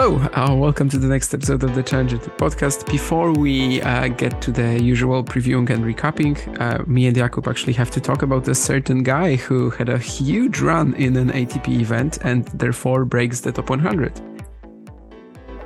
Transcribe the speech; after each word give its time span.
Hello, 0.00 0.16
uh, 0.34 0.54
welcome 0.54 0.88
to 0.90 0.96
the 0.96 1.08
next 1.08 1.34
episode 1.34 1.64
of 1.64 1.74
the 1.74 1.82
Challenger 1.82 2.18
podcast. 2.18 2.86
Before 2.86 3.32
we 3.32 3.82
uh, 3.82 4.06
get 4.06 4.40
to 4.42 4.52
the 4.52 4.80
usual 4.80 5.24
previewing 5.24 5.68
and 5.70 5.84
recapping, 5.84 6.38
uh, 6.60 6.84
me 6.86 7.08
and 7.08 7.16
Jakub 7.16 7.48
actually 7.48 7.72
have 7.72 7.90
to 7.90 8.00
talk 8.00 8.22
about 8.22 8.46
a 8.46 8.54
certain 8.54 9.02
guy 9.02 9.34
who 9.34 9.70
had 9.70 9.88
a 9.88 9.98
huge 9.98 10.60
run 10.60 10.94
in 10.94 11.16
an 11.16 11.30
ATP 11.32 11.80
event 11.80 12.18
and 12.22 12.44
therefore 12.54 13.04
breaks 13.04 13.40
the 13.40 13.50
top 13.50 13.70
100. 13.70 14.12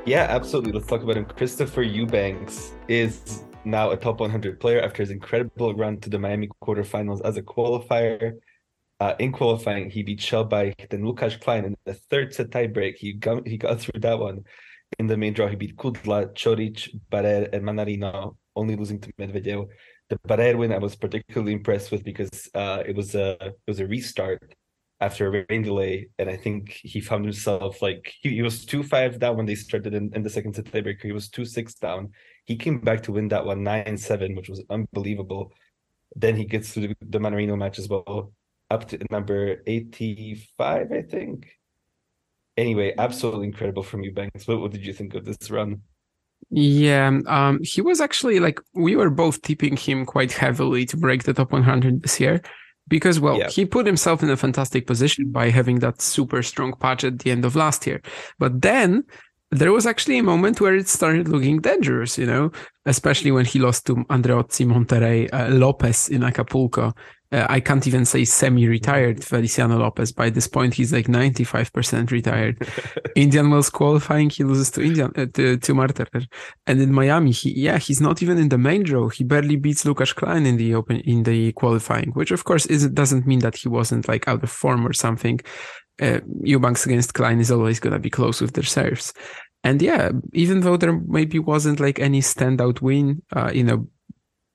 Yeah, 0.07 0.27
absolutely. 0.31 0.73
Let's 0.73 0.87
talk 0.87 1.03
about 1.03 1.19
him. 1.19 1.27
Christopher 1.27 1.83
Eubanks 1.83 2.73
is 2.89 3.43
now 3.67 3.91
a 3.91 3.99
top 3.99 4.21
100 4.21 4.59
player 4.59 4.81
after 4.81 5.03
his 5.03 5.11
incredible 5.11 5.75
run 5.75 5.99
to 5.99 6.09
the 6.09 6.19
Miami 6.19 6.49
quarterfinals 6.63 7.21
as 7.27 7.37
a 7.37 7.43
qualifier. 7.43 8.39
Uh, 9.03 9.17
in 9.19 9.33
qualifying, 9.33 9.91
he 9.91 10.05
beat 10.05 10.21
Shelbayh, 10.21 10.89
then 10.89 11.03
Lukasz 11.03 11.41
Klein 11.41 11.65
in 11.65 11.75
the 11.85 11.95
third 11.95 12.33
set 12.33 12.51
tiebreak. 12.51 12.95
He 12.99 13.15
got, 13.15 13.45
he 13.45 13.57
got 13.59 13.81
through 13.81 13.99
that 13.99 14.17
one. 14.17 14.45
In 15.01 15.09
the 15.09 15.17
main 15.17 15.33
draw, 15.33 15.49
he 15.49 15.57
beat 15.57 15.77
Kudla, 15.77 16.33
Coric, 16.37 16.89
Barrer, 17.11 17.49
and 17.53 17.65
Mannarino, 17.65 18.37
only 18.55 18.77
losing 18.77 19.01
to 19.01 19.13
Medvedev. 19.15 19.67
The 20.09 20.21
Barrer 20.29 20.57
win 20.57 20.73
I 20.73 20.79
was 20.79 20.95
particularly 20.95 21.53
impressed 21.53 21.91
with 21.91 22.05
because 22.05 22.49
uh, 22.55 22.85
it 22.87 22.95
was 22.95 23.17
a 23.17 23.31
it 23.41 23.67
was 23.67 23.81
a 23.81 23.89
restart 23.89 24.55
after 25.01 25.27
a 25.27 25.45
rain 25.49 25.63
delay, 25.63 26.07
and 26.21 26.31
I 26.31 26.37
think 26.37 26.71
he 26.71 27.01
found 27.01 27.25
himself 27.25 27.83
like 27.83 28.15
he, 28.21 28.29
he 28.37 28.43
was 28.43 28.65
two 28.65 28.85
five 28.85 29.19
down 29.19 29.37
when 29.37 29.47
they 29.47 29.57
started 29.57 29.95
in, 29.95 30.13
in 30.15 30.23
the 30.23 30.31
second 30.31 30.55
set 30.55 30.67
tiebreaker. 30.67 31.03
He 31.03 31.19
was 31.21 31.29
two 31.29 31.45
six 31.45 31.75
down. 31.75 32.11
He 32.45 32.55
came 32.55 32.79
back 32.79 33.03
to 33.03 33.13
win 33.13 33.27
that 33.31 33.47
one 33.47 33.65
nine 33.65 33.97
seven, 33.97 34.37
which 34.37 34.49
was 34.49 34.63
unbelievable. 34.71 35.53
Then 36.15 36.37
he 36.37 36.45
gets 36.45 36.73
to 36.75 36.81
the, 36.81 36.97
the 37.01 37.19
Mannarino 37.19 37.59
match 37.59 37.81
as 37.81 37.89
well 37.89 38.33
up 38.73 38.89
to 38.89 38.99
number 39.11 39.63
85, 39.67 40.93
I 40.93 41.03
think. 41.03 41.53
Anyway, 42.57 42.95
absolutely 42.99 43.47
incredible 43.47 43.83
from 43.83 44.03
Eubanks. 44.03 44.47
What, 44.49 44.61
what 44.61 44.73
did 44.73 44.85
you 44.85 44.93
think 44.93 45.15
of 45.15 45.25
this 45.25 45.51
run? 45.51 45.83
Yeah, 46.51 47.21
um, 47.27 47.61
he 47.63 47.81
was 47.81 48.01
actually 48.01 48.41
like 48.41 48.61
we 48.75 48.97
were 48.97 49.11
both 49.11 49.43
tipping 49.43 49.77
him 49.77 50.05
quite 50.05 50.33
heavily 50.33 50.85
to 50.87 50.97
break 50.97 51.23
the 51.23 51.33
top 51.33 51.53
100 51.53 52.03
this 52.03 52.19
year 52.19 52.43
because 52.89 53.21
well 53.21 53.39
yeah. 53.39 53.49
he 53.49 53.65
put 53.65 53.87
himself 53.87 54.23
in 54.25 54.31
a 54.31 54.37
fantastic 54.37 54.87
position 54.87 55.31
by 55.31 55.51
having 55.51 55.79
that 55.79 56.03
super 56.03 56.43
strong 56.43 56.75
patch 56.75 57.05
at 57.05 57.21
the 57.21 57.31
end 57.31 57.45
of 57.45 57.55
last 57.55 57.87
year 57.87 58.03
but 58.41 58.61
then 58.61 59.05
there 59.53 59.71
was 59.71 59.87
actually 59.87 60.19
a 60.19 60.23
moment 60.23 60.61
where 60.61 60.75
it 60.75 60.89
started 60.89 61.29
looking 61.29 61.61
dangerous, 61.61 62.17
you 62.17 62.25
know, 62.25 62.51
especially 62.87 63.31
when 63.31 63.45
he 63.45 63.59
lost 63.59 63.85
to 63.87 63.97
Andreozzi 64.07 64.67
Monterrey 64.67 65.29
uh, 65.31 65.55
Lopez 65.55 66.09
in 66.09 66.25
Acapulco 66.25 66.95
uh, 67.33 67.47
I 67.49 67.61
can't 67.61 67.87
even 67.87 68.05
say 68.05 68.25
semi-retired 68.25 69.25
Feliciano 69.31 69.79
Lopez. 69.79 70.13
By 70.13 70.31
this 70.31 70.47
point, 70.47 70.75
he's 70.75 70.93
like 70.93 71.07
95% 71.07 72.11
retired. 72.11 72.69
Indian 73.17 73.51
Wells 73.51 73.71
qualifying, 73.71 74.29
he 74.31 74.45
loses 74.45 74.71
to 74.73 74.83
Indian 74.83 75.13
uh, 75.17 75.27
to, 75.35 75.57
to 75.57 75.75
Marterer. 75.75 76.27
And 76.67 76.81
in 76.81 76.93
Miami, 76.93 77.33
he 77.33 77.53
yeah, 77.53 77.79
he's 77.79 78.01
not 78.01 78.23
even 78.23 78.39
in 78.39 78.51
the 78.51 78.59
main 78.59 78.83
draw. 78.83 79.09
He 79.09 79.25
barely 79.25 79.57
beats 79.57 79.85
Lukasz 79.85 80.15
Klein 80.15 80.47
in 80.47 80.57
the 80.59 80.75
open 80.75 81.01
in 81.01 81.23
the 81.23 81.53
qualifying, 81.53 82.11
which 82.13 82.31
of 82.31 82.45
course 82.45 82.67
is 82.67 82.87
doesn't 82.89 83.27
mean 83.27 83.41
that 83.41 83.57
he 83.57 83.69
wasn't 83.69 84.09
like 84.09 84.29
out 84.29 84.43
of 84.43 84.51
form 84.51 84.87
or 84.87 84.93
something. 84.93 85.41
Uh, 86.01 86.21
Eubanks 86.43 86.87
against 86.87 87.15
Klein 87.15 87.41
is 87.41 87.51
always 87.51 87.81
gonna 87.81 87.99
be 87.99 88.11
close 88.11 88.41
with 88.41 88.53
their 88.53 88.65
serves. 88.65 89.13
And 89.65 89.81
yeah, 89.81 90.11
even 90.33 90.61
though 90.61 90.77
there 90.77 91.01
maybe 91.07 91.39
wasn't 91.39 91.81
like 91.81 92.01
any 92.01 92.21
standout 92.21 92.81
win, 92.81 93.23
uh, 93.35 93.53
you 93.55 93.63
know, 93.63 93.87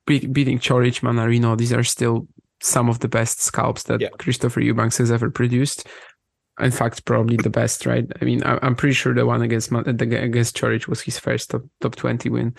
beating 0.05 0.59
Coric, 0.59 1.01
Mannarino, 1.01 1.57
these 1.57 1.73
are 1.73 1.83
still 1.83 2.27
some 2.61 2.89
of 2.89 2.99
the 2.99 3.07
best 3.07 3.41
scalps 3.41 3.83
that 3.83 4.01
yeah. 4.01 4.09
Christopher 4.17 4.61
Eubanks 4.61 4.97
has 4.97 5.11
ever 5.11 5.29
produced. 5.29 5.87
In 6.59 6.71
fact, 6.71 7.05
probably 7.05 7.37
the 7.37 7.51
best, 7.51 7.85
right? 7.85 8.05
I 8.19 8.25
mean, 8.25 8.41
I'm 8.43 8.75
pretty 8.75 8.95
sure 8.95 9.13
the 9.13 9.27
one 9.27 9.43
against 9.43 9.71
against 9.71 10.57
Coric 10.57 10.87
was 10.87 11.01
his 11.01 11.19
first 11.19 11.51
top, 11.51 11.61
top 11.81 11.95
20 11.95 12.29
win. 12.29 12.55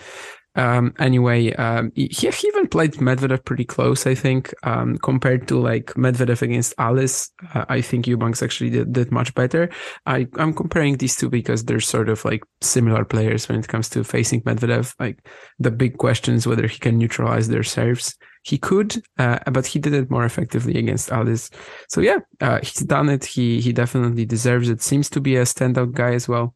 Um, 0.55 0.93
anyway, 0.99 1.53
um, 1.53 1.91
he, 1.95 2.07
he, 2.07 2.27
even 2.47 2.67
played 2.67 2.93
Medvedev 2.93 3.45
pretty 3.45 3.65
close, 3.65 4.07
I 4.07 4.15
think, 4.15 4.53
um, 4.63 4.97
compared 4.97 5.47
to 5.49 5.59
like 5.59 5.93
Medvedev 5.93 6.41
against 6.41 6.73
Alice. 6.77 7.31
Uh, 7.53 7.65
I 7.69 7.81
think 7.81 8.07
Eubanks 8.07 8.41
actually 8.41 8.71
did, 8.71 8.91
did 8.91 9.11
much 9.11 9.33
better. 9.35 9.69
I, 10.05 10.27
I'm 10.37 10.53
comparing 10.53 10.97
these 10.97 11.15
two 11.15 11.29
because 11.29 11.65
they're 11.65 11.79
sort 11.79 12.09
of 12.09 12.25
like 12.25 12.43
similar 12.61 13.05
players 13.05 13.47
when 13.47 13.59
it 13.59 13.67
comes 13.67 13.89
to 13.89 14.03
facing 14.03 14.41
Medvedev. 14.41 14.95
Like 14.99 15.25
the 15.59 15.71
big 15.71 15.97
question 15.97 16.33
is 16.33 16.47
whether 16.47 16.67
he 16.67 16.79
can 16.79 16.97
neutralize 16.97 17.47
their 17.47 17.63
serves. 17.63 18.17
He 18.49 18.57
could, 18.57 19.03
uh, 19.19 19.37
but 19.51 19.67
he 19.67 19.77
did 19.77 19.93
it 19.93 20.09
more 20.09 20.25
effectively 20.25 20.75
against 20.77 21.11
others. 21.11 21.51
So 21.87 22.01
yeah, 22.01 22.17
uh, 22.41 22.59
he's 22.63 22.83
done 22.85 23.07
it. 23.09 23.23
He 23.23 23.61
he 23.61 23.71
definitely 23.71 24.25
deserves 24.25 24.69
it. 24.69 24.81
Seems 24.81 25.07
to 25.11 25.21
be 25.21 25.35
a 25.35 25.43
standout 25.43 25.91
guy 25.93 26.13
as 26.13 26.27
well. 26.27 26.55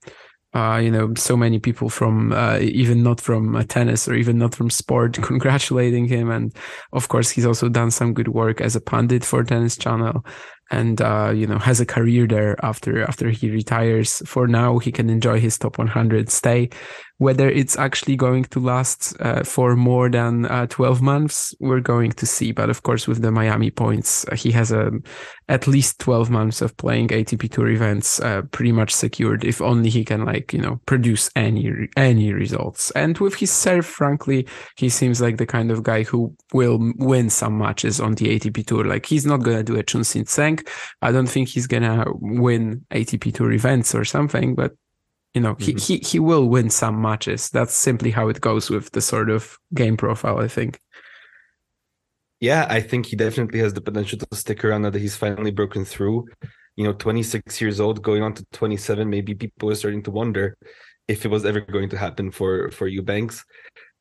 Uh, 0.56 0.78
you 0.78 0.92
know, 0.92 1.14
so 1.16 1.36
many 1.36 1.60
people 1.60 1.90
from 1.90 2.32
uh, 2.32 2.58
even 2.62 3.04
not 3.04 3.22
from 3.22 3.56
uh, 3.56 3.64
tennis 3.64 4.08
or 4.08 4.16
even 4.16 4.38
not 4.38 4.56
from 4.56 4.70
sport 4.70 5.14
congratulating 5.22 6.08
him, 6.08 6.32
and 6.32 6.56
of 6.94 7.10
course, 7.10 7.30
he's 7.30 7.46
also 7.46 7.70
done 7.70 7.92
some 7.92 8.14
good 8.14 8.30
work 8.30 8.60
as 8.60 8.76
a 8.76 8.82
pundit 8.82 9.24
for 9.24 9.44
Tennis 9.44 9.78
Channel 9.78 10.26
and 10.72 11.02
uh, 11.02 11.32
you 11.34 11.46
know 11.46 11.60
has 11.60 11.80
a 11.80 11.86
career 11.86 12.28
there 12.28 12.56
after 12.66 13.04
after 13.04 13.30
he 13.30 13.50
retires. 13.50 14.22
For 14.26 14.48
now, 14.48 14.80
he 14.80 14.92
can 14.92 15.10
enjoy 15.10 15.40
his 15.40 15.58
top 15.58 15.78
100 15.78 16.30
stay. 16.30 16.70
Whether 17.20 17.50
it's 17.50 17.78
actually 17.78 18.16
going 18.16 18.46
to 18.46 18.60
last 18.60 19.16
uh, 19.22 19.44
for 19.44 19.76
more 19.76 20.10
than 20.10 20.46
uh, 20.46 20.68
12 20.68 21.02
months, 21.02 21.54
we're 21.60 21.80
going 21.80 22.12
to 22.14 22.26
see. 22.26 22.52
But 22.52 22.70
of 22.70 22.84
course, 22.84 23.08
with 23.08 23.22
the 23.22 23.32
Miami 23.32 23.72
points, 23.72 24.26
uh, 24.28 24.36
he 24.36 24.52
has 24.52 24.72
a 24.72 24.92
at 25.50 25.68
least 25.68 26.00
12 26.00 26.30
months 26.30 26.62
of 26.62 26.76
playing 26.78 27.10
ATP 27.10 27.52
Tour 27.52 27.70
events 27.70 28.20
uh, 28.20 28.42
pretty 28.52 28.72
much 28.72 28.92
secured. 28.92 29.44
If 29.44 29.62
only 29.62 29.90
he 29.90 30.04
can 30.04 30.26
like 30.26 30.54
you 30.54 30.60
know 30.60 30.80
produce 30.86 31.30
any 31.36 31.88
any 31.96 32.34
results. 32.34 32.92
And 32.92 33.18
with 33.20 33.36
his 33.36 33.52
serve, 33.52 33.86
frankly, 33.86 34.48
he 34.78 34.90
seems 34.90 35.22
like 35.22 35.38
the 35.38 35.46
kind 35.46 35.72
of 35.72 35.84
guy 35.84 36.04
who 36.04 36.36
will 36.54 36.80
win 36.98 37.30
some 37.30 37.58
matches 37.58 38.00
on 38.00 38.16
the 38.16 38.40
ATP 38.40 38.66
Tour. 38.66 38.86
Like 38.86 39.06
he's 39.06 39.26
not 39.26 39.44
gonna 39.44 39.64
do 39.64 39.78
a 39.78 39.84
Chun-Hsin 39.84 40.26
Tseng 40.26 40.64
I 41.02 41.12
don't 41.12 41.28
think 41.28 41.50
he's 41.50 41.68
gonna 41.68 42.06
win 42.14 42.86
ATP 42.92 43.34
Tour 43.34 43.52
events 43.52 43.94
or 43.96 44.06
something, 44.06 44.56
but 44.56 44.74
you 45.34 45.42
know, 45.42 45.56
mm-hmm. 45.56 45.78
he, 45.78 45.98
he 45.98 45.98
he 45.98 46.20
will 46.20 46.48
win 46.48 46.70
some 46.70 47.02
matches. 47.02 47.50
That's 47.50 47.74
simply 47.74 48.12
how 48.12 48.30
it 48.30 48.42
goes 48.42 48.70
with 48.70 48.92
the 48.92 49.02
sort 49.02 49.30
of 49.30 49.58
game 49.74 49.98
profile, 49.98 50.40
I 50.40 50.48
think. 50.48 50.80
Yeah, 52.40 52.68
I 52.70 52.82
think 52.82 53.06
he 53.06 53.16
definitely 53.16 53.60
has 53.60 53.74
the 53.74 53.82
potential 53.82 54.20
to 54.20 54.36
stick 54.36 54.64
around 54.64 54.82
now 54.82 54.90
that 54.90 55.00
he's 55.00 55.16
finally 55.16 55.52
broken 55.52 55.86
through. 55.86 56.28
You 56.76 56.84
know, 56.84 56.94
26 56.94 57.62
years 57.62 57.80
old, 57.80 58.02
going 58.02 58.22
on 58.22 58.34
to 58.34 58.46
27, 58.52 59.10
maybe 59.10 59.34
people 59.34 59.70
are 59.70 59.76
starting 59.76 60.04
to 60.04 60.12
wonder 60.12 60.58
if 61.08 61.26
it 61.26 61.30
was 61.30 61.46
ever 61.46 61.62
going 61.62 61.90
to 61.90 61.98
happen 61.98 62.32
for 62.32 62.70
for 62.72 62.88
Eubanks. 62.88 63.44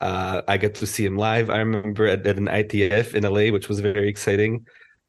Uh, 0.00 0.42
I 0.48 0.56
get 0.56 0.75
to 0.76 0.87
see 0.87 1.04
him 1.04 1.16
live. 1.16 1.48
I 1.48 1.59
remember 1.59 2.06
at, 2.06 2.26
at 2.26 2.37
an 2.37 2.48
ITF 2.48 3.15
in 3.15 3.22
LA, 3.22 3.53
which 3.53 3.69
was 3.69 3.81
very 3.81 4.09
exciting 4.09 4.66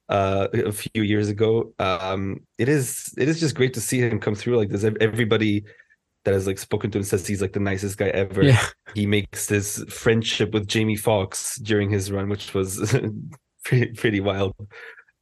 uh, 0.09 0.47
a 0.53 0.71
few 0.71 1.01
years 1.01 1.29
ago. 1.29 1.73
Um, 1.79 2.41
it 2.57 2.69
is 2.69 3.13
it 3.17 3.27
is 3.27 3.39
just 3.39 3.55
great 3.55 3.73
to 3.73 3.81
see 3.81 3.99
him 3.99 4.19
come 4.19 4.35
through 4.35 4.57
like 4.57 4.69
this. 4.69 4.83
Everybody 4.83 5.65
that 6.25 6.33
has 6.33 6.47
like 6.47 6.57
spoken 6.57 6.89
to 6.91 6.97
him 6.97 7.03
says 7.03 7.27
he's 7.27 7.41
like 7.41 7.53
the 7.53 7.59
nicest 7.59 7.97
guy 7.97 8.07
ever. 8.07 8.43
Yeah. 8.43 8.65
He 8.95 9.05
makes 9.05 9.47
this 9.47 9.83
friendship 9.89 10.53
with 10.53 10.67
Jamie 10.67 10.95
Foxx 10.95 11.59
during 11.59 11.89
his 11.89 12.11
run, 12.11 12.29
which 12.29 12.53
was 12.53 12.95
pretty, 13.65 13.93
pretty 13.93 14.19
wild. 14.19 14.55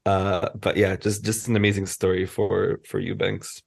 Uh, 0.06 0.50
but 0.56 0.78
yeah, 0.78 0.96
just 0.96 1.24
just 1.24 1.48
an 1.48 1.56
amazing 1.56 1.86
story 1.86 2.26
for 2.26 2.80
for 2.88 3.00
Eubanks. 3.00 3.62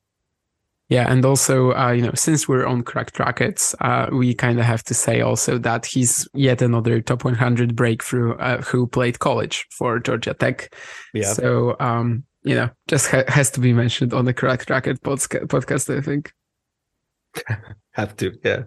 Yeah, 0.88 1.10
and 1.10 1.24
also, 1.24 1.72
uh, 1.72 1.92
you 1.92 2.02
know, 2.02 2.12
since 2.14 2.46
we're 2.46 2.66
on 2.66 2.82
Cracked 2.82 3.18
Racquets, 3.18 3.74
uh, 3.80 4.08
we 4.12 4.34
kind 4.34 4.58
of 4.58 4.66
have 4.66 4.82
to 4.84 4.94
say 4.94 5.22
also 5.22 5.56
that 5.58 5.86
he's 5.86 6.28
yet 6.34 6.60
another 6.60 7.00
top 7.00 7.24
100 7.24 7.74
breakthrough 7.74 8.34
uh, 8.34 8.60
who 8.60 8.86
played 8.86 9.18
college 9.18 9.66
for 9.70 9.98
Georgia 9.98 10.34
Tech. 10.34 10.74
Yeah. 11.14 11.32
So, 11.32 11.74
um, 11.80 12.24
you 12.42 12.54
know, 12.54 12.68
just 12.86 13.10
ha- 13.10 13.24
has 13.28 13.50
to 13.52 13.60
be 13.60 13.72
mentioned 13.72 14.12
on 14.12 14.26
the 14.26 14.34
Cracked 14.34 14.68
Racquet 14.68 15.00
podca- 15.00 15.46
podcast, 15.46 15.96
I 15.96 16.02
think. 16.02 16.34
have 17.92 18.16
to, 18.16 18.32
yeah. 18.44 18.64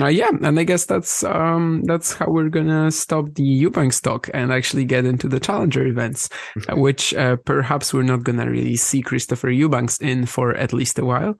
Uh, 0.00 0.06
yeah, 0.06 0.30
and 0.42 0.58
I 0.58 0.64
guess 0.64 0.86
that's 0.86 1.22
um, 1.22 1.82
that's 1.84 2.14
how 2.14 2.26
we're 2.26 2.48
gonna 2.48 2.90
stop 2.90 3.34
the 3.34 3.42
Eubanks 3.42 4.00
talk 4.00 4.30
and 4.32 4.50
actually 4.50 4.86
get 4.86 5.04
into 5.04 5.28
the 5.28 5.38
challenger 5.38 5.86
events, 5.86 6.30
which 6.70 7.12
uh, 7.14 7.36
perhaps 7.44 7.92
we're 7.92 8.02
not 8.02 8.24
gonna 8.24 8.48
really 8.50 8.76
see 8.76 9.02
Christopher 9.02 9.50
Eubanks 9.50 9.98
in 9.98 10.24
for 10.24 10.54
at 10.54 10.72
least 10.72 10.98
a 10.98 11.04
while. 11.04 11.34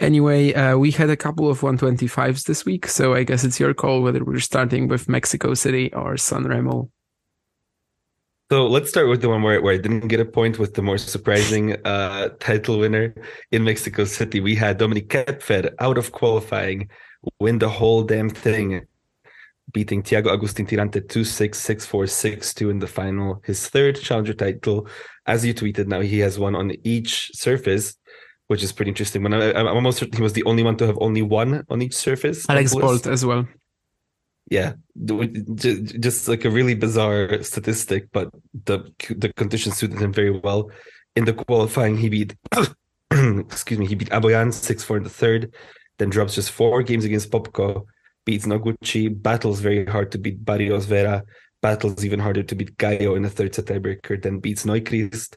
Anyway, 0.00 0.52
uh, 0.52 0.76
we 0.76 0.90
had 0.90 1.08
a 1.08 1.16
couple 1.16 1.50
of 1.50 1.60
125s 1.60 2.44
this 2.44 2.64
week, 2.66 2.86
so 2.86 3.14
I 3.14 3.24
guess 3.24 3.42
it's 3.42 3.58
your 3.58 3.74
call 3.74 4.02
whether 4.02 4.22
we're 4.22 4.38
starting 4.38 4.86
with 4.86 5.08
Mexico 5.08 5.54
City 5.54 5.92
or 5.94 6.18
San 6.18 6.44
Remo. 6.44 6.90
So 8.50 8.66
let's 8.66 8.88
start 8.88 9.08
with 9.08 9.20
the 9.20 9.28
one 9.28 9.42
where, 9.42 9.60
where 9.60 9.74
I 9.74 9.76
didn't 9.76 10.08
get 10.08 10.20
a 10.20 10.24
point 10.24 10.58
with 10.58 10.72
the 10.72 10.80
more 10.80 10.96
surprising 10.96 11.76
uh, 11.84 12.30
title 12.40 12.78
winner 12.78 13.14
in 13.52 13.62
Mexico 13.62 14.06
City. 14.06 14.40
We 14.40 14.54
had 14.54 14.78
Dominik 14.78 15.08
Koepfer 15.08 15.74
out 15.80 15.98
of 15.98 16.12
qualifying, 16.12 16.88
win 17.40 17.58
the 17.58 17.68
whole 17.68 18.04
damn 18.04 18.30
thing, 18.30 18.86
beating 19.74 20.02
Thiago 20.02 20.32
Agustin 20.32 20.64
Tirante 20.66 21.06
2 21.06 21.24
6, 21.24 21.60
6 21.60 21.84
4, 21.84 22.06
6 22.06 22.54
2 22.54 22.70
in 22.70 22.78
the 22.78 22.86
final. 22.86 23.42
His 23.44 23.68
third 23.68 24.00
challenger 24.00 24.32
title. 24.32 24.88
As 25.26 25.44
you 25.44 25.52
tweeted, 25.52 25.86
now 25.86 26.00
he 26.00 26.20
has 26.20 26.38
one 26.38 26.54
on 26.54 26.72
each 26.84 27.30
surface, 27.34 27.98
which 28.46 28.62
is 28.62 28.72
pretty 28.72 28.88
interesting. 28.88 29.22
When 29.24 29.34
I, 29.34 29.60
am 29.60 29.66
almost 29.66 29.98
certain 29.98 30.16
he 30.16 30.22
was 30.22 30.32
the 30.32 30.44
only 30.44 30.62
one 30.62 30.78
to 30.78 30.86
have 30.86 30.96
only 31.02 31.20
one 31.20 31.64
on 31.68 31.82
each 31.82 31.94
surface. 31.94 32.48
Alex 32.48 32.74
Bolt 32.74 33.06
as 33.06 33.26
well 33.26 33.46
yeah. 34.50 34.72
Just 35.54 36.28
like 36.28 36.44
a 36.44 36.50
really 36.50 36.74
bizarre 36.74 37.42
statistic 37.42 38.08
but 38.12 38.30
the 38.64 38.78
the 39.10 39.32
conditions 39.34 39.76
suited 39.76 40.00
him 40.00 40.12
very 40.12 40.30
well. 40.30 40.70
In 41.16 41.24
the 41.24 41.32
qualifying 41.32 41.96
he 41.96 42.08
beat 42.08 42.36
excuse 43.10 43.78
me 43.78 43.86
he 43.86 43.94
beat 43.94 44.10
Aboian 44.10 44.48
6-4 44.48 44.98
in 44.98 45.02
the 45.02 45.10
third 45.10 45.54
then 45.98 46.10
drops 46.10 46.34
just 46.34 46.52
four 46.52 46.82
games 46.82 47.04
against 47.04 47.30
popko 47.30 47.86
beats 48.24 48.46
noguchi 48.46 49.08
battles 49.10 49.60
very 49.60 49.84
hard 49.86 50.12
to 50.12 50.18
beat 50.18 50.44
barrios 50.44 50.84
vera 50.84 51.24
battles 51.62 52.04
even 52.04 52.20
harder 52.20 52.42
to 52.42 52.54
beat 52.54 52.76
gaio 52.76 53.16
in 53.16 53.22
the 53.22 53.30
third 53.30 53.54
set 53.54 53.64
tiebreaker 53.64 54.22
then 54.22 54.38
beats 54.38 54.64
neuchrist 54.64 55.36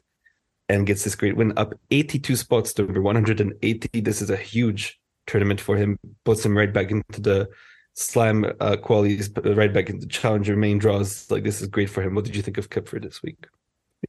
and 0.68 0.86
gets 0.86 1.02
this 1.02 1.16
great 1.16 1.34
win 1.34 1.52
up 1.56 1.72
82 1.90 2.36
spots 2.36 2.74
to 2.74 2.84
number 2.84 3.02
180 3.02 4.00
this 4.00 4.22
is 4.22 4.30
a 4.30 4.36
huge 4.36 5.00
tournament 5.26 5.60
for 5.60 5.76
him. 5.76 5.98
Puts 6.24 6.44
him 6.44 6.56
right 6.56 6.72
back 6.72 6.90
into 6.90 7.20
the 7.20 7.48
slam 7.94 8.46
uh, 8.60 8.76
qualities 8.76 9.30
right 9.44 9.72
back 9.72 9.90
into 9.90 10.06
challenger 10.06 10.56
main 10.56 10.78
draws. 10.78 11.30
Like 11.30 11.44
this 11.44 11.60
is 11.60 11.68
great 11.68 11.90
for 11.90 12.02
him. 12.02 12.14
What 12.14 12.24
did 12.24 12.36
you 12.36 12.42
think 12.42 12.58
of 12.58 12.70
Koepfer 12.70 13.02
this 13.02 13.22
week? 13.22 13.46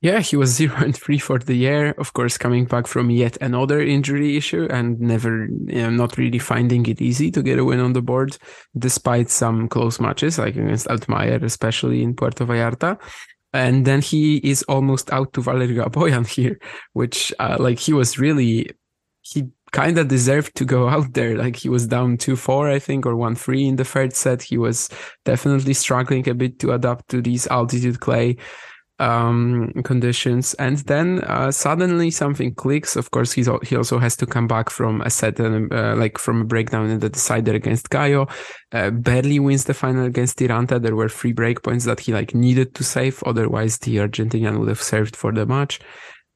Yeah, 0.01 0.19
he 0.19 0.35
was 0.35 0.50
zero 0.56 0.75
and 0.77 0.95
three 0.95 1.19
for 1.19 1.39
the 1.39 1.53
year. 1.53 1.91
Of 1.97 2.13
course, 2.13 2.38
coming 2.38 2.65
back 2.65 2.88
from 2.88 3.09
yet 3.09 3.38
another 3.41 3.80
injury 3.81 4.38
issue 4.38 4.68
and 4.69 5.00
never, 5.00 5.45
you 5.45 5.81
know, 5.81 5.89
not 5.89 6.18
really 6.18 6.39
finding 6.39 6.85
it 6.85 7.01
easy 7.01 7.31
to 7.31 7.44
get 7.44 7.59
a 7.59 7.65
win 7.65 7.80
on 7.80 7.94
the 7.94 8.01
board, 8.01 8.38
despite 8.77 9.30
some 9.30 9.68
close 9.68 10.00
matches 10.00 10.39
like 10.39 10.56
against 10.56 10.88
Altmaier, 10.88 11.44
especially 11.44 12.03
in 12.03 12.15
Puerto 12.15 12.45
Vallarta. 12.45 13.00
And 13.56 13.85
then 13.85 14.01
he 14.01 14.38
is 14.38 14.63
almost 14.63 15.13
out 15.13 15.31
to 15.33 15.41
Valerio 15.41 15.85
Aboian 15.85 16.25
here, 16.35 16.59
which, 16.94 17.31
uh, 17.38 17.57
like, 17.59 17.77
he 17.77 17.94
was 17.94 18.18
really, 18.18 18.71
he 19.21 19.45
kind 19.74 19.98
of 19.98 20.08
deserved 20.08 20.56
to 20.56 20.64
go 20.64 20.88
out 20.96 21.14
there. 21.14 21.38
Like 21.38 21.58
he 21.58 21.68
was 21.68 21.88
down 21.88 22.18
2 22.18 22.38
4, 22.38 22.70
I 22.70 22.80
think, 22.80 23.06
or 23.06 23.18
1 23.18 23.36
3 23.36 23.68
in 23.68 23.75
the 23.75 23.84
third 23.84 24.14
set. 24.16 24.42
He 24.42 24.58
was 24.58 24.90
definitely 25.25 25.74
struggling 25.74 26.30
a 26.30 26.34
bit 26.34 26.60
to 26.60 26.72
adapt 26.72 27.10
to 27.10 27.22
these 27.22 27.48
altitude 27.48 28.00
clay 28.00 28.38
um, 29.00 29.74
conditions. 29.84 30.54
And 30.56 30.78
then 30.78 31.22
uh, 31.22 31.52
suddenly 31.52 32.12
something 32.12 32.54
clicks. 32.56 32.96
Of 32.96 33.12
course, 33.12 33.31
he's 33.34 33.50
he 33.64 33.75
also 33.75 34.00
has 34.00 34.16
to 34.18 34.25
come 34.25 34.48
back 34.48 34.70
from 34.70 35.02
a 35.02 35.10
set 35.10 35.40
and 35.40 35.74
uh, 35.74 35.96
like 35.98 36.18
from 36.18 36.42
a 36.42 36.46
breakdown 36.46 36.90
in 36.90 37.00
the 37.00 37.10
decider 37.10 37.54
against 37.54 37.90
Gaio. 37.90 38.30
Uh, 38.72 38.92
barely 38.92 39.40
wins 39.40 39.66
the 39.66 39.74
final 39.74 40.06
against 40.06 40.38
Tirante. 40.38 40.81
There 40.81 40.96
were 40.96 41.10
three 41.10 41.34
break 41.34 41.64
points 41.64 41.86
that 41.86 42.00
he 42.00 42.14
like 42.14 42.34
needed 42.34 42.76
to 42.76 42.84
save. 42.84 43.24
Otherwise, 43.26 43.80
the 43.80 43.98
Argentinian 43.98 44.60
would 44.60 44.69
have 44.69 44.81
served 44.81 45.16
for 45.16 45.31
the 45.31 45.46
match. 45.46 45.80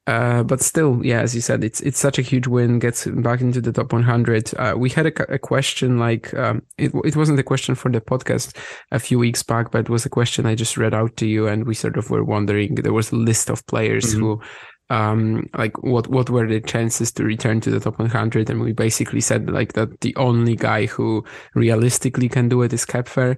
Uh, 0.07 0.41
but 0.41 0.61
still, 0.61 1.05
yeah, 1.05 1.19
as 1.19 1.35
you 1.35 1.41
said, 1.41 1.65
it's 1.65 1.81
it's 1.81 1.99
such 1.99 2.17
a 2.17 2.21
huge 2.21 2.47
win. 2.47 2.79
Gets 2.79 3.05
back 3.07 3.41
into 3.41 3.59
the 3.59 3.73
top 3.73 3.91
100. 3.91 4.53
Uh, 4.57 4.73
we 4.77 4.89
had 4.89 5.05
a, 5.05 5.33
a 5.33 5.37
question 5.37 5.99
like 5.99 6.33
um, 6.33 6.63
it 6.77 6.93
it 7.03 7.17
wasn't 7.17 7.39
a 7.39 7.43
question 7.43 7.75
for 7.75 7.91
the 7.91 7.99
podcast 7.99 8.55
a 8.91 8.99
few 8.99 9.19
weeks 9.19 9.43
back, 9.43 9.69
but 9.69 9.81
it 9.81 9.89
was 9.89 10.05
a 10.05 10.09
question 10.09 10.45
I 10.45 10.55
just 10.55 10.77
read 10.77 10.93
out 10.93 11.17
to 11.17 11.27
you, 11.27 11.47
and 11.47 11.67
we 11.67 11.73
sort 11.73 11.97
of 11.97 12.09
were 12.09 12.23
wondering. 12.23 12.75
There 12.75 12.93
was 12.93 13.11
a 13.11 13.17
list 13.17 13.49
of 13.49 13.67
players 13.67 14.15
mm-hmm. 14.15 14.21
who, 14.21 14.41
um, 14.89 15.49
like 15.57 15.77
what 15.83 16.07
what 16.07 16.29
were 16.29 16.47
the 16.47 16.61
chances 16.61 17.11
to 17.13 17.25
return 17.25 17.59
to 17.61 17.69
the 17.69 17.81
top 17.81 17.99
100, 17.99 18.49
and 18.49 18.61
we 18.61 18.71
basically 18.71 19.19
said 19.19 19.49
like 19.49 19.73
that 19.73 19.99
the 19.99 20.15
only 20.15 20.55
guy 20.55 20.85
who 20.85 21.25
realistically 21.53 22.29
can 22.29 22.47
do 22.47 22.61
it 22.61 22.71
is 22.71 22.85
Koepfer 22.85 23.37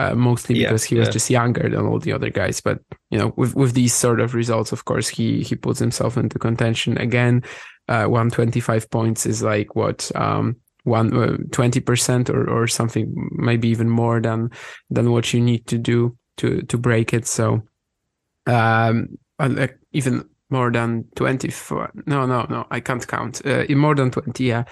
uh, 0.00 0.14
mostly 0.14 0.54
because 0.54 0.84
yeah, 0.84 0.88
he 0.88 0.98
was 0.98 1.08
yeah. 1.08 1.12
just 1.12 1.30
younger 1.30 1.68
than 1.68 1.86
all 1.86 1.98
the 1.98 2.12
other 2.12 2.30
guys. 2.30 2.60
But 2.60 2.80
you 3.10 3.18
know, 3.18 3.32
with 3.36 3.54
with 3.54 3.74
these 3.74 3.94
sort 3.94 4.20
of 4.20 4.34
results, 4.34 4.72
of 4.72 4.84
course, 4.84 5.08
he 5.08 5.42
he 5.42 5.56
puts 5.56 5.78
himself 5.78 6.16
into 6.16 6.38
contention 6.38 6.96
again. 6.98 7.42
Uh, 7.88 8.06
125 8.06 8.88
points 8.90 9.26
is 9.26 9.42
like 9.42 9.74
what 9.74 10.10
um 10.14 10.56
one 10.84 11.12
uh, 11.14 11.36
20% 11.50 12.30
or 12.30 12.48
or 12.48 12.66
something 12.66 13.12
maybe 13.32 13.68
even 13.68 13.90
more 13.90 14.20
than 14.20 14.50
than 14.90 15.10
what 15.10 15.34
you 15.34 15.40
need 15.40 15.66
to 15.66 15.76
do 15.76 16.16
to 16.36 16.62
to 16.62 16.78
break 16.78 17.12
it 17.12 17.26
so 17.26 17.62
um 18.46 19.18
like 19.38 19.78
even 19.92 20.24
more 20.50 20.70
than 20.70 21.04
24 21.16 21.90
no 22.06 22.26
no 22.26 22.46
no 22.48 22.66
i 22.70 22.80
can't 22.80 23.06
count 23.06 23.44
uh, 23.44 23.64
more 23.70 23.94
than 23.94 24.10
20 24.10 24.44
yeah 24.44 24.64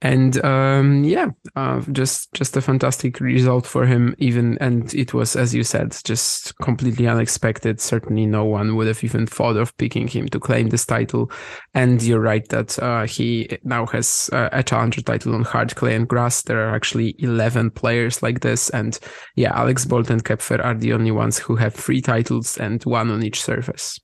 and 0.00 0.44
um, 0.44 1.02
yeah, 1.02 1.30
uh, 1.56 1.80
just 1.90 2.32
just 2.32 2.56
a 2.56 2.60
fantastic 2.60 3.18
result 3.18 3.66
for 3.66 3.84
him. 3.84 4.14
Even 4.18 4.56
and 4.58 4.94
it 4.94 5.12
was, 5.12 5.34
as 5.34 5.52
you 5.52 5.64
said, 5.64 5.96
just 6.04 6.56
completely 6.58 7.08
unexpected. 7.08 7.80
Certainly, 7.80 8.26
no 8.26 8.44
one 8.44 8.76
would 8.76 8.86
have 8.86 9.02
even 9.02 9.26
thought 9.26 9.56
of 9.56 9.76
picking 9.76 10.06
him 10.06 10.28
to 10.28 10.38
claim 10.38 10.68
this 10.68 10.86
title. 10.86 11.32
And 11.74 12.00
you're 12.00 12.20
right 12.20 12.48
that 12.50 12.78
uh, 12.78 13.06
he 13.06 13.58
now 13.64 13.86
has 13.86 14.30
uh, 14.32 14.50
a 14.52 14.62
challenger 14.62 15.02
title 15.02 15.34
on 15.34 15.42
hard 15.42 15.74
clay 15.74 15.96
and 15.96 16.06
grass. 16.06 16.42
There 16.42 16.68
are 16.68 16.74
actually 16.76 17.16
11 17.18 17.72
players 17.72 18.22
like 18.22 18.40
this, 18.40 18.70
and 18.70 18.98
yeah, 19.34 19.50
Alex 19.52 19.84
Bolt 19.84 20.10
and 20.10 20.24
Koepfer 20.24 20.64
are 20.64 20.74
the 20.74 20.92
only 20.92 21.10
ones 21.10 21.38
who 21.38 21.56
have 21.56 21.74
three 21.74 22.00
titles 22.00 22.56
and 22.56 22.80
one 22.84 23.10
on 23.10 23.24
each 23.24 23.42
surface. 23.42 23.98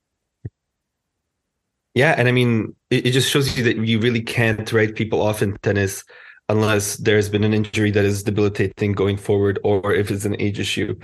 Yeah, 1.95 2.13
and 2.17 2.27
I 2.27 2.31
mean, 2.31 2.75
it, 2.89 3.07
it 3.07 3.11
just 3.11 3.31
shows 3.31 3.57
you 3.57 3.63
that 3.63 3.77
you 3.77 3.99
really 3.99 4.21
can't 4.21 4.71
write 4.71 4.95
people 4.95 5.21
off 5.21 5.41
in 5.41 5.57
tennis 5.63 6.03
unless 6.49 6.97
there's 6.97 7.29
been 7.29 7.45
an 7.45 7.53
injury 7.53 7.89
that 7.91 8.05
is 8.05 8.21
debilitating 8.21 8.91
going 8.91 9.17
forward, 9.17 9.59
or 9.63 9.93
if 9.93 10.11
it's 10.11 10.25
an 10.25 10.39
age 10.39 10.59
issue. 10.59 10.95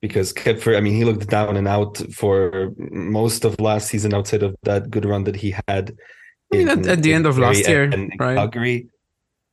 Because 0.00 0.32
Koepfer, 0.32 0.76
I 0.76 0.80
mean, 0.80 0.94
he 0.94 1.04
looked 1.04 1.28
down 1.28 1.56
and 1.56 1.66
out 1.66 1.98
for 2.14 2.70
most 2.78 3.44
of 3.44 3.58
last 3.60 3.88
season 3.88 4.14
outside 4.14 4.42
of 4.42 4.54
that 4.62 4.90
good 4.90 5.04
run 5.04 5.24
that 5.24 5.34
he 5.34 5.54
had. 5.66 5.96
I 6.52 6.56
mean, 6.56 6.68
in, 6.68 6.78
at, 6.80 6.86
at, 6.86 7.02
the 7.02 7.12
end 7.12 7.26
of 7.26 7.38
last 7.38 7.66
year, 7.66 7.84
in, 7.84 8.12
right? 8.18 8.36
Calgary. 8.36 8.88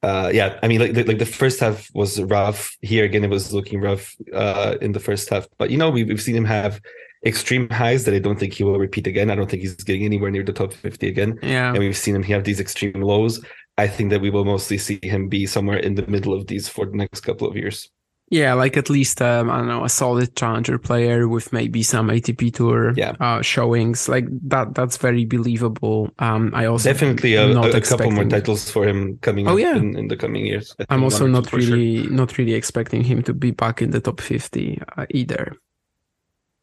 Uh, 0.04 0.30
yeah, 0.34 0.60
I 0.62 0.68
mean, 0.68 0.82
like, 0.82 1.08
like 1.08 1.18
the 1.18 1.26
first 1.26 1.62
half 1.62 1.90
was 1.96 2.22
rough. 2.22 2.76
Here 2.82 3.06
again, 3.06 3.24
it 3.24 3.30
was 3.30 3.54
looking 3.54 3.80
rough 3.80 4.16
uh, 4.34 4.76
in 4.82 4.92
the 4.92 5.00
first 5.00 5.30
half. 5.30 5.48
But 5.58 5.72
you 5.72 5.78
know, 5.78 5.90
we've, 5.90 6.08
we've 6.08 6.22
seen 6.22 6.36
him 6.36 6.46
have 6.46 6.82
extreme 7.26 7.70
highs 7.70 8.06
that 8.06 8.14
I 8.14 8.20
don't 8.20 8.40
think 8.40 8.54
he 8.54 8.64
will 8.64 8.80
repeat 8.80 9.08
again. 9.08 9.30
I 9.30 9.36
don't 9.36 9.50
think 9.50 9.62
he's 9.62 9.76
getting 9.76 10.04
anywhere 10.04 10.32
near 10.32 10.44
the 10.44 10.54
top 10.54 10.74
50 10.74 11.08
again. 11.08 11.40
Yeah. 11.42 11.70
And 11.70 11.80
we've 11.80 11.98
seen 11.98 12.16
him 12.16 12.24
have 12.24 12.44
these 12.44 12.60
extreme 12.60 13.02
lows. 13.02 13.44
I 13.78 13.88
think 13.88 14.12
that 14.12 14.22
we 14.22 14.30
will 14.30 14.46
mostly 14.46 14.78
see 14.78 15.00
him 15.02 15.30
be 15.30 15.46
somewhere 15.46 15.78
in 15.78 15.96
the 15.96 16.06
middle 16.08 16.34
of 16.34 16.48
these 16.48 16.68
for 16.68 16.86
the 16.86 16.96
next 16.96 17.22
couple 17.22 17.48
of 17.48 17.56
years. 17.56 17.90
Yeah, 18.30 18.54
like 18.54 18.78
at 18.78 18.90
least 18.90 19.22
um, 19.22 19.52
I 19.52 19.58
don't 19.58 19.68
know 19.68 19.84
a 19.84 19.90
solid 19.90 20.36
challenger 20.36 20.80
player 20.80 21.28
with 21.28 21.54
maybe 21.54 21.84
some 21.84 22.08
ATP 22.08 22.54
tour 22.54 22.94
yeah. 22.96 23.14
uh, 23.20 23.42
showings 23.44 24.10
like 24.10 24.26
that. 24.48 24.74
That's 24.74 24.98
very 24.98 25.26
believable. 25.26 26.10
Um, 26.18 26.52
I 26.56 26.66
also 26.66 26.92
definitely 26.92 27.36
a, 27.36 27.56
a 27.60 27.82
couple 27.82 28.10
more 28.10 28.26
titles 28.26 28.72
for 28.72 28.88
him 28.88 29.20
coming. 29.22 29.48
Oh 29.48 29.58
yeah, 29.58 29.76
in, 29.76 29.96
in, 29.96 30.08
the 30.08 30.18
coming 30.18 30.48
years. 30.48 30.76
I'm 30.90 31.04
also 31.04 31.28
not 31.28 31.54
really 31.54 32.04
sure. 32.04 32.12
not 32.12 32.38
really 32.40 32.54
expecting 32.54 33.04
him 33.04 33.22
to 33.24 33.36
be 33.36 33.52
back 33.52 33.84
in 33.84 33.92
the 33.92 34.00
top 34.00 34.20
50 34.20 34.82
uh, 34.98 35.06
either. 35.12 35.56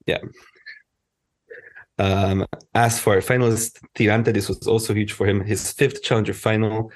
Yeah. 0.07 0.19
Um, 1.99 2.47
as 2.75 2.99
for 2.99 3.17
finalist 3.19 3.81
Tirante, 3.95 4.33
this 4.33 4.49
was 4.49 4.67
also 4.67 4.95
huge 4.95 5.13
for 5.13 5.27
him. 5.27 5.45
His 5.45 5.73
fifth 5.73 6.03
challenger 6.03 6.33
final, 6.33 6.91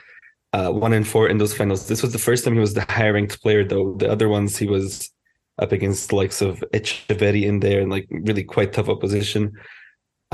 uh, 0.54 0.70
one 0.70 0.94
and 0.94 1.06
four 1.06 1.28
in 1.28 1.38
those 1.38 1.54
finals. 1.54 1.88
This 1.88 2.02
was 2.02 2.12
the 2.12 2.18
first 2.18 2.44
time 2.44 2.54
he 2.54 2.60
was 2.60 2.74
the 2.74 2.86
higher 2.88 3.12
ranked 3.12 3.42
player, 3.42 3.64
though. 3.64 3.94
The 3.96 4.10
other 4.10 4.28
ones 4.28 4.56
he 4.56 4.66
was 4.66 5.10
up 5.58 5.72
against 5.72 6.08
the 6.08 6.16
likes 6.16 6.40
of 6.40 6.64
Etcheverry 6.72 7.44
in 7.44 7.60
there 7.60 7.80
and 7.80 7.90
like 7.90 8.06
really 8.10 8.44
quite 8.44 8.72
tough 8.72 8.88
opposition. 8.88 9.52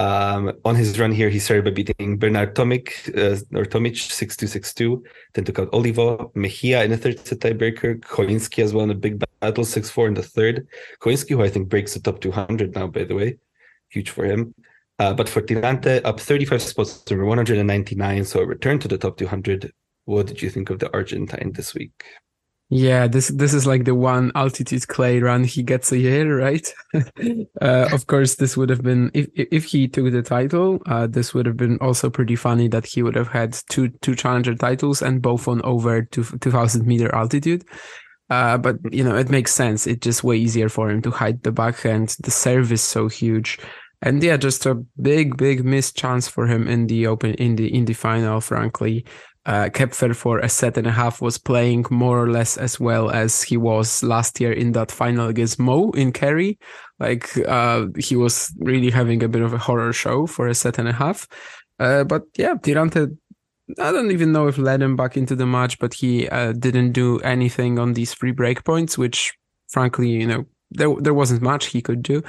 Um, 0.00 0.52
on 0.64 0.76
his 0.76 0.98
run 0.98 1.12
here, 1.12 1.28
he 1.28 1.38
started 1.38 1.64
by 1.64 1.72
beating 1.72 2.18
Bernard 2.18 2.54
Tomic 2.54 3.08
uh, 3.10 3.36
or 3.58 3.64
Tomic 3.64 3.96
6 3.98 4.36
2 4.36 4.46
6 4.46 4.74
2, 4.74 5.04
then 5.34 5.44
took 5.44 5.58
out 5.58 5.74
Olivo, 5.74 6.32
Mejia 6.34 6.82
in 6.84 6.90
the 6.90 6.96
third 6.96 7.18
set 7.26 7.40
tiebreaker, 7.40 8.00
Choinski 8.00 8.62
as 8.62 8.72
well 8.72 8.84
in 8.84 8.90
a 8.90 8.94
big 8.94 9.22
battle 9.40 9.64
6 9.64 9.90
4 9.90 10.08
in 10.08 10.14
the 10.14 10.22
third. 10.22 10.66
Choinski, 11.00 11.30
who 11.30 11.42
I 11.42 11.50
think 11.50 11.68
breaks 11.68 11.94
the 11.94 12.00
top 12.00 12.20
200 12.20 12.74
now, 12.74 12.86
by 12.86 13.04
the 13.04 13.14
way 13.14 13.38
huge 13.90 14.10
for 14.10 14.24
him. 14.24 14.54
Uh, 14.98 15.14
but 15.14 15.28
for 15.28 15.42
Tirante, 15.42 16.00
up 16.04 16.20
35 16.20 16.62
spots 16.62 17.02
to 17.02 17.16
199, 17.16 18.24
so 18.24 18.40
a 18.40 18.46
return 18.46 18.78
to 18.78 18.88
the 18.88 18.98
top 18.98 19.16
200. 19.16 19.72
What 20.04 20.26
did 20.26 20.42
you 20.42 20.50
think 20.50 20.70
of 20.70 20.78
the 20.78 20.92
Argentine 20.92 21.52
this 21.54 21.74
week? 21.74 22.04
Yeah, 22.72 23.08
this 23.08 23.28
this 23.28 23.52
is 23.52 23.66
like 23.66 23.84
the 23.84 23.96
one 23.96 24.30
altitude 24.36 24.86
clay 24.86 25.18
run 25.18 25.42
he 25.42 25.60
gets 25.64 25.90
a 25.90 25.98
year, 25.98 26.38
right? 26.38 26.72
uh, 27.60 27.88
of 27.92 28.06
course, 28.06 28.36
this 28.36 28.56
would 28.56 28.70
have 28.70 28.82
been 28.82 29.10
if 29.12 29.26
if 29.34 29.64
he 29.64 29.88
took 29.88 30.12
the 30.12 30.22
title. 30.22 30.78
Uh, 30.86 31.08
this 31.08 31.34
would 31.34 31.46
have 31.46 31.56
been 31.56 31.78
also 31.80 32.08
pretty 32.08 32.36
funny 32.36 32.68
that 32.68 32.86
he 32.86 33.02
would 33.02 33.16
have 33.16 33.26
had 33.26 33.58
two 33.70 33.88
two 34.02 34.14
challenger 34.14 34.54
titles 34.54 35.02
and 35.02 35.20
both 35.20 35.48
on 35.48 35.60
over 35.62 36.02
two 36.02 36.22
two 36.22 36.52
thousand 36.52 36.86
meter 36.86 37.12
altitude. 37.12 37.64
Uh, 38.30 38.56
but 38.56 38.76
you 38.92 39.02
know, 39.02 39.16
it 39.16 39.30
makes 39.30 39.52
sense. 39.52 39.88
It's 39.88 40.04
just 40.04 40.22
way 40.22 40.36
easier 40.36 40.68
for 40.68 40.90
him 40.90 41.02
to 41.02 41.10
hide 41.10 41.42
the 41.42 41.50
backhand. 41.50 42.16
The 42.20 42.30
serve 42.30 42.70
is 42.70 42.82
so 42.82 43.08
huge, 43.08 43.58
and 44.00 44.22
yeah, 44.22 44.36
just 44.36 44.64
a 44.66 44.76
big, 45.02 45.36
big 45.36 45.64
missed 45.64 45.96
chance 45.96 46.28
for 46.28 46.46
him 46.46 46.68
in 46.68 46.86
the 46.86 47.08
open 47.08 47.34
in 47.34 47.56
the 47.56 47.74
in 47.74 47.86
the 47.86 47.94
final. 47.94 48.40
Frankly, 48.40 49.04
uh, 49.46 49.70
Koepfer 49.70 50.14
for 50.14 50.38
a 50.38 50.48
set 50.48 50.76
and 50.76 50.86
a 50.86 50.92
half 50.92 51.22
was 51.22 51.38
playing 51.38 51.86
more 51.90 52.22
or 52.22 52.30
less 52.30 52.56
as 52.56 52.78
well 52.78 53.10
as 53.10 53.42
he 53.42 53.56
was 53.56 54.02
last 54.02 54.40
year 54.40 54.52
in 54.52 54.72
that 54.72 54.90
final 54.90 55.28
against 55.28 55.58
Mmoh 55.58 55.94
in 55.96 56.12
Cary. 56.12 56.58
Like 56.98 57.36
uh, 57.48 57.86
he 57.98 58.16
was 58.16 58.52
really 58.58 58.90
having 58.90 59.22
a 59.22 59.28
bit 59.28 59.42
of 59.42 59.54
a 59.54 59.58
horror 59.58 59.92
show 59.92 60.26
for 60.26 60.46
a 60.46 60.54
set 60.54 60.78
and 60.78 60.88
a 60.88 60.92
half. 60.92 61.26
Uh, 61.78 62.04
but 62.04 62.24
yeah, 62.36 62.54
Tirante, 62.54 63.16
I 63.78 63.92
don't 63.92 64.10
even 64.10 64.32
know 64.32 64.46
if 64.46 64.58
led 64.58 64.82
him 64.82 64.96
back 64.96 65.16
into 65.16 65.34
the 65.34 65.46
match, 65.46 65.78
but 65.78 65.94
he 65.94 66.28
uh, 66.28 66.52
didn't 66.52 66.92
do 66.92 67.18
anything 67.20 67.78
on 67.78 67.94
these 67.94 68.12
free 68.12 68.32
break 68.32 68.64
points, 68.64 68.98
which 68.98 69.32
frankly, 69.68 70.08
you 70.08 70.26
know, 70.26 70.44
there 70.70 70.94
there 71.00 71.14
wasn't 71.14 71.40
much 71.40 71.66
he 71.66 71.80
could 71.80 72.02
do. 72.02 72.22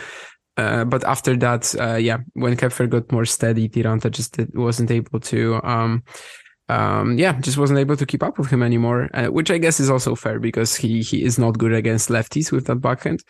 Uh, 0.58 0.86
but 0.86 1.04
after 1.06 1.36
that, 1.38 1.74
uh, 1.80 1.96
yeah, 1.96 2.18
when 2.34 2.56
Koepfer 2.56 2.90
got 2.90 3.12
more 3.12 3.26
steady, 3.26 3.68
Tirante 3.68 4.12
just 4.12 4.38
wasn't 4.54 4.92
able 4.92 5.20
to 5.22 5.60
um, 5.64 6.04
um, 6.72 7.18
yeah, 7.18 7.34
just 7.42 7.58
wasn't 7.58 7.80
able 7.80 7.98
to 7.98 8.06
keep 8.06 8.24
up 8.24 8.38
with 8.38 8.50
him 8.50 8.64
anymore, 8.64 9.10
uh, 9.14 9.28
which 9.28 9.52
I 9.52 9.58
guess 9.58 9.80
is 9.80 9.90
also 9.90 10.16
fair 10.16 10.40
because 10.40 10.76
he 10.76 11.02
he 11.02 11.24
is 11.24 11.38
not 11.38 11.58
good 11.58 11.74
against 11.74 12.10
lefties 12.10 12.52
with 12.52 12.66
that 12.68 12.82
backhand. 12.82 13.24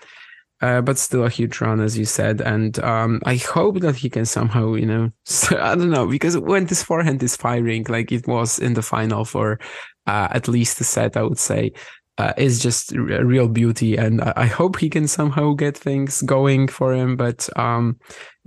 Uh, 0.61 0.79
but 0.79 0.95
still 0.99 1.25
a 1.25 1.29
huge 1.29 1.59
run, 1.59 1.79
as 1.81 1.97
you 1.97 2.05
said, 2.05 2.39
and 2.39 2.77
um, 2.83 3.19
I 3.25 3.37
hope 3.37 3.79
that 3.79 3.95
he 3.95 4.11
can 4.11 4.25
somehow, 4.25 4.75
you 4.75 4.85
know, 4.85 5.09
I 5.57 5.73
don't 5.73 5.89
know, 5.89 6.05
because 6.05 6.37
when 6.37 6.65
this 6.67 6.83
forehand 6.83 7.23
is 7.23 7.35
firing 7.35 7.83
like 7.89 8.11
it 8.11 8.27
was 8.27 8.59
in 8.59 8.75
the 8.75 8.83
final 8.83 9.25
for 9.25 9.59
uh, 10.05 10.27
at 10.29 10.47
least 10.47 10.79
a 10.79 10.83
set, 10.83 11.17
I 11.17 11.23
would 11.23 11.39
say, 11.39 11.71
uh, 12.17 12.33
is 12.37 12.61
just 12.61 12.91
a 12.93 13.01
real 13.01 13.47
beauty, 13.47 13.95
and 13.95 14.21
I 14.21 14.45
hope 14.45 14.77
he 14.77 14.89
can 14.89 15.07
somehow 15.07 15.53
get 15.53 15.77
things 15.77 16.21
going 16.23 16.67
for 16.67 16.93
him. 16.93 17.15
But 17.15 17.49
um, 17.57 17.99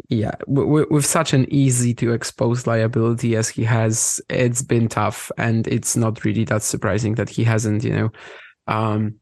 yeah, 0.09 0.35
w- 0.47 0.87
with 0.90 1.06
such 1.06 1.33
an 1.33 1.47
easy 1.52 1.94
to 1.94 2.12
expose 2.12 2.66
liability 2.66 3.37
as 3.37 3.49
he 3.49 3.64
has, 3.64 4.21
it's 4.28 4.62
been 4.62 4.88
tough, 4.88 5.30
and 5.38 5.66
it's 5.66 5.97
not 5.97 6.25
really 6.25 6.44
that 6.44 6.62
surprising 6.62 7.14
that 7.14 7.30
he 7.30 7.42
hasn't, 7.44 7.85
you 7.85 7.94
know, 7.94 8.11
um, 8.66 9.16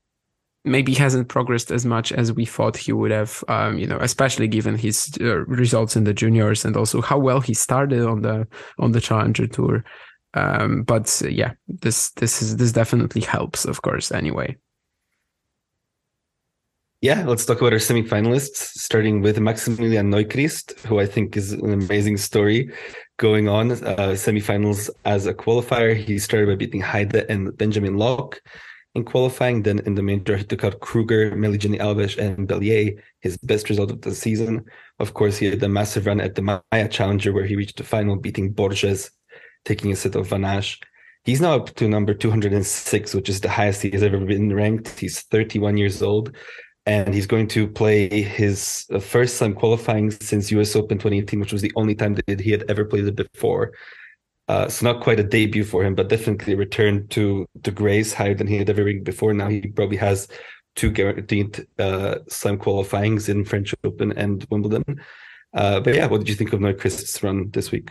maybe 0.64 0.92
hasn't 0.92 1.28
progressed 1.28 1.70
as 1.70 1.86
much 1.86 2.12
as 2.12 2.32
we 2.32 2.44
thought 2.44 2.76
he 2.76 2.92
would 2.92 3.12
have. 3.12 3.44
Um, 3.48 3.78
you 3.78 3.86
know, 3.86 3.98
especially 4.00 4.48
given 4.48 4.76
his 4.76 5.16
uh, 5.20 5.38
results 5.46 5.96
in 5.96 6.04
the 6.04 6.14
juniors 6.14 6.64
and 6.64 6.76
also 6.76 7.00
how 7.00 7.18
well 7.18 7.40
he 7.40 7.54
started 7.54 8.04
on 8.04 8.22
the 8.22 8.46
on 8.78 8.92
the 8.92 9.00
Challenger 9.00 9.46
Tour. 9.46 9.84
Um, 10.34 10.82
but 10.82 11.22
uh, 11.24 11.28
yeah, 11.28 11.52
this 11.68 12.10
this 12.12 12.42
is 12.42 12.56
this 12.56 12.72
definitely 12.72 13.22
helps, 13.22 13.64
of 13.64 13.82
course. 13.82 14.12
Anyway. 14.12 14.56
Yeah, 17.02 17.24
let's 17.26 17.44
talk 17.44 17.60
about 17.60 17.72
our 17.72 17.80
semi-finalists, 17.80 18.78
starting 18.78 19.22
with 19.22 19.40
Maximilian 19.40 20.08
Neuchrist, 20.08 20.78
who 20.86 21.00
I 21.00 21.06
think 21.06 21.36
is 21.36 21.50
an 21.50 21.72
amazing 21.72 22.16
story 22.16 22.70
going 23.16 23.48
on. 23.48 23.72
Uh, 23.72 24.14
semi-finals 24.14 24.88
as 25.04 25.26
a 25.26 25.34
qualifier, 25.34 25.96
he 25.96 26.16
started 26.20 26.46
by 26.46 26.54
beating 26.54 26.80
Heide 26.80 27.26
and 27.28 27.58
Benjamin 27.58 27.96
Lock 27.96 28.40
in 28.94 29.04
qualifying. 29.04 29.64
Then 29.64 29.80
in 29.80 29.96
the 29.96 30.02
main 30.02 30.22
draw, 30.22 30.36
he 30.36 30.44
took 30.44 30.62
out 30.62 30.78
Kruger, 30.78 31.32
Meligeni 31.32 31.80
Alves, 31.80 32.16
and 32.18 32.46
Bellier, 32.46 33.02
his 33.20 33.36
best 33.38 33.68
result 33.68 33.90
of 33.90 34.02
the 34.02 34.14
season. 34.14 34.64
Of 35.00 35.12
course, 35.14 35.36
he 35.38 35.46
had 35.46 35.62
a 35.62 35.68
massive 35.68 36.06
run 36.06 36.20
at 36.20 36.36
the 36.36 36.42
Maia 36.42 36.88
Challenger, 36.88 37.32
where 37.32 37.46
he 37.46 37.56
reached 37.56 37.78
the 37.78 37.84
final, 37.84 38.14
beating 38.14 38.52
Borges 38.52 39.10
taking 39.64 39.92
a 39.92 39.96
set 39.96 40.14
of 40.14 40.28
Van 40.28 40.42
Assche. 40.42 40.78
He's 41.24 41.40
now 41.40 41.54
up 41.54 41.74
to 41.76 41.88
number 41.88 42.14
206, 42.14 43.14
which 43.14 43.28
is 43.28 43.40
the 43.40 43.48
highest 43.48 43.82
he 43.82 43.90
has 43.90 44.02
ever 44.02 44.18
been 44.18 44.54
ranked. 44.54 44.98
He's 44.98 45.20
31 45.22 45.76
years 45.76 46.02
old, 46.02 46.34
and 46.84 47.14
he's 47.14 47.28
going 47.28 47.46
to 47.48 47.68
play 47.68 48.22
his 48.22 48.86
uh, 48.92 48.98
first 48.98 49.38
time 49.38 49.54
qualifying 49.54 50.10
since 50.10 50.50
US 50.50 50.74
Open 50.74 50.98
2018, 50.98 51.38
which 51.38 51.52
was 51.52 51.62
the 51.62 51.72
only 51.76 51.94
time 51.94 52.14
that 52.14 52.40
he 52.40 52.50
had 52.50 52.64
ever 52.68 52.84
played 52.84 53.06
it 53.06 53.14
before. 53.32 53.72
Uh, 54.48 54.68
so 54.68 54.84
not 54.84 55.02
quite 55.02 55.20
a 55.20 55.24
debut 55.24 55.64
for 55.64 55.84
him, 55.84 55.94
but 55.94 56.08
definitely 56.08 56.54
a 56.54 56.56
return 56.56 57.06
to 57.08 57.46
the 57.62 57.70
grace 57.70 58.12
higher 58.12 58.34
than 58.34 58.48
he 58.48 58.56
had 58.56 58.68
ever 58.68 58.84
been 58.84 59.04
before. 59.04 59.32
Now 59.32 59.48
he 59.48 59.60
probably 59.68 59.98
has 59.98 60.26
two 60.74 60.90
guaranteed 60.90 61.66
uh, 61.78 62.18
slam 62.28 62.58
qualifyings 62.58 63.28
in 63.28 63.44
French 63.44 63.74
Open 63.84 64.12
and 64.12 64.44
Wimbledon. 64.50 65.00
Uh, 65.54 65.80
but 65.80 65.94
yeah, 65.94 66.06
what 66.06 66.18
did 66.18 66.28
you 66.28 66.34
think 66.34 66.52
of 66.52 66.60
Neuchrist's 66.60 67.22
run 67.22 67.50
this 67.50 67.70
week? 67.70 67.90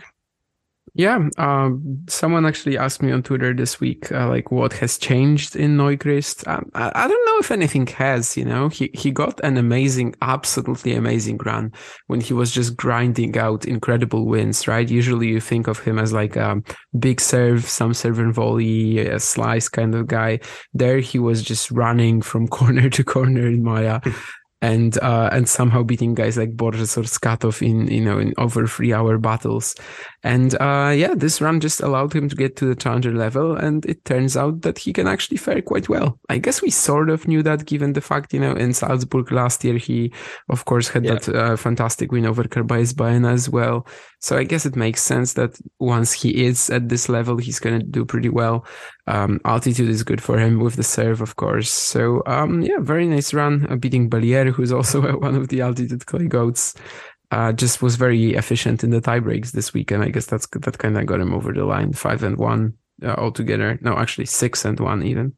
Yeah, 0.94 1.30
um, 1.38 2.04
someone 2.06 2.44
actually 2.44 2.76
asked 2.76 3.02
me 3.02 3.12
on 3.12 3.22
Twitter 3.22 3.54
this 3.54 3.80
week, 3.80 4.12
uh, 4.12 4.28
like 4.28 4.50
what 4.50 4.74
has 4.74 4.98
changed 4.98 5.56
in 5.56 5.78
Neuchrist. 5.78 6.46
Um, 6.46 6.70
I, 6.74 6.92
I, 6.94 7.08
don't 7.08 7.26
know 7.26 7.38
if 7.38 7.50
anything 7.50 7.86
has. 7.86 8.36
You 8.36 8.44
know, 8.44 8.68
he 8.68 8.90
he 8.92 9.10
got 9.10 9.40
an 9.42 9.56
amazing, 9.56 10.14
absolutely 10.20 10.92
amazing 10.92 11.38
run 11.46 11.72
when 12.08 12.20
he 12.20 12.34
was 12.34 12.50
just 12.50 12.76
grinding 12.76 13.38
out 13.38 13.64
incredible 13.64 14.26
wins. 14.26 14.68
Right? 14.68 14.86
Usually, 14.86 15.28
you 15.28 15.40
think 15.40 15.66
of 15.66 15.78
him 15.78 15.98
as 15.98 16.12
like 16.12 16.36
a 16.36 16.60
big 16.98 17.22
serve, 17.22 17.64
some 17.64 17.94
serve 17.94 18.18
and 18.18 18.34
volley, 18.34 18.98
a 18.98 19.18
slice 19.18 19.70
kind 19.70 19.94
of 19.94 20.08
guy. 20.08 20.40
There, 20.74 20.98
he 20.98 21.18
was 21.18 21.42
just 21.42 21.70
running 21.70 22.20
from 22.20 22.48
corner 22.58 22.90
to 22.90 23.02
corner 23.02 23.46
in 23.46 23.62
Maia. 23.62 24.02
and 24.62 24.96
uh, 25.02 25.28
and 25.32 25.48
somehow 25.48 25.82
beating 25.82 26.14
guys 26.14 26.38
like 26.38 26.56
Borges 26.56 26.96
or 26.96 27.02
Skatov 27.02 27.60
in 27.60 27.88
you 27.88 28.00
know 28.00 28.18
in 28.18 28.32
over 28.38 28.66
three 28.66 28.92
hour 28.92 29.18
battles, 29.18 29.74
and 30.22 30.54
uh, 30.60 30.94
yeah, 30.96 31.14
this 31.14 31.40
run 31.40 31.60
just 31.60 31.80
allowed 31.80 32.14
him 32.14 32.28
to 32.28 32.36
get 32.36 32.54
to 32.56 32.66
the 32.66 32.76
challenger 32.76 33.12
level, 33.12 33.56
and 33.56 33.84
it 33.86 34.04
turns 34.04 34.36
out 34.36 34.62
that 34.62 34.78
he 34.78 34.92
can 34.92 35.08
actually 35.08 35.36
fare 35.36 35.60
quite 35.60 35.88
well. 35.88 36.18
I 36.28 36.38
guess 36.38 36.62
we 36.62 36.70
sort 36.70 37.10
of 37.10 37.26
knew 37.26 37.42
that 37.42 37.66
given 37.66 37.92
the 37.92 38.00
fact 38.00 38.32
you 38.32 38.40
know 38.40 38.52
in 38.52 38.72
Salzburg 38.72 39.32
last 39.32 39.64
year 39.64 39.78
he 39.78 40.12
of 40.48 40.64
course 40.64 40.88
had 40.88 41.04
yeah. 41.04 41.14
that 41.14 41.28
uh, 41.34 41.56
fantastic 41.56 42.12
win 42.12 42.24
over 42.24 42.44
Carballes 42.44 42.96
Baena 42.96 43.32
as 43.32 43.50
well. 43.50 43.86
So 44.20 44.38
I 44.38 44.44
guess 44.44 44.64
it 44.64 44.76
makes 44.76 45.02
sense 45.02 45.32
that 45.32 45.58
once 45.80 46.12
he 46.12 46.44
is 46.44 46.70
at 46.70 46.88
this 46.88 47.08
level, 47.08 47.38
he's 47.38 47.58
going 47.58 47.80
to 47.80 47.84
do 47.84 48.04
pretty 48.04 48.28
well. 48.28 48.64
Um, 49.06 49.40
altitude 49.44 49.88
is 49.88 50.04
good 50.04 50.22
for 50.22 50.38
him 50.38 50.60
with 50.60 50.76
the 50.76 50.84
serve, 50.84 51.20
of 51.20 51.36
course. 51.36 51.70
So 51.70 52.22
um, 52.26 52.62
yeah, 52.62 52.78
very 52.78 53.06
nice 53.06 53.34
run, 53.34 53.66
uh, 53.68 53.76
beating 53.76 54.08
Bellier, 54.08 54.52
who's 54.52 54.72
also 54.72 55.18
one 55.18 55.34
of 55.34 55.48
the 55.48 55.60
altitude 55.60 56.06
clay 56.06 56.26
goats. 56.26 56.74
Uh, 57.30 57.50
just 57.50 57.80
was 57.80 57.96
very 57.96 58.34
efficient 58.34 58.84
in 58.84 58.90
the 58.90 59.00
tie 59.00 59.18
breaks 59.18 59.52
this 59.52 59.72
week, 59.72 59.90
and 59.90 60.02
I 60.02 60.10
guess 60.10 60.26
that's 60.26 60.46
that 60.48 60.78
kind 60.78 60.98
of 60.98 61.06
got 61.06 61.20
him 61.20 61.32
over 61.34 61.52
the 61.52 61.64
line, 61.64 61.94
five 61.94 62.22
and 62.22 62.36
one 62.36 62.74
uh, 63.02 63.14
altogether. 63.16 63.78
No, 63.80 63.96
actually 63.96 64.26
six 64.26 64.64
and 64.64 64.78
one 64.78 65.02
even. 65.02 65.34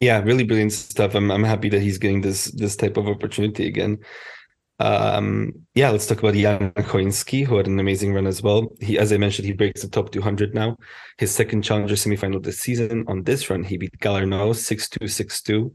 Yeah, 0.00 0.20
really 0.22 0.44
brilliant 0.44 0.72
stuff. 0.72 1.14
I'm 1.14 1.30
I'm 1.30 1.44
happy 1.44 1.68
that 1.70 1.82
he's 1.82 1.98
getting 1.98 2.20
this 2.20 2.44
this 2.52 2.76
type 2.76 2.96
of 2.96 3.08
opportunity 3.08 3.66
again. 3.66 3.98
Um, 4.80 5.52
yeah, 5.74 5.90
let's 5.90 6.06
talk 6.06 6.18
about 6.18 6.34
Jan 6.34 6.72
Choinski, 6.72 7.44
who 7.46 7.56
had 7.56 7.66
an 7.66 7.78
amazing 7.78 8.12
run 8.12 8.26
as 8.26 8.42
well. 8.42 8.68
He, 8.80 8.98
as 8.98 9.12
I 9.12 9.16
mentioned, 9.16 9.46
he 9.46 9.52
breaks 9.52 9.82
the 9.82 9.88
top 9.88 10.10
200 10.10 10.54
now. 10.54 10.76
His 11.18 11.30
second 11.30 11.62
challenger 11.62 11.94
semifinal 11.94 12.42
this 12.42 12.60
season. 12.60 13.04
On 13.06 13.22
this 13.22 13.48
run, 13.50 13.62
he 13.62 13.76
beat 13.76 13.98
Galarneau 13.98 14.50
6-2, 14.50 15.04
6-2. 15.04 15.70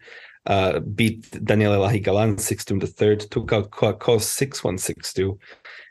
Uh, 0.46 0.80
beat 0.80 1.30
Daniel 1.46 1.74
Elahi 1.74 2.04
Galan 2.04 2.38
6-2 2.38 2.72
in 2.72 2.80
the 2.80 2.88
third, 2.88 3.20
took 3.20 3.54
out 3.54 3.72
Kouakos 3.72 4.24
6-1, 4.24 4.80
6-2, 4.80 5.38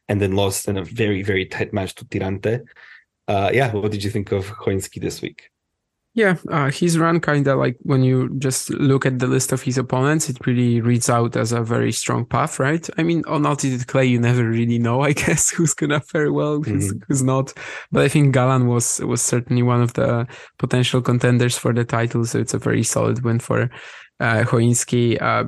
and 0.08 0.20
then 0.20 0.32
lost 0.32 0.68
in 0.68 0.78
a 0.78 0.84
very, 0.84 1.22
very 1.22 1.46
tight 1.46 1.72
match 1.72 1.94
to 1.96 2.04
Tirante. 2.04 2.64
Uh, 3.26 3.50
yeah, 3.52 3.70
what 3.72 3.92
did 3.92 4.02
you 4.02 4.10
think 4.10 4.32
of 4.32 4.46
Choinski 4.46 5.00
this 5.00 5.20
week? 5.22 5.50
Yeah, 6.18 6.34
uh, 6.50 6.68
his 6.72 6.98
run 6.98 7.20
kind 7.20 7.46
of 7.46 7.58
like 7.58 7.76
when 7.82 8.02
you 8.02 8.28
just 8.40 8.70
look 8.70 9.06
at 9.06 9.20
the 9.20 9.28
list 9.28 9.52
of 9.52 9.62
his 9.62 9.78
opponents, 9.78 10.28
it 10.28 10.44
really 10.44 10.80
reads 10.80 11.08
out 11.08 11.36
as 11.36 11.52
a 11.52 11.62
very 11.62 11.92
strong 11.92 12.26
path, 12.26 12.58
right? 12.58 12.84
I 12.98 13.04
mean, 13.04 13.22
on 13.28 13.46
altitude 13.46 13.86
clay, 13.86 14.06
you 14.06 14.18
never 14.18 14.42
really 14.42 14.80
know, 14.80 15.00
I 15.10 15.12
guess, 15.12 15.48
who's 15.48 15.74
gonna 15.74 16.00
fare 16.00 16.32
well, 16.32 16.60
who's, 16.60 16.88
mm-hmm. 16.92 17.04
who's 17.06 17.22
not. 17.22 17.52
But 17.92 18.02
I 18.02 18.08
think 18.08 18.34
Galan 18.34 18.66
was 18.66 18.98
was 18.98 19.22
certainly 19.22 19.62
one 19.62 19.80
of 19.80 19.92
the 19.92 20.26
potential 20.58 21.00
contenders 21.00 21.56
for 21.56 21.72
the 21.72 21.84
title, 21.84 22.24
so 22.24 22.40
it's 22.40 22.52
a 22.52 22.58
very 22.58 22.82
solid 22.82 23.22
win 23.22 23.38
for 23.38 23.70
uh, 24.18 24.42
Choinski. 24.42 25.22
Uh, 25.22 25.44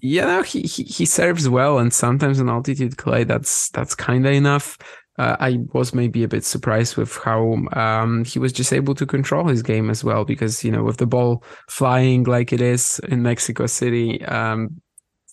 yeah, 0.00 0.42
he, 0.42 0.62
he 0.62 0.82
he 0.82 1.06
serves 1.06 1.48
well, 1.48 1.78
and 1.78 1.92
sometimes 1.92 2.40
on 2.40 2.48
altitude 2.48 2.96
clay, 2.96 3.22
that's 3.22 3.70
that's 3.70 3.94
kind 3.94 4.26
of 4.26 4.32
enough 4.32 4.76
uh, 5.20 5.36
I 5.38 5.58
was 5.74 5.92
maybe 5.92 6.22
a 6.24 6.28
bit 6.28 6.46
surprised 6.46 6.96
with 6.96 7.14
how 7.18 7.58
um, 7.74 8.24
he 8.24 8.38
was 8.38 8.54
just 8.54 8.72
able 8.72 8.94
to 8.94 9.04
control 9.04 9.48
his 9.48 9.62
game 9.62 9.90
as 9.90 10.02
well. 10.02 10.24
Because 10.24 10.64
you 10.64 10.70
know, 10.70 10.82
with 10.82 10.96
the 10.96 11.06
ball 11.06 11.44
flying 11.68 12.24
like 12.24 12.54
it 12.54 12.62
is 12.62 13.00
in 13.08 13.22
Mexico 13.22 13.66
City, 13.66 14.24
um, 14.24 14.80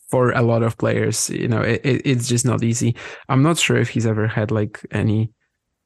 for 0.10 0.32
a 0.32 0.42
lot 0.42 0.62
of 0.62 0.78
players, 0.78 1.30
you 1.30 1.48
know, 1.48 1.62
it, 1.62 1.80
it, 1.86 2.02
it's 2.04 2.28
just 2.28 2.46
not 2.46 2.64
easy. 2.64 2.98
I'm 3.30 3.44
not 3.44 3.58
sure 3.58 3.78
if 3.78 3.88
he's 3.88 4.06
ever 4.06 4.28
had 4.28 4.52
like 4.52 4.86
any 4.92 5.32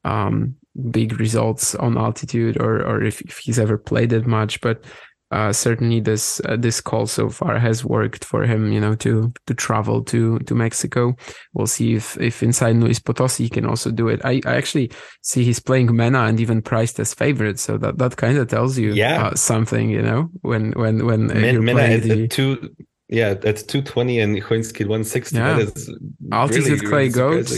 um, 0.04 0.56
big 0.90 1.20
results 1.20 1.76
on 1.76 1.96
altitude 1.96 2.60
or 2.60 2.84
or 2.84 3.04
if, 3.04 3.20
if 3.20 3.38
he's 3.38 3.60
ever 3.60 3.78
played 3.78 4.12
it 4.12 4.26
much, 4.26 4.60
but 4.62 4.84
uh, 5.32 5.52
certainly 5.52 5.98
this 5.98 6.40
uh, 6.44 6.56
this 6.56 6.80
call 6.80 7.06
so 7.06 7.30
far 7.30 7.58
has 7.58 7.84
worked 7.84 8.24
for 8.24 8.44
him. 8.44 8.70
You 8.70 8.80
know, 8.80 8.94
to 8.96 9.32
to 9.46 9.54
travel 9.54 10.04
to 10.04 10.38
to 10.40 10.54
Mexico. 10.54 11.16
We'll 11.54 11.66
see 11.66 11.94
if 11.94 12.20
if 12.20 12.42
inside 12.42 12.76
Luis 12.76 13.00
Potosi 13.00 13.44
he 13.44 13.48
can 13.48 13.64
also 13.66 13.90
do 13.90 14.08
it. 14.08 14.20
I, 14.24 14.42
I 14.44 14.56
actually 14.56 14.92
see 15.22 15.42
he's 15.42 15.58
playing 15.58 15.94
Mena 15.96 16.24
and 16.24 16.38
even 16.38 16.60
priced 16.60 17.00
as 17.00 17.14
favorite, 17.14 17.58
so 17.58 17.78
that 17.78 17.98
that 17.98 18.16
kind 18.16 18.36
of 18.36 18.48
tells 18.48 18.78
you 18.78 18.92
yeah. 18.92 19.28
Uh, 19.28 19.34
something. 19.34 19.88
You 19.90 20.02
know, 20.02 20.30
when 20.42 20.72
when 20.72 21.06
when 21.06 21.28
Men, 21.28 21.64
Mena 21.64 21.80
at, 21.80 22.02
the... 22.02 22.24
at 22.24 22.30
two. 22.30 22.74
Yeah, 23.08 23.34
that's 23.34 23.62
220 23.64 24.20
and 24.20 24.42
Choinski 24.42 24.86
160. 24.86 25.36
Yeah. 25.36 25.58
That 25.58 25.76
is 25.76 25.98
Altitude 26.32 26.64
really, 26.64 26.86
clay 26.86 27.08
really 27.08 27.42
goat 27.42 27.52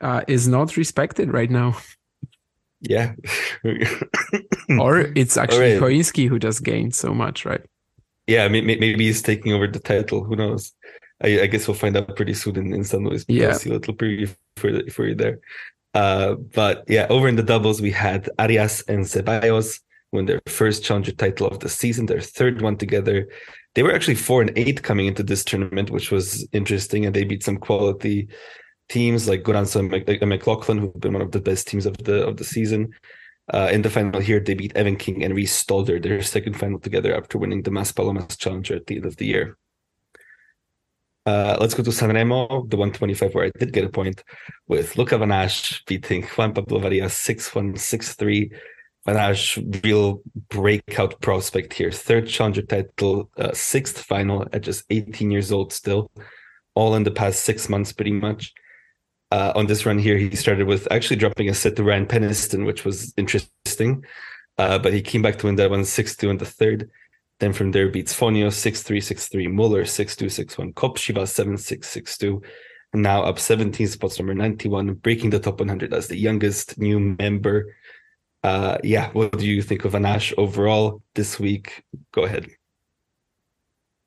uh, 0.00 0.22
is 0.28 0.48
not 0.48 0.76
respected 0.76 1.32
right 1.32 1.50
now. 1.50 1.76
Yeah. 2.80 3.14
or 4.78 5.00
it's 5.00 5.36
actually 5.36 5.72
right. 5.72 5.80
who 6.26 6.38
just 6.38 6.62
gained 6.62 6.94
so 6.94 7.14
much, 7.14 7.44
right? 7.44 7.62
Yeah, 8.26 8.48
maybe 8.48 9.04
he's 9.04 9.22
taking 9.22 9.52
over 9.52 9.66
the 9.66 9.78
title. 9.78 10.24
Who 10.24 10.36
knows? 10.36 10.72
I, 11.22 11.42
I 11.42 11.46
guess 11.46 11.66
we'll 11.66 11.76
find 11.76 11.96
out 11.96 12.16
pretty 12.16 12.34
soon 12.34 12.56
in, 12.56 12.72
in 12.74 12.84
San 12.84 13.04
Luis. 13.04 13.24
Yeah. 13.28 13.52
see 13.52 13.70
a 13.70 13.74
little 13.74 13.94
preview 13.94 14.34
for, 14.56 14.72
the, 14.72 14.90
for 14.90 15.06
you 15.06 15.14
there. 15.14 15.38
Uh, 15.94 16.34
but 16.34 16.84
yeah, 16.88 17.06
over 17.08 17.28
in 17.28 17.36
the 17.36 17.42
doubles, 17.42 17.80
we 17.80 17.90
had 17.90 18.28
Arias 18.38 18.82
and 18.82 19.04
Ceballos 19.04 19.80
win 20.12 20.26
their 20.26 20.40
first 20.46 20.84
challenger 20.84 21.12
title 21.12 21.46
of 21.46 21.60
the 21.60 21.68
season, 21.68 22.06
their 22.06 22.20
third 22.20 22.60
one 22.60 22.76
together. 22.76 23.28
They 23.74 23.82
were 23.82 23.94
actually 23.94 24.16
four 24.16 24.42
and 24.42 24.52
eight 24.56 24.82
coming 24.82 25.06
into 25.06 25.22
this 25.22 25.44
tournament, 25.44 25.90
which 25.90 26.10
was 26.10 26.46
interesting, 26.52 27.06
and 27.06 27.14
they 27.14 27.24
beat 27.24 27.42
some 27.42 27.56
quality 27.56 28.28
teams 28.88 29.28
like 29.28 29.42
Gurancz 29.42 29.76
and 29.76 30.28
McLaughlin, 30.28 30.78
who've 30.78 31.00
been 31.00 31.12
one 31.12 31.22
of 31.22 31.32
the 31.32 31.40
best 31.40 31.66
teams 31.66 31.86
of 31.86 31.96
the 31.98 32.26
of 32.26 32.36
the 32.36 32.44
season. 32.44 32.92
Uh, 33.52 33.68
in 33.72 33.82
the 33.82 33.90
final 33.90 34.20
here, 34.20 34.40
they 34.40 34.54
beat 34.54 34.76
Evan 34.76 34.96
King 34.96 35.22
and 35.22 35.34
Reese 35.34 35.64
Stalder, 35.64 36.02
their 36.02 36.20
second 36.22 36.54
final 36.58 36.80
together 36.80 37.14
after 37.14 37.38
winning 37.38 37.62
the 37.62 37.70
Maspalomas 37.70 38.36
Challenger 38.36 38.74
at 38.74 38.86
the 38.86 38.96
end 38.96 39.06
of 39.06 39.16
the 39.16 39.26
year. 39.26 39.56
Uh, 41.24 41.56
let's 41.60 41.74
go 41.74 41.82
to 41.82 41.90
Sanremo, 41.90 42.68
the 42.70 42.76
125, 42.76 43.34
where 43.34 43.46
I 43.46 43.50
did 43.58 43.72
get 43.72 43.84
a 43.84 43.88
point 43.88 44.22
with 44.68 44.96
Luca 44.96 45.18
Van 45.18 45.28
Assche 45.28 45.84
beating 45.86 46.22
Juan 46.22 46.54
Pablo 46.54 46.80
Varillas 46.80 47.12
6 47.12 47.54
1 47.54 47.76
6 47.76 48.14
3. 48.14 48.52
Van 49.06 49.16
Assche, 49.16 49.84
real 49.84 50.20
breakout 50.48 51.20
prospect 51.20 51.72
here. 51.72 51.92
Third 51.92 52.26
challenger 52.26 52.62
title, 52.62 53.30
uh, 53.38 53.52
sixth 53.52 54.02
final 54.02 54.46
at 54.52 54.62
just 54.62 54.84
18 54.90 55.30
years 55.30 55.52
old, 55.52 55.72
still, 55.72 56.10
all 56.74 56.96
in 56.96 57.04
the 57.04 57.12
past 57.12 57.44
six 57.44 57.68
months, 57.68 57.92
pretty 57.92 58.10
much 58.10 58.52
uh, 59.30 59.52
on 59.54 59.66
this 59.66 59.84
run 59.86 59.98
here, 59.98 60.16
he 60.16 60.34
started 60.36 60.66
with 60.66 60.86
actually 60.90 61.16
dropping 61.16 61.48
a 61.48 61.54
set 61.54 61.76
to 61.76 61.84
Ryan 61.84 62.06
Peniston, 62.06 62.64
which 62.64 62.84
was 62.84 63.12
interesting. 63.16 64.04
Uh, 64.58 64.78
but 64.78 64.92
he 64.92 65.02
came 65.02 65.22
back 65.22 65.38
to 65.38 65.46
win 65.46 65.56
that 65.56 65.70
one 65.70 65.84
6 65.84 66.16
2 66.16 66.30
in 66.30 66.38
the 66.38 66.46
third. 66.46 66.90
Then 67.38 67.52
from 67.52 67.70
there 67.70 67.90
beats 67.90 68.18
Fonio 68.18 68.52
6 68.52 68.82
3 68.82 69.00
6 69.00 69.28
3, 69.28 69.46
Muller 69.48 69.84
6 69.84 70.16
2 70.16 70.28
6 70.28 70.58
1, 70.58 70.72
Kopřiva 70.72 71.28
7 71.28 71.58
6 71.58 71.88
6 71.88 72.18
2. 72.18 72.42
And 72.92 73.02
now 73.02 73.22
up 73.22 73.38
17 73.38 73.88
spots, 73.88 74.18
number 74.18 74.34
91, 74.34 74.94
breaking 74.94 75.30
the 75.30 75.40
top 75.40 75.60
100 75.60 75.92
as 75.92 76.08
the 76.08 76.16
youngest 76.16 76.78
new 76.78 76.98
member. 76.98 77.74
Uh, 78.42 78.78
yeah, 78.84 79.10
what 79.10 79.36
do 79.38 79.46
you 79.46 79.60
think 79.60 79.84
of 79.84 79.92
Anash 79.92 80.32
overall 80.38 81.02
this 81.14 81.38
week? 81.38 81.84
Go 82.12 82.22
ahead. 82.22 82.48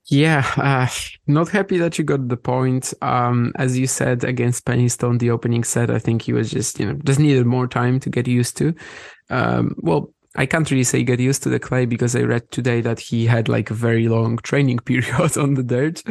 Yeah, 0.09 0.43
uh, 0.57 0.87
not 1.27 1.49
happy 1.49 1.77
that 1.77 1.97
you 1.99 2.03
got 2.03 2.27
the 2.27 2.37
point. 2.37 2.93
Um, 3.01 3.51
as 3.57 3.77
you 3.77 3.85
said 3.85 4.23
against 4.23 4.65
Peniston, 4.65 5.19
the 5.19 5.29
opening 5.29 5.63
set, 5.63 5.91
I 5.91 5.99
think 5.99 6.23
he 6.23 6.33
was 6.33 6.49
just, 6.49 6.79
you 6.79 6.87
know, 6.87 6.99
just 7.03 7.19
needed 7.19 7.45
more 7.45 7.67
time 7.67 7.99
to 7.99 8.09
get 8.09 8.27
used 8.27 8.57
to. 8.57 8.73
Um, 9.29 9.75
well, 9.77 10.11
I 10.35 10.47
can't 10.47 10.69
really 10.71 10.83
say 10.83 11.03
get 11.03 11.19
used 11.19 11.43
to 11.43 11.49
the 11.49 11.59
clay 11.59 11.85
because 11.85 12.15
I 12.15 12.21
read 12.21 12.49
today 12.49 12.81
that 12.81 12.99
he 12.99 13.27
had 13.27 13.49
like 13.49 13.69
a 13.69 13.75
very 13.75 14.07
long 14.07 14.37
training 14.43 14.79
period 14.79 15.37
on 15.37 15.53
the 15.53 15.63
dirt, 15.63 16.01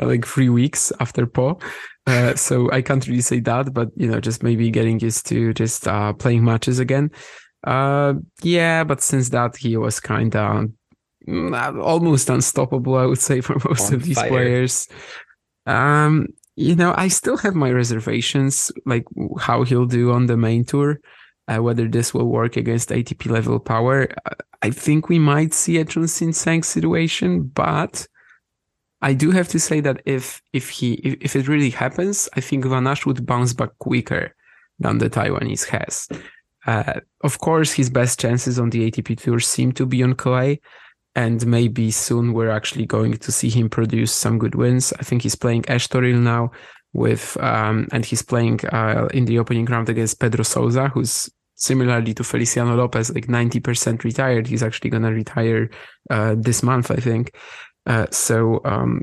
like 0.00 0.24
three 0.24 0.48
weeks 0.48 0.92
after 1.00 1.26
Pau. 1.26 1.58
Uh, 2.06 2.36
so 2.36 2.70
I 2.70 2.80
can't 2.80 3.06
really 3.08 3.20
say 3.22 3.40
that, 3.40 3.74
but 3.74 3.88
you 3.96 4.08
know, 4.08 4.20
just 4.20 4.42
maybe 4.42 4.70
getting 4.70 5.00
used 5.00 5.26
to 5.26 5.52
just 5.52 5.88
uh, 5.88 6.12
playing 6.12 6.44
matches 6.44 6.78
again. 6.78 7.10
Uh, 7.64 8.14
yeah, 8.42 8.84
but 8.84 9.02
since 9.02 9.30
that 9.30 9.56
he 9.56 9.76
was 9.76 9.98
kind 9.98 10.36
of 10.36 10.68
almost 11.28 12.30
unstoppable, 12.30 12.96
I 12.96 13.06
would 13.06 13.18
say, 13.18 13.40
for 13.40 13.56
most 13.68 13.88
On 13.88 13.94
of 13.94 14.04
these 14.04 14.18
fire. 14.18 14.28
players. 14.28 14.88
Um, 15.66 16.28
you 16.56 16.74
know, 16.74 16.94
I 16.96 17.08
still 17.08 17.36
have 17.38 17.54
my 17.54 17.70
reservations, 17.70 18.72
like 18.84 19.04
how 19.38 19.62
he'll 19.62 19.86
do 19.86 20.12
on 20.12 20.26
the 20.26 20.36
main 20.36 20.64
tour, 20.64 21.00
uh, 21.46 21.62
whether 21.62 21.86
this 21.86 22.12
will 22.12 22.26
work 22.26 22.56
against 22.56 22.88
ATP 22.88 23.30
level 23.30 23.60
power. 23.60 24.08
I 24.62 24.70
think 24.70 25.08
we 25.08 25.18
might 25.18 25.54
see 25.54 25.78
a 25.78 25.84
Chun-Hsin 25.84 26.34
Tseng 26.34 26.64
situation, 26.64 27.44
but 27.44 28.08
I 29.02 29.14
do 29.14 29.30
have 29.30 29.48
to 29.48 29.60
say 29.60 29.80
that 29.80 30.02
if 30.04 30.42
if 30.52 30.68
he 30.68 30.94
if, 30.94 31.14
if 31.20 31.36
it 31.36 31.48
really 31.48 31.70
happens, 31.70 32.28
I 32.34 32.40
think 32.40 32.64
Van 32.64 32.84
Assche 32.84 33.06
would 33.06 33.24
bounce 33.24 33.52
back 33.52 33.70
quicker 33.78 34.34
than 34.80 34.98
the 34.98 35.08
Taiwanese 35.08 35.66
has. 35.68 36.08
Uh, 36.66 37.00
of 37.22 37.38
course, 37.38 37.72
his 37.72 37.88
best 37.88 38.18
chances 38.18 38.58
on 38.58 38.70
the 38.70 38.90
ATP 38.90 39.20
tour 39.20 39.38
seem 39.38 39.70
to 39.72 39.86
be 39.86 40.02
on 40.02 40.14
clay 40.14 40.60
and 41.18 41.44
maybe 41.44 41.90
soon 41.90 42.32
we're 42.32 42.48
actually 42.48 42.86
going 42.86 43.12
to 43.12 43.32
see 43.32 43.50
him 43.50 43.68
produce 43.68 44.12
some 44.12 44.38
good 44.38 44.54
wins. 44.54 44.92
I 45.00 45.02
think 45.02 45.22
he's 45.22 45.34
playing 45.34 45.62
Estoril 45.62 46.20
now 46.20 46.52
with, 46.92 47.36
um, 47.40 47.88
and 47.90 48.04
he's 48.04 48.22
playing 48.22 48.64
uh, 48.66 49.08
in 49.12 49.24
the 49.24 49.40
opening 49.40 49.64
round 49.64 49.88
against 49.88 50.20
Pedro 50.20 50.44
Sousa, 50.44 50.86
who's 50.86 51.28
similarly 51.56 52.14
to 52.14 52.22
Feliciano 52.22 52.76
Lopez, 52.76 53.12
like 53.12 53.26
90% 53.26 54.04
retired. 54.04 54.46
He's 54.46 54.62
actually 54.62 54.90
going 54.90 55.02
to 55.02 55.12
retire 55.12 55.70
uh, 56.08 56.36
this 56.38 56.62
month, 56.62 56.92
I 56.92 57.00
think. 57.08 57.34
Uh, 57.84 58.06
so 58.12 58.60
um, 58.64 59.02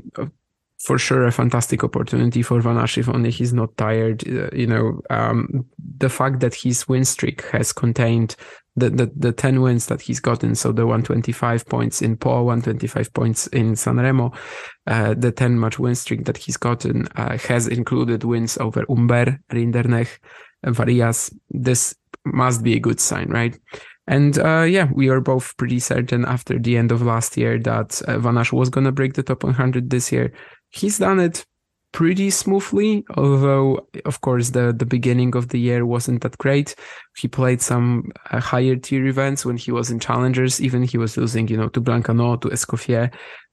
for 0.78 0.96
sure 0.98 1.26
a 1.26 1.32
fantastic 1.32 1.84
opportunity 1.84 2.40
for 2.40 2.62
Van 2.62 2.76
Assche 2.76 2.98
if 2.98 3.10
only 3.10 3.30
he's 3.30 3.52
not 3.52 3.76
tired. 3.76 4.26
Uh, 4.26 4.48
you 4.54 4.66
know, 4.66 5.02
um, 5.10 5.66
the 5.98 6.08
fact 6.08 6.40
that 6.40 6.54
his 6.54 6.88
win 6.88 7.04
streak 7.04 7.42
has 7.50 7.74
contained 7.74 8.36
the, 8.76 8.90
the, 8.90 9.12
the 9.16 9.32
10 9.32 9.60
wins 9.60 9.86
that 9.86 10.02
he's 10.02 10.20
gotten. 10.20 10.54
So 10.54 10.72
the 10.72 10.86
125 10.86 11.66
points 11.66 12.02
in 12.02 12.16
Pau, 12.16 12.42
125 12.42 13.12
points 13.12 13.46
in 13.48 13.72
Sanremo, 13.72 14.34
uh, 14.86 15.14
the 15.16 15.32
10 15.32 15.58
match 15.58 15.78
win 15.78 15.94
streak 15.94 16.24
that 16.26 16.36
he's 16.36 16.56
gotten 16.56 17.08
uh, 17.16 17.38
has 17.38 17.66
included 17.68 18.24
wins 18.24 18.58
over 18.58 18.84
Humbert, 18.88 19.38
Rinderknech, 19.50 20.18
Varillas. 20.64 21.32
This 21.50 21.94
must 22.24 22.62
be 22.62 22.74
a 22.74 22.80
good 22.80 23.00
sign, 23.00 23.28
right? 23.30 23.58
And 24.08 24.38
uh, 24.38 24.62
yeah, 24.62 24.88
we 24.94 25.08
are 25.08 25.20
both 25.20 25.56
pretty 25.56 25.80
certain 25.80 26.24
after 26.24 26.58
the 26.58 26.76
end 26.76 26.92
of 26.92 27.02
last 27.02 27.36
year 27.36 27.58
that 27.60 28.00
uh, 28.02 28.18
Van 28.18 28.34
Assche 28.34 28.52
was 28.52 28.68
going 28.68 28.84
to 28.84 28.92
break 28.92 29.14
the 29.14 29.22
top 29.22 29.42
100 29.42 29.90
this 29.90 30.12
year 30.12 30.32
he's 30.70 30.98
done 30.98 31.20
it 31.20 31.44
pretty 31.96 32.28
smoothly, 32.28 33.06
although 33.16 33.88
of 34.04 34.20
course 34.20 34.50
the 34.50 34.70
the 34.70 34.84
beginning 34.84 35.34
of 35.34 35.48
the 35.48 35.58
year 35.58 35.86
wasn't 35.86 36.20
that 36.20 36.36
great. 36.36 36.74
He 37.16 37.26
played 37.26 37.62
some 37.62 38.12
uh, 38.30 38.38
higher 38.38 38.76
tier 38.76 39.06
events 39.06 39.46
when 39.46 39.56
he 39.56 39.72
was 39.72 39.90
in 39.90 39.98
challengers. 39.98 40.60
Even 40.60 40.82
he 40.82 40.98
was 40.98 41.16
losing, 41.16 41.48
you 41.48 41.56
know, 41.56 41.70
to 41.70 41.80
Blancaneaux, 41.80 42.36
to 42.42 42.48
Escoffier, 42.50 43.10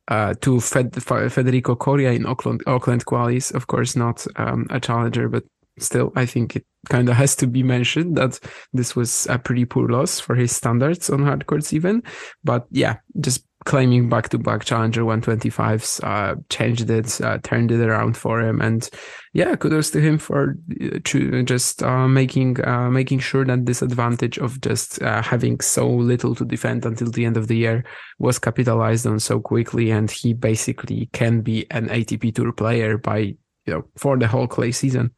uh, 0.10 0.34
to 0.42 0.60
Fed, 0.60 0.94
Federico 1.02 1.74
Coria 1.74 2.12
in 2.12 2.26
Auckland 2.26 2.62
Auckland 2.68 3.06
qualies. 3.06 3.54
Of 3.56 3.68
course, 3.68 3.96
not 3.96 4.28
um, 4.36 4.68
a 4.70 4.78
challenger, 4.82 5.30
but 5.30 5.46
still, 5.80 6.12
I 6.18 6.26
think 6.26 6.58
it 6.58 6.66
kind 6.90 7.08
of 7.08 7.16
has 7.16 7.38
to 7.38 7.48
be 7.48 7.64
mentioned 7.64 8.18
that 8.18 8.42
this 8.74 8.94
was 8.94 9.26
a 9.30 9.40
pretty 9.40 9.64
poor 9.64 9.88
loss 9.88 10.20
for 10.20 10.36
his 10.36 10.54
standards 10.54 11.10
on 11.10 11.24
hard 11.24 11.46
courts 11.46 11.72
even. 11.72 12.04
But 12.44 12.68
yeah, 12.72 12.98
just 13.22 13.46
claiming 13.66 14.10
back 14.10 14.30
to 14.30 14.38
back 14.38 14.66
challenger 14.66 15.04
125s 15.04 16.04
uh, 16.04 16.36
changed 16.50 16.90
it 16.90 17.22
uh, 17.22 17.38
turned 17.44 17.72
it 17.72 17.80
around 17.80 18.18
for 18.18 18.42
him. 18.42 18.62
And 18.62 18.90
yeah 19.34 19.56
kudos 19.56 19.90
to 19.92 20.00
him 20.00 20.18
for 20.18 20.56
uh, 20.82 21.00
just 21.44 21.84
uh, 21.84 22.08
making 22.08 22.64
uh, 22.66 22.90
making 22.90 23.20
sure 23.20 23.46
that 23.46 23.66
this 23.66 23.82
advantage 23.82 24.38
of 24.38 24.62
just 24.62 25.02
uh, 25.02 25.22
having 25.22 25.60
so 25.60 25.90
little 25.90 26.36
to 26.36 26.46
defend 26.46 26.86
until 26.86 27.10
the 27.10 27.26
end 27.26 27.38
of 27.38 27.48
the 27.48 27.58
year 27.58 27.84
was 28.20 28.40
capitalized 28.40 29.08
on 29.08 29.20
so 29.20 29.40
quickly. 29.40 29.92
And 29.92 30.10
he 30.10 30.34
basically 30.34 31.10
can 31.14 31.42
be 31.42 31.66
an 31.72 31.90
ATP 31.90 32.36
tour 32.36 32.52
player 32.52 32.98
by 32.98 33.18
you 33.18 33.38
know 33.74 33.86
for 33.98 34.18
the 34.18 34.28
whole 34.28 34.48
clay 34.48 34.72
season. 34.72 35.12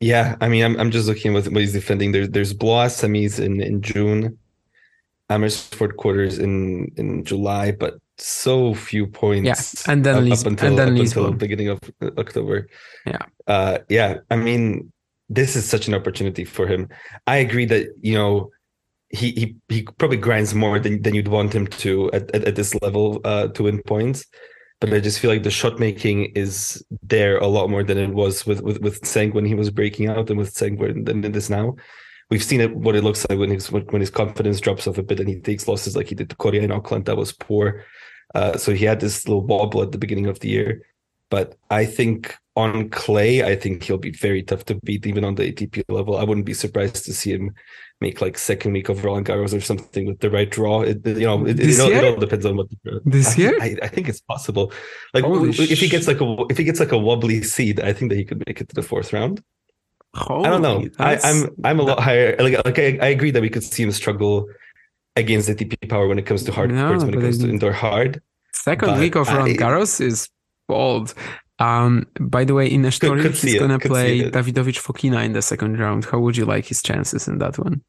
Yeah, 0.00 0.36
I 0.40 0.48
mean, 0.48 0.64
I'm 0.64 0.78
I'm 0.78 0.90
just 0.90 1.08
looking 1.08 1.32
what 1.32 1.46
he's 1.46 1.72
defending. 1.72 2.12
There's 2.12 2.28
there's 2.28 2.52
Blois 2.52 2.88
semis 2.88 3.42
in 3.42 3.62
in 3.62 3.80
June, 3.80 4.38
Amersfoort 5.30 5.96
quarters 5.96 6.38
in 6.38 6.92
in 6.96 7.24
July, 7.24 7.72
but 7.72 7.94
so 8.18 8.74
few 8.74 9.06
points. 9.06 9.84
Yeah, 9.86 9.92
and 9.92 10.04
then 10.04 10.30
up, 10.30 10.38
up 10.38 10.46
until, 10.46 10.68
and 10.68 10.78
then 10.78 10.94
up 10.94 11.00
until 11.00 11.30
the 11.30 11.36
beginning 11.36 11.68
of 11.68 11.80
October. 12.18 12.68
Yeah, 13.06 13.18
uh, 13.46 13.78
yeah. 13.88 14.18
I 14.30 14.36
mean, 14.36 14.92
this 15.28 15.56
is 15.56 15.68
such 15.68 15.88
an 15.88 15.94
opportunity 15.94 16.44
for 16.44 16.66
him. 16.66 16.88
I 17.26 17.36
agree 17.36 17.64
that 17.66 17.88
you 18.00 18.14
know 18.14 18.50
he 19.08 19.32
he 19.32 19.56
he 19.68 19.82
probably 19.98 20.18
grinds 20.18 20.54
more 20.54 20.78
than, 20.78 21.02
than 21.02 21.14
you'd 21.14 21.28
want 21.28 21.54
him 21.54 21.66
to 21.66 22.10
at, 22.12 22.30
at, 22.34 22.44
at 22.44 22.56
this 22.56 22.74
level 22.82 23.20
uh, 23.24 23.48
to 23.48 23.62
win 23.64 23.82
points. 23.82 24.26
but 24.80 24.92
I 24.92 25.00
just 25.00 25.18
feel 25.18 25.30
like 25.30 25.42
the 25.42 25.50
shot 25.50 25.78
making 25.78 26.26
is 26.34 26.84
there 27.02 27.38
a 27.38 27.46
lot 27.46 27.70
more 27.70 27.82
than 27.82 27.96
it 27.96 28.10
was 28.10 28.44
with 28.44 28.62
with 28.62 28.80
with 28.80 29.00
Tseng 29.02 29.32
when 29.32 29.44
he 29.44 29.54
was 29.54 29.70
breaking 29.70 30.08
out 30.08 30.28
and 30.30 30.38
with 30.38 30.52
Tseng 30.54 30.76
than 31.04 31.24
it 31.24 31.36
is 31.36 31.48
now. 31.48 31.76
We've 32.30 32.42
seen 32.42 32.60
it 32.60 32.74
what 32.74 32.96
it 32.96 33.04
looks 33.04 33.26
like 33.28 33.38
when 33.38 33.50
his 33.50 33.70
when 33.70 34.00
his 34.00 34.10
confidence 34.10 34.60
drops 34.60 34.86
off 34.86 34.98
a 34.98 35.02
bit 35.02 35.20
and 35.20 35.28
he 35.28 35.40
takes 35.40 35.68
losses 35.68 35.96
like 35.96 36.08
he 36.08 36.14
did 36.14 36.30
to 36.30 36.36
Coria 36.36 36.62
in 36.62 36.72
Auckland. 36.72 37.04
That 37.06 37.16
was 37.16 37.32
poor. 37.32 37.84
Uh, 38.34 38.56
so 38.56 38.72
he 38.72 38.84
had 38.84 39.00
this 39.00 39.28
little 39.28 39.44
wobble 39.44 39.82
at 39.82 39.92
the 39.92 39.98
beginning 39.98 40.26
of 40.26 40.40
the 40.40 40.48
year. 40.48 40.82
But 41.30 41.56
I 41.70 41.84
think 41.84 42.36
on 42.56 42.90
clay, 42.90 43.42
I 43.42 43.56
think 43.56 43.82
he'll 43.82 43.98
be 43.98 44.12
very 44.12 44.42
tough 44.42 44.64
to 44.66 44.76
beat, 44.76 45.06
even 45.06 45.24
on 45.24 45.34
the 45.34 45.52
ATP 45.52 45.84
level. 45.88 46.16
I 46.16 46.24
wouldn't 46.24 46.46
be 46.46 46.54
surprised 46.54 47.04
to 47.06 47.12
see 47.12 47.32
him 47.32 47.54
make 48.00 48.20
like 48.20 48.36
second 48.38 48.72
week 48.72 48.88
of 48.88 49.04
Roland 49.04 49.26
Garros 49.26 49.56
or 49.56 49.60
something 49.60 50.06
with 50.06 50.20
the 50.20 50.30
right 50.30 50.50
draw. 50.50 50.82
It, 50.82 51.04
you 51.06 51.26
know, 51.26 51.46
it, 51.46 51.58
it, 51.58 51.80
all, 51.80 51.90
it, 51.90 52.04
all, 52.04 52.16
depends 52.16 52.46
on 52.46 52.56
what 52.56 52.68
the, 52.70 53.00
this 53.04 53.36
I, 53.36 53.42
year. 53.42 53.58
I, 53.60 53.76
I, 53.82 53.88
think 53.88 54.08
it's 54.08 54.20
possible. 54.20 54.72
Like 55.12 55.24
Holy 55.24 55.50
if 55.50 55.80
he 55.80 55.88
gets 55.88 56.06
like 56.06 56.20
a 56.20 56.44
if 56.50 56.58
he 56.58 56.64
gets 56.64 56.80
like 56.80 56.92
a 56.92 56.98
wobbly 56.98 57.42
seed, 57.42 57.80
I 57.80 57.92
think 57.92 58.10
that 58.10 58.16
he 58.16 58.24
could 58.24 58.42
make 58.46 58.60
it 58.60 58.68
to 58.68 58.74
the 58.74 58.82
fourth 58.82 59.12
round. 59.12 59.42
Holy, 60.14 60.46
I 60.46 60.50
don't 60.50 60.62
know. 60.62 60.88
I, 60.98 61.14
am 61.14 61.20
I'm, 61.24 61.50
I'm 61.64 61.80
a 61.80 61.82
lot 61.82 62.00
higher. 62.00 62.36
Like 62.38 62.64
like 62.64 62.78
I, 62.78 62.98
I 63.00 63.08
agree 63.08 63.30
that 63.32 63.42
we 63.42 63.50
could 63.50 63.64
see 63.64 63.82
him 63.82 63.92
struggle 63.92 64.46
against 65.16 65.48
the 65.48 65.54
ATP 65.54 65.88
power 65.88 66.06
when 66.06 66.18
it 66.18 66.26
comes 66.26 66.44
to 66.44 66.52
hard 66.52 66.70
no, 66.70 66.88
courts, 66.88 67.04
when 67.04 67.14
it 67.14 67.20
comes 67.20 67.38
to 67.38 67.48
indoor 67.48 67.72
hard. 67.72 68.22
Second 68.52 68.98
week 68.98 69.16
of 69.16 69.28
Roland 69.28 69.58
Garros 69.58 70.00
is 70.00 70.28
bold. 70.68 71.14
Um, 71.58 72.06
by 72.18 72.44
the 72.44 72.54
way, 72.54 72.66
in 72.66 72.82
Estoril, 72.82 73.22
he's 73.30 73.58
going 73.58 73.78
to 73.78 73.88
play 73.88 74.22
Davidovich 74.22 74.80
Fokina 74.80 75.24
in 75.24 75.32
the 75.32 75.42
second 75.42 75.78
round. 75.78 76.04
How 76.04 76.18
would 76.18 76.36
you 76.36 76.44
like 76.44 76.66
his 76.66 76.82
chances 76.82 77.28
in 77.28 77.38
that 77.38 77.58
one? 77.58 77.82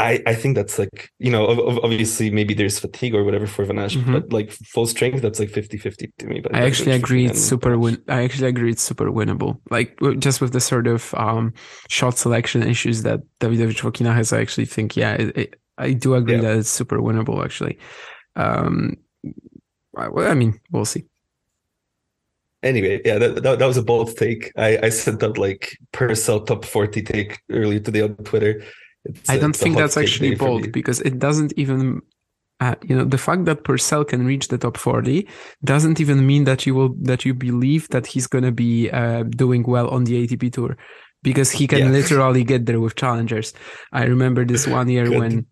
I, 0.00 0.22
I 0.26 0.34
think 0.34 0.54
that's 0.54 0.78
like, 0.78 1.10
you 1.18 1.30
know, 1.30 1.46
obviously 1.82 2.30
maybe 2.30 2.54
there's 2.54 2.78
fatigue 2.78 3.14
or 3.16 3.24
whatever 3.24 3.48
for 3.48 3.64
Van 3.64 3.76
mm-hmm. 3.76 4.12
but 4.12 4.32
like 4.32 4.52
full 4.52 4.86
strength, 4.86 5.22
that's 5.22 5.40
like 5.40 5.50
50 5.50 5.76
50 5.76 6.12
to 6.18 6.26
me. 6.26 6.40
But 6.40 6.54
I 6.54 6.60
actually 6.60 6.92
agree 6.92 7.26
it's 7.26 7.40
super 7.40 7.76
win. 7.76 8.00
I 8.06 8.22
actually 8.22 8.48
agree 8.48 8.70
it's 8.70 8.82
super 8.82 9.06
winnable. 9.06 9.60
Like 9.70 9.98
just 10.20 10.40
with 10.40 10.52
the 10.52 10.60
sort 10.60 10.86
of 10.86 11.12
um, 11.14 11.52
shot 11.88 12.16
selection 12.16 12.62
issues 12.62 13.02
that 13.02 13.20
Davidovich 13.40 13.80
Fokina 13.80 14.14
has, 14.14 14.32
I 14.32 14.40
actually 14.40 14.66
think, 14.66 14.96
yeah, 14.96 15.14
it, 15.14 15.36
it, 15.36 15.60
I 15.78 15.94
do 15.94 16.14
agree 16.14 16.36
yeah. 16.36 16.42
that 16.42 16.58
it's 16.58 16.70
super 16.70 16.98
winnable 16.98 17.44
actually. 17.44 17.78
Um, 18.36 18.98
well, 19.92 20.30
I 20.30 20.34
mean, 20.34 20.60
we'll 20.70 20.84
see 20.84 21.06
anyway, 22.62 23.00
yeah, 23.04 23.18
that, 23.18 23.42
that, 23.42 23.58
that, 23.58 23.66
was 23.66 23.76
a 23.76 23.82
bold 23.82 24.16
take. 24.16 24.52
I, 24.56 24.78
I 24.84 24.88
sent 24.90 25.22
out 25.22 25.38
like 25.38 25.76
Purcell 25.92 26.40
top 26.40 26.64
40 26.64 27.02
take 27.02 27.40
earlier 27.50 27.80
today 27.80 28.02
on 28.02 28.16
Twitter. 28.16 28.62
It's, 29.08 29.28
I 29.30 29.38
don't 29.38 29.56
think 29.56 29.76
that's 29.76 29.96
actually 29.96 30.34
bold 30.34 30.70
because 30.72 31.00
it 31.00 31.18
doesn't 31.18 31.52
even, 31.56 32.02
uh, 32.60 32.74
you 32.82 32.94
know, 32.94 33.04
the 33.04 33.18
fact 33.18 33.46
that 33.46 33.64
Purcell 33.64 34.04
can 34.04 34.26
reach 34.26 34.48
the 34.48 34.58
top 34.58 34.76
40 34.76 35.26
doesn't 35.64 36.00
even 36.00 36.26
mean 36.26 36.44
that 36.44 36.66
you 36.66 36.74
will, 36.74 36.94
that 37.02 37.24
you 37.24 37.34
believe 37.34 37.88
that 37.88 38.06
he's 38.06 38.26
going 38.26 38.44
to 38.44 38.52
be 38.52 38.90
uh, 38.90 39.22
doing 39.24 39.62
well 39.62 39.88
on 39.88 40.04
the 40.04 40.26
ATP 40.26 40.52
tour 40.52 40.76
because 41.22 41.50
he 41.50 41.66
can 41.66 41.78
yeah. 41.78 41.90
literally 41.90 42.44
get 42.44 42.66
there 42.66 42.80
with 42.80 42.96
challengers. 42.96 43.52
I 43.92 44.04
remember 44.04 44.44
this 44.44 44.66
one 44.66 44.88
year 44.88 45.10
when 45.10 45.46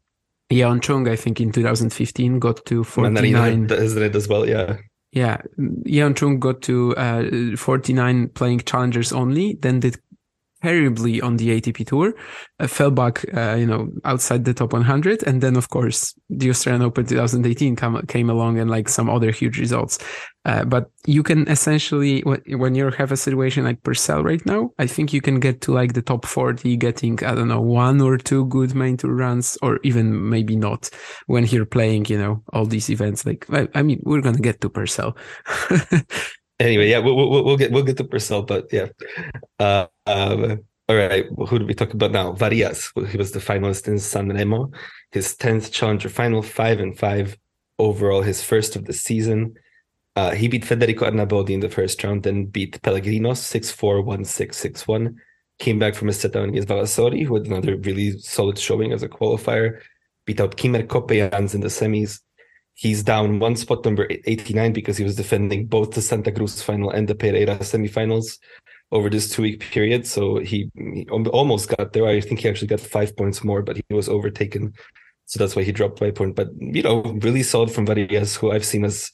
Hyeon 0.50 0.82
Chung, 0.82 1.08
I 1.08 1.16
think 1.16 1.40
in 1.40 1.52
2015, 1.52 2.38
got 2.38 2.64
to 2.66 2.84
49. 2.84 3.70
Isn't 3.70 4.02
it 4.02 4.14
as 4.14 4.28
well? 4.28 4.48
Yeah. 4.48 4.76
Yeah, 5.12 5.38
Hyeon 5.58 6.14
Chung 6.14 6.38
got 6.38 6.60
to 6.62 6.94
uh, 6.96 7.56
49 7.56 8.28
playing 8.30 8.60
challengers 8.60 9.12
only, 9.12 9.54
then 9.54 9.80
did 9.80 9.98
terribly 10.66 11.20
on 11.20 11.36
the 11.36 11.48
ATP 11.60 11.86
tour, 11.86 12.12
uh, 12.58 12.66
fell 12.66 12.90
back, 12.90 13.24
uh, 13.36 13.54
you 13.54 13.66
know, 13.66 13.88
outside 14.04 14.44
the 14.44 14.52
top 14.52 14.72
100, 14.72 15.22
and 15.22 15.40
then 15.40 15.56
of 15.56 15.68
course 15.68 16.12
the 16.28 16.50
Australian 16.50 16.82
Open 16.82 17.06
2018 17.06 17.76
come, 17.76 18.04
came 18.08 18.28
along 18.28 18.58
and 18.58 18.68
like 18.68 18.88
some 18.88 19.08
other 19.08 19.30
huge 19.30 19.60
results. 19.60 19.98
Uh, 20.44 20.64
but 20.64 20.90
you 21.06 21.22
can 21.22 21.48
essentially 21.48 22.22
when 22.22 22.74
you 22.74 22.90
have 22.90 23.12
a 23.12 23.16
situation 23.16 23.64
like 23.64 23.82
Purcell 23.82 24.22
right 24.24 24.44
now, 24.46 24.70
I 24.78 24.86
think 24.86 25.12
you 25.12 25.20
can 25.20 25.38
get 25.40 25.60
to 25.62 25.72
like 25.72 25.92
the 25.92 26.02
top 26.02 26.26
40, 26.26 26.76
getting 26.76 27.22
I 27.24 27.34
don't 27.34 27.48
know 27.48 27.60
one 27.60 28.00
or 28.00 28.16
two 28.16 28.46
good 28.46 28.74
main 28.74 28.96
tour 28.96 29.14
runs, 29.14 29.58
or 29.62 29.78
even 29.84 30.28
maybe 30.30 30.56
not 30.56 30.90
when 31.26 31.44
you're 31.46 31.66
playing, 31.66 32.06
you 32.06 32.18
know, 32.18 32.42
all 32.52 32.66
these 32.66 32.90
events. 32.90 33.24
Like 33.24 33.46
I, 33.50 33.68
I 33.74 33.82
mean, 33.82 34.00
we're 34.04 34.20
gonna 34.20 34.38
get 34.38 34.60
to 34.62 34.68
Purcell. 34.68 35.16
anyway, 36.60 36.88
yeah, 36.88 36.98
we'll, 36.98 37.16
we'll, 37.16 37.44
we'll 37.44 37.56
get 37.56 37.70
we'll 37.70 37.84
get 37.84 37.96
to 37.98 38.04
Purcell, 38.04 38.42
but 38.42 38.72
yeah. 38.72 38.88
Uh, 39.58 39.86
um, 40.06 40.64
all 40.88 40.96
right, 40.96 41.26
who 41.48 41.58
do 41.58 41.66
we 41.66 41.74
talk 41.74 41.94
about 41.94 42.12
now? 42.12 42.32
Varillas. 42.32 42.92
He 43.10 43.18
was 43.18 43.32
the 43.32 43.40
finalist 43.40 43.88
in 43.88 43.98
San 43.98 44.28
Remo, 44.28 44.70
his 45.10 45.34
tenth 45.34 45.72
challenger 45.72 46.08
final, 46.08 46.42
five 46.42 46.78
and 46.78 46.96
five 46.96 47.36
overall, 47.78 48.22
his 48.22 48.42
first 48.42 48.76
of 48.76 48.84
the 48.84 48.92
season. 48.92 49.56
Uh, 50.14 50.30
he 50.30 50.48
beat 50.48 50.64
Federico 50.64 51.10
Arnaboldi 51.10 51.50
in 51.50 51.60
the 51.60 51.68
first 51.68 52.02
round, 52.02 52.22
then 52.22 52.46
beat 52.46 52.80
Pellegrinos 52.82 53.38
6-4, 53.38 54.02
1-6, 54.02 54.72
6-1. 54.72 55.14
Came 55.58 55.78
back 55.78 55.94
from 55.94 56.08
a 56.08 56.12
set 56.12 56.32
down 56.32 56.48
against 56.48 56.68
Vavassori, 56.68 57.24
who 57.24 57.34
had 57.34 57.46
another 57.46 57.76
really 57.76 58.18
solid 58.18 58.58
showing 58.58 58.92
as 58.92 59.02
a 59.02 59.08
qualifier. 59.08 59.80
Beat 60.24 60.40
out 60.40 60.56
Kimmer 60.56 60.84
Coppejans 60.84 61.54
in 61.54 61.60
the 61.60 61.68
semis. 61.68 62.20
He's 62.78 63.02
down 63.02 63.38
one 63.38 63.56
spot, 63.56 63.86
number 63.86 64.06
89, 64.10 64.74
because 64.74 64.98
he 64.98 65.04
was 65.04 65.16
defending 65.16 65.66
both 65.66 65.92
the 65.92 66.02
Santa 66.02 66.30
Cruz 66.30 66.60
final 66.60 66.90
and 66.90 67.08
the 67.08 67.14
Pereira 67.14 67.56
semifinals 67.60 68.38
over 68.92 69.08
this 69.08 69.30
two 69.30 69.40
week 69.40 69.60
period. 69.60 70.06
So 70.06 70.40
he, 70.40 70.70
he, 70.76 71.06
almost 71.08 71.74
got 71.74 71.94
there. 71.94 72.06
I 72.06 72.20
think 72.20 72.40
he 72.40 72.50
actually 72.50 72.68
got 72.68 72.80
five 72.80 73.16
points 73.16 73.42
more, 73.42 73.62
but 73.62 73.76
he 73.76 73.94
was 73.94 74.10
overtaken. 74.10 74.74
So 75.24 75.38
that's 75.38 75.56
why 75.56 75.62
he 75.62 75.72
dropped 75.72 76.00
by 76.00 76.08
a 76.08 76.12
point. 76.12 76.36
But, 76.36 76.48
you 76.60 76.82
know, 76.82 77.00
really 77.22 77.42
solid 77.42 77.70
from 77.70 77.86
Varillas, 77.86 78.36
who 78.36 78.52
I've 78.52 78.64
seen 78.64 78.84
as 78.84 79.10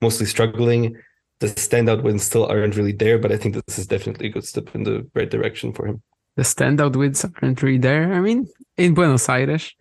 mostly 0.00 0.26
struggling. 0.26 0.96
The 1.40 1.48
standout 1.48 2.04
wins 2.04 2.22
still 2.22 2.46
aren't 2.46 2.76
really 2.76 2.92
there, 2.92 3.18
but 3.18 3.32
I 3.32 3.38
think 3.38 3.56
this 3.56 3.76
is 3.76 3.88
definitely 3.88 4.28
a 4.28 4.30
good 4.30 4.44
step 4.44 4.72
in 4.72 4.84
the 4.84 5.10
right 5.16 5.28
direction 5.28 5.72
for 5.72 5.88
him. 5.88 6.00
The 6.36 6.42
standout 6.42 6.94
wins 6.94 7.24
aren't 7.42 7.60
really 7.60 7.78
there. 7.78 8.12
I 8.12 8.20
mean, 8.20 8.46
in 8.76 8.94
Buenos 8.94 9.28
Aires. 9.28 9.74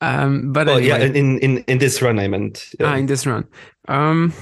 Um, 0.00 0.52
but 0.52 0.68
anyway. 0.68 0.86
yeah, 0.86 0.98
in, 0.98 1.38
in 1.38 1.58
in 1.64 1.78
this 1.78 2.00
run, 2.00 2.18
I 2.18 2.28
meant. 2.28 2.70
Yeah. 2.78 2.86
Ah, 2.86 2.96
in 2.96 3.06
this 3.06 3.26
run. 3.26 3.46
Um, 3.88 4.32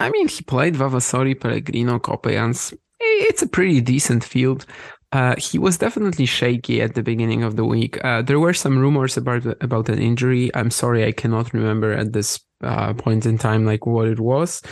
I 0.00 0.10
mean, 0.10 0.28
he 0.28 0.42
played 0.42 0.74
Vavassori, 0.74 1.38
Pellegrino, 1.38 1.98
Coppejans. 1.98 2.72
It's 3.00 3.42
a 3.42 3.48
pretty 3.48 3.80
decent 3.80 4.24
field. 4.24 4.66
Uh, 5.10 5.34
he 5.38 5.58
was 5.58 5.78
definitely 5.78 6.26
shaky 6.26 6.82
at 6.82 6.94
the 6.94 7.02
beginning 7.02 7.42
of 7.42 7.56
the 7.56 7.64
week. 7.64 8.02
Uh, 8.04 8.22
there 8.22 8.38
were 8.38 8.52
some 8.52 8.78
rumors 8.78 9.16
about 9.16 9.44
about 9.62 9.88
an 9.88 9.98
injury. 9.98 10.50
I'm 10.54 10.70
sorry, 10.70 11.04
I 11.04 11.12
cannot 11.12 11.54
remember 11.54 11.92
at 11.92 12.12
this 12.12 12.40
uh, 12.62 12.92
point 12.94 13.24
in 13.24 13.38
time 13.38 13.64
like 13.64 13.86
what 13.86 14.08
it 14.08 14.20
was. 14.20 14.62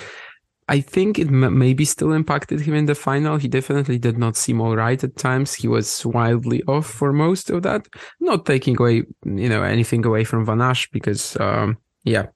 I 0.68 0.80
think 0.80 1.18
it 1.18 1.28
m- 1.28 1.58
maybe 1.58 1.84
still 1.84 2.12
impacted 2.12 2.60
him 2.60 2.74
in 2.74 2.86
the 2.86 2.94
final. 2.94 3.36
He 3.36 3.48
definitely 3.48 3.98
did 3.98 4.18
not 4.18 4.36
seem 4.36 4.60
all 4.60 4.74
right 4.76 5.02
at 5.02 5.16
times. 5.16 5.54
He 5.54 5.68
was 5.68 6.04
wildly 6.04 6.62
off 6.64 6.86
for 6.86 7.12
most 7.12 7.50
of 7.50 7.62
that. 7.62 7.86
Not 8.20 8.46
taking 8.46 8.76
away, 8.78 9.04
you 9.24 9.48
know, 9.48 9.62
anything 9.62 10.04
away 10.04 10.24
from 10.24 10.44
Van 10.44 10.58
Assche 10.58 10.90
because, 10.90 11.36
um, 11.40 11.78
yeah, 12.04 12.26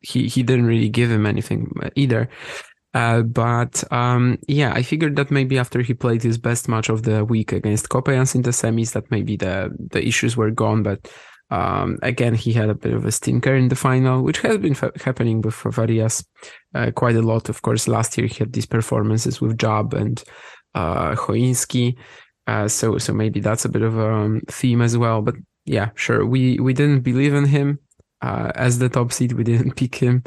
he 0.00 0.26
he 0.26 0.42
didn't 0.42 0.66
really 0.66 0.88
give 0.88 1.10
him 1.10 1.26
anything 1.26 1.70
either. 1.94 2.28
Uh, 2.92 3.22
but 3.22 3.84
um, 3.92 4.38
yeah, 4.48 4.72
I 4.74 4.82
figured 4.82 5.16
that 5.16 5.30
maybe 5.30 5.58
after 5.58 5.80
he 5.80 5.94
played 5.94 6.22
his 6.22 6.38
best 6.38 6.68
match 6.68 6.88
of 6.88 7.04
the 7.04 7.24
week 7.24 7.52
against 7.52 7.88
Coppejans 7.88 8.34
in 8.34 8.42
the 8.42 8.50
semis, 8.50 8.92
that 8.92 9.10
maybe 9.10 9.36
the 9.36 9.70
the 9.90 10.04
issues 10.04 10.36
were 10.36 10.50
gone. 10.50 10.82
But 10.82 11.08
um, 11.50 11.98
again, 12.02 12.34
he 12.34 12.52
had 12.52 12.70
a 12.70 12.74
bit 12.74 12.92
of 12.92 13.04
a 13.04 13.12
stinker 13.12 13.54
in 13.54 13.68
the 13.68 13.76
final, 13.76 14.22
which 14.22 14.38
has 14.38 14.58
been 14.58 14.74
happening 14.74 15.40
with 15.42 15.54
Varillas 15.54 16.24
uh, 16.74 16.90
quite 16.92 17.16
a 17.16 17.22
lot. 17.22 17.48
Of 17.48 17.62
course, 17.62 17.88
last 17.88 18.16
year 18.16 18.26
he 18.26 18.36
had 18.38 18.52
these 18.52 18.66
performances 18.66 19.40
with 19.40 19.58
Jab 19.58 19.94
and 19.94 20.22
uh. 20.74 21.16
Uh, 22.46 22.66
so, 22.66 22.98
so 22.98 23.12
maybe 23.12 23.40
that's 23.40 23.64
a 23.64 23.68
bit 23.68 23.82
of 23.82 23.98
a 23.98 24.12
um, 24.12 24.40
theme 24.48 24.80
as 24.82 24.96
well. 24.96 25.22
But 25.22 25.34
yeah, 25.66 25.90
sure. 25.94 26.24
We 26.24 26.58
we 26.58 26.72
didn't 26.72 27.00
believe 27.00 27.34
in 27.34 27.44
him 27.44 27.78
uh, 28.22 28.52
as 28.54 28.78
the 28.78 28.88
top 28.88 29.12
seed. 29.12 29.32
We 29.32 29.44
didn't 29.44 29.72
pick 29.76 29.94
him, 29.94 30.22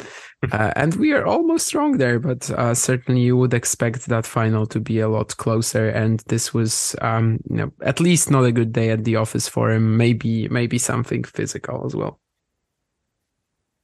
uh, 0.51 0.73
and 0.75 0.95
we 0.95 1.13
are 1.13 1.25
almost 1.25 1.73
wrong 1.73 1.97
there. 1.97 2.19
But 2.19 2.49
uh, 2.51 2.73
certainly, 2.73 3.21
you 3.21 3.37
would 3.37 3.53
expect 3.53 4.05
that 4.07 4.25
final 4.25 4.65
to 4.67 4.79
be 4.79 4.99
a 4.99 5.09
lot 5.09 5.35
closer. 5.37 5.89
And 5.89 6.19
this 6.27 6.53
was, 6.53 6.95
um, 7.01 7.39
you 7.49 7.57
know, 7.57 7.71
at 7.81 7.99
least 7.99 8.31
not 8.31 8.45
a 8.45 8.51
good 8.51 8.73
day 8.73 8.89
at 8.89 9.03
the 9.03 9.15
office 9.15 9.47
for 9.47 9.71
him. 9.71 9.97
Maybe, 9.97 10.47
maybe 10.49 10.77
something 10.77 11.23
physical 11.23 11.85
as 11.85 11.95
well. 11.95 12.19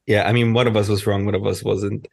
Yeah, 0.05 0.27
I 0.27 0.33
mean, 0.33 0.53
one 0.53 0.65
of 0.65 0.75
us 0.75 0.89
was 0.89 1.05
wrong, 1.05 1.25
one 1.25 1.35
of 1.35 1.45
us 1.45 1.63
wasn't. 1.63 2.07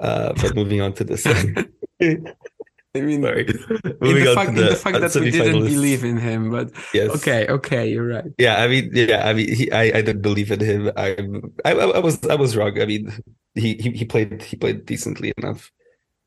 Uh, 0.00 0.32
but 0.34 0.54
moving 0.54 0.80
on 0.80 0.92
to 0.92 1.04
this. 1.04 1.26
I 2.94 3.00
mean, 3.00 3.22
Sorry. 3.22 3.46
in 3.46 3.46
the, 3.82 4.32
fact, 4.34 4.54
the, 4.54 4.62
in 4.62 4.68
the 4.70 4.76
fact 4.76 5.00
that 5.00 5.14
we 5.20 5.30
didn't 5.30 5.64
believe 5.64 6.04
in 6.04 6.16
him, 6.16 6.50
but 6.50 6.70
yes. 6.94 7.10
okay, 7.16 7.46
okay, 7.46 7.90
you're 7.90 8.06
right. 8.06 8.24
Yeah, 8.38 8.62
I 8.62 8.66
mean, 8.66 8.90
yeah, 8.92 9.28
I 9.28 9.34
mean, 9.34 9.54
he, 9.54 9.70
I, 9.70 9.82
I 9.82 10.02
didn't 10.02 10.22
believe 10.22 10.50
in 10.50 10.60
him. 10.60 10.90
I, 10.96 11.16
I, 11.64 11.72
I 11.72 11.98
was, 11.98 12.24
I 12.24 12.34
was 12.34 12.56
wrong. 12.56 12.80
I 12.80 12.86
mean, 12.86 13.12
he, 13.54 13.74
he, 13.74 13.90
he 13.90 14.04
played, 14.04 14.42
he 14.42 14.56
played 14.56 14.86
decently 14.86 15.32
enough 15.36 15.70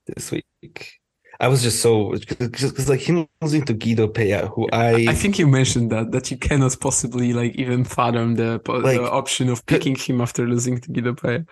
this 0.06 0.32
week. 0.32 1.02
I 1.41 1.47
was 1.47 1.63
just 1.63 1.82
so 1.82 2.12
because 2.12 2.88
like 2.88 3.00
him 3.00 3.28
losing 3.41 3.65
to 3.65 3.74
Guido 3.74 4.08
Pella, 4.08 4.47
who 4.47 4.69
I 4.71 5.08
I 5.10 5.15
think 5.15 5.39
you 5.39 5.47
mentioned 5.47 5.91
that 5.91 6.12
that 6.12 6.30
you 6.30 6.38
cannot 6.38 6.80
possibly 6.80 7.34
like 7.34 7.56
even 7.56 7.84
fathom 7.84 8.36
the, 8.36 8.62
like, 8.67 9.00
the 9.00 9.10
option 9.10 9.50
of 9.50 9.65
picking 9.65 9.95
him 9.95 10.21
after 10.21 10.47
losing 10.47 10.80
to 10.80 10.91
Guido 10.91 11.15
Pella. 11.15 11.43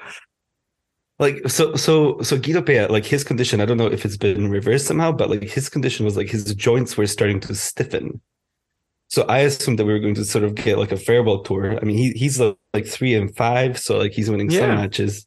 Like 1.20 1.50
so 1.50 1.76
so 1.76 2.22
so 2.22 2.40
Guido 2.40 2.62
Pella, 2.62 2.92
like 2.92 3.06
his 3.06 3.24
condition, 3.26 3.60
I 3.60 3.66
don't 3.66 3.78
know 3.78 3.88
if 3.88 4.06
it's 4.06 4.18
been 4.18 4.50
reversed 4.50 4.88
somehow, 4.88 5.12
but 5.12 5.30
like 5.30 5.44
his 5.44 5.68
condition 5.68 6.06
was 6.06 6.16
like 6.16 6.30
his 6.30 6.56
joints 6.56 6.96
were 6.96 7.08
starting 7.08 7.42
to 7.42 7.56
stiffen. 7.56 8.22
So 9.10 9.24
I 9.24 9.40
assumed 9.40 9.80
that 9.80 9.86
we 9.86 9.94
were 9.94 10.00
going 10.00 10.16
to 10.16 10.24
sort 10.24 10.46
of 10.46 10.56
get 10.56 10.78
like 10.78 10.92
a 10.92 10.98
farewell 10.98 11.44
tour. 11.44 11.78
I 11.78 11.84
mean, 11.84 11.98
he 11.98 12.12
he's 12.12 12.40
like 12.40 12.86
three 12.88 13.16
and 13.16 13.36
five, 13.36 13.78
so 13.78 13.98
like 13.98 14.14
he's 14.14 14.30
winning 14.30 14.50
yeah. 14.50 14.60
some 14.60 14.76
matches. 14.76 15.26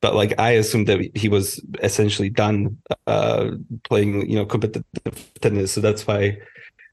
But 0.00 0.16
like 0.16 0.38
I 0.40 0.52
assumed 0.52 0.88
that 0.88 1.16
he 1.16 1.28
was 1.28 1.60
essentially 1.82 2.28
done 2.28 2.78
uh 3.06 3.52
playing, 3.84 4.28
you 4.28 4.36
know, 4.36 4.44
competitive 4.44 4.84
tennis. 5.40 5.70
So 5.70 5.80
that's 5.80 6.04
why 6.04 6.38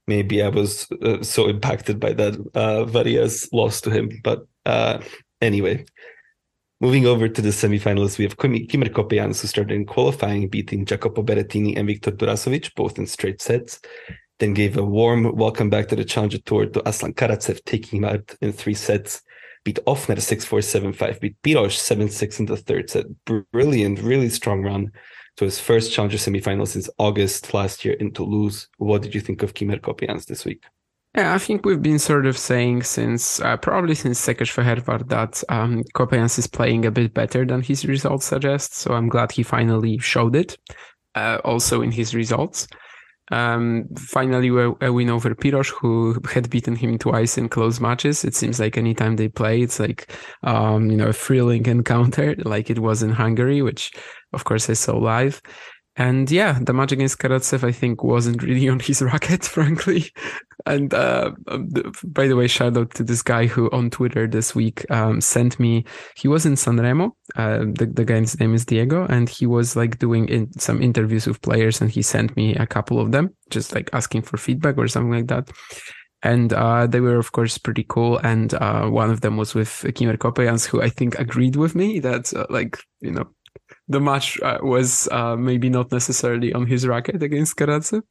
maybe 0.06 0.44
I 0.44 0.50
was 0.50 0.88
uh, 1.02 1.24
so 1.24 1.48
impacted 1.48 2.00
by 2.00 2.14
that 2.14 2.36
uh 2.54 2.86
Varillas 2.86 3.50
loss 3.52 3.82
to 3.82 3.90
him. 3.90 4.12
But 4.24 4.46
uh 4.68 5.00
anyway, 5.42 5.86
Moving 6.82 7.06
over 7.06 7.28
to 7.28 7.42
the 7.42 7.50
semifinalists, 7.50 8.18
we 8.18 8.24
have 8.24 8.38
Kimmer 8.38 8.88
Coppejans, 8.88 9.42
who 9.42 9.50
started 9.50 9.76
in 9.76 9.86
qualifying, 9.86 10.48
beating 10.48 10.86
Jacopo 10.86 11.22
Berrettini 11.22 11.78
and 11.78 11.86
Viktor 11.86 12.10
Durasovic, 12.10 12.74
both 12.74 12.98
in 12.98 13.06
straight 13.06 13.42
sets. 13.42 13.82
Then 14.40 14.54
gave 14.54 14.78
a 14.78 14.84
warm 14.86 15.36
welcome 15.36 15.70
back 15.70 15.90
to 15.90 15.98
the 15.98 16.06
Challenger 16.06 16.38
Tour 16.38 16.68
to 16.68 16.88
Aslan 16.88 17.16
Karatsev, 17.16 17.66
taking 17.66 17.98
him 17.98 18.06
out 18.06 18.34
in 18.40 18.54
three 18.54 18.76
sets. 18.76 19.22
Beat 19.66 19.80
Ofner 19.86 20.22
6 20.22 20.46
4 20.46 20.62
7 20.62 20.94
5, 20.94 21.20
beat 21.20 21.36
Piros 21.44 21.74
7 21.74 22.08
6 22.08 22.40
in 22.40 22.46
the 22.46 22.56
third 22.56 22.90
set. 22.90 23.08
Brilliant, 23.52 24.00
really 24.00 24.30
strong 24.30 24.64
run 24.64 24.90
to 25.36 25.44
his 25.44 25.60
first 25.60 25.92
Challenger 25.92 26.18
semifinal 26.18 26.66
since 26.66 26.90
August 26.98 27.54
last 27.54 27.84
year 27.84 27.96
in 27.96 28.14
Toulouse. 28.14 28.70
What 28.78 29.02
did 29.02 29.14
you 29.14 29.20
think 29.20 29.44
of 29.44 29.54
Kimmer 29.54 29.80
Coppejans 29.80 30.28
this 30.28 30.46
week? 30.46 30.64
Yeah, 31.16 31.34
I 31.34 31.40
think 31.40 31.66
we've 31.66 31.82
been 31.82 31.98
sort 31.98 32.28
of 32.28 32.38
saying 32.38 32.84
since 32.84 33.42
uh, 33.42 33.58
probably 33.58 33.96
since 33.96 34.20
Szekes 34.24 34.54
Fehérvár 34.54 35.08
that 35.10 35.44
um, 35.50 35.84
is 36.38 36.48
playing 36.48 36.86
a 36.86 36.92
bit 36.92 37.14
better 37.16 37.46
than 37.46 37.62
his 37.62 37.86
results 37.86 38.28
suggest. 38.28 38.76
So 38.76 38.94
I'm 38.94 39.10
glad 39.10 39.32
he 39.32 39.42
finally 39.42 39.98
showed 39.98 40.36
it, 40.36 40.58
uh, 41.16 41.40
also 41.44 41.82
in 41.82 41.92
his 41.92 42.14
results. 42.14 42.68
Um, 43.32 43.86
finally, 43.96 44.50
a 44.50 44.94
win 44.94 45.10
over 45.10 45.34
Piros, 45.36 45.70
who 45.70 46.20
had 46.32 46.50
beaten 46.50 46.76
him 46.76 46.98
twice 46.98 47.38
in 47.38 47.50
close 47.50 47.80
matches. 47.80 48.24
It 48.24 48.36
seems 48.36 48.60
like 48.60 48.78
anytime 48.78 49.16
they 49.16 49.30
play, 49.30 49.62
it's 49.62 49.80
like 49.80 50.16
um, 50.44 50.90
you 50.92 50.98
know 50.98 51.10
a 51.10 51.14
thrilling 51.14 51.66
encounter, 51.66 52.36
like 52.46 52.70
it 52.70 52.80
was 52.80 53.02
in 53.04 53.12
Hungary, 53.12 53.62
which 53.62 53.92
of 54.34 54.44
course 54.44 54.70
I 54.70 54.74
saw 54.74 54.98
live. 54.98 55.42
And 56.00 56.32
yeah, 56.32 56.58
the 56.62 56.72
match 56.72 56.94
against 56.94 57.20
Karatsev, 57.20 57.62
I 57.68 57.74
think, 57.74 58.06
wasn't 58.06 58.42
really 58.42 58.70
on 58.70 58.80
his 58.80 59.02
racket, 59.02 59.44
frankly. 59.58 60.06
And 60.66 60.94
uh, 60.94 61.32
um, 61.48 61.70
by 62.06 62.26
the 62.28 62.38
way, 62.38 62.48
shout 62.48 62.78
out 62.78 62.94
to 62.96 63.04
this 63.04 63.22
guy 63.22 63.48
who 63.48 63.70
on 63.72 63.90
Twitter 63.90 64.26
this 64.26 64.56
week 64.56 64.90
um, 64.90 65.20
sent 65.20 65.60
me. 65.60 65.84
He 66.16 66.30
was 66.30 66.46
in 66.46 66.54
Sanremo. 66.54 67.12
Uh, 67.36 67.60
the 67.60 67.92
the 67.94 68.06
guy's 68.06 68.40
name 68.40 68.54
is 68.54 68.66
Diego, 68.66 69.08
and 69.10 69.28
he 69.28 69.46
was 69.46 69.76
like 69.76 70.00
doing 70.00 70.30
in, 70.30 70.58
some 70.58 70.82
interviews 70.82 71.28
with 71.28 71.42
players, 71.42 71.82
and 71.82 71.92
he 71.92 72.02
sent 72.02 72.34
me 72.38 72.56
a 72.56 72.66
couple 72.66 73.02
of 73.02 73.12
them, 73.12 73.36
just 73.50 73.76
like 73.76 73.90
asking 73.92 74.22
for 74.22 74.38
feedback 74.38 74.78
or 74.78 74.88
something 74.88 75.12
like 75.12 75.28
that 75.28 75.52
and 76.22 76.52
uh, 76.52 76.86
they 76.86 77.00
were 77.00 77.18
of 77.18 77.32
course 77.32 77.58
pretty 77.58 77.86
cool 77.88 78.18
and 78.18 78.54
uh, 78.56 78.88
one 78.88 79.10
of 79.10 79.22
them 79.22 79.38
was 79.38 79.56
with 79.56 79.86
Kimmer 79.96 80.18
Coppejans 80.18 80.66
who 80.66 80.82
I 80.82 80.90
think 80.90 81.18
agreed 81.18 81.56
with 81.56 81.76
me 81.76 82.00
that 82.00 82.34
uh, 82.34 82.46
like 82.50 82.78
you 83.00 83.12
know 83.12 83.30
the 83.90 84.00
match 84.00 84.40
uh, 84.42 84.60
was 84.62 85.08
uh, 85.12 85.36
maybe 85.36 85.70
not 85.70 85.92
necessarily 85.92 86.54
on 86.54 86.68
his 86.68 86.88
racket 86.88 87.22
against 87.22 87.58
Karatsev. 87.58 88.04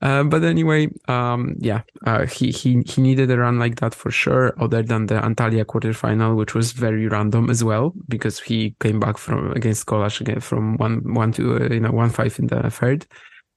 Uh, 0.00 0.24
but 0.24 0.42
anyway, 0.42 0.88
um, 1.06 1.54
yeah, 1.60 1.82
uh, 2.06 2.26
he 2.26 2.50
he 2.50 2.82
he 2.84 3.00
needed 3.00 3.30
a 3.30 3.38
run 3.38 3.60
like 3.60 3.76
that 3.76 3.94
for 3.94 4.10
sure. 4.10 4.52
Other 4.60 4.82
than 4.82 5.06
the 5.06 5.14
Antalya 5.14 5.64
quarterfinal, 5.64 6.36
which 6.36 6.54
was 6.54 6.72
very 6.72 7.06
random 7.06 7.48
as 7.50 7.62
well, 7.62 7.94
because 8.08 8.40
he 8.40 8.74
came 8.80 8.98
back 8.98 9.16
from 9.16 9.52
against 9.52 9.86
Kolář 9.86 10.20
again 10.20 10.40
from 10.40 10.76
one 10.78 11.14
one 11.14 11.30
to 11.32 11.54
uh, 11.54 11.68
you 11.72 11.80
know 11.80 11.92
one 11.92 12.10
five 12.10 12.36
in 12.40 12.48
the 12.48 12.68
third. 12.68 13.06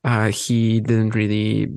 Uh, 0.03 0.29
he 0.29 0.81
didn't 0.81 1.15
really 1.15 1.67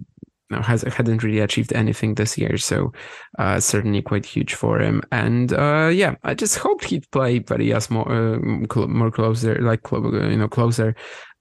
know, 0.50 0.62
has 0.62 0.82
hadn't 0.82 1.22
really 1.22 1.40
achieved 1.40 1.72
anything 1.72 2.14
this 2.14 2.38
year, 2.38 2.56
so 2.56 2.92
uh, 3.38 3.60
certainly 3.60 4.02
quite 4.02 4.26
huge 4.26 4.54
for 4.54 4.80
him. 4.80 5.02
And 5.12 5.52
uh, 5.52 5.90
yeah, 5.92 6.14
I 6.24 6.34
just 6.34 6.58
hoped 6.58 6.84
he'd 6.84 7.10
play 7.10 7.40
Varillas 7.40 7.90
more 7.90 8.10
uh, 8.10 8.86
more 8.86 9.10
closer, 9.10 9.56
like 9.60 9.80
you 9.90 10.36
know 10.36 10.48
closer. 10.48 10.94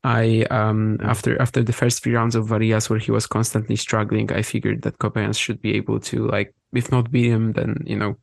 I 0.04 0.46
um 0.52 0.98
after 1.04 1.42
after 1.42 1.64
the 1.64 1.74
first 1.74 2.04
three 2.04 2.16
rounds 2.16 2.36
of 2.36 2.48
Varillas 2.48 2.90
where 2.90 3.00
he 3.00 3.12
was 3.12 3.28
constantly 3.28 3.76
struggling, 3.76 4.32
I 4.32 4.42
figured 4.42 4.84
that 4.84 5.00
Coppejans 5.00 5.40
should 5.40 5.62
be 5.62 5.76
able 5.76 6.00
to 6.02 6.28
like 6.28 6.54
if 6.74 6.92
not 6.92 7.12
beat 7.12 7.30
him, 7.30 7.54
then 7.54 7.84
you 7.86 7.98
know 7.98 8.16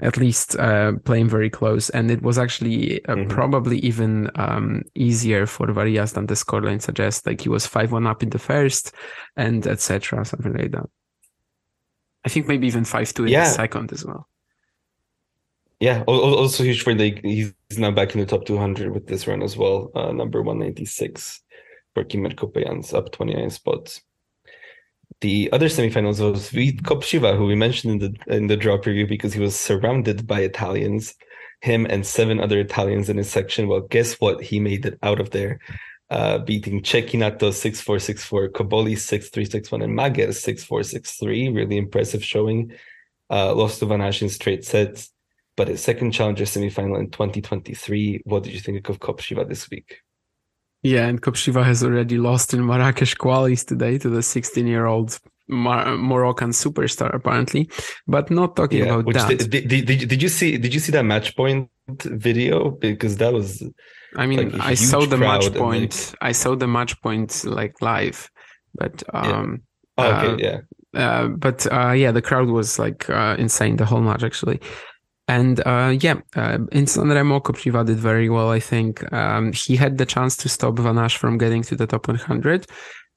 at 0.00 0.16
least 0.16 0.56
uh, 0.58 0.92
playing 1.04 1.28
very 1.28 1.48
close. 1.48 1.88
And 1.90 2.10
it 2.10 2.22
was 2.22 2.38
actually 2.38 3.04
uh, 3.06 3.14
mm-hmm. 3.14 3.28
probably 3.30 3.78
even 3.78 4.30
um, 4.34 4.82
easier 4.94 5.46
for 5.46 5.66
Varillas 5.68 6.14
than 6.14 6.26
the 6.26 6.34
scoreline 6.34 6.82
suggests. 6.82 7.26
Like 7.26 7.40
he 7.40 7.48
was 7.48 7.66
5 7.66 7.92
1 7.92 8.06
up 8.06 8.22
in 8.22 8.30
the 8.30 8.38
first 8.38 8.92
and 9.36 9.66
etc. 9.66 10.24
Something 10.24 10.54
like 10.54 10.72
that. 10.72 10.88
I 12.24 12.28
think 12.28 12.48
maybe 12.48 12.66
even 12.66 12.84
5 12.84 13.14
2 13.14 13.24
in 13.24 13.30
yeah. 13.30 13.44
the 13.44 13.50
second 13.50 13.92
as 13.92 14.04
well. 14.04 14.28
Yeah, 15.78 16.04
also 16.04 16.64
huge 16.64 16.82
for 16.82 16.94
the 16.94 17.20
he's 17.22 17.52
now 17.76 17.90
back 17.90 18.14
in 18.14 18.20
the 18.20 18.26
top 18.26 18.46
200 18.46 18.92
with 18.92 19.06
this 19.06 19.26
run 19.26 19.42
as 19.42 19.58
well. 19.58 19.90
Uh, 19.94 20.10
number 20.10 20.40
196 20.40 21.42
for 21.92 22.02
Kimmer 22.04 22.30
Coppejans, 22.30 22.94
up 22.94 23.12
29 23.12 23.50
spots. 23.50 24.00
The 25.20 25.50
other 25.52 25.68
semifinals 25.68 26.20
was 26.20 26.50
Vít 26.50 26.82
Kopřiva, 26.82 27.36
who 27.36 27.46
we 27.46 27.54
mentioned 27.54 28.02
in 28.02 28.12
the 28.12 28.34
in 28.34 28.46
the 28.48 28.56
draw 28.56 28.76
preview 28.76 29.08
because 29.08 29.32
he 29.32 29.40
was 29.40 29.58
surrounded 29.58 30.26
by 30.26 30.40
Italians, 30.40 31.14
him 31.60 31.86
and 31.86 32.06
seven 32.06 32.38
other 32.38 32.60
Italians 32.60 33.08
in 33.08 33.16
his 33.16 33.30
section. 33.30 33.66
Well, 33.66 33.80
guess 33.80 34.14
what? 34.20 34.42
He 34.42 34.60
made 34.60 34.84
it 34.84 34.98
out 35.02 35.20
of 35.20 35.30
there, 35.30 35.60
uh, 36.10 36.38
beating 36.38 36.82
Cecchinato 36.82 37.50
6-4, 37.50 37.96
6-4, 37.96 38.50
Cobolli 38.50 38.94
6-3, 38.94 39.48
6-1, 39.48 39.84
and 39.84 39.98
Mager 39.98 40.28
6-4, 40.28 40.68
6-3. 40.68 41.54
Really 41.54 41.78
impressive 41.78 42.22
showing. 42.22 42.72
Uh, 43.30 43.54
lost 43.54 43.80
to 43.80 43.86
Van 43.86 44.00
in 44.02 44.28
straight 44.28 44.64
sets, 44.64 45.10
but 45.56 45.68
his 45.68 45.82
second 45.82 46.12
challenger 46.12 46.44
semifinal 46.44 47.00
in 47.00 47.10
2023. 47.10 48.20
What 48.24 48.44
did 48.44 48.52
you 48.52 48.60
think 48.60 48.88
of 48.88 49.00
Kopřiva 49.00 49.48
this 49.48 49.68
week? 49.70 50.02
Yeah, 50.86 51.08
and 51.08 51.20
Kopřiva 51.20 51.64
has 51.64 51.82
already 51.82 52.16
lost 52.16 52.54
in 52.54 52.60
Marrakesh 52.64 53.16
Qualis 53.16 53.64
today 53.66 53.98
to 53.98 54.08
the 54.08 54.22
16 54.22 54.68
year 54.68 54.86
old 54.86 55.18
Mar- 55.48 55.96
Moroccan 55.96 56.50
superstar, 56.50 57.12
apparently. 57.12 57.68
But 58.06 58.30
not 58.30 58.54
talking 58.54 58.84
yeah, 58.84 58.94
about 58.94 59.12
that. 59.14 59.28
Did, 59.28 59.50
did, 59.50 59.86
did, 59.86 60.08
did, 60.08 60.22
you 60.22 60.28
see? 60.28 60.56
Did 60.58 60.72
you 60.72 60.78
see 60.78 60.92
that 60.92 61.04
match 61.04 61.36
point 61.36 61.68
video? 61.88 62.70
Because 62.70 63.16
that 63.16 63.32
was. 63.32 63.64
I 64.16 64.26
mean, 64.26 64.52
like 64.52 64.62
I 64.62 64.74
saw 64.74 65.04
the 65.06 65.16
match 65.16 65.52
point. 65.54 66.12
Like... 66.12 66.28
I 66.28 66.32
saw 66.32 66.54
the 66.54 66.68
match 66.68 67.00
point 67.02 67.44
like 67.44 67.74
live, 67.82 68.30
but 68.74 69.02
um. 69.12 69.62
Yeah. 69.98 70.04
Oh, 70.04 70.12
okay, 70.12 70.32
uh, 70.32 70.36
yeah. 70.36 70.58
Uh, 70.94 71.28
but 71.28 71.66
uh, 71.72 71.92
yeah, 71.92 72.12
the 72.12 72.22
crowd 72.22 72.48
was 72.48 72.78
like 72.78 73.10
uh, 73.10 73.34
insane 73.38 73.76
the 73.76 73.86
whole 73.86 74.02
match 74.02 74.22
actually. 74.22 74.60
And 75.28 75.60
uh, 75.66 75.96
yeah, 76.00 76.20
uh, 76.36 76.58
in 76.70 76.86
Sanremo, 76.86 77.40
Kopřiva 77.42 77.84
did 77.84 77.98
very 77.98 78.28
well, 78.28 78.50
I 78.50 78.60
think. 78.60 79.12
Um, 79.12 79.52
he 79.52 79.74
had 79.74 79.98
the 79.98 80.06
chance 80.06 80.36
to 80.38 80.48
stop 80.48 80.78
Van 80.78 80.94
Assche 80.96 81.16
from 81.16 81.36
getting 81.36 81.62
to 81.62 81.74
the 81.74 81.86
top 81.86 82.06
100, 82.06 82.66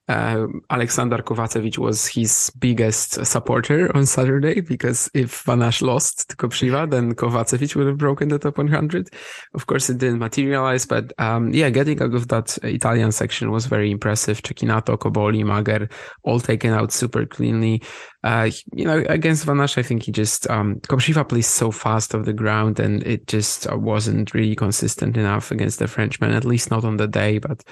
uh, 0.10 0.48
Alexander 0.72 1.20
Kovacevic 1.20 1.78
was 1.78 2.08
his 2.08 2.52
biggest 2.58 3.24
supporter 3.24 3.96
on 3.96 4.08
Saturday 4.08 4.60
because 4.60 5.10
if 5.14 5.44
Van 5.44 5.60
Assche 5.60 5.84
lost 5.84 6.30
to 6.30 6.36
Kopřiva, 6.36 6.90
then 6.90 7.14
Kovacevic 7.14 7.76
would 7.76 7.86
have 7.86 8.00
broken 8.00 8.30
the 8.30 8.40
top 8.40 8.58
100. 8.58 9.10
Of 9.54 9.68
course, 9.68 9.88
it 9.88 10.00
didn't 10.00 10.18
materialize, 10.18 10.88
but 10.88 11.14
um, 11.20 11.54
yeah, 11.54 11.70
getting 11.70 12.02
out 12.02 12.16
of 12.16 12.28
that 12.30 12.58
Italian 12.64 13.12
section 13.12 13.52
was 13.52 13.68
very 13.68 13.92
impressive. 13.92 14.42
Cecchinato, 14.42 14.98
Cobolli, 14.98 15.44
Mager, 15.44 15.92
all 16.24 16.40
taken 16.40 16.74
out 16.74 16.92
super 16.92 17.28
cleanly. 17.28 17.84
Uh, 18.24 18.50
you 18.74 18.86
know, 18.86 19.04
against 19.10 19.46
Van 19.46 19.58
Assche, 19.58 19.78
I 19.78 19.84
think 19.84 20.04
he 20.04 20.12
just 20.12 20.50
um, 20.50 20.78
Kopřiva 20.82 21.30
plays 21.30 21.48
so 21.48 21.70
fast 21.70 22.16
off 22.16 22.26
the 22.26 22.34
ground, 22.34 22.80
and 22.80 23.04
it 23.04 23.28
just 23.28 23.72
wasn't 23.72 24.34
really 24.34 24.56
consistent 24.56 25.18
enough 25.18 25.52
against 25.52 25.78
the 25.78 25.88
Frenchman, 25.88 26.34
at 26.34 26.46
least 26.46 26.72
not 26.72 26.84
on 26.84 26.98
the 26.98 27.08
day, 27.08 27.38
but 27.38 27.64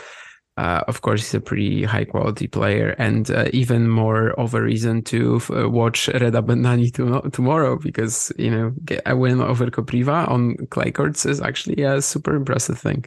uh, 0.58 0.84
of 0.88 1.02
course, 1.02 1.22
he's 1.22 1.36
a 1.36 1.40
pretty 1.40 1.84
high 1.84 2.06
quality 2.06 2.48
player, 2.48 2.96
and 2.98 3.30
uh, 3.30 3.46
even 3.54 3.88
more 3.88 4.32
of 4.40 4.56
a 4.56 4.62
reason 4.62 5.04
to 5.04 5.36
f- 5.36 5.52
uh, 5.52 5.70
watch 5.70 6.08
Reda 6.08 6.42
Bennani 6.42 6.92
to- 6.96 7.30
tomorrow 7.30 7.78
because 7.78 8.32
you 8.40 8.50
know 8.50 8.74
a 9.06 9.16
win 9.16 9.40
over 9.40 9.68
Kopriva 9.68 10.28
on 10.28 10.56
clay 10.72 10.92
courts 10.92 11.26
is 11.28 11.40
actually 11.42 11.84
a 11.84 12.02
super 12.02 12.36
impressive 12.36 12.80
thing. 12.80 13.06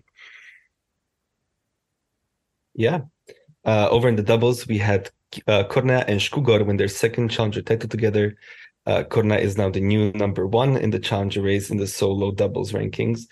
Yeah, 2.75 3.01
uh, 3.65 3.89
over 3.91 4.09
in 4.09 4.15
the 4.15 4.23
doubles, 4.23 4.69
we 4.69 4.79
had 4.79 5.11
uh, 5.49 5.65
Cornea 5.65 6.05
and 6.07 6.21
Skugor 6.21 6.65
win 6.65 6.77
their 6.77 6.89
second 6.89 7.31
challenger 7.31 7.63
title 7.63 7.89
together. 7.89 8.37
Uh, 8.87 9.03
Cornea 9.03 9.39
is 9.39 9.59
now 9.59 9.71
the 9.71 9.81
new 9.81 10.13
number 10.13 10.47
one 10.47 10.77
in 10.77 10.91
the 10.91 11.01
challenger 11.01 11.43
race 11.43 11.69
in 11.69 11.79
the 11.79 11.87
solo 11.89 12.31
doubles 12.31 12.71
rankings. 12.73 13.27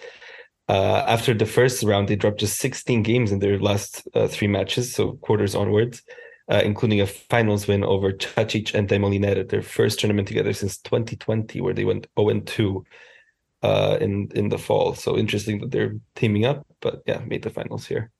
Uh, 0.68 1.04
after 1.06 1.32
the 1.32 1.46
first 1.46 1.82
round, 1.82 2.08
they 2.08 2.16
dropped 2.16 2.40
just 2.40 2.58
16 2.58 3.02
games 3.02 3.32
in 3.32 3.38
their 3.38 3.58
last 3.58 4.06
uh, 4.14 4.28
three 4.28 4.48
matches, 4.48 4.94
so 4.94 5.12
quarters 5.12 5.54
onwards, 5.54 6.02
uh, 6.50 6.60
including 6.64 7.00
a 7.00 7.06
finals 7.06 7.66
win 7.66 7.82
over 7.84 8.12
Čačić 8.12 8.74
and 8.74 8.88
De 8.88 9.40
at 9.40 9.48
their 9.48 9.62
first 9.62 10.00
tournament 10.00 10.28
together 10.28 10.52
since 10.52 10.78
2020, 10.78 11.60
where 11.60 11.74
they 11.74 11.84
went 11.84 12.06
0 12.18 12.40
2. 12.40 12.84
uh, 13.62 13.98
in 14.00 14.30
in 14.34 14.48
the 14.48 14.58
fall. 14.58 14.94
So 14.94 15.16
interesting 15.16 15.60
that 15.60 15.70
they're 15.70 15.96
teaming 16.14 16.44
up, 16.44 16.66
but 16.80 17.02
yeah, 17.06 17.18
made 17.26 17.42
the 17.42 17.50
finals 17.50 17.86
here. 17.86 18.10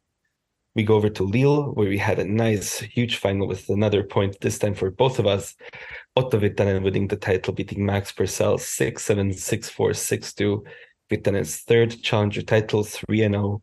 We 0.75 0.85
go 0.85 0.95
over 0.95 1.09
to 1.11 1.25
Lille, 1.25 1.73
where 1.73 1.89
we 1.89 1.99
had 1.99 2.19
a 2.19 2.25
nice, 2.25 2.79
huge 2.79 3.17
final 3.17 3.49
with 3.49 3.69
another 3.69 4.05
point, 4.05 4.41
this 4.41 4.59
time 4.59 4.75
for 4.75 4.91
both 4.91 5.19
of 5.19 5.27
us. 5.27 5.57
Otto 6.15 6.39
Virtanen 6.39 6.83
winning 6.83 7.09
the 7.09 7.17
title, 7.17 7.53
beating 7.53 7.85
Max 7.85 8.13
Purcell 8.13 8.59
6 8.59 9.03
7, 9.03 9.33
6 9.33 9.69
4, 9.69 9.95
6 9.95 10.35
2. 10.35 10.65
Virtanen's 11.11 11.59
third 11.59 12.03
challenger 12.03 12.43
title, 12.43 12.85
3 12.85 13.19
0. 13.19 13.63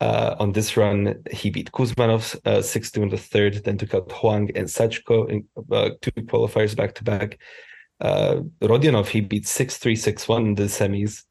Uh, 0.00 0.34
on 0.40 0.50
this 0.50 0.76
run, 0.76 1.22
he 1.30 1.48
beat 1.48 1.70
Kuzmanov 1.70 2.36
uh, 2.44 2.60
6 2.60 2.90
2 2.90 3.02
in 3.04 3.08
the 3.08 3.16
third, 3.16 3.62
then 3.64 3.78
took 3.78 3.94
out 3.94 4.10
Huang 4.10 4.50
and 4.56 4.66
Sachko 4.66 5.30
in 5.30 5.46
uh, 5.70 5.90
two 6.00 6.10
qualifiers 6.22 6.76
back 6.76 6.94
to 6.96 7.04
back. 7.04 7.38
Uh, 8.00 8.40
Rodionov, 8.60 9.06
he 9.06 9.20
beat 9.20 9.46
6 9.46 9.78
3 9.78 9.94
6 9.94 10.28
1 10.28 10.46
in 10.46 10.54
the 10.56 10.64
semis. 10.64 11.24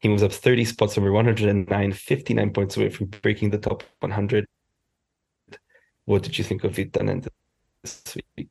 He 0.00 0.08
moves 0.08 0.22
up 0.22 0.32
30 0.32 0.64
spots 0.64 0.98
over 0.98 1.12
109, 1.12 1.92
59 1.92 2.50
points 2.52 2.76
away 2.76 2.90
from 2.90 3.06
breaking 3.06 3.50
the 3.50 3.58
top 3.58 3.84
100. 4.00 4.46
What 6.04 6.22
did 6.22 6.38
you 6.38 6.44
think 6.44 6.64
of 6.64 6.72
Virtanen 6.72 7.26
this 7.82 8.16
week? 8.36 8.48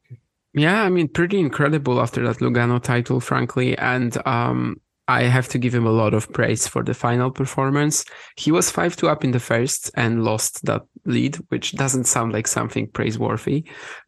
Yeah, 0.54 0.84
I 0.84 0.90
mean, 0.90 1.08
pretty 1.08 1.40
incredible 1.40 2.02
after 2.02 2.26
that 2.26 2.38
Lugano 2.38 2.82
title, 2.82 3.20
frankly. 3.20 3.78
And 3.78 4.18
um, 4.26 4.82
I 5.08 5.24
have 5.24 5.48
to 5.50 5.58
give 5.58 5.74
him 5.74 5.86
a 5.86 5.91
lot 5.91 6.13
of 6.13 6.32
praise 6.34 6.67
for 6.67 6.84
the 6.84 6.93
final 6.93 7.32
performance. 7.32 8.04
He 8.36 8.52
was 8.52 8.70
5 8.70 8.96
2 8.96 9.08
up 9.08 9.24
in 9.24 9.32
the 9.32 9.39
first 9.39 9.89
and 9.96 10.24
lost 10.24 10.65
that 10.65 10.82
lead, 11.06 11.38
which 11.50 11.74
doesn't 11.74 12.06
sound 12.06 12.34
like 12.34 12.48
something 12.48 12.88
praiseworthy. 12.88 13.63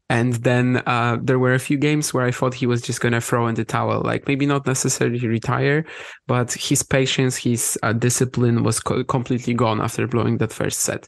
And 0.09 0.33
then 0.33 0.81
uh, 0.87 1.17
there 1.21 1.37
were 1.37 1.53
a 1.53 1.59
few 1.59 1.77
games 1.77 2.13
where 2.13 2.25
I 2.25 2.31
thought 2.31 2.55
he 2.55 2.65
was 2.65 2.81
just 2.81 2.99
going 2.99 3.13
to 3.13 3.21
throw 3.21 3.47
in 3.47 3.53
the 3.53 3.63
towel, 3.63 4.01
like 4.01 4.27
maybe 4.27 4.47
not 4.47 4.65
necessarily 4.65 5.25
retire, 5.25 5.85
but 6.25 6.51
his 6.53 6.81
patience, 6.81 7.37
his 7.37 7.77
uh, 7.83 7.93
discipline 7.93 8.63
was 8.63 8.79
co- 8.79 9.03
completely 9.03 9.53
gone 9.53 9.79
after 9.79 10.07
blowing 10.07 10.39
that 10.39 10.51
first 10.51 10.79
set 10.79 11.07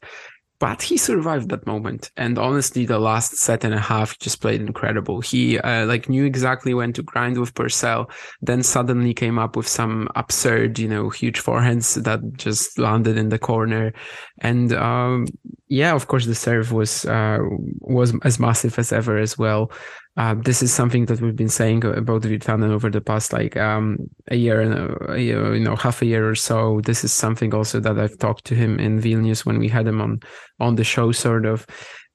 but 0.61 0.79
he 0.83 0.95
survived 0.95 1.49
that 1.49 1.65
moment. 1.65 2.11
And 2.17 2.37
honestly 2.37 2.85
the 2.85 2.99
last 2.99 3.35
set 3.35 3.63
and 3.63 3.73
a 3.73 3.79
half 3.79 4.19
just 4.19 4.41
played 4.41 4.61
incredible. 4.61 5.19
He 5.19 5.57
uh, 5.57 5.87
like 5.87 6.07
knew 6.07 6.23
exactly 6.23 6.75
when 6.75 6.93
to 6.93 7.01
grind 7.01 7.39
with 7.39 7.55
purcell 7.55 8.11
then 8.43 8.61
suddenly 8.61 9.15
came 9.15 9.39
up 9.39 9.55
with 9.55 9.67
some 9.67 10.07
absurd 10.15 10.77
you 10.77 10.87
know 10.87 11.09
huge 11.09 11.41
forehands 11.41 12.01
that 12.03 12.21
just 12.37 12.77
landed 12.77 13.17
in 13.17 13.29
the 13.29 13.39
corner. 13.39 13.91
And 14.37 14.71
um, 14.73 15.25
yeah 15.67 15.95
of 15.95 16.07
course 16.07 16.27
the 16.27 16.35
serve 16.35 16.71
was 16.71 17.05
uh, 17.05 17.39
was 17.79 18.13
as 18.23 18.39
massive 18.39 18.77
as 18.77 18.93
ever 18.93 19.17
as 19.17 19.39
well 19.39 19.71
uh, 20.17 20.35
this 20.35 20.61
is 20.61 20.73
something 20.73 21.05
that 21.05 21.21
we've 21.21 21.35
been 21.35 21.49
saying 21.49 21.85
about 21.85 22.23
Virtanen 22.23 22.69
over 22.69 22.89
the 22.89 22.99
past 22.99 23.31
like 23.31 23.55
um, 23.55 23.97
a 24.29 24.35
year 24.35 24.59
and 24.59 24.73
a, 24.73 25.21
you 25.21 25.59
know 25.59 25.75
half 25.75 26.01
a 26.01 26.05
year 26.05 26.29
or 26.29 26.35
so. 26.35 26.81
This 26.81 27.03
is 27.03 27.13
something 27.13 27.53
also 27.53 27.79
that 27.79 27.97
I've 27.97 28.17
talked 28.17 28.43
to 28.45 28.55
him 28.55 28.77
in 28.77 29.01
Vilnius 29.01 29.45
when 29.45 29.57
we 29.57 29.69
had 29.69 29.87
him 29.87 30.01
on 30.01 30.19
on 30.59 30.75
the 30.75 30.83
show, 30.83 31.11
sort 31.13 31.45
of. 31.45 31.65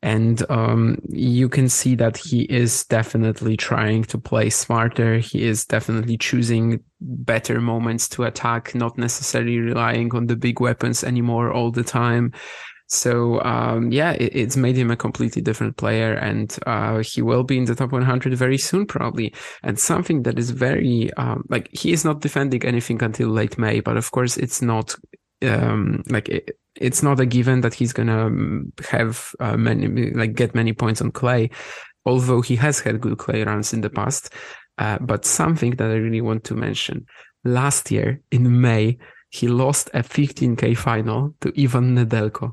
And 0.03 0.49
um, 0.51 0.99
you 1.09 1.49
can 1.49 1.71
see 1.71 1.95
that 1.95 2.19
he 2.19 2.43
is 2.43 2.85
definitely 2.85 3.57
trying 3.57 4.05
to 4.05 4.19
play 4.19 4.51
smarter. 4.51 5.19
He 5.19 5.45
is 5.45 5.65
definitely 5.65 6.19
choosing 6.19 6.81
better 7.01 7.63
moments 7.63 8.09
to 8.11 8.25
attack, 8.25 8.75
not 8.75 8.99
necessarily 8.99 9.59
relying 9.59 10.15
on 10.15 10.27
the 10.27 10.37
big 10.37 10.61
weapons 10.61 11.03
anymore 11.03 11.51
all 11.51 11.71
the 11.71 11.83
time. 11.83 12.33
So 12.89 13.43
um, 13.43 13.91
yeah, 13.91 14.13
it, 14.13 14.35
it's 14.35 14.57
made 14.57 14.77
him 14.77 14.91
a 14.91 14.97
completely 14.97 15.43
different 15.43 15.77
player, 15.77 16.15
and 16.15 16.57
uh, 16.67 17.03
he 17.03 17.21
will 17.21 17.43
be 17.43 17.59
in 17.59 17.65
the 17.65 17.75
top 17.75 17.93
100 17.93 18.35
very 18.35 18.59
soon, 18.59 18.87
probably. 18.87 19.35
And 19.63 19.79
something 19.79 20.23
that 20.23 20.39
is 20.39 20.51
very 20.51 21.13
um, 21.15 21.45
like 21.49 21.69
he 21.73 21.93
is 21.93 22.05
not 22.05 22.21
defending 22.21 22.65
anything 22.65 23.03
until 23.03 23.29
late 23.29 23.59
May, 23.59 23.81
but 23.81 23.97
of 23.97 24.11
course 24.13 24.37
it's 24.37 24.63
not 24.63 24.95
um, 25.43 26.03
like 26.09 26.29
it, 26.29 26.59
it's 26.77 27.03
not 27.03 27.21
a 27.21 27.27
given 27.27 27.63
that 27.63 27.75
he's 27.75 27.93
gonna 27.93 28.27
um, 28.27 28.73
have 28.89 29.33
uh, 29.41 29.57
many 29.57 30.11
like 30.13 30.35
get 30.35 30.55
many 30.55 30.73
points 30.73 31.01
on 31.01 31.11
clay, 31.11 31.51
although 32.05 32.41
he 32.41 32.55
has 32.57 32.81
had 32.81 33.01
good 33.01 33.19
clay 33.19 33.43
runs 33.43 33.73
in 33.73 33.81
the 33.81 33.91
past. 33.91 34.33
Uh, 34.79 34.99
but 35.01 35.25
something 35.25 35.73
that 35.77 35.91
I 35.91 35.95
really 35.95 36.21
want 36.21 36.45
to 36.45 36.55
mention 36.55 37.07
last 37.45 37.91
year 37.91 38.21
in 38.31 38.61
May, 38.61 38.99
he 39.31 39.49
lost 39.49 39.91
a 39.95 40.01
15k 40.01 40.77
final 40.77 41.35
to 41.41 41.53
Ivan 41.61 41.97
Nedelko 41.97 42.53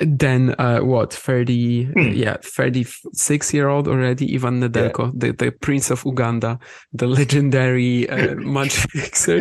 then 0.00 0.54
uh, 0.58 0.80
what 0.80 1.12
30 1.12 1.84
hmm. 1.84 2.10
yeah 2.12 2.36
36 2.42 3.54
year 3.54 3.68
old 3.68 3.86
already 3.86 4.34
ivan 4.34 4.60
nedelko 4.60 5.06
yeah. 5.06 5.12
the, 5.14 5.32
the 5.32 5.52
prince 5.52 5.90
of 5.90 6.04
uganda 6.04 6.58
the 6.92 7.06
legendary 7.06 8.08
uh, 8.10 8.34
match 8.38 8.74
fixer 8.90 9.40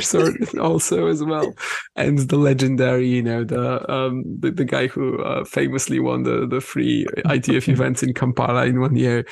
also 0.59 1.07
as 1.07 1.23
well 1.23 1.53
and 1.95 2.19
the 2.29 2.37
legendary 2.37 3.07
you 3.07 3.23
know 3.23 3.43
the 3.43 3.91
um 3.91 4.23
the, 4.39 4.51
the 4.51 4.65
guy 4.65 4.87
who 4.87 5.21
uh, 5.23 5.43
famously 5.43 5.99
won 5.99 6.23
the 6.23 6.47
the 6.47 6.61
free 6.61 7.05
itf 7.25 7.67
events 7.73 8.03
in 8.03 8.13
kampala 8.13 8.65
in 8.65 8.79
one 8.79 8.95
year 8.95 9.25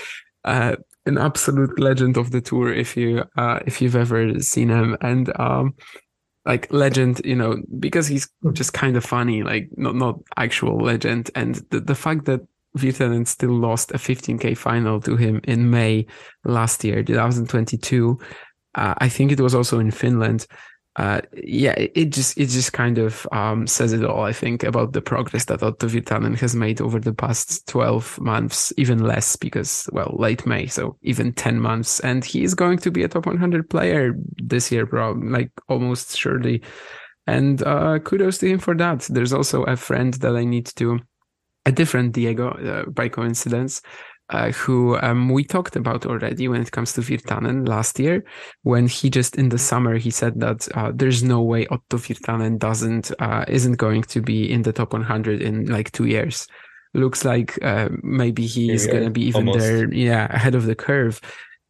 uh, 0.45 0.75
an 1.05 1.17
absolute 1.17 1.79
legend 1.79 2.17
of 2.17 2.31
the 2.31 2.41
tour 2.41 2.73
if 2.73 2.97
you 2.97 3.23
uh, 3.37 3.59
if 3.67 3.81
you've 3.81 3.95
ever 3.95 4.39
seen 4.39 4.69
him 4.69 4.97
and 5.01 5.31
um 5.39 5.73
like 6.45 6.71
legend, 6.71 7.21
you 7.23 7.35
know, 7.35 7.57
because 7.79 8.07
he's 8.07 8.29
just 8.53 8.73
kind 8.73 8.97
of 8.97 9.05
funny, 9.05 9.43
like 9.43 9.69
not 9.77 9.95
not 9.95 10.19
actual 10.37 10.77
legend. 10.77 11.29
And 11.35 11.55
the, 11.69 11.79
the 11.79 11.95
fact 11.95 12.25
that 12.25 12.41
Virtanen 12.77 13.27
still 13.27 13.51
lost 13.51 13.91
a 13.91 13.97
15k 13.97 14.57
final 14.57 14.99
to 15.01 15.15
him 15.17 15.41
in 15.43 15.69
May 15.69 16.05
last 16.45 16.83
year, 16.83 17.03
2022. 17.03 18.17
Uh, 18.73 18.93
I 18.97 19.09
think 19.09 19.31
it 19.31 19.41
was 19.41 19.53
also 19.53 19.79
in 19.79 19.91
Finland 19.91 20.47
uh, 20.97 21.21
yeah, 21.33 21.73
it, 21.77 22.11
just 22.11 22.37
it 22.37 22.47
just 22.47 22.73
kind 22.73 22.97
of 22.97 23.25
um, 23.31 23.65
says 23.65 23.93
it 23.93 24.03
all. 24.03 24.23
I 24.23 24.33
think 24.33 24.63
about 24.63 24.91
the 24.91 25.01
progress 25.01 25.45
that 25.45 25.63
Otto 25.63 25.87
Virtanen 25.87 26.37
has 26.39 26.55
made 26.55 26.81
over 26.81 26.99
the 26.99 27.13
past 27.13 27.67
twelve 27.67 28.19
months, 28.19 28.73
even 28.77 28.99
less 28.99 29.35
because 29.37 29.89
well, 29.93 30.15
late 30.19 30.45
May, 30.45 30.67
so 30.67 30.97
even 31.01 31.33
ten 31.33 31.59
months, 31.59 32.01
and 32.01 32.25
he 32.25 32.43
is 32.43 32.53
going 32.53 32.77
to 32.79 32.91
be 32.91 33.03
a 33.03 33.07
top 33.07 33.25
one 33.25 33.37
hundred 33.37 33.69
player 33.69 34.13
this 34.37 34.71
year, 34.71 34.85
probably 34.85 35.29
Like 35.29 35.51
almost 35.69 36.17
surely. 36.17 36.61
And 37.27 37.61
uh, 37.63 37.99
kudos 37.99 38.39
to 38.39 38.49
him 38.49 38.59
for 38.59 38.75
that. 38.75 39.01
There's 39.01 39.31
also 39.31 39.63
a 39.63 39.77
friend 39.77 40.13
that 40.15 40.35
I 40.35 40.43
need 40.43 40.65
to, 40.75 40.99
a 41.65 41.71
different 41.71 42.13
Diego 42.13 42.49
uh, 42.49 42.89
by 42.89 43.09
coincidence, 43.09 43.81
uh, 44.31 44.51
who 44.51 44.97
um, 45.01 45.29
we 45.29 45.43
talked 45.43 45.75
about 45.75 46.05
already 46.05 46.47
when 46.47 46.61
it 46.61 46.71
comes 46.71 46.93
to 46.93 47.01
Virtanen 47.01 47.67
last 47.67 47.99
year, 47.99 48.23
when 48.63 48.87
he 48.87 49.09
just 49.09 49.35
in 49.37 49.49
the 49.49 49.57
summer 49.57 49.97
he 49.97 50.09
said 50.09 50.39
that 50.39 50.67
uh, 50.75 50.91
there's 50.93 51.23
no 51.23 51.41
way 51.41 51.67
Otto 51.67 51.97
Virtanen 51.97 52.57
doesn't 52.57 53.11
uh, 53.19 53.45
isn't 53.47 53.77
going 53.77 54.03
to 54.03 54.21
be 54.21 54.51
in 54.51 54.63
the 54.63 54.73
top 54.73 54.93
100 54.93 55.41
in 55.41 55.65
like 55.65 55.91
two 55.91 56.05
years. 56.05 56.47
Looks 56.93 57.23
like 57.23 57.57
uh, 57.63 57.89
maybe 58.03 58.45
he 58.45 58.71
is 58.71 58.85
going 58.85 59.03
to 59.05 59.09
be 59.09 59.23
even 59.23 59.47
Almost. 59.47 59.59
there, 59.59 59.93
yeah, 59.93 60.27
ahead 60.33 60.55
of 60.55 60.65
the 60.65 60.75
curve. 60.75 61.21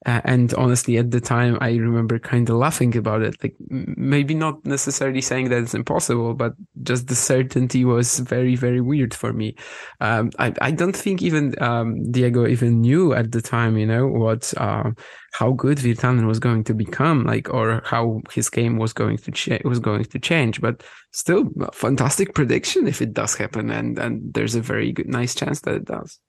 Uh, 0.06 0.20
and 0.24 0.54
honestly, 0.56 0.98
at 0.98 1.12
the 1.12 1.22
time, 1.22 1.58
I 1.62 1.76
remember 1.76 2.18
kind 2.18 2.50
of 2.50 2.56
laughing 2.56 2.98
about 2.98 3.22
it. 3.22 3.36
Like 3.44 3.56
maybe 3.70 4.34
not 4.34 4.66
necessarily 4.66 5.22
saying 5.22 5.50
that 5.50 5.62
it's 5.62 5.76
impossible, 5.76 6.34
but 6.34 6.54
just 6.82 7.08
the 7.08 7.16
certainty 7.16 7.86
was 7.86 8.18
very, 8.20 8.56
very 8.56 8.82
weird 8.82 9.14
for 9.14 9.32
me. 9.32 9.56
Um, 10.00 10.32
I, 10.40 10.54
I 10.60 10.72
don't 10.72 10.96
think 10.96 11.22
even 11.22 11.54
um, 11.62 12.12
Diego 12.12 12.48
even 12.48 12.82
knew 12.82 13.14
at 13.14 13.32
the 13.32 13.44
time, 13.44 13.78
you 13.78 13.86
know, 13.86 14.08
what 14.08 14.52
uh, 14.58 14.90
how 15.34 15.52
good 15.52 15.78
Virtanen 15.78 16.26
was 16.26 16.40
going 16.40 16.64
to 16.64 16.74
become, 16.74 17.26
like, 17.26 17.54
or 17.54 17.84
how 17.86 18.22
his 18.32 18.50
game 18.50 18.78
was 18.78 18.94
going 18.94 19.18
to 19.18 19.32
cha- 19.32 19.60
was 19.64 19.80
going 19.80 20.06
to 20.06 20.20
change. 20.20 20.62
But 20.62 20.82
still, 21.12 21.46
fantastic 21.74 22.34
prediction 22.34 22.88
if 22.88 23.04
it 23.04 23.14
does 23.14 23.36
happen, 23.36 23.70
and 23.70 24.00
and 24.00 24.34
there's 24.34 24.56
a 24.56 24.62
very 24.62 24.94
good, 24.94 25.08
nice 25.08 25.36
chance 25.36 25.62
that 25.62 25.76
it 25.76 25.86
does. 25.86 26.20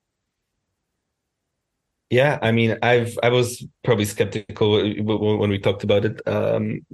Yeah, 2.13 2.39
I 2.43 2.53
mean, 2.53 2.77
I've 2.83 3.19
I 3.23 3.31
was 3.31 3.67
probably 3.85 4.05
skeptical 4.05 4.73
when 5.03 5.49
we 5.49 5.59
talked 5.59 5.83
about 5.83 6.05
it, 6.05 6.21
um, 6.29 6.85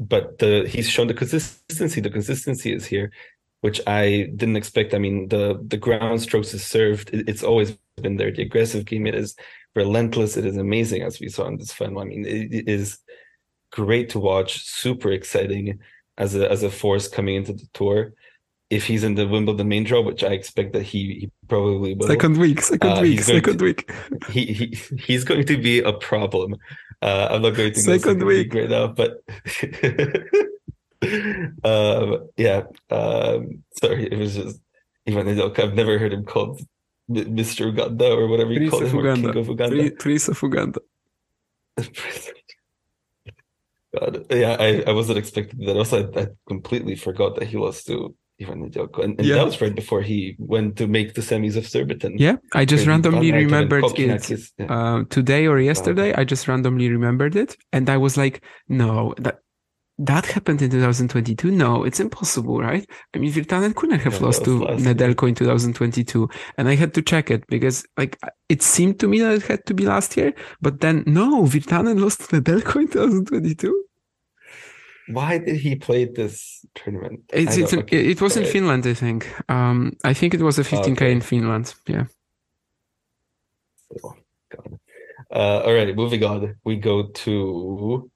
but 0.00 0.38
the 0.40 0.66
he's 0.68 0.90
shown 0.90 1.06
the 1.06 1.14
consistency. 1.14 2.00
The 2.00 2.10
consistency 2.10 2.72
is 2.72 2.84
here, 2.84 3.12
which 3.60 3.80
I 3.86 4.32
didn't 4.34 4.56
expect. 4.56 4.94
I 4.94 4.98
mean, 4.98 5.28
the 5.28 5.64
the 5.64 5.76
ground 5.76 6.22
strokes 6.22 6.54
is 6.54 6.66
served. 6.66 7.10
It's 7.12 7.44
always 7.44 7.78
been 8.02 8.16
there. 8.16 8.32
The 8.32 8.42
aggressive 8.42 8.84
game 8.84 9.06
it 9.06 9.14
is 9.14 9.36
relentless. 9.76 10.36
It 10.36 10.44
is 10.44 10.56
amazing, 10.56 11.02
as 11.02 11.20
we 11.20 11.28
saw 11.28 11.46
in 11.46 11.58
this 11.58 11.72
film. 11.72 11.96
I 11.96 12.02
mean, 12.02 12.26
it, 12.26 12.52
it 12.52 12.68
is 12.68 12.98
great 13.70 14.08
to 14.10 14.18
watch. 14.18 14.58
Super 14.64 15.12
exciting 15.12 15.78
as 16.16 16.34
a 16.34 16.50
as 16.50 16.64
a 16.64 16.70
force 16.70 17.06
coming 17.06 17.36
into 17.36 17.52
the 17.52 17.68
tour 17.74 18.12
if 18.70 18.86
he's 18.86 19.02
in 19.02 19.14
the 19.14 19.26
Wimbledon 19.26 19.68
main 19.68 19.84
draw, 19.84 20.02
which 20.02 20.22
I 20.22 20.28
expect 20.28 20.72
that 20.74 20.82
he, 20.82 21.20
he 21.20 21.30
probably 21.48 21.94
will. 21.94 22.06
Second 22.06 22.36
week, 22.36 22.60
second 22.60 22.90
uh, 22.90 23.00
week, 23.00 23.20
second 23.20 23.58
to, 23.58 23.64
week. 23.64 23.90
He, 24.30 24.46
he 24.46 24.66
he's 24.98 25.24
going 25.24 25.46
to 25.46 25.56
be 25.56 25.80
a 25.80 25.92
problem. 25.92 26.56
Uh, 27.00 27.28
I'm 27.30 27.42
not 27.42 27.54
going 27.54 27.72
to 27.72 27.80
second, 27.80 28.00
second 28.00 28.24
week. 28.24 28.52
week 28.52 28.62
right 28.62 28.70
now, 28.70 28.88
but 28.88 29.22
um, 31.64 32.28
yeah. 32.36 32.64
Um, 32.90 33.62
sorry, 33.80 34.12
it 34.12 34.18
was 34.18 34.34
just 34.34 34.60
even 35.06 35.28
I've 35.40 35.74
never 35.74 35.98
heard 35.98 36.12
him 36.12 36.24
called 36.24 36.60
Mr. 37.10 37.66
Uganda 37.66 38.12
or 38.12 38.28
whatever 38.28 38.52
you 38.52 38.68
call 38.70 38.84
him, 38.84 38.94
Uganda. 38.94 39.32
King 39.32 39.40
of 39.40 39.48
Uganda. 39.48 39.90
Prince 39.92 40.28
of 40.28 40.42
Uganda. 40.42 40.80
God. 43.98 44.26
Yeah, 44.30 44.56
I, 44.60 44.84
I 44.86 44.92
wasn't 44.92 45.16
expecting 45.16 45.64
that. 45.64 45.76
Also, 45.76 46.12
I, 46.12 46.20
I 46.20 46.26
completely 46.46 46.94
forgot 46.96 47.36
that 47.36 47.48
he 47.48 47.56
lost 47.56 47.86
to 47.86 48.14
Ivan 48.40 48.68
Nedelko. 48.68 49.04
And, 49.04 49.18
and 49.18 49.26
yeah. 49.26 49.36
that 49.36 49.46
was 49.46 49.60
right 49.60 49.74
before 49.74 50.02
he 50.02 50.36
went 50.38 50.76
to 50.76 50.86
make 50.86 51.14
the 51.14 51.20
semis 51.20 51.56
of 51.56 51.66
Surbiton. 51.66 52.16
Yeah, 52.18 52.36
I 52.54 52.64
just 52.64 52.86
randomly 52.86 53.32
remembered 53.32 53.84
it 53.98 54.50
yeah. 54.58 54.66
uh, 54.66 55.04
today 55.10 55.46
or 55.46 55.58
yesterday. 55.60 56.14
I 56.14 56.24
just 56.24 56.46
randomly 56.46 56.88
remembered 56.88 57.36
it. 57.36 57.56
And 57.72 57.90
I 57.90 57.96
was 57.96 58.16
like, 58.16 58.44
no, 58.68 59.14
that 59.18 59.40
that 59.98 60.26
happened 60.26 60.62
in 60.62 60.70
2022. 60.70 61.50
No, 61.50 61.82
it's 61.82 61.98
impossible, 61.98 62.60
right? 62.60 62.88
I 63.14 63.18
mean, 63.18 63.32
Virtanen 63.32 63.74
couldn't 63.74 63.98
have 64.00 64.14
yeah, 64.14 64.26
lost 64.26 64.44
to 64.44 64.60
Nedelko 64.60 65.28
in 65.28 65.34
2022. 65.34 66.28
And 66.56 66.68
I 66.68 66.76
had 66.76 66.94
to 66.94 67.02
check 67.02 67.32
it 67.32 67.44
because 67.48 67.84
like 67.96 68.16
it 68.48 68.62
seemed 68.62 69.00
to 69.00 69.08
me 69.08 69.18
that 69.18 69.34
it 69.34 69.42
had 69.42 69.66
to 69.66 69.74
be 69.74 69.86
last 69.86 70.16
year. 70.16 70.32
But 70.60 70.80
then 70.80 71.02
no, 71.06 71.42
Virtanen 71.42 72.00
lost 72.00 72.30
to 72.30 72.40
Nedelko 72.40 72.82
in 72.82 72.88
2022 72.88 73.84
why 75.10 75.38
did 75.38 75.56
he 75.56 75.76
play 75.76 76.04
this 76.04 76.64
tournament? 76.74 77.20
It's, 77.32 77.56
it's 77.56 77.72
an, 77.72 77.84
it 77.88 78.20
was 78.20 78.36
in 78.36 78.44
Finland, 78.44 78.86
I 78.86 78.94
think. 78.94 79.32
Um, 79.48 79.96
I 80.04 80.14
think 80.14 80.34
it 80.34 80.40
was 80.40 80.58
a 80.58 80.62
15k 80.62 80.92
okay. 80.92 81.12
in 81.12 81.20
Finland. 81.20 81.74
Yeah. 81.86 82.04
Oh, 84.04 84.14
God. 84.50 84.78
Uh, 85.30 85.62
all 85.64 85.74
right, 85.74 85.94
moving 85.94 86.24
on. 86.24 86.56
We 86.64 86.76
go 86.76 87.04
to 87.04 88.10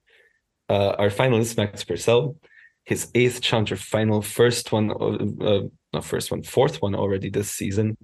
uh, 0.68 0.94
our 0.98 1.10
finalist, 1.10 1.56
Max 1.56 1.84
Purcell. 1.84 2.36
His 2.84 3.10
eighth 3.14 3.40
Challenger 3.40 3.76
final, 3.76 4.22
first 4.22 4.72
one, 4.72 4.90
uh, 4.90 5.44
uh, 5.44 5.60
not 5.92 6.04
first 6.04 6.30
one, 6.30 6.42
fourth 6.42 6.82
one 6.82 6.94
already 6.94 7.30
this 7.30 7.50
season. 7.50 7.96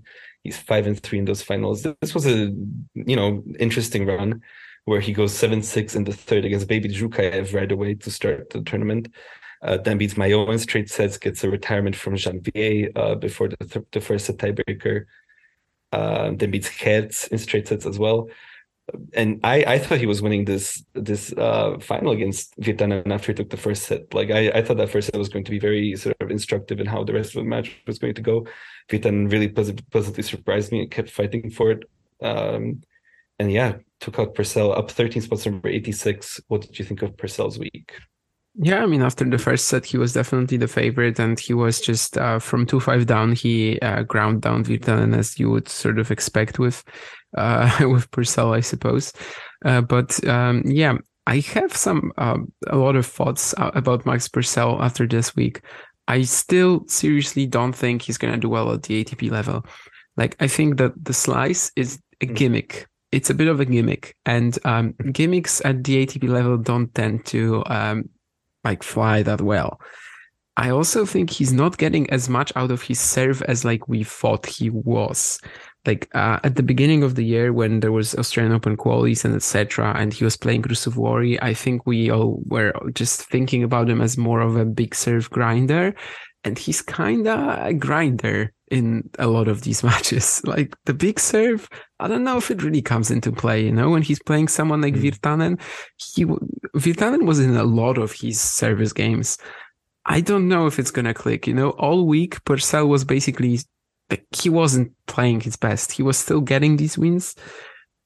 He's 0.45 0.57
five 0.57 0.87
and 0.87 0.99
three 1.01 1.19
in 1.19 1.25
those 1.25 1.43
finals. 1.43 1.87
This 2.01 2.15
was 2.15 2.27
a 2.27 2.53
you 2.95 3.17
know 3.17 3.43
interesting 3.59 4.07
run 4.07 4.43
where 4.89 5.01
he 5.01 5.13
goes 5.13 5.35
7-6 5.35 5.97
in 5.97 6.05
the 6.05 6.15
third 6.15 6.47
against 6.47 6.67
Beibit 6.67 6.95
Zhukayev 6.95 7.55
right 7.55 7.71
away 7.71 7.93
to 7.95 8.11
start 8.11 8.49
the 8.49 8.63
tournament. 8.63 9.09
Uh, 9.61 9.77
then 9.77 9.99
beats 9.99 10.17
Mayot 10.17 10.49
in 10.49 10.59
straight 10.59 10.89
sets, 10.89 11.19
gets 11.19 11.45
a 11.45 11.51
retirement 11.51 11.95
from 11.95 12.17
Janvier 12.17 12.91
uh, 12.97 13.15
before 13.15 13.49
the, 13.49 13.57
th- 13.59 13.85
the 13.93 14.01
first 14.01 14.25
set 14.25 14.39
tiebreaker. 14.39 15.05
Uh, 15.93 16.31
then 16.35 16.51
beats 16.51 16.71
Geerts 16.71 17.29
in 17.29 17.37
straight 17.37 17.69
sets 17.69 17.85
as 17.85 17.99
well. 17.99 18.29
And 19.13 19.41
I, 19.45 19.75
I 19.75 19.79
thought 19.79 19.99
he 19.99 20.07
was 20.07 20.23
winning 20.23 20.47
this 20.47 20.83
this 20.95 21.35
uh, 21.35 21.77
final 21.81 22.13
against 22.13 22.59
Virtanen 22.59 23.13
after 23.13 23.33
he 23.33 23.37
took 23.37 23.51
the 23.51 23.59
first 23.59 23.83
set. 23.83 24.15
Like 24.15 24.31
I, 24.31 24.49
I 24.49 24.63
thought 24.63 24.79
that 24.79 24.89
first 24.89 25.09
set 25.09 25.19
was 25.19 25.29
going 25.29 25.45
to 25.45 25.51
be 25.51 25.59
very 25.59 25.95
sort 25.97 26.17
of 26.21 26.31
instructive 26.31 26.81
in 26.81 26.87
how 26.87 27.05
the 27.05 27.13
rest 27.13 27.37
of 27.37 27.43
the 27.43 27.51
match 27.51 27.77
was 27.87 27.99
going 27.99 28.15
to 28.15 28.23
go. 28.23 28.47
Virtanen 28.89 29.31
really 29.31 29.49
pleasantly 29.49 30.23
surprised 30.23 30.73
me 30.73 30.81
and 30.81 30.91
kept 30.91 31.11
fighting 31.11 31.51
for 31.51 31.73
it. 31.73 31.85
Um, 32.23 32.81
and 33.39 33.53
yeah, 33.53 33.75
took 34.01 34.19
out 34.19 34.35
Purcell 34.35 34.73
up 34.73 34.91
13 34.91 35.23
spots, 35.23 35.47
number 35.47 35.69
86. 35.69 36.41
What 36.49 36.63
did 36.63 36.79
you 36.79 36.85
think 36.85 37.03
of 37.03 37.17
Purcell's 37.17 37.59
week? 37.59 37.93
Yeah, 38.61 38.83
I 38.83 38.87
mean, 38.87 39.03
after 39.03 39.25
the 39.25 39.39
first 39.39 39.67
set, 39.69 39.85
he 39.85 39.99
was 39.99 40.13
definitely 40.13 40.57
the 40.57 40.67
favorite, 40.67 41.21
and 41.21 41.39
he 41.39 41.55
was 41.55 41.81
just 41.81 42.19
uh, 42.19 42.41
from 42.41 42.67
two 42.67 42.81
five 42.81 43.07
down. 43.07 43.33
He 43.33 43.79
uh, 43.81 44.03
ground 44.03 44.43
down 44.43 44.65
Virtanen 44.65 45.17
as 45.17 45.39
you 45.39 45.49
would 45.51 45.69
sort 45.69 46.01
of 46.01 46.11
expect 46.11 46.59
with 46.59 46.83
uh, 47.37 47.71
with 47.89 48.11
Purcell, 48.11 48.53
I 48.53 48.61
suppose. 48.61 49.13
Uh, 49.65 49.81
but 49.83 50.27
um, 50.27 50.63
yeah, 50.67 50.95
I 51.29 51.39
have 51.55 51.77
some 51.77 52.11
uh, 52.19 52.39
a 52.67 52.77
lot 52.77 52.97
of 52.97 53.07
thoughts 53.07 53.55
uh, 53.59 53.71
about 53.75 54.07
Max 54.07 54.27
Purcell 54.27 54.83
after 54.83 55.07
this 55.07 55.37
week. 55.37 55.61
I 56.09 56.23
still 56.23 56.85
seriously 56.89 57.47
don't 57.47 57.75
think 57.75 58.03
he's 58.03 58.19
gonna 58.19 58.39
do 58.39 58.49
well 58.49 58.73
at 58.73 58.83
the 58.83 59.05
ATP 59.05 59.31
level. 59.31 59.65
Like, 60.17 60.35
I 60.41 60.49
think 60.49 60.79
that 60.79 60.93
the 61.05 61.15
slice 61.15 61.71
is 61.77 62.01
a 62.21 62.27
mm. 62.27 62.35
gimmick 62.35 62.89
it's 63.13 63.31
a 63.31 63.35
bit 63.35 63.49
of 63.49 63.61
a 63.61 63.65
gimmick, 63.65 64.17
and 64.27 64.59
um, 64.65 64.95
gimmicks 65.13 65.65
at 65.65 65.85
the 65.85 66.07
ATP 66.07 66.29
level 66.29 66.59
don't 66.59 66.95
tend 66.95 67.25
to 67.27 67.63
um, 67.67 68.09
like 68.65 68.83
fly 68.83 69.23
that 69.23 69.41
well. 69.41 69.81
I 70.59 70.71
also 70.71 71.07
think 71.07 71.31
he's 71.31 71.53
not 71.53 71.79
getting 71.79 72.11
as 72.11 72.29
much 72.29 72.53
out 72.57 72.73
of 72.73 72.83
his 72.83 72.99
serve 72.99 73.43
as 73.43 73.65
like 73.65 73.89
we 73.89 74.03
thought 74.03 74.45
he 74.45 74.71
was. 74.71 75.41
Like 75.87 76.11
uh, 76.15 76.41
at 76.43 76.57
the 76.57 76.65
beginning 76.65 77.05
of 77.05 77.15
the 77.15 77.25
year 77.25 77.53
when 77.53 77.79
there 77.79 77.93
was 77.93 78.15
Australian 78.17 78.53
Open 78.53 78.77
qualies 78.77 79.25
and 79.25 79.37
etc., 79.37 79.95
and 79.97 80.13
he 80.13 80.25
was 80.25 80.37
playing 80.37 80.63
Ruusuvuori, 80.63 81.39
I 81.41 81.55
think 81.55 81.87
we 81.87 82.11
all 82.11 82.43
were 82.47 82.73
just 82.93 83.23
thinking 83.23 83.63
about 83.63 83.89
him 83.89 84.01
as 84.01 84.19
more 84.19 84.41
of 84.41 84.57
a 84.57 84.65
big 84.65 84.97
serve 84.97 85.31
grinder, 85.31 85.95
and 86.43 86.59
he's 86.59 86.83
kinda 86.83 87.63
a 87.65 87.73
grinder 87.73 88.53
in 88.69 89.09
a 89.19 89.29
lot 89.29 89.47
of 89.47 89.63
these 89.63 89.85
matches. 89.91 90.43
Like 90.45 90.75
the 90.87 90.95
big 90.95 91.21
serve, 91.21 91.69
I 92.01 92.09
don't 92.09 92.25
know 92.25 92.37
if 92.37 92.51
it 92.51 92.63
really 92.63 92.83
comes 92.83 93.11
into 93.11 93.33
play. 93.33 93.65
You 93.65 93.73
know, 93.73 93.91
when 93.91 94.03
he's 94.03 94.23
playing 94.23 94.49
someone 94.49 94.81
like 94.81 94.95
mm. 94.95 95.03
Virtanen, 95.03 95.61
he 95.97 96.25
Virtanen 96.25 97.27
was 97.27 97.41
in 97.41 97.57
a 97.57 97.65
lot 97.65 97.99
of 97.99 98.13
his 98.13 98.41
service 98.41 98.93
games. 98.93 99.39
I 100.07 100.21
don't 100.21 100.49
know 100.49 100.67
if 100.67 100.79
it's 100.79 100.91
gonna 100.91 101.15
click. 101.15 101.47
You 101.47 101.55
know, 101.55 101.71
all 101.71 102.07
week 102.07 102.43
Purcell 102.45 102.89
was 102.89 103.05
basically 103.05 103.61
like 104.11 104.25
he 104.41 104.49
wasn't 104.49 104.93
playing 105.07 105.41
his 105.41 105.57
best. 105.57 105.93
He 105.93 106.03
was 106.03 106.17
still 106.17 106.41
getting 106.41 106.77
these 106.77 106.97
wins, 106.97 107.35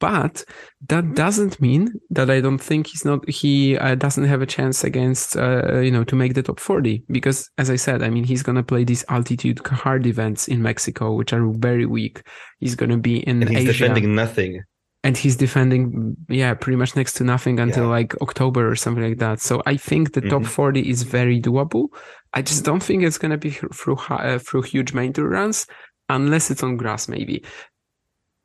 but 0.02 0.44
that 0.88 1.04
mm-hmm. 1.04 1.14
doesn't 1.14 1.60
mean 1.60 1.88
that 2.10 2.28
I 2.28 2.40
don't 2.40 2.58
think 2.58 2.88
he's 2.88 3.04
not 3.04 3.20
he 3.30 3.78
uh, 3.78 3.94
doesn't 3.94 4.24
have 4.24 4.42
a 4.42 4.46
chance 4.46 4.82
against 4.82 5.36
uh, 5.36 5.78
you 5.78 5.92
know 5.92 6.02
to 6.02 6.16
make 6.16 6.34
the 6.34 6.42
top 6.42 6.58
40 6.58 7.04
because 7.08 7.48
as 7.56 7.70
I 7.70 7.76
said 7.76 8.02
I 8.02 8.10
mean 8.10 8.24
he's 8.24 8.42
going 8.42 8.56
to 8.56 8.64
play 8.64 8.82
these 8.82 9.04
altitude 9.08 9.64
hard 9.64 10.04
events 10.08 10.48
in 10.48 10.60
Mexico 10.60 11.12
which 11.14 11.32
are 11.32 11.48
very 11.52 11.86
weak. 11.86 12.20
He's 12.58 12.74
going 12.74 12.90
to 12.90 12.96
be 12.96 13.20
in 13.20 13.38
the 13.38 13.46
and 13.46 13.56
he's 13.56 13.68
Asia, 13.68 13.78
defending 13.84 14.16
nothing. 14.16 14.64
And 15.04 15.16
he's 15.16 15.36
defending 15.36 16.16
yeah 16.28 16.52
pretty 16.54 16.76
much 16.76 16.96
next 16.96 17.12
to 17.18 17.24
nothing 17.24 17.60
until 17.60 17.84
yeah. 17.84 17.98
like 17.98 18.20
October 18.20 18.68
or 18.68 18.74
something 18.74 19.04
like 19.04 19.18
that. 19.18 19.40
So 19.40 19.62
I 19.66 19.76
think 19.76 20.14
the 20.14 20.20
mm-hmm. 20.20 20.42
top 20.42 20.46
40 20.46 20.90
is 20.90 21.04
very 21.04 21.40
doable. 21.40 21.86
I 22.34 22.42
just 22.42 22.64
don't 22.64 22.82
think 22.82 23.04
it's 23.04 23.18
going 23.18 23.30
to 23.30 23.38
be 23.38 23.50
through 23.50 23.98
uh, 24.10 24.40
through 24.40 24.62
huge 24.62 24.94
main 24.94 25.12
tour 25.12 25.28
runs 25.28 25.68
unless 26.08 26.50
it's 26.50 26.64
on 26.64 26.76
grass 26.76 27.06
maybe. 27.06 27.44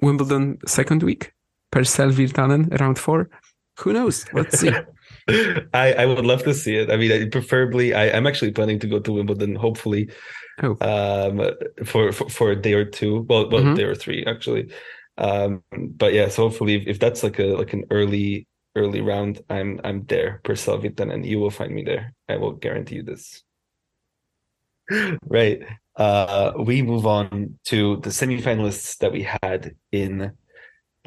Wimbledon 0.01 0.59
second 0.67 1.01
week 1.01 1.31
Purcell 1.77 2.09
Virtanen 2.09 2.79
round 2.79 2.97
four. 2.97 3.29
Who 3.79 3.93
knows? 3.93 4.25
Let's 4.33 4.59
see. 4.59 4.71
I, 5.75 5.93
I 5.93 6.05
would 6.07 6.25
love 6.25 6.43
to 6.45 6.53
see 6.55 6.75
it. 6.75 6.89
I 6.89 6.97
mean, 6.97 7.29
preferably, 7.29 7.93
I, 7.93 8.09
I'm 8.09 8.25
actually 8.25 8.51
planning 8.51 8.79
to 8.79 8.87
go 8.87 8.99
to 8.99 9.11
Wimbledon, 9.11 9.53
hopefully, 9.53 10.09
oh. 10.63 10.75
um, 10.81 11.51
for, 11.85 12.11
for, 12.11 12.29
for 12.29 12.49
a 12.49 12.55
day 12.55 12.73
or 12.73 12.83
two. 12.83 13.27
Well, 13.29 13.47
well, 13.51 13.61
mm-hmm. 13.61 13.75
day 13.75 13.83
or 13.83 13.93
three 13.93 14.25
actually. 14.25 14.71
Um, 15.19 15.63
but 15.71 16.13
yeah, 16.13 16.29
so 16.29 16.49
hopefully, 16.49 16.75
if, 16.77 16.87
if 16.87 16.99
that's 16.99 17.21
like 17.21 17.37
a 17.37 17.45
like 17.61 17.73
an 17.73 17.83
early 17.91 18.47
early 18.75 19.01
round, 19.01 19.41
I'm 19.47 19.79
I'm 19.83 20.03
there 20.05 20.41
Purcell 20.43 20.79
Virtanen, 20.79 21.13
and 21.13 21.25
you 21.27 21.39
will 21.39 21.51
find 21.51 21.75
me 21.75 21.83
there. 21.83 22.13
I 22.27 22.37
will 22.37 22.53
guarantee 22.53 22.95
you 22.95 23.03
this. 23.03 23.43
right. 25.27 25.61
Uh, 25.95 26.53
we 26.57 26.81
move 26.81 27.05
on 27.05 27.59
to 27.65 27.97
the 27.97 28.09
semifinalists 28.09 28.97
that 28.97 29.11
we 29.11 29.27
had 29.43 29.75
in 29.91 30.31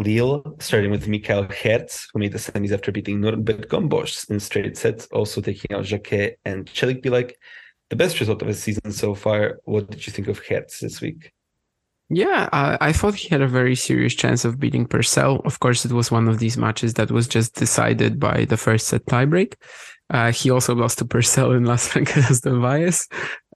Lille, 0.03 0.57
starting 0.59 0.91
with 0.91 1.09
Michael 1.09 1.45
Geerts, 1.47 2.09
who 2.13 2.19
made 2.19 2.33
the 2.33 2.39
semis 2.39 2.73
after 2.73 2.93
beating 2.93 3.21
Norbert 3.21 3.69
Gombos 3.69 4.29
in 4.31 4.41
straight 4.41 4.77
sets, 4.77 5.07
also 5.07 5.41
taking 5.41 5.77
out 5.77 5.85
Jacquet 5.85 6.37
and 6.45 6.67
Çelikbilek. 6.67 7.33
The 7.91 7.97
best 7.97 8.21
result 8.21 8.43
of 8.43 8.49
his 8.49 8.63
season 8.63 8.93
so 8.93 9.15
far. 9.15 9.61
What 9.65 9.91
did 9.91 10.07
you 10.07 10.13
think 10.13 10.29
of 10.29 10.43
Geerts 10.43 10.81
this 10.81 11.01
week? 11.01 11.33
Yeah, 12.09 12.49
I, 12.53 12.77
I, 12.81 12.93
thought 12.93 13.15
he 13.15 13.29
had 13.29 13.41
a 13.41 13.47
very 13.47 13.77
serious 13.77 14.15
chance 14.15 14.45
of 14.45 14.59
beating 14.59 14.85
Purcell. 14.85 15.43
Of 15.45 15.61
course, 15.61 15.85
it 15.85 15.93
was 15.93 16.11
one 16.11 16.27
of 16.27 16.41
these 16.41 16.57
matches 16.57 16.95
that 16.95 17.13
was 17.13 17.29
just 17.29 17.55
decided 17.55 18.19
by 18.19 18.47
the 18.47 18.57
first 18.57 18.89
set 18.89 19.07
tiebreak. 19.07 19.55
Uh, 20.11 20.33
he 20.33 20.51
also 20.51 20.75
lost 20.75 20.99
to 20.99 21.05
Purcell 21.05 21.53
in 21.53 21.65
Las 21.65 21.87
Vegas 21.93 22.41
del 22.41 22.61
Valles, 22.61 23.07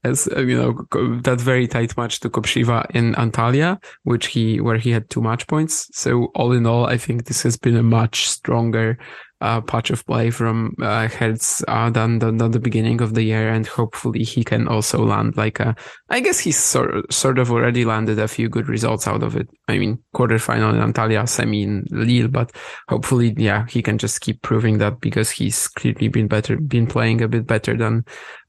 as 0.04 0.28
uh, 0.36 0.40
you 0.40 0.56
know 0.56 1.18
that 1.22 1.40
very 1.40 1.66
tight 1.66 1.96
match 1.96 2.20
to 2.20 2.30
Kopřiva 2.30 2.86
in 2.90 3.14
Antalya, 3.14 3.82
which 4.02 4.26
he 4.26 4.60
where 4.60 4.78
he 4.78 4.90
had 4.90 5.10
two 5.10 5.22
match 5.22 5.46
points. 5.46 5.88
So 5.92 6.26
all 6.34 6.52
in 6.52 6.66
all, 6.66 6.86
I 6.86 6.98
think 6.98 7.24
this 7.24 7.42
has 7.42 7.56
been 7.56 7.76
a 7.76 7.82
much 7.82 8.28
stronger 8.28 8.98
uh, 9.44 9.60
patch 9.60 9.90
of 9.90 10.06
play 10.06 10.30
from 10.30 10.74
uh, 10.80 11.06
Geerts 11.06 11.62
uh, 11.68 11.90
than, 11.90 12.18
than, 12.18 12.38
than 12.38 12.52
the 12.52 12.58
beginning 12.58 13.02
of 13.02 13.12
the 13.12 13.22
year, 13.22 13.50
and 13.50 13.66
hopefully 13.66 14.24
he 14.24 14.42
can 14.42 14.66
also 14.68 15.04
land 15.04 15.36
like 15.36 15.60
a. 15.60 15.76
I 16.08 16.20
guess 16.20 16.38
he's 16.38 16.58
sort 16.58 17.12
sort 17.12 17.38
of 17.38 17.50
already 17.50 17.84
landed 17.84 18.18
a 18.18 18.26
few 18.26 18.48
good 18.48 18.68
results 18.68 19.06
out 19.06 19.22
of 19.22 19.36
it. 19.36 19.48
I 19.68 19.76
mean, 19.76 20.02
quarterfinal 20.14 20.72
in 20.74 20.92
Antalya, 20.92 21.28
semi 21.28 21.62
in 21.62 21.86
Lille, 21.90 22.28
but 22.28 22.52
hopefully, 22.88 23.34
yeah, 23.36 23.66
he 23.68 23.82
can 23.82 23.98
just 23.98 24.22
keep 24.22 24.40
proving 24.40 24.78
that 24.78 25.00
because 25.00 25.30
he's 25.30 25.68
clearly 25.68 26.08
been 26.08 26.26
better, 26.28 26.56
been 26.56 26.86
playing 26.86 27.20
a 27.20 27.28
bit 27.28 27.46
better 27.46 27.76
than 27.76 28.06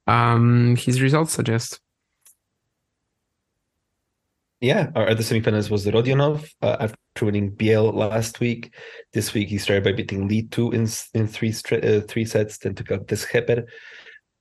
um, 0.07 0.75
his 0.75 1.01
results 1.01 1.33
suggest. 1.33 1.79
Yeah, 4.61 4.89
our 4.95 5.09
other 5.09 5.21
semifinalist 5.21 5.69
was 5.69 5.85
Rodionov 5.85 6.49
uh, 6.61 6.77
after 6.79 7.25
winning 7.25 7.51
Biel 7.51 7.91
last 7.91 8.39
week. 8.39 8.73
This 9.13 9.33
week 9.33 9.49
he 9.49 9.57
started 9.57 9.83
by 9.83 9.91
beating 9.91 10.27
Lee 10.27 10.43
two 10.43 10.71
in 10.71 10.87
in 11.13 11.27
three 11.27 11.53
uh, 11.71 12.01
three 12.01 12.25
sets, 12.25 12.57
then 12.57 12.73
took 12.73 12.91
out 12.91 13.05
Des 13.07 13.27
Hepper, 13.31 13.65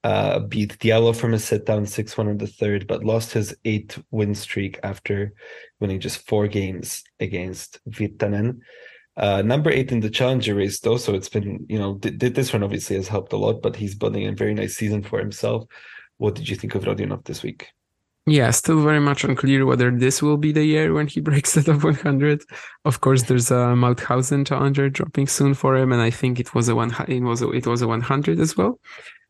uh, 0.05 0.39
beat 0.39 0.79
Diallo 0.79 1.15
from 1.15 1.35
a 1.35 1.39
set 1.39 1.67
down 1.67 1.85
six 1.85 2.17
one 2.17 2.29
in 2.29 2.39
the 2.39 2.47
third, 2.47 2.87
but 2.87 3.05
lost 3.05 3.33
his 3.33 3.55
eight 3.65 3.99
win 4.11 4.35
streak 4.35 4.79
after 4.83 5.33
winning 5.81 6.01
just 6.01 6.27
four 6.27 6.47
games 6.47 7.03
against 7.21 7.81
Virtanen. 7.89 8.61
Uh, 9.17 9.43
number 9.43 9.71
eight 9.71 9.93
in 9.93 10.01
the 10.01 10.11
challenger 10.11 10.55
race, 10.55 10.81
though, 10.81 10.97
so 10.97 11.15
it's 11.15 11.29
been 11.29 11.65
you 11.69 11.79
know 11.79 11.99
th- 11.99 12.35
this 12.35 12.53
one 12.53 12.62
obviously 12.62 12.97
has 12.97 13.09
helped 13.09 13.33
a 13.33 13.37
lot, 13.37 13.62
but 13.62 13.77
he's 13.77 13.95
building 13.95 14.27
a 14.27 14.33
very 14.33 14.55
nice 14.55 14.77
season 14.77 15.03
for 15.03 15.19
himself. 15.19 15.65
What 16.19 16.35
did 16.35 16.49
you 16.49 16.57
think 16.57 16.75
of 16.75 16.85
Rodionov 16.85 17.25
this 17.25 17.43
week? 17.43 17.69
Yeah, 18.27 18.51
still 18.53 18.83
very 18.83 19.01
much 19.01 19.23
unclear 19.23 19.67
whether 19.67 19.91
this 19.91 20.23
will 20.23 20.39
be 20.39 20.51
the 20.51 20.65
year 20.65 20.95
when 20.95 21.07
he 21.07 21.21
breaks 21.29 21.55
the 21.55 21.62
top 21.62 21.85
100. 21.85 22.43
Of 22.85 23.01
course, 23.03 23.25
there's 23.25 23.51
a 23.51 23.75
Mauthausen 23.77 24.47
challenger 24.47 24.89
dropping 24.89 25.27
soon 25.27 25.55
for 25.55 25.77
him, 25.77 25.93
and 25.93 26.01
I 26.01 26.11
think 26.11 26.41
it 26.41 26.55
was 26.55 26.69
a 26.69 26.75
one. 26.75 26.95
It 27.07 27.23
was 27.23 27.43
a, 27.43 27.51
it 27.51 27.67
was 27.67 27.83
a 27.83 27.89
100 27.89 28.41
as 28.41 28.57
well. 28.57 28.81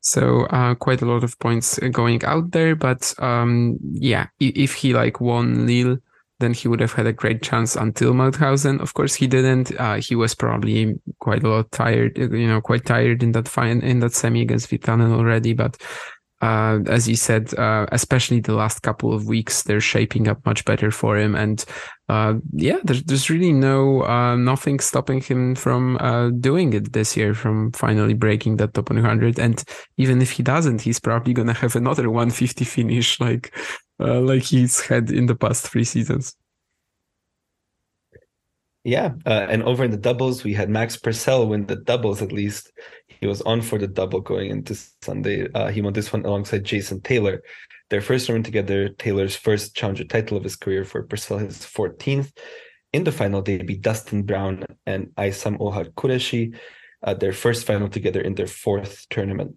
So 0.01 0.45
uh, 0.47 0.75
quite 0.75 1.03
a 1.03 1.07
lot 1.07 1.25
of 1.25 1.39
points 1.39 1.79
going 1.79 2.25
out 2.25 2.53
there. 2.53 2.77
But 2.77 3.15
um, 3.19 3.79
yeah, 3.83 4.27
if 4.39 4.75
he 4.75 4.95
like 4.95 5.21
won 5.21 5.67
Lille, 5.67 5.99
then 6.41 6.53
he 6.53 6.69
would 6.69 6.81
have 6.81 6.93
had 6.93 7.07
a 7.07 7.13
great 7.13 7.43
chance 7.43 7.77
until 7.77 8.13
Mauthausen. 8.13 8.81
Of 8.81 8.95
course, 8.95 9.15
he 9.15 9.27
didn't. 9.27 9.79
Uh, 9.79 9.97
he 9.97 10.17
was 10.17 10.35
probably 10.35 10.95
quite 11.21 11.45
a 11.45 11.49
lot 11.49 11.71
tired, 11.71 12.19
you 12.19 12.49
know, 12.49 12.61
quite 12.61 12.85
tired 12.85 13.23
in 13.23 13.33
that 13.33 13.49
fine 13.49 13.81
in 13.81 14.01
that 14.01 14.15
semi 14.15 14.43
against 14.43 14.71
Virtanen 14.71 15.13
already. 15.13 15.53
But 15.53 15.77
uh, 16.45 16.81
as 16.89 17.09
you 17.09 17.17
said, 17.17 17.55
uh, 17.55 17.87
especially 17.93 18.41
the 18.41 18.55
last 18.55 18.83
couple 18.83 19.15
of 19.15 19.27
weeks, 19.27 19.63
they're 19.63 19.81
shaping 19.81 20.29
up 20.29 20.45
much 20.45 20.65
better 20.67 20.91
for 20.91 21.17
him. 21.17 21.35
And 21.35 21.65
uh, 22.11 22.35
yeah, 22.53 22.81
there's, 22.85 23.03
there's 23.05 23.31
really 23.31 23.53
no 23.53 24.03
uh, 24.03 24.37
nothing 24.37 24.79
stopping 24.81 25.23
him 25.23 25.55
from 25.55 25.97
uh, 26.01 26.29
doing 26.31 26.75
it 26.75 26.93
this 26.93 27.17
year, 27.17 27.33
from 27.33 27.73
finally 27.73 28.13
breaking 28.13 28.57
that 28.57 28.75
top 28.75 28.91
100. 28.91 29.39
And 29.39 29.65
even 29.97 30.21
if 30.21 30.33
he 30.33 30.43
doesn't, 30.43 30.83
he's 30.83 31.01
probably 31.01 31.33
gonna 31.33 31.55
have 31.55 31.77
another 31.77 32.11
150 32.11 32.65
finish, 32.65 33.19
like 33.21 33.57
uh, 34.01 34.21
like 34.21 34.43
he's 34.43 34.81
had 34.81 35.11
in 35.11 35.27
the 35.27 35.35
past 35.35 35.69
three 35.69 35.85
seasons. 35.85 36.37
Yeah, 38.85 39.15
uh, 39.25 39.47
and 39.49 39.63
over 39.63 39.83
in 39.83 39.91
the 39.91 39.97
doubles, 39.97 40.45
we 40.45 40.53
had 40.53 40.69
Max 40.69 40.97
Purcell 40.97 41.47
win 41.49 41.67
the 41.67 41.77
doubles 41.77 42.21
at 42.21 42.33
least. 42.33 42.71
He 43.09 43.27
was 43.27 43.41
on 43.43 43.63
for 43.63 43.79
the 43.79 43.87
double 43.87 44.21
going 44.21 44.51
into 44.51 44.75
Sunday. 45.01 45.51
Uh, 45.55 45.69
he 45.69 45.81
won 45.81 45.95
this 45.95 46.13
one 46.13 46.27
alongside 46.27 46.65
Jason 46.65 47.01
Taylor. 47.01 47.43
Their 47.89 48.03
first 48.03 48.29
run 48.29 48.43
together, 48.43 48.91
Taylor's 48.91 49.37
first 49.37 49.75
challenger 49.75 50.05
title 50.05 50.37
of 50.37 50.45
his 50.45 50.57
career 50.57 50.85
for 50.85 51.03
Purcell, 51.03 51.39
his 51.39 51.59
14th. 51.61 52.31
In 52.93 53.05
the 53.05 53.13
final, 53.13 53.41
they 53.41 53.57
beat 53.59 53.81
Dustin 53.81 54.23
Brown 54.23 54.65
and 54.85 55.09
Aisam-ul-Haq 55.17 55.89
Qureshi, 55.97 56.55
uh, 57.03 57.15
their 57.15 57.33
first 57.33 57.67
final 57.67 57.89
together 57.89 58.21
in 58.21 58.35
their 58.35 58.47
fourth 58.47 59.07
tournament. 59.09 59.57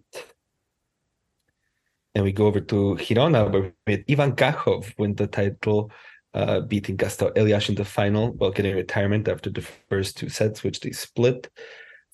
And 2.18 2.24
we 2.24 2.32
go 2.32 2.48
over 2.48 2.60
to 2.60 2.96
Girona, 2.96 3.52
where 3.52 3.74
we 3.86 3.94
had 3.94 4.04
Ivan 4.10 4.36
Gakhov 4.36 4.92
win 4.98 5.14
the 5.14 5.28
title 5.28 5.92
uh, 6.34 6.62
beating 6.62 6.98
Gastão 6.98 7.32
Elias 7.38 7.70
in 7.70 7.76
the 7.76 7.86
final 7.86 8.32
while 8.32 8.50
getting 8.50 8.76
retirement 8.76 9.28
after 9.28 9.52
the 9.52 9.62
first 9.62 10.18
two 10.18 10.28
sets, 10.28 10.64
which 10.64 10.80
they 10.80 10.90
split. 10.90 11.48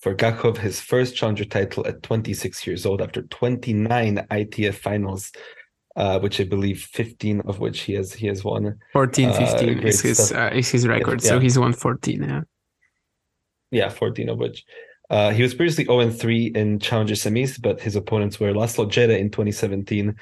For 0.02 0.14
Gakhov, 0.14 0.58
his 0.58 0.82
first 0.82 1.16
challenger 1.16 1.46
title 1.46 1.88
at 1.88 2.04
26 2.04 2.68
years 2.68 2.86
old 2.86 3.02
after 3.02 3.22
29 3.22 4.28
ITF 4.30 4.74
finals, 4.74 5.32
uh, 5.96 6.20
which 6.20 6.42
I 6.42 6.44
believe 6.44 6.82
15 6.82 7.40
of 7.46 7.60
which 7.60 7.84
he 7.84 7.94
has 7.94 8.12
he 8.12 8.28
has 8.28 8.44
won. 8.44 8.78
14, 8.92 9.30
uh, 9.30 9.34
15 9.34 9.80
is 9.88 10.02
his 10.02 10.34
uh, 10.34 10.50
is 10.54 10.68
his 10.68 10.86
record. 10.86 11.24
Yeah. 11.24 11.30
So 11.30 11.40
he's 11.40 11.58
won 11.58 11.72
14. 11.72 12.24
Yeah. 12.24 12.42
Yeah, 13.72 13.88
14 13.88 14.28
of 14.28 14.38
which. 14.38 14.66
Uh, 15.14 15.30
he 15.30 15.44
was 15.44 15.54
previously 15.54 15.86
0 15.86 16.10
3 16.10 16.46
in 16.56 16.80
challenger 16.80 17.14
semis, 17.14 17.62
but 17.62 17.80
his 17.80 17.96
opponents 17.96 18.40
were 18.40 18.52
Laslo 18.52 18.88
Djere 18.90 19.20
in 19.20 19.30
2017 19.30 20.16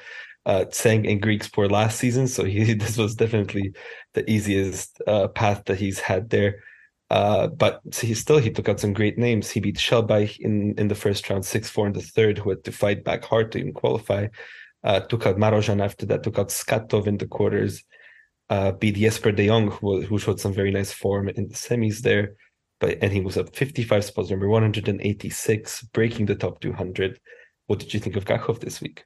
uh, 0.44 0.66
sang 0.70 1.06
in 1.06 1.18
Greek 1.18 1.42
sport 1.42 1.72
last 1.72 1.98
season, 1.98 2.28
so 2.28 2.44
he 2.44 2.74
this 2.82 2.98
was 2.98 3.14
definitely 3.14 3.72
the 4.12 4.28
easiest 4.30 5.00
uh, 5.06 5.28
path 5.28 5.64
that 5.64 5.78
he's 5.78 5.98
had 5.98 6.28
there. 6.28 6.62
Uh, 7.08 7.46
but 7.46 7.80
he 8.02 8.12
still 8.12 8.36
he 8.36 8.50
took 8.50 8.68
out 8.68 8.80
some 8.80 8.92
great 8.92 9.16
names. 9.16 9.50
He 9.50 9.60
beat 9.60 9.76
Shelbayh 9.76 10.38
in 10.40 10.74
in 10.76 10.88
the 10.88 10.94
first 10.94 11.28
round, 11.30 11.46
six 11.46 11.70
four 11.70 11.86
in 11.86 11.94
the 11.94 12.02
third, 12.02 12.36
who 12.36 12.50
had 12.50 12.62
to 12.64 12.72
fight 12.72 13.02
back 13.02 13.24
hard 13.24 13.50
to 13.52 13.58
even 13.58 13.72
qualify. 13.72 14.28
Uh, 14.84 15.00
took 15.00 15.24
out 15.26 15.38
Marozsan 15.38 15.82
after 15.82 16.04
that. 16.06 16.22
Took 16.22 16.38
out 16.38 16.48
Skatov 16.48 17.06
in 17.06 17.16
the 17.16 17.26
quarters. 17.26 17.82
Uh, 18.50 18.72
beat 18.72 18.96
Jesper 18.96 19.32
de 19.32 19.46
Jong, 19.46 19.70
who 19.70 20.02
who 20.02 20.18
showed 20.18 20.38
some 20.38 20.52
very 20.52 20.70
nice 20.70 20.92
form 20.92 21.30
in 21.30 21.48
the 21.48 21.54
semis 21.54 22.00
there. 22.00 22.34
But 22.82 22.98
and 23.00 23.12
he 23.12 23.20
was 23.20 23.38
up 23.38 23.54
55 23.54 24.04
spots, 24.04 24.30
number 24.30 24.48
186, 24.48 25.82
breaking 25.92 26.26
the 26.26 26.34
top 26.34 26.60
200. 26.60 27.20
What 27.68 27.78
did 27.78 27.94
you 27.94 28.00
think 28.00 28.16
of 28.16 28.24
Gakhov 28.24 28.58
this 28.58 28.80
week? 28.80 29.04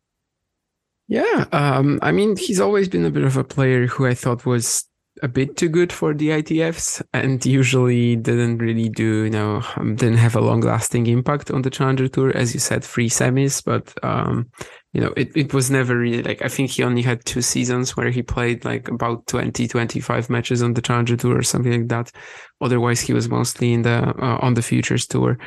Yeah, 1.08 1.44
um, 1.52 1.98
I 2.00 2.10
mean, 2.10 2.38
he's 2.38 2.58
always 2.58 2.88
been 2.88 3.04
a 3.04 3.10
bit 3.10 3.22
of 3.22 3.36
a 3.36 3.44
player 3.44 3.86
who 3.86 4.06
I 4.06 4.14
thought 4.14 4.46
was 4.46 4.88
a 5.22 5.28
bit 5.28 5.56
too 5.56 5.68
good 5.68 5.92
for 5.92 6.14
the 6.14 6.28
ITFs 6.28 7.02
and 7.12 7.44
usually 7.44 8.16
didn't 8.16 8.58
really 8.58 8.88
do, 8.88 9.24
you 9.24 9.30
know, 9.30 9.62
um, 9.76 9.96
didn't 9.96 10.18
have 10.18 10.36
a 10.36 10.40
long 10.40 10.60
lasting 10.60 11.06
impact 11.06 11.50
on 11.50 11.62
the 11.62 11.70
Challenger 11.70 12.08
Tour. 12.08 12.36
As 12.36 12.54
you 12.54 12.60
said, 12.60 12.84
three 12.84 13.08
semis, 13.08 13.64
but, 13.64 13.92
um, 14.04 14.50
you 14.92 15.00
know, 15.00 15.12
it, 15.16 15.34
it 15.36 15.54
was 15.54 15.70
never 15.70 15.96
really 15.96 16.22
like, 16.22 16.42
I 16.42 16.48
think 16.48 16.70
he 16.70 16.82
only 16.82 17.02
had 17.02 17.24
two 17.24 17.42
seasons 17.42 17.96
where 17.96 18.10
he 18.10 18.22
played 18.22 18.64
like 18.64 18.88
about 18.88 19.26
20, 19.26 19.66
25 19.68 20.30
matches 20.30 20.62
on 20.62 20.74
the 20.74 20.82
Challenger 20.82 21.16
Tour 21.16 21.38
or 21.38 21.42
something 21.42 21.72
like 21.72 21.88
that. 21.88 22.12
Otherwise, 22.60 23.00
he 23.00 23.12
was 23.12 23.28
mostly 23.28 23.72
in 23.72 23.82
the, 23.82 24.14
uh, 24.18 24.38
on 24.40 24.54
the 24.54 24.62
Futures 24.62 25.06
Tour. 25.06 25.38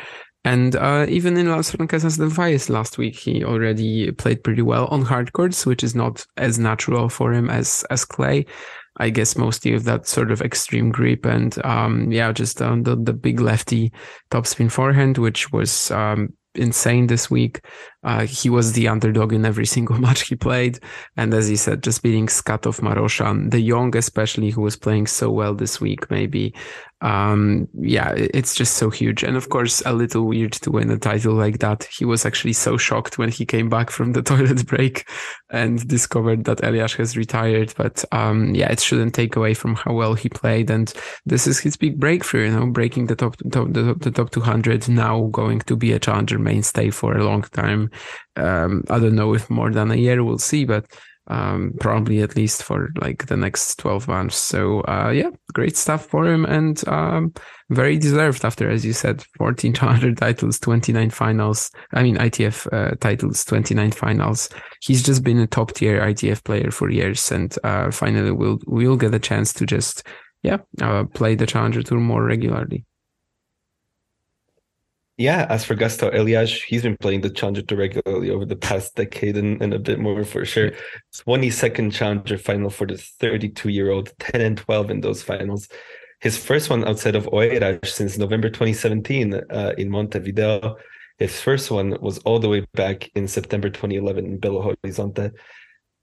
And 0.45 0.75
uh, 0.77 1.05
even 1.09 1.35
in 1.37 1.49
Las 1.49 1.71
Francesas 1.71 2.17
del 2.17 2.29
Valles 2.29 2.69
last 2.69 2.97
week, 2.97 3.17
he 3.17 3.43
already 3.43 4.11
played 4.11 4.43
pretty 4.43 4.61
well 4.61 4.85
on 4.87 5.01
hard 5.01 5.33
courts, 5.33 5.65
which 5.65 5.83
is 5.83 5.95
not 5.95 6.25
as 6.37 6.57
natural 6.57 7.09
for 7.09 7.33
him 7.33 7.49
as 7.49 7.83
as 7.89 8.05
clay. 8.05 8.45
I 8.99 9.09
guess 9.09 9.37
mostly 9.37 9.73
of 9.73 9.85
that 9.85 10.07
sort 10.07 10.31
of 10.31 10.41
extreme 10.41 10.91
grip 10.91 11.25
and 11.25 11.63
um, 11.65 12.11
yeah, 12.11 12.31
just 12.31 12.61
uh, 12.61 12.75
the 12.81 12.95
the 12.95 13.13
big 13.13 13.39
lefty 13.39 13.91
topspin 14.29 14.71
forehand, 14.71 15.17
which 15.17 15.51
was 15.51 15.91
um, 15.91 16.33
insane 16.55 17.07
this 17.07 17.31
week. 17.31 17.61
Uh, 18.03 18.25
he 18.25 18.49
was 18.49 18.73
the 18.73 18.87
underdog 18.87 19.33
in 19.33 19.45
every 19.45 19.65
single 19.75 19.97
match 19.97 20.27
he 20.27 20.35
played. 20.35 20.79
And 21.17 21.33
as 21.33 21.47
he 21.47 21.55
said, 21.55 21.83
just 21.83 22.01
beating 22.01 22.27
Skatov 22.27 22.79
Marozsan, 22.81 23.49
de 23.49 23.67
Jong 23.67 23.95
especially, 23.95 24.51
who 24.51 24.61
was 24.61 24.75
playing 24.75 25.07
so 25.07 25.29
well 25.29 25.53
this 25.53 25.81
week, 25.81 26.09
maybe. 26.09 26.53
Um 27.01 27.69
yeah 27.79 28.11
it's 28.13 28.53
just 28.53 28.75
so 28.75 28.89
huge. 28.89 29.23
And 29.23 29.37
of 29.37 29.47
course 29.47 29.81
a 29.85 29.93
little 29.93 30.27
weird 30.27 30.51
to 30.51 30.69
win 30.69 30.91
a 30.91 30.97
title 30.97 31.33
like 31.33 31.59
that. 31.59 31.85
He 31.85 32.03
was 32.03 32.25
actually 32.25 32.51
so 32.51 32.75
shocked 32.75 33.17
when 33.17 33.29
he 33.29 33.45
came 33.45 33.69
back 33.69 33.89
from 33.89 34.11
the 34.11 34.21
toilet 34.31 34.67
break 34.67 35.07
and 35.49 35.87
discovered 35.87 36.43
that 36.43 36.61
Elias 36.61 36.95
has 36.95 37.15
retired. 37.15 37.73
But 37.77 38.03
um 38.11 38.53
yeah 38.53 38.69
it 38.69 38.81
shouldn't 38.81 39.15
take 39.15 39.37
away 39.37 39.53
from 39.53 39.75
how 39.75 39.93
well 39.93 40.13
he 40.13 40.27
played. 40.27 40.69
And 40.69 40.93
this 41.25 41.47
is 41.47 41.57
his 41.59 41.77
big 41.77 42.01
breakthrough 42.01 42.47
you 42.47 42.51
know 42.51 42.65
breaking 42.65 43.05
the 43.05 43.15
top, 43.15 43.37
top 43.49 43.71
the, 43.71 43.95
the 43.97 44.11
top 44.11 44.31
200 44.31 44.89
now 44.89 45.27
going 45.27 45.59
to 45.59 45.77
be 45.77 45.93
a 45.93 45.99
challenger 45.99 46.37
mainstay 46.37 46.89
for 46.89 47.15
a 47.15 47.23
long 47.23 47.43
time 47.43 47.88
um 48.35 48.83
i 48.89 48.99
don't 48.99 49.15
know 49.15 49.33
if 49.33 49.49
more 49.49 49.71
than 49.71 49.91
a 49.91 49.95
year 49.95 50.23
we'll 50.23 50.37
see 50.37 50.65
but 50.65 50.85
um, 51.29 51.73
probably 51.79 52.21
at 52.21 52.35
least 52.35 52.63
for 52.63 52.89
like 52.99 53.27
the 53.27 53.37
next 53.37 53.75
12 53.75 54.07
months. 54.07 54.35
So, 54.35 54.81
uh, 54.81 55.11
yeah, 55.13 55.29
great 55.53 55.77
stuff 55.77 56.05
for 56.07 56.27
him 56.27 56.45
and 56.45 56.85
um, 56.87 57.33
very 57.69 57.97
deserved 57.97 58.43
after, 58.43 58.69
as 58.69 58.83
you 58.83 58.93
said, 58.93 59.23
1400 59.37 60.17
titles, 60.17 60.59
29 60.59 61.09
finals. 61.11 61.69
I 61.93 62.03
mean, 62.03 62.17
ITF 62.17 62.67
uh, 62.73 62.95
titles, 62.95 63.45
29 63.45 63.91
finals. 63.91 64.49
He's 64.81 65.03
just 65.03 65.23
been 65.23 65.39
a 65.39 65.47
top 65.47 65.73
tier 65.73 66.01
ITF 66.01 66.43
player 66.43 66.71
for 66.71 66.89
years 66.89 67.31
and 67.31 67.55
uh, 67.63 67.91
finally 67.91 68.31
we'll, 68.31 68.59
we'll 68.65 68.97
get 68.97 69.13
a 69.13 69.19
chance 69.19 69.53
to 69.53 69.65
just, 69.65 70.03
yeah, 70.41 70.57
uh, 70.81 71.03
play 71.13 71.35
the 71.35 71.45
Challenger 71.45 71.83
Tour 71.83 71.99
more 71.99 72.23
regularly. 72.23 72.85
Yeah, 75.19 75.45
as 75.49 75.65
for 75.65 75.75
Gastão 75.75 76.15
Elias, 76.15 76.63
he's 76.63 76.83
been 76.83 76.95
playing 76.95 77.19
the 77.19 77.29
Challenger 77.29 77.75
regularly 77.75 78.29
over 78.29 78.45
the 78.45 78.55
past 78.55 78.95
decade 78.95 79.35
and, 79.35 79.61
and 79.61 79.73
a 79.73 79.77
bit 79.77 79.99
more 79.99 80.23
for 80.23 80.45
sure. 80.45 80.71
22nd 81.13 81.91
Challenger 81.91 82.37
final 82.37 82.69
for 82.69 82.87
the 82.87 82.95
32 82.97 83.67
year 83.67 83.91
old, 83.91 84.13
10 84.19 84.39
and 84.39 84.57
12 84.57 84.89
in 84.89 85.01
those 85.01 85.21
finals. 85.21 85.67
His 86.21 86.37
first 86.37 86.69
one 86.69 86.87
outside 86.87 87.17
of 87.17 87.25
Oeiras 87.25 87.87
since 87.87 88.17
November 88.17 88.47
2017 88.47 89.33
uh, 89.33 89.73
in 89.77 89.89
Montevideo. 89.89 90.77
His 91.17 91.37
first 91.41 91.69
one 91.69 91.97
was 91.99 92.19
all 92.19 92.39
the 92.39 92.47
way 92.47 92.65
back 92.73 93.11
in 93.13 93.27
September 93.27 93.69
2011 93.69 94.25
in 94.25 94.39
Belo 94.39 94.73
Horizonte. 94.73 95.33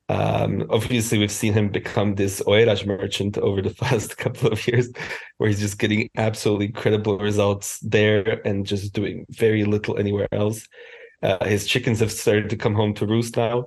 Um, 0.08 0.66
obviously, 0.70 1.18
we've 1.18 1.32
seen 1.32 1.52
him 1.52 1.68
become 1.68 2.14
this 2.14 2.40
Oeiras 2.42 2.86
merchant 2.86 3.38
over 3.38 3.60
the 3.60 3.74
past 3.80 4.16
couple 4.16 4.52
of 4.52 4.66
years, 4.66 4.90
where 5.38 5.48
he's 5.48 5.60
just 5.60 5.78
getting 5.78 6.08
absolutely 6.16 6.66
incredible 6.66 7.18
results 7.18 7.80
there 7.80 8.40
and 8.46 8.66
just 8.66 8.92
doing 8.92 9.26
very 9.30 9.64
little 9.64 9.98
anywhere 9.98 10.28
else. 10.32 10.66
Uh, 11.22 11.44
his 11.44 11.66
chickens 11.66 12.00
have 12.00 12.12
started 12.12 12.50
to 12.50 12.56
come 12.56 12.74
home 12.74 12.94
to 12.94 13.06
roost 13.06 13.36
now, 13.36 13.66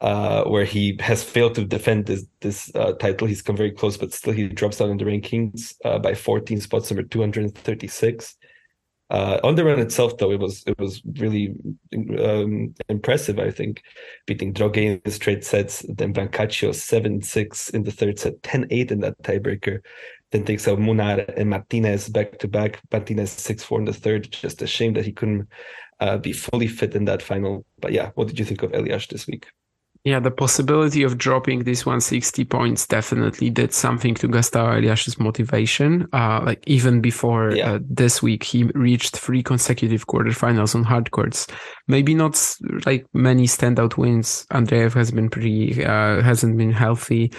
uh, 0.00 0.44
where 0.44 0.64
he 0.64 0.96
has 1.00 1.22
failed 1.22 1.54
to 1.56 1.64
defend 1.64 2.06
this 2.06 2.24
this 2.40 2.74
uh, 2.74 2.92
title. 2.92 3.26
He's 3.26 3.42
come 3.42 3.56
very 3.56 3.72
close, 3.72 3.96
but 3.96 4.12
still 4.12 4.32
he 4.32 4.48
drops 4.48 4.78
down 4.78 4.90
in 4.90 4.96
the 4.96 5.04
rankings 5.04 5.74
uh, 5.84 5.98
by 5.98 6.14
14 6.14 6.60
spots, 6.60 6.90
number 6.90 7.02
236. 7.02 8.36
Uh, 9.10 9.38
on 9.44 9.54
the 9.54 9.64
run 9.64 9.78
itself, 9.78 10.16
though, 10.16 10.32
it 10.32 10.40
was 10.40 10.64
it 10.66 10.78
was 10.78 11.02
really 11.18 11.54
um, 12.18 12.74
impressive. 12.88 13.38
I 13.38 13.50
think 13.50 13.82
beating 14.26 14.54
Droguet 14.54 14.84
in 14.84 15.00
the 15.04 15.10
straight 15.10 15.44
sets, 15.44 15.84
then 15.88 16.14
Brancaccio 16.14 16.74
seven 16.74 17.20
six 17.22 17.68
in 17.68 17.82
the 17.82 17.92
third 17.92 18.18
set, 18.18 18.40
10-8 18.42 18.90
in 18.90 19.00
that 19.00 19.20
tiebreaker, 19.22 19.80
then 20.30 20.44
takes 20.44 20.66
out 20.66 20.78
Munar 20.78 21.32
and 21.36 21.50
Martinez 21.50 22.08
back 22.08 22.38
to 22.38 22.48
back. 22.48 22.80
Martinez 22.90 23.30
6 23.30 23.62
4 23.62 23.78
in 23.80 23.84
the 23.84 23.92
third. 23.92 24.30
Just 24.32 24.62
a 24.62 24.66
shame 24.66 24.94
that 24.94 25.04
he 25.04 25.12
couldn't 25.12 25.48
uh, 26.00 26.18
be 26.18 26.32
fully 26.32 26.66
fit 26.66 26.94
in 26.94 27.04
that 27.04 27.22
final. 27.22 27.64
But 27.78 27.92
yeah, 27.92 28.10
what 28.14 28.28
did 28.28 28.38
you 28.38 28.44
think 28.44 28.62
of 28.62 28.72
Elias 28.74 29.06
this 29.06 29.26
week? 29.26 29.46
Yeah, 30.04 30.20
the 30.20 30.30
possibility 30.30 31.02
of 31.02 31.16
dropping 31.16 31.64
these 31.64 31.86
160 31.86 32.44
points 32.44 32.86
definitely 32.86 33.48
did 33.48 33.72
something 33.72 34.14
to 34.16 34.28
Gustavo 34.28 34.78
Elias's 34.78 35.18
motivation. 35.18 36.06
Uh, 36.12 36.42
like 36.44 36.62
even 36.66 37.00
before 37.00 37.52
yeah. 37.52 37.72
uh, 37.72 37.78
this 37.88 38.22
week, 38.22 38.42
he 38.42 38.64
reached 38.74 39.16
three 39.16 39.42
consecutive 39.42 40.06
quarterfinals 40.06 40.74
on 40.74 40.84
hard 40.84 41.10
courts. 41.10 41.46
Maybe 41.88 42.14
not 42.14 42.38
like 42.84 43.06
many 43.14 43.46
standout 43.46 43.96
wins. 43.96 44.44
Andreev 44.52 44.92
has 44.92 45.10
been 45.10 45.30
pretty, 45.30 45.82
uh, 45.82 46.20
hasn't 46.20 46.58
been 46.58 46.72
healthy 46.72 47.32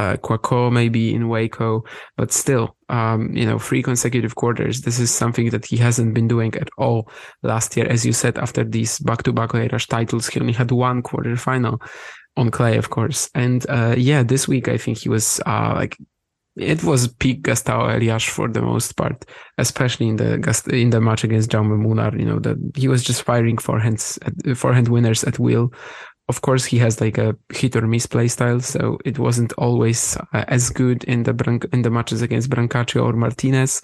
uh, 0.00 0.16
Kouakou 0.16 0.72
maybe 0.72 1.14
in 1.14 1.28
Waco, 1.28 1.84
but 2.16 2.32
still, 2.32 2.76
um, 2.88 3.36
you 3.36 3.44
know, 3.44 3.58
three 3.58 3.82
consecutive 3.82 4.34
quarters. 4.34 4.80
This 4.80 4.98
is 4.98 5.10
something 5.10 5.50
that 5.50 5.66
he 5.66 5.76
hasn't 5.76 6.14
been 6.14 6.28
doing 6.28 6.54
at 6.54 6.70
all 6.78 7.10
last 7.42 7.76
year. 7.76 7.86
As 7.86 8.06
you 8.06 8.12
said, 8.12 8.38
after 8.38 8.64
these 8.64 8.98
back-to-back 9.00 9.52
Rush 9.52 9.88
titles, 9.88 10.28
he 10.28 10.40
only 10.40 10.54
had 10.54 10.70
one 10.70 11.02
quarter 11.02 11.36
final 11.36 11.82
on 12.36 12.50
clay, 12.50 12.78
of 12.78 12.88
course. 12.88 13.28
And 13.34 13.68
uh, 13.68 13.94
yeah, 13.98 14.22
this 14.22 14.48
week 14.48 14.68
I 14.68 14.78
think 14.78 14.98
he 14.98 15.08
was 15.08 15.40
uh, 15.46 15.72
like 15.74 15.96
it 16.56 16.82
was 16.82 17.08
peak 17.22 17.42
Gustavo 17.42 17.96
Elias 17.96 18.24
for 18.24 18.48
the 18.48 18.62
most 18.62 18.96
part, 18.96 19.24
especially 19.58 20.08
in 20.08 20.16
the 20.16 20.30
in 20.72 20.90
the 20.90 21.00
match 21.00 21.24
against 21.24 21.50
Jaume 21.50 21.78
Munar. 21.84 22.18
You 22.18 22.26
know 22.26 22.40
that 22.40 22.56
he 22.74 22.88
was 22.88 23.02
just 23.02 23.22
firing 23.22 23.56
forehands, 23.56 24.18
forehand 24.56 24.88
winners 24.88 25.24
at 25.24 25.38
will 25.38 25.72
of 26.30 26.42
course 26.42 26.64
he 26.64 26.78
has 26.78 27.00
like 27.00 27.18
a 27.18 27.36
hit 27.52 27.74
or 27.74 27.86
miss 27.88 28.06
play 28.06 28.28
style 28.28 28.60
so 28.60 28.98
it 29.04 29.18
wasn't 29.18 29.52
always 29.54 30.16
uh, 30.32 30.44
as 30.46 30.70
good 30.70 31.02
in 31.04 31.24
the 31.24 31.34
Bran- 31.34 31.68
in 31.72 31.82
the 31.82 31.90
matches 31.90 32.22
against 32.22 32.50
Brancaccio 32.50 33.02
or 33.02 33.14
Martinez 33.14 33.82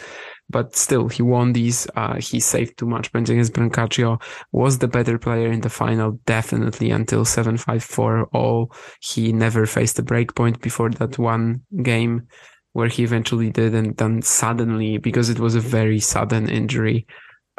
but 0.49 0.77
still 0.77 1.09
he 1.09 1.23
won 1.23 1.53
these 1.53 1.89
uh, 1.97 2.15
he 2.29 2.39
saved 2.39 2.79
too 2.79 2.87
much 2.87 3.13
points 3.13 3.31
against 3.31 3.53
Brancaccio 3.53 4.23
was 4.53 4.79
the 4.79 4.87
better 4.97 5.19
player 5.19 5.51
in 5.51 5.61
the 5.61 5.77
final 5.83 6.13
definitely 6.25 6.93
until 6.93 7.25
7-5-4 7.25 8.29
all 8.33 8.73
he 9.01 9.33
never 9.33 9.67
faced 9.67 9.99
a 9.99 10.05
break 10.05 10.37
point 10.37 10.61
before 10.61 10.91
that 10.91 11.19
one 11.19 11.63
game 11.83 12.29
where 12.75 12.89
he 12.89 13.03
eventually 13.03 13.51
did 13.51 13.75
and 13.75 13.97
then 13.97 14.23
suddenly 14.23 14.99
because 14.99 15.29
it 15.31 15.41
was 15.41 15.57
a 15.57 15.69
very 15.79 15.99
sudden 15.99 16.49
injury 16.49 17.07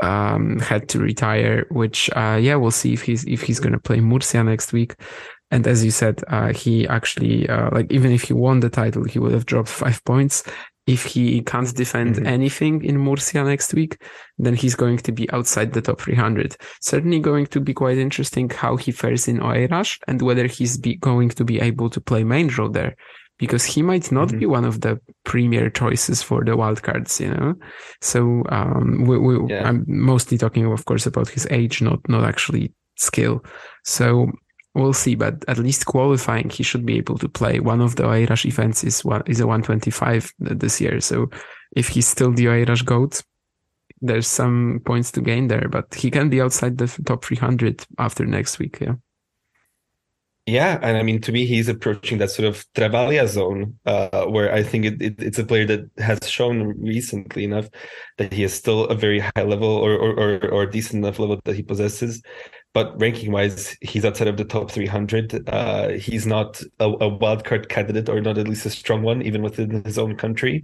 um, 0.02 0.60
had 0.60 0.90
to 0.90 1.00
retire. 1.00 1.66
Which, 1.70 2.10
uh, 2.16 2.40
yeah, 2.42 2.56
we'll 2.56 2.72
see 2.72 2.94
if 2.94 3.02
he's 3.04 3.24
if 3.26 3.42
he's 3.42 3.60
going 3.60 3.74
to 3.74 3.80
play 3.80 4.00
Murcia 4.00 4.44
next 4.44 4.74
week. 4.74 4.96
And 5.50 5.66
as 5.66 5.84
you 5.84 5.92
said, 5.92 6.22
uh, 6.28 6.52
he 6.54 6.88
actually 6.88 7.48
uh, 7.50 7.70
like 7.72 7.92
even 7.92 8.12
if 8.12 8.24
he 8.24 8.34
won 8.34 8.60
the 8.60 8.70
title, 8.70 9.04
he 9.04 9.20
would 9.20 9.34
have 9.34 9.46
dropped 9.46 9.70
five 9.70 10.04
points. 10.04 10.44
If 10.86 11.04
he 11.04 11.42
can't 11.42 11.76
defend 11.76 12.16
mm-hmm. 12.16 12.28
anything 12.28 12.82
in 12.82 12.98
Murcia 12.98 13.44
next 13.44 13.74
week, 13.74 14.02
then 14.38 14.56
he's 14.56 14.74
going 14.74 15.00
to 15.00 15.12
be 15.12 15.30
outside 15.32 15.74
the 15.74 15.82
top 15.82 16.00
300. 16.00 16.56
Certainly 16.80 17.20
going 17.20 17.48
to 17.48 17.60
be 17.60 17.74
quite 17.74 17.98
interesting 17.98 18.50
how 18.50 18.78
he 18.78 18.94
fares 18.94 19.28
in 19.28 19.40
Oeiras 19.40 20.00
and 20.08 20.22
whether 20.22 20.48
he's 20.48 20.78
be 20.78 20.96
going 20.96 21.28
to 21.28 21.44
be 21.44 21.60
able 21.60 21.90
to 21.90 22.00
play 22.00 22.24
main 22.24 22.48
draw 22.48 22.70
there 22.70 22.96
because 23.38 23.66
he 23.66 23.82
might 23.82 24.12
not 24.12 24.30
mm-hmm. 24.30 24.40
be 24.40 24.46
one 24.46 24.66
of 24.66 24.82
the 24.82 25.00
premier 25.24 25.70
choices 25.70 26.22
for 26.22 26.44
the 26.44 26.52
wildcards, 26.52 27.20
you 27.20 27.30
know. 27.30 27.56
So 28.02 28.44
um, 28.50 29.06
we, 29.06 29.18
we, 29.18 29.54
yeah. 29.54 29.68
I'm 29.68 29.86
mostly 29.88 30.38
talking, 30.38 30.66
of 30.66 30.86
course, 30.86 31.06
about 31.06 31.30
his 31.30 31.48
age, 31.52 31.82
not 31.82 32.00
not 32.10 32.24
actually 32.24 32.74
skill. 32.96 33.44
So 33.84 34.32
we'll 34.74 34.94
see, 34.94 35.16
but 35.16 35.44
at 35.48 35.58
least 35.58 35.86
qualifying, 35.86 36.50
he 36.50 36.64
should 36.64 36.86
be 36.86 36.98
able 36.98 37.18
to 37.20 37.30
play. 37.30 37.60
One 37.60 37.82
of 37.82 37.96
the 37.96 38.04
Oeiras 38.04 38.46
events 38.46 38.84
is 38.84 39.04
one 39.04 39.24
is 39.26 39.40
a 39.40 39.48
125 39.48 40.34
this 40.40 40.82
year. 40.82 41.00
So 41.02 41.30
if 41.76 41.90
he's 41.90 42.08
still 42.08 42.32
the 42.32 42.46
Oeiras 42.46 42.86
goat, 42.86 43.24
there's 44.02 44.28
some 44.28 44.82
points 44.86 45.12
to 45.12 45.22
gain 45.22 45.48
there, 45.48 45.68
but 45.70 45.94
he 45.96 46.12
can 46.12 46.30
be 46.30 46.42
outside 46.42 46.78
the 46.78 46.88
top 47.06 47.26
300 47.26 47.86
after 47.98 48.26
next 48.26 48.60
week. 48.60 48.80
Yeah. 48.80 48.96
Yeah, 50.50 50.80
and 50.82 50.96
I 50.96 51.04
mean, 51.04 51.20
to 51.24 51.34
me, 51.34 51.46
he's 51.46 51.68
approaching 51.68 52.20
that 52.20 52.32
sort 52.32 52.48
of 52.48 52.66
Travaglia 52.74 53.28
zone, 53.28 53.78
uh, 53.86 54.26
where 54.28 54.54
I 54.54 54.64
think 54.64 54.86
it, 54.86 55.02
it, 55.02 55.16
it's 55.22 55.38
a 55.40 55.46
player 55.46 55.66
that 55.66 55.90
has 55.98 56.20
shown 56.30 56.68
recently 56.82 57.44
enough 57.44 57.68
that 58.18 58.32
he 58.32 58.46
is 58.46 58.54
still 58.54 58.86
a 58.86 58.96
very 58.96 59.20
high 59.20 59.44
level 59.44 59.68
or 59.68 59.92
or, 59.98 60.14
or, 60.18 60.50
or 60.50 60.66
decent 60.66 61.04
enough 61.04 61.20
level 61.20 61.38
that 61.44 61.56
he 61.56 61.64
possesses. 61.64 62.22
But 62.74 62.98
ranking 63.02 63.34
wise, 63.34 63.76
he's 63.82 64.06
outside 64.06 64.30
of 64.30 64.38
the 64.38 64.46
top 64.46 64.72
300. 64.72 65.50
Uh, 65.50 65.90
he's 65.90 66.26
not 66.26 66.62
a, 66.80 66.86
a 66.92 67.10
candidate, 67.68 68.08
or 68.08 68.22
not 68.22 68.38
at 68.38 68.48
least 68.48 68.66
a 68.66 68.70
strong 68.70 69.02
one, 69.02 69.22
even 69.24 69.42
within 69.42 69.84
his 69.84 69.98
own 69.98 70.16
country 70.16 70.64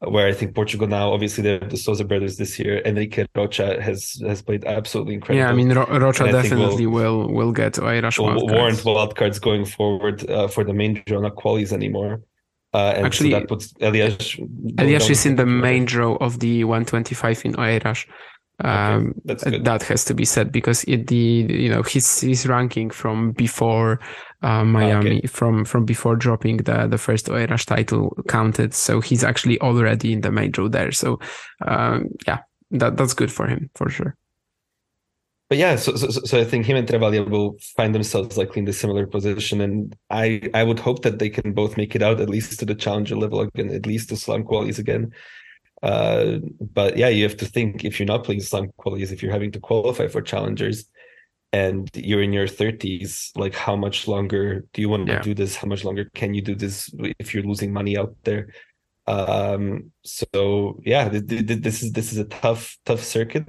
where 0.00 0.28
I 0.28 0.32
think 0.32 0.54
Portugal 0.54 0.86
now, 0.86 1.12
obviously 1.12 1.42
they 1.42 1.58
have 1.58 1.70
the 1.70 1.76
Sousa 1.76 2.04
brothers 2.04 2.36
this 2.36 2.58
year. 2.58 2.80
Henrique 2.86 3.26
Rocha 3.34 3.82
has 3.82 4.20
has 4.24 4.42
played 4.42 4.64
absolutely 4.64 5.14
incredible. 5.14 5.44
Yeah, 5.44 5.50
I 5.50 5.54
mean 5.54 5.72
Ro- 5.72 5.98
Rocha 5.98 6.30
definitely 6.30 6.86
we'll, 6.86 7.26
will 7.26 7.34
will 7.34 7.52
get 7.52 7.78
Irish 7.80 8.18
will 8.18 8.46
warrant 8.46 8.78
wildcards 8.78 9.40
going 9.40 9.64
forward 9.64 10.28
uh, 10.30 10.46
for 10.46 10.62
the 10.62 10.72
main 10.72 11.02
draw, 11.06 11.20
not 11.20 11.34
qualies 11.34 11.72
anymore. 11.72 12.22
Uh, 12.74 12.92
and 12.96 13.06
Actually, 13.06 13.30
so 13.30 13.40
that 13.40 13.48
puts 13.48 13.72
Elias. 13.80 14.36
Elias 14.78 15.10
is 15.10 15.26
in 15.26 15.36
the 15.36 15.46
main 15.46 15.84
draw 15.84 16.16
of 16.16 16.38
the 16.38 16.64
125 16.64 17.44
in 17.46 17.54
Oeiras. 17.54 18.06
Um, 18.62 19.14
okay, 19.28 19.58
that 19.58 19.82
has 19.84 20.04
to 20.06 20.14
be 20.14 20.24
said 20.24 20.52
because 20.52 20.84
it, 20.84 21.06
the 21.06 21.16
you 21.16 21.70
know 21.70 21.82
his 21.82 22.20
his 22.20 22.46
ranking 22.46 22.90
from 22.90 23.32
before 23.32 24.00
uh, 24.42 24.64
Miami 24.64 25.18
okay. 25.18 25.26
from 25.26 25.64
from 25.64 25.84
before 25.84 26.16
dropping 26.16 26.58
the 26.58 26.86
the 26.86 26.98
first 26.98 27.26
Oeiras 27.26 27.64
title 27.64 28.16
counted, 28.28 28.74
so 28.74 29.00
he's 29.00 29.24
actually 29.24 29.60
already 29.60 30.12
in 30.12 30.20
the 30.20 30.30
main 30.30 30.50
draw 30.50 30.68
there. 30.68 30.92
So 30.92 31.18
um, 31.66 32.08
yeah, 32.26 32.38
that 32.70 32.96
that's 32.96 33.14
good 33.14 33.32
for 33.32 33.46
him 33.46 33.70
for 33.74 33.88
sure. 33.88 34.16
But 35.48 35.56
yeah, 35.56 35.76
so, 35.76 35.96
so 35.96 36.10
so 36.10 36.38
I 36.38 36.44
think 36.44 36.66
him 36.66 36.76
and 36.76 36.86
Travaglia 36.86 37.28
will 37.28 37.56
find 37.76 37.94
themselves 37.94 38.36
likely 38.36 38.60
in 38.60 38.66
the 38.66 38.72
similar 38.72 39.06
position, 39.06 39.60
and 39.60 39.96
I 40.10 40.42
I 40.52 40.62
would 40.62 40.78
hope 40.78 41.02
that 41.02 41.18
they 41.18 41.30
can 41.30 41.52
both 41.52 41.76
make 41.76 41.96
it 41.96 42.02
out 42.02 42.20
at 42.20 42.28
least 42.28 42.58
to 42.58 42.66
the 42.66 42.74
challenger 42.74 43.16
level 43.16 43.40
again, 43.40 43.70
at 43.70 43.86
least 43.86 44.10
to 44.10 44.16
slam 44.16 44.44
qualities 44.44 44.78
again. 44.78 45.12
Uh, 45.82 46.38
but 46.60 46.96
yeah, 46.96 47.08
you 47.08 47.22
have 47.22 47.36
to 47.38 47.46
think 47.46 47.84
if 47.84 47.98
you're 47.98 48.06
not 48.06 48.24
playing 48.24 48.40
slam 48.40 48.70
qualities, 48.76 49.10
if 49.10 49.22
you're 49.22 49.32
having 49.32 49.52
to 49.52 49.60
qualify 49.60 50.06
for 50.06 50.20
challengers, 50.20 50.84
and 51.52 51.88
you're 51.94 52.22
in 52.22 52.32
your 52.32 52.46
30s, 52.46 53.30
like 53.36 53.54
how 53.54 53.74
much 53.74 54.06
longer 54.06 54.66
do 54.72 54.82
you 54.82 54.88
want 54.88 55.06
to 55.06 55.20
do 55.20 55.34
this? 55.34 55.56
How 55.56 55.66
much 55.66 55.84
longer 55.84 56.10
can 56.14 56.34
you 56.34 56.42
do 56.42 56.54
this 56.54 56.90
if 57.18 57.34
you're 57.34 57.42
losing 57.42 57.72
money 57.72 57.96
out 57.96 58.14
there? 58.24 58.52
Um, 59.06 59.92
so 60.04 60.80
yeah, 60.84 61.08
this 61.08 61.82
is 61.82 61.92
this 61.92 62.12
is 62.12 62.18
a 62.18 62.24
tough 62.24 62.76
tough 62.84 63.02
circuit, 63.02 63.48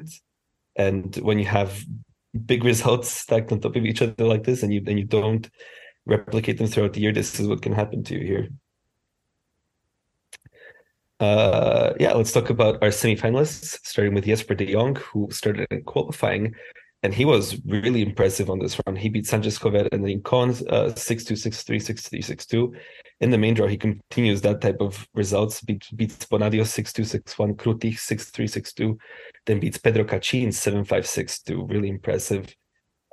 and 0.77 1.13
when 1.17 1.37
you 1.37 1.45
have 1.45 1.83
big 2.45 2.63
results 2.63 3.09
stacked 3.09 3.51
on 3.51 3.59
top 3.59 3.75
of 3.75 3.83
each 3.83 4.01
other 4.01 4.25
like 4.25 4.43
this, 4.43 4.63
and 4.63 4.73
you 4.73 4.81
and 4.87 4.97
you 4.97 5.05
don't 5.05 5.49
replicate 6.05 6.57
them 6.57 6.67
throughout 6.67 6.93
the 6.93 7.01
year, 7.01 7.11
this 7.11 7.37
is 7.39 7.47
what 7.47 7.61
can 7.61 7.73
happen 7.73 8.03
to 8.05 8.13
you 8.13 8.25
here. 8.25 8.47
Uh, 11.19 11.93
yeah, 11.99 12.13
let's 12.13 12.31
talk 12.31 12.49
about 12.49 12.81
our 12.81 12.89
semifinalists, 12.89 13.79
starting 13.83 14.13
with 14.13 14.23
Jesper 14.23 14.55
de 14.55 14.71
Jong, 14.71 14.95
who 14.95 15.27
started 15.31 15.67
in 15.69 15.83
qualifying, 15.83 16.55
and 17.01 17.13
he 17.13 17.23
was 17.23 17.57
really 17.65 18.01
impressive 18.01 18.49
on 18.49 18.59
this 18.59 18.79
run. 18.85 18.95
He 18.95 19.09
beat 19.09 19.25
Sanchez 19.25 19.57
Covet 19.57 19.93
and 19.93 20.03
Rincon 20.03 20.55
uh, 20.69 20.93
6 20.93 21.23
2, 21.23 21.35
6 21.35 21.63
3, 21.63 21.79
6 21.79 22.09
3, 22.09 22.21
6 22.21 22.45
2. 22.45 22.73
In 23.21 23.29
the 23.31 23.37
main 23.37 23.53
draw, 23.53 23.67
he 23.67 23.77
continues 23.77 24.41
that 24.41 24.61
type 24.61 24.77
of 24.81 25.07
results, 25.13 25.61
beat, 25.61 25.87
beats 25.95 26.25
Bonadio 26.25 26.65
6 26.65 26.93
2, 26.93 27.03
6 27.03 27.39
1, 27.39 27.55
Kruti 27.55 27.97
6 27.97 28.31
3, 28.31 28.47
6 28.47 28.73
2, 28.73 28.97
then 29.45 29.59
beats 29.59 29.77
Pedro 29.77 30.03
Cachin 30.03 30.51
7 30.51 30.83
5, 30.83 31.07
6 31.07 31.41
2. 31.43 31.65
Really 31.67 31.89
impressive. 31.89 32.53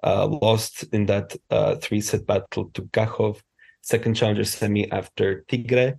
Uh, 0.03 0.27
lost 0.27 0.85
in 0.93 1.07
that 1.07 1.35
uh, 1.51 1.77
three 1.77 2.01
set 2.01 2.27
battle 2.27 2.71
to 2.75 2.83
Gakhov, 2.83 3.41
second 3.83 4.15
challenger 4.15 4.45
semi 4.45 4.91
after 4.93 5.45
Tigre 5.49 5.95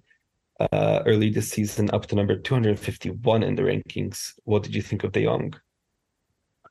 uh, 0.59 1.03
early 1.05 1.29
this 1.29 1.49
season, 1.49 1.89
up 1.91 2.05
to 2.07 2.15
number 2.15 2.37
251 2.37 3.43
in 3.43 3.55
the 3.55 3.63
rankings. 3.63 4.33
What 4.43 4.63
did 4.63 4.75
you 4.75 4.81
think 4.81 5.03
of 5.03 5.13
De 5.13 5.23
Jong? 5.23 5.53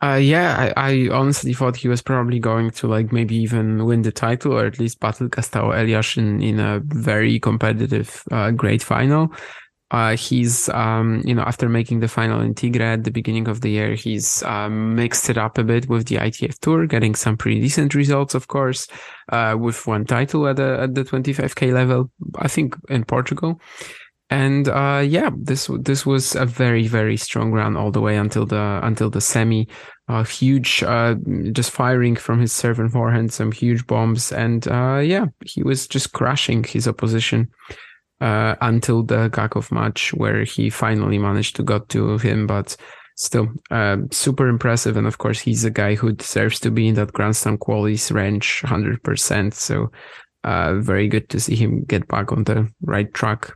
Uh, 0.03 0.15
yeah, 0.15 0.73
I, 0.77 0.91
I, 0.91 1.09
honestly 1.11 1.55
thought 1.55 1.77
he 1.77 1.89
was 1.89 2.03
probably 2.03 2.39
going 2.39 2.71
to 2.73 2.87
like 2.87 3.13
maybe 3.13 3.35
even 3.37 3.87
win 3.87 4.03
the 4.03 4.13
title 4.13 4.53
or 4.53 4.67
at 4.67 4.79
least 4.79 5.01
battle 5.01 5.29
Gustavo 5.29 5.73
Elias 5.73 6.19
in, 6.19 6.43
in 6.43 6.61
a 6.61 6.81
very 6.85 7.41
competitive 7.41 8.23
uh, 8.31 8.51
great 8.51 8.83
final. 8.83 9.33
Uh, 9.93 10.17
he's, 10.17 10.69
um, 10.71 11.23
you 11.25 11.33
know, 11.33 11.43
after 11.43 11.69
making 11.69 12.01
the 12.01 12.09
final 12.09 12.41
in 12.41 12.55
Tigre 12.55 12.83
at 12.83 13.05
the 13.05 13.11
beginning 13.11 13.47
of 13.47 13.61
the 13.61 13.71
year, 13.71 13.95
he's 13.95 14.43
um, 14.43 14.97
mixed 14.97 15.31
it 15.31 15.39
up 15.39 15.59
a 15.59 15.65
bit 15.65 15.89
with 15.89 16.09
the 16.09 16.17
ITF 16.17 16.59
Tour, 16.59 16.87
getting 16.87 17.15
some 17.15 17.37
pretty 17.37 17.61
decent 17.61 17.95
results, 17.95 18.35
of 18.35 18.49
course, 18.49 18.89
uh, 19.31 19.57
with 19.59 19.87
one 19.87 20.05
title 20.05 20.49
at 20.49 20.57
the 20.57 20.81
at 20.81 20.95
the 20.97 21.05
25k 21.05 21.73
level, 21.73 22.11
I 22.37 22.49
think 22.49 22.77
in 22.89 23.05
Portugal. 23.05 23.61
And 24.31 24.69
uh, 24.69 25.05
yeah, 25.07 25.31
this 25.37 25.71
this 25.81 26.05
was 26.05 26.35
a 26.35 26.47
very 26.47 26.89
very 26.89 27.17
strong 27.17 27.53
run 27.53 27.77
all 27.77 27.93
the 27.93 28.01
way 28.01 28.17
until 28.17 28.47
the 28.47 28.81
until 28.83 29.11
the 29.11 29.21
semi. 29.21 29.69
Uh, 30.09 30.23
huge, 30.23 30.85
uh, 30.85 31.17
just 31.51 31.73
firing 31.73 32.15
from 32.15 32.41
his 32.41 32.53
serve 32.53 32.79
and 32.79 32.93
forehand, 32.93 33.33
some 33.33 33.51
huge 33.51 33.87
bombs, 33.89 34.31
and 34.31 34.69
uh, 34.69 34.99
yeah, 34.99 35.27
he 35.45 35.65
was 35.65 35.89
just 35.89 36.13
crushing 36.13 36.63
his 36.63 36.87
opposition. 36.87 37.51
uh, 38.21 38.55
until 38.61 39.03
the 39.03 39.29
Gakhov 39.31 39.71
match 39.71 40.13
where 40.15 40.45
he 40.45 40.71
finally 40.71 41.19
managed 41.19 41.57
to 41.57 41.63
got 41.63 41.89
to 41.91 42.19
him. 42.19 42.47
But 42.47 42.77
still, 43.17 43.49
uh, 43.71 43.99
super 44.11 44.49
impressive. 44.49 44.97
And 44.97 45.07
of 45.07 45.19
course, 45.19 45.41
he's 45.41 45.65
a 45.65 45.71
guy 45.71 45.95
who 45.95 46.13
deserves 46.13 46.61
to 46.61 46.71
be 46.71 46.89
in 46.89 46.95
that 46.95 47.13
Grand 47.13 47.37
Slam 47.37 47.59
qualities 47.59 48.11
range 48.13 48.63
100%. 48.65 49.55
So 49.55 49.91
uh, 50.45 50.75
very 50.75 51.09
good 51.09 51.29
to 51.31 51.41
see 51.41 51.57
him 51.57 51.85
get 51.85 52.09
back 52.09 52.33
on 52.33 52.45
the 52.45 52.71
right 52.83 53.13
track. 53.15 53.53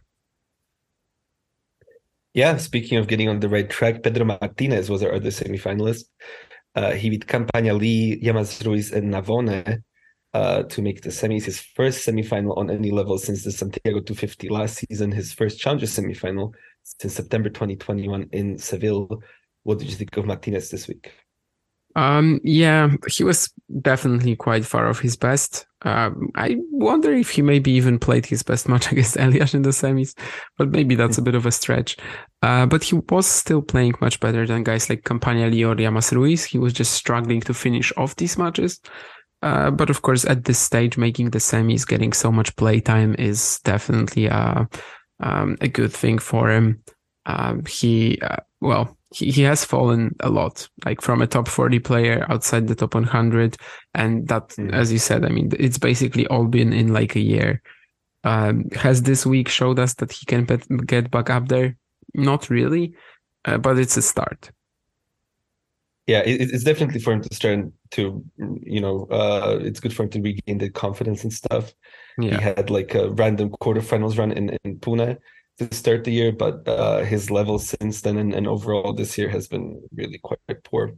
Yeah, 2.41 2.57
speaking 2.57 2.97
of 2.97 3.07
getting 3.07 3.29
on 3.29 3.39
the 3.41 3.51
right 3.51 3.69
track, 3.69 4.03
Pedro 4.03 4.25
Martinez 4.25 4.89
was 4.89 5.03
our 5.03 5.13
other 5.13 5.29
semifinalist. 5.29 6.05
Uh, 6.75 6.93
he 6.93 7.11
beat 7.11 7.27
Campagna 7.27 7.75
Lee, 7.75 8.19
Llamas 8.23 8.65
Ruiz, 8.65 8.93
and 8.93 9.13
Navone 9.13 9.83
uh, 10.33 10.63
to 10.63 10.81
make 10.81 11.03
the 11.03 11.11
semis. 11.11 11.45
His 11.45 11.61
first 11.61 12.09
semifinal 12.09 12.57
on 12.57 12.71
any 12.71 12.93
level 12.93 13.19
since 13.19 13.45
the 13.45 13.53
Santiago 13.53 14.01
250 14.01 14.49
last 14.49 14.83
season. 14.89 15.13
His 15.13 15.35
first 15.35 15.61
challenger 15.61 15.85
semifinal 15.85 16.55
since 16.83 17.13
September 17.13 17.51
2021 17.51 18.31
in 18.33 18.57
Seville. 18.57 19.23
What 19.65 19.79
did 19.79 19.91
you 19.91 19.97
think 19.97 20.17
of 20.17 20.25
Martinez 20.25 20.71
this 20.71 20.89
week? 20.89 21.13
Um, 21.97 22.41
yeah, 22.45 22.91
he 23.09 23.25
was 23.25 23.53
definitely 23.81 24.37
quite 24.37 24.65
far 24.65 24.89
off 24.89 25.01
his 25.01 25.17
best. 25.17 25.67
Um, 25.83 26.31
I 26.35 26.57
wonder 26.71 27.13
if 27.13 27.31
he 27.31 27.43
maybe 27.43 27.73
even 27.73 27.99
played 27.99 28.27
his 28.27 28.43
best 28.43 28.69
match 28.69 28.93
against 28.93 29.17
Elias 29.17 29.55
in 29.55 29.63
the 29.63 29.71
semis, 29.71 30.17
but 30.59 30.71
maybe 30.71 30.95
that's 30.95 31.19
a 31.19 31.23
bit 31.23 31.35
of 31.35 31.47
a 31.47 31.53
stretch. 31.53 31.97
Uh, 32.43 32.67
but 32.67 32.83
he 32.83 32.97
was 32.97 33.27
still 33.27 33.63
playing 33.63 33.95
much 34.01 34.21
better 34.21 34.47
than 34.47 34.63
guys 34.63 34.89
like 34.89 35.05
Campagna 35.05 35.49
Leo 35.51 35.73
or 35.73 35.75
Llamas 35.75 36.13
Ruiz. 36.13 36.45
He 36.45 36.59
was 36.59 36.73
just 36.73 36.93
struggling 36.93 37.41
to 37.43 37.55
finish 37.55 37.93
off 37.97 38.17
these 38.17 38.39
matches. 38.39 38.81
Uh, 39.43 39.71
but 39.71 39.89
of 39.89 40.03
course, 40.03 40.25
at 40.27 40.45
this 40.45 40.59
stage, 40.59 40.99
making 40.99 41.31
the 41.31 41.39
semis, 41.39 41.87
getting 41.87 42.13
so 42.13 42.31
much 42.31 42.55
playtime 42.57 43.15
is 43.19 43.59
definitely 43.65 44.27
a, 44.27 44.33
uh, 44.33 44.65
um, 45.21 45.57
a 45.61 45.69
good 45.69 45.93
thing 45.93 46.19
for 46.19 46.51
him. 46.51 46.83
Um, 47.27 47.65
he, 47.65 48.19
uh, 48.21 48.37
well, 48.61 48.99
he, 49.13 49.31
he 49.31 49.43
has 49.43 49.65
fallen 49.65 50.15
a 50.21 50.31
lot, 50.31 50.69
like 50.85 51.01
from 51.01 51.21
a 51.21 51.27
top 51.27 51.49
40 51.49 51.81
player 51.81 52.27
outside 52.29 52.69
the 52.69 52.75
top 52.75 52.95
100. 52.95 53.57
And 53.95 54.29
that, 54.29 54.51
mm. 54.51 54.73
as 54.73 54.93
you 54.93 54.99
said, 54.99 55.25
I 55.25 55.29
mean, 55.29 55.51
it's 55.59 55.79
basically 55.79 56.27
all 56.29 56.47
been 56.47 56.73
in 56.73 56.93
like 56.93 57.17
a 57.17 57.21
year. 57.21 57.63
Um, 58.23 58.69
has 58.73 59.03
this 59.03 59.25
week 59.25 59.49
showed 59.49 59.79
us 59.79 59.95
that 59.95 60.13
he 60.13 60.27
can 60.27 60.45
get 60.87 61.11
back 61.11 61.31
up 61.31 61.49
there? 61.49 61.77
Not 62.15 62.51
really, 62.51 62.95
uh, 63.45 63.59
but 63.59 63.79
it's 63.79 63.97
a 63.97 64.03
start. 64.03 64.51
Yeah, 66.07 66.21
it, 66.21 66.51
it's 66.51 66.65
definitely 66.65 67.01
for 67.01 67.13
him 67.13 67.23
to 67.23 67.35
start 67.35 67.67
to, 67.93 68.25
you 68.37 68.81
know, 68.81 69.07
uh, 69.11 69.59
it's 69.61 69.81
good 69.81 69.95
for 69.95 70.03
him 70.05 70.11
to 70.11 70.21
regain 70.21 70.59
the 70.59 70.69
confidence 70.69 71.23
and 71.23 71.33
stuff. 71.33 71.73
Yeah. 72.19 72.37
He 72.37 72.43
had 72.43 72.69
like 72.69 72.95
a 72.95 73.11
random 73.11 73.51
quarterfinals 73.51 74.19
run 74.19 74.33
in, 74.33 74.57
in 74.65 74.79
Pune 74.81 75.19
to 75.69 75.75
start 75.75 76.05
the 76.05 76.13
year, 76.13 76.33
but 76.33 76.67
uh, 76.67 77.05
his 77.05 77.31
level 77.31 77.59
since 77.59 78.01
then 78.01 78.17
and, 78.17 78.35
and 78.35 78.47
overall 78.47 78.93
this 78.95 79.19
year 79.19 79.29
has 79.29 79.47
been 79.47 79.83
really 79.95 80.19
quite 80.19 80.41
poor. 80.65 80.93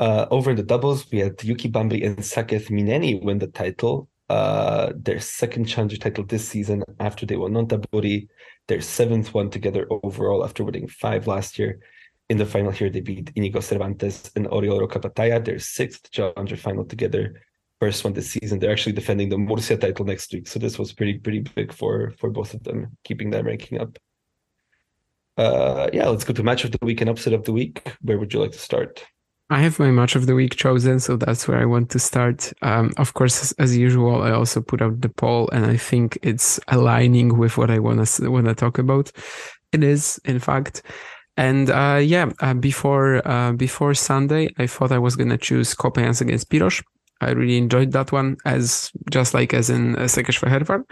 Uh, 0.00 0.26
over 0.30 0.50
in 0.50 0.56
the 0.56 0.62
doubles, 0.62 1.10
we 1.12 1.20
had 1.20 1.42
Yuki 1.42 1.70
Bhambri 1.70 2.04
and 2.04 2.18
Saketh 2.18 2.68
Myneni 2.70 3.22
win 3.22 3.38
the 3.38 3.46
title. 3.46 4.08
Uh, 4.28 4.92
their 4.96 5.20
second 5.20 5.66
challenger 5.66 5.96
title 5.96 6.24
this 6.24 6.48
season 6.48 6.82
after 6.98 7.24
they 7.24 7.36
won 7.36 7.52
Nonthaburi, 7.52 8.26
their 8.66 8.80
seventh 8.80 9.32
one 9.32 9.50
together 9.50 9.86
overall 9.90 10.44
after 10.44 10.64
winning 10.64 10.88
five 10.88 11.26
last 11.26 11.58
year. 11.58 11.78
In 12.30 12.38
the 12.38 12.46
final 12.46 12.72
here, 12.72 12.90
they 12.90 13.00
beat 13.00 13.30
Inigo 13.36 13.60
Cervantes 13.60 14.32
and 14.34 14.46
Oriol 14.46 14.88
Capataya, 14.88 15.44
their 15.44 15.60
sixth 15.60 16.10
challenger 16.10 16.56
final 16.56 16.84
together 16.84 17.42
first 17.80 18.04
one 18.04 18.12
this 18.12 18.30
season. 18.30 18.58
They're 18.58 18.72
actually 18.72 18.92
defending 18.92 19.28
the 19.28 19.38
Murcia 19.38 19.76
title 19.76 20.04
next 20.04 20.32
week, 20.32 20.48
so 20.48 20.58
this 20.58 20.78
was 20.78 20.92
pretty 20.92 21.18
pretty 21.18 21.40
big 21.40 21.72
for 21.72 22.12
for 22.18 22.30
both 22.30 22.54
of 22.54 22.62
them, 22.64 22.96
keeping 23.04 23.30
their 23.30 23.44
ranking 23.44 23.80
up. 23.80 23.98
Uh, 25.36 25.90
yeah, 25.92 26.06
let's 26.08 26.24
go 26.24 26.32
to 26.32 26.42
match 26.42 26.64
of 26.64 26.70
the 26.70 26.78
week 26.82 27.00
and 27.00 27.10
upset 27.10 27.32
of 27.32 27.44
the 27.44 27.52
week. 27.52 27.82
Where 28.02 28.18
would 28.18 28.32
you 28.32 28.40
like 28.40 28.52
to 28.52 28.58
start? 28.58 29.04
I 29.50 29.60
have 29.60 29.78
my 29.78 29.90
match 29.90 30.16
of 30.16 30.26
the 30.26 30.34
week 30.34 30.56
chosen, 30.56 31.00
so 31.00 31.16
that's 31.16 31.46
where 31.46 31.58
I 31.58 31.66
want 31.66 31.90
to 31.90 31.98
start. 31.98 32.52
Um, 32.62 32.92
of 32.96 33.12
course, 33.12 33.52
as, 33.52 33.76
usual, 33.76 34.22
I 34.22 34.30
also 34.30 34.62
put 34.62 34.80
out 34.80 35.02
the 35.02 35.10
poll, 35.10 35.50
and 35.52 35.66
I 35.66 35.76
think 35.76 36.18
it's 36.22 36.58
aligning 36.68 37.36
with 37.36 37.58
what 37.58 37.70
I 37.70 37.78
want 37.78 38.06
to 38.06 38.30
want 38.30 38.46
to 38.46 38.54
talk 38.54 38.78
about. 38.78 39.12
It 39.72 39.84
is, 39.84 40.18
in 40.24 40.38
fact. 40.38 40.82
And 41.36 41.68
uh, 41.68 42.00
yeah, 42.02 42.30
uh, 42.40 42.54
before 42.54 43.26
uh, 43.28 43.52
before 43.52 43.92
Sunday, 43.94 44.48
I 44.58 44.66
thought 44.66 44.92
I 44.92 44.98
was 44.98 45.16
gonna 45.16 45.36
choose 45.36 45.74
Coppejans 45.74 46.20
against 46.20 46.48
Piros 46.48 46.82
I 47.20 47.30
really 47.30 47.56
enjoyed 47.56 47.92
that 47.92 48.12
one 48.12 48.36
as 48.44 48.90
just 49.10 49.34
like 49.34 49.54
as 49.54 49.70
in 49.70 49.96
uh, 49.96 50.02
Székesfehérvár. 50.02 50.84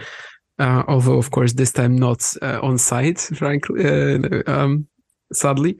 Uh, 0.58 0.82
although 0.86 1.18
of 1.18 1.30
course 1.30 1.54
this 1.54 1.72
time 1.72 1.96
not 1.96 2.34
uh, 2.42 2.60
on 2.62 2.78
site, 2.78 3.18
frankly, 3.34 3.84
uh, 3.84 4.42
um, 4.46 4.86
sadly. 5.32 5.78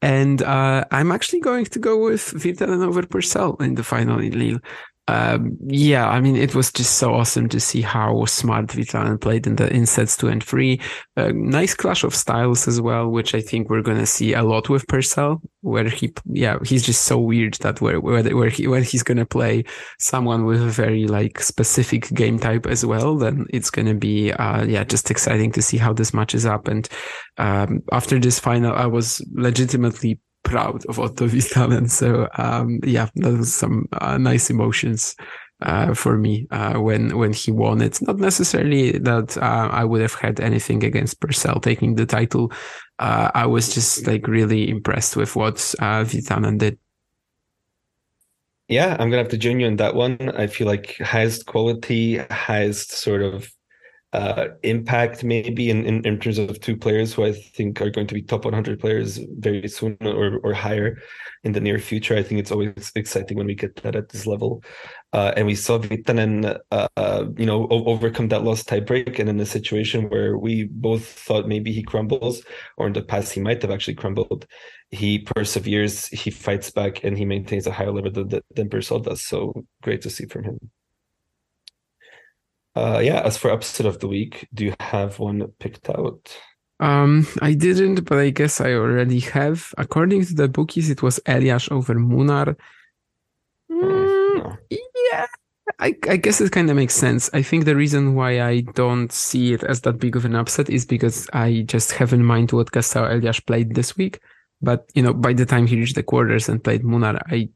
And 0.00 0.42
uh, 0.42 0.84
I'm 0.90 1.10
actually 1.10 1.40
going 1.40 1.64
to 1.66 1.78
go 1.78 1.98
with 1.98 2.22
Virtanen 2.22 2.86
over 2.86 3.04
Purcell 3.04 3.56
in 3.60 3.74
the 3.74 3.82
final 3.82 4.20
in 4.20 4.38
Lille 4.38 4.60
um, 5.08 5.56
yeah, 5.66 6.06
I 6.06 6.20
mean, 6.20 6.36
it 6.36 6.54
was 6.54 6.70
just 6.70 6.98
so 6.98 7.14
awesome 7.14 7.48
to 7.48 7.60
see 7.60 7.80
how 7.80 8.26
smart 8.26 8.66
Virtanen 8.66 9.18
played 9.18 9.46
in 9.46 9.56
the 9.56 9.72
in 9.72 9.86
sets 9.86 10.18
two 10.18 10.28
and 10.28 10.44
three. 10.44 10.82
Uh, 11.16 11.32
nice 11.34 11.74
clash 11.74 12.04
of 12.04 12.14
styles 12.14 12.68
as 12.68 12.78
well, 12.78 13.08
which 13.08 13.34
I 13.34 13.40
think 13.40 13.70
we're 13.70 13.82
gonna 13.82 14.04
see 14.04 14.34
a 14.34 14.42
lot 14.42 14.68
with 14.68 14.86
Purcell, 14.86 15.40
where 15.62 15.88
he, 15.88 16.12
yeah, 16.26 16.58
he's 16.62 16.84
just 16.84 17.04
so 17.04 17.18
weird 17.18 17.54
that 17.54 17.80
where 17.80 18.00
where, 18.02 18.22
where 18.36 18.50
he 18.50 18.68
when 18.68 18.82
he's 18.82 19.02
gonna 19.02 19.24
play 19.24 19.64
someone 19.98 20.44
with 20.44 20.60
a 20.60 20.66
very 20.66 21.06
like 21.06 21.40
specific 21.40 22.10
game 22.10 22.38
type 22.38 22.66
as 22.66 22.84
well, 22.84 23.16
then 23.16 23.46
it's 23.48 23.70
gonna 23.70 23.94
be, 23.94 24.30
uh, 24.32 24.62
yeah, 24.64 24.84
just 24.84 25.10
exciting 25.10 25.50
to 25.52 25.62
see 25.62 25.78
how 25.78 25.94
this 25.94 26.12
matches 26.12 26.44
up. 26.44 26.68
And 26.68 26.86
um, 27.38 27.82
after 27.92 28.18
this 28.18 28.38
final, 28.38 28.74
I 28.74 28.84
was 28.84 29.24
legitimately 29.32 30.20
proud 30.48 30.84
of 30.86 30.98
Otto 30.98 31.26
Virtanen. 31.26 31.90
So 31.98 32.28
um, 32.36 32.80
yeah, 32.82 33.08
that 33.16 33.38
was 33.38 33.54
some 33.54 33.86
uh, 33.92 34.18
nice 34.18 34.50
emotions 34.50 35.14
uh, 35.62 35.94
for 35.94 36.16
me 36.16 36.46
uh, 36.50 36.74
when 36.74 37.16
when 37.18 37.32
he 37.32 37.50
won 37.50 37.80
it. 37.80 38.00
Not 38.02 38.18
necessarily 38.18 38.92
that 38.98 39.36
uh, 39.36 39.68
I 39.72 39.84
would 39.84 40.00
have 40.00 40.14
had 40.14 40.40
anything 40.40 40.84
against 40.84 41.20
Purcell 41.20 41.60
taking 41.60 41.94
the 41.94 42.06
title. 42.06 42.52
Uh, 42.98 43.30
I 43.34 43.46
was 43.46 43.74
just 43.74 44.06
like 44.06 44.26
really 44.26 44.68
impressed 44.68 45.16
with 45.16 45.36
what 45.36 45.56
uh, 45.78 46.04
Virtanen 46.04 46.58
did. 46.58 46.78
Yeah, 48.68 48.96
I'm 48.98 49.08
gonna 49.10 49.22
have 49.22 49.30
to 49.30 49.38
join 49.38 49.60
you 49.60 49.66
on 49.66 49.76
that 49.76 49.94
one. 49.94 50.18
I 50.36 50.46
feel 50.46 50.66
like 50.66 50.96
highest 50.98 51.46
quality, 51.46 52.18
highest 52.18 52.92
sort 52.92 53.22
of 53.22 53.50
uh, 54.12 54.48
impact 54.62 55.22
maybe 55.22 55.68
in, 55.68 55.84
in, 55.84 56.04
in 56.06 56.18
terms 56.18 56.38
of 56.38 56.58
two 56.60 56.76
players 56.76 57.12
who 57.12 57.24
I 57.24 57.32
think 57.32 57.80
are 57.82 57.90
going 57.90 58.06
to 58.06 58.14
be 58.14 58.22
top 58.22 58.44
100 58.44 58.80
players 58.80 59.20
very 59.38 59.68
soon 59.68 59.98
or, 60.00 60.38
or 60.42 60.54
higher 60.54 60.98
in 61.44 61.52
the 61.52 61.60
near 61.60 61.78
future. 61.78 62.16
I 62.16 62.22
think 62.22 62.40
it's 62.40 62.50
always 62.50 62.90
exciting 62.94 63.36
when 63.36 63.46
we 63.46 63.54
get 63.54 63.76
that 63.82 63.96
at 63.96 64.08
this 64.08 64.26
level. 64.26 64.64
Uh, 65.12 65.32
and 65.36 65.46
we 65.46 65.54
saw 65.54 65.78
Virtanen, 65.78 66.58
uh, 66.70 66.88
uh, 66.96 67.24
you 67.36 67.46
know, 67.46 67.66
overcome 67.68 68.28
that 68.28 68.44
lost 68.44 68.68
tiebreak, 68.68 69.18
and 69.18 69.28
in 69.28 69.40
a 69.40 69.46
situation 69.46 70.08
where 70.08 70.36
we 70.36 70.64
both 70.64 71.06
thought 71.06 71.48
maybe 71.48 71.72
he 71.72 71.82
crumbles, 71.82 72.42
or 72.76 72.86
in 72.86 72.92
the 72.92 73.02
past 73.02 73.32
he 73.32 73.40
might 73.40 73.62
have 73.62 73.70
actually 73.70 73.94
crumbled, 73.94 74.46
he 74.90 75.18
perseveres, 75.18 76.08
he 76.08 76.30
fights 76.30 76.70
back, 76.70 77.04
and 77.04 77.16
he 77.16 77.24
maintains 77.24 77.66
a 77.66 77.72
higher 77.72 77.90
level 77.90 78.10
than, 78.10 78.40
than 78.54 78.68
does. 78.68 79.22
So 79.22 79.64
great 79.82 80.02
to 80.02 80.10
see 80.10 80.26
from 80.26 80.44
him. 80.44 80.70
Uh, 82.78 83.00
yeah, 83.00 83.20
as 83.24 83.36
for 83.36 83.50
upset 83.50 83.86
of 83.86 83.98
the 83.98 84.06
week, 84.06 84.46
do 84.54 84.64
you 84.64 84.74
have 84.78 85.18
one 85.18 85.44
picked 85.58 85.90
out? 85.90 86.36
Um, 86.78 87.26
I 87.42 87.54
didn't, 87.54 88.04
but 88.04 88.18
I 88.18 88.30
guess 88.30 88.60
I 88.60 88.74
already 88.74 89.18
have. 89.20 89.74
According 89.76 90.24
to 90.26 90.34
the 90.34 90.48
bookies, 90.48 90.88
it 90.88 91.02
was 91.02 91.18
Elias 91.26 91.68
over 91.72 91.94
Munar. 91.94 92.54
Mm, 93.68 94.36
no. 94.36 94.56
Yeah, 94.70 95.26
I, 95.80 95.96
I 96.08 96.16
guess 96.16 96.40
it 96.40 96.52
kind 96.52 96.70
of 96.70 96.76
makes 96.76 96.94
sense. 96.94 97.28
I 97.32 97.42
think 97.42 97.64
the 97.64 97.74
reason 97.74 98.14
why 98.14 98.42
I 98.42 98.60
don't 98.60 99.10
see 99.10 99.52
it 99.54 99.64
as 99.64 99.80
that 99.80 99.98
big 99.98 100.14
of 100.14 100.24
an 100.24 100.36
upset 100.36 100.70
is 100.70 100.86
because 100.86 101.28
I 101.32 101.64
just 101.66 101.90
have 101.92 102.12
in 102.12 102.24
mind 102.24 102.52
what 102.52 102.70
Gastão 102.70 103.10
Elias 103.10 103.40
played 103.40 103.74
this 103.74 103.96
week. 103.96 104.20
But 104.62 104.88
you 104.94 105.02
know, 105.02 105.12
by 105.12 105.32
the 105.32 105.46
time 105.46 105.66
he 105.66 105.76
reached 105.76 105.96
the 105.96 106.04
quarters 106.04 106.48
and 106.48 106.62
played 106.62 106.84
Munar, 106.84 107.20
I 107.26 107.48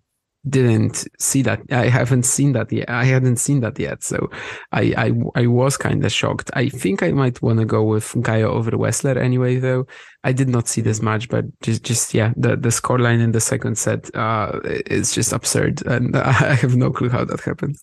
didn't 0.49 1.07
see 1.21 1.43
that. 1.43 1.61
I 1.71 1.89
haven't 1.89 2.25
seen 2.25 2.53
that 2.53 2.73
yet. 2.73 2.91
I 2.91 3.05
hadn't 3.05 3.37
seen 3.37 3.61
that 3.61 3.79
yet. 3.79 4.03
So 4.03 4.29
I 4.73 4.93
I, 4.97 5.13
I 5.43 5.47
was 5.47 5.77
kind 5.77 6.05
of 6.05 6.13
shocked. 6.13 6.51
I 6.55 6.69
think 6.69 7.03
I 7.03 7.13
might 7.13 7.41
want 7.43 7.61
to 7.61 7.65
go 7.65 7.85
with 7.85 8.13
Gaio 8.15 8.49
over 8.49 8.73
Wessler 8.73 9.17
anyway, 9.17 9.57
though. 9.57 9.87
I 10.25 10.33
did 10.33 10.49
not 10.49 10.69
see 10.69 10.81
this 10.81 11.01
match, 11.01 11.29
but 11.29 11.45
just 11.61 11.85
just 11.85 12.13
yeah, 12.15 12.33
the 12.37 12.57
the 12.57 12.71
scoreline 12.71 13.21
in 13.21 13.33
the 13.33 13.41
second 13.41 13.79
set 13.79 14.15
uh 14.17 14.59
is 14.65 15.15
just 15.15 15.33
absurd, 15.33 15.87
and 15.87 16.17
I 16.17 16.55
have 16.55 16.77
no 16.77 16.91
clue 16.91 17.09
how 17.09 17.25
that 17.25 17.41
happened. 17.41 17.77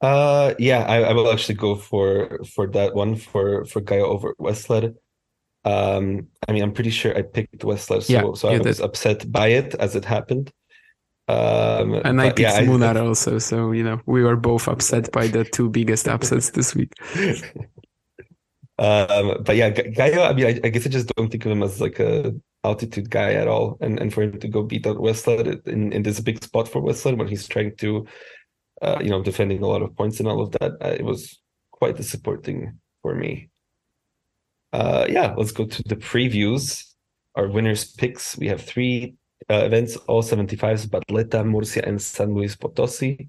Uh 0.00 0.54
yeah, 0.58 0.84
I, 0.84 1.02
I 1.02 1.12
will 1.12 1.30
actually 1.30 1.56
go 1.56 1.74
for 1.74 2.40
for 2.54 2.66
that 2.68 2.94
one 2.94 3.16
for 3.16 3.66
for 3.66 3.82
Gaio 3.82 4.04
over 4.04 4.34
Wessler. 4.40 4.94
Um, 5.64 6.28
I 6.48 6.52
mean, 6.52 6.62
I'm 6.62 6.72
pretty 6.72 6.90
sure 6.90 7.16
I 7.16 7.22
picked 7.22 7.60
Wessler, 7.60 8.02
so, 8.02 8.12
yeah, 8.12 8.34
so 8.34 8.48
I 8.48 8.58
was 8.58 8.78
did. 8.78 8.84
upset 8.84 9.30
by 9.30 9.48
it 9.48 9.74
as 9.74 9.94
it 9.94 10.04
happened. 10.04 10.52
Um, 11.28 11.94
and 12.04 12.20
I 12.20 12.28
picked 12.28 12.40
yeah, 12.40 12.60
Munar 12.62 12.96
I, 12.96 13.00
also, 13.00 13.38
so 13.38 13.70
you 13.70 13.84
know 13.84 14.00
we 14.06 14.22
were 14.22 14.36
both 14.36 14.66
upset 14.66 15.12
by 15.12 15.28
the 15.28 15.44
two 15.44 15.68
biggest 15.70 16.08
upsets 16.08 16.50
this 16.50 16.74
week. 16.74 16.92
um, 18.78 19.36
but 19.44 19.54
yeah, 19.54 19.70
Gaio. 19.70 20.28
I 20.28 20.32
mean, 20.32 20.46
I, 20.46 20.60
I, 20.64 20.68
guess 20.70 20.86
I 20.86 20.90
just 20.90 21.14
don't 21.14 21.30
think 21.30 21.44
of 21.44 21.52
him 21.52 21.62
as 21.62 21.80
like 21.80 22.00
a 22.00 22.34
altitude 22.64 23.10
guy 23.10 23.34
at 23.34 23.46
all, 23.46 23.76
and 23.80 24.00
and 24.00 24.12
for 24.12 24.22
him 24.22 24.40
to 24.40 24.48
go 24.48 24.62
beat 24.62 24.86
out 24.86 25.00
Westland 25.00 25.60
in 25.66 25.92
in 25.92 26.02
this 26.02 26.18
big 26.20 26.42
spot 26.42 26.66
for 26.66 26.80
Westland 26.80 27.18
when 27.18 27.28
he's 27.28 27.46
trying 27.46 27.76
to, 27.76 28.06
uh, 28.82 28.98
you 29.00 29.10
know, 29.10 29.22
defending 29.22 29.62
a 29.62 29.66
lot 29.66 29.82
of 29.82 29.94
points 29.94 30.18
and 30.18 30.28
all 30.28 30.40
of 30.40 30.50
that, 30.52 30.72
uh, 30.82 30.88
it 30.88 31.04
was 31.04 31.38
quite 31.70 31.96
disappointing 31.96 32.78
for 33.02 33.14
me. 33.14 33.49
Uh, 34.72 35.06
yeah, 35.08 35.34
let's 35.36 35.52
go 35.52 35.66
to 35.66 35.82
the 35.84 35.96
previews. 35.96 36.94
Our 37.34 37.48
winners 37.48 37.84
picks. 37.84 38.36
We 38.36 38.48
have 38.48 38.62
three 38.62 39.14
uh, 39.48 39.64
events, 39.64 39.96
all 39.96 40.22
75s, 40.22 40.86
Barletta, 40.86 41.44
Murcia, 41.44 41.86
and 41.86 42.00
San 42.00 42.34
Luis 42.34 42.56
Potosi. 42.56 43.28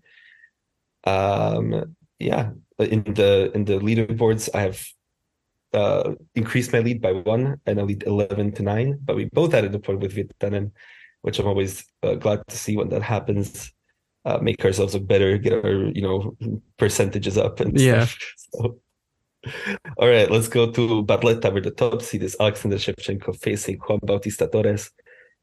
Um, 1.03 1.95
yeah, 2.19 2.51
in 2.79 3.03
the 3.03 3.51
in 3.55 3.65
the 3.65 3.79
leaderboards, 3.79 4.49
I 4.53 4.61
have 4.61 4.85
uh, 5.73 6.13
increased 6.35 6.73
my 6.73 6.79
lead 6.79 7.01
by 7.01 7.13
one, 7.13 7.59
and 7.65 7.79
I 7.79 7.83
lead 7.83 8.03
11 8.03 8.53
to 8.53 8.63
nine. 8.63 8.99
But 9.03 9.15
we 9.15 9.25
both 9.25 9.53
added 9.53 9.73
a 9.73 9.79
point 9.79 9.99
with 9.99 10.15
Virtanen, 10.15 10.71
which 11.21 11.39
I'm 11.39 11.47
always 11.47 11.85
uh, 12.03 12.15
glad 12.15 12.43
to 12.47 12.57
see 12.57 12.77
when 12.77 12.89
that 12.89 13.01
happens. 13.01 13.73
Uh, 14.23 14.37
make 14.37 14.63
ourselves 14.63 14.93
look 14.93 15.07
better, 15.07 15.37
get 15.37 15.53
our 15.53 15.71
you 15.71 16.01
know 16.01 16.37
percentages 16.77 17.37
up, 17.37 17.59
and 17.59 17.79
yeah. 17.79 18.05
So, 18.53 18.77
all 19.97 20.07
right, 20.07 20.29
let's 20.29 20.47
go 20.47 20.71
to 20.71 21.03
Barletta, 21.03 21.51
where 21.51 21.61
the 21.61 21.71
top 21.71 22.01
seed 22.01 22.23
is 22.23 22.35
Alexander 22.39 22.77
Shevchenko 22.77 23.35
facing 23.39 23.77
Juan 23.77 23.99
Bautista 24.03 24.47
Torres. 24.47 24.91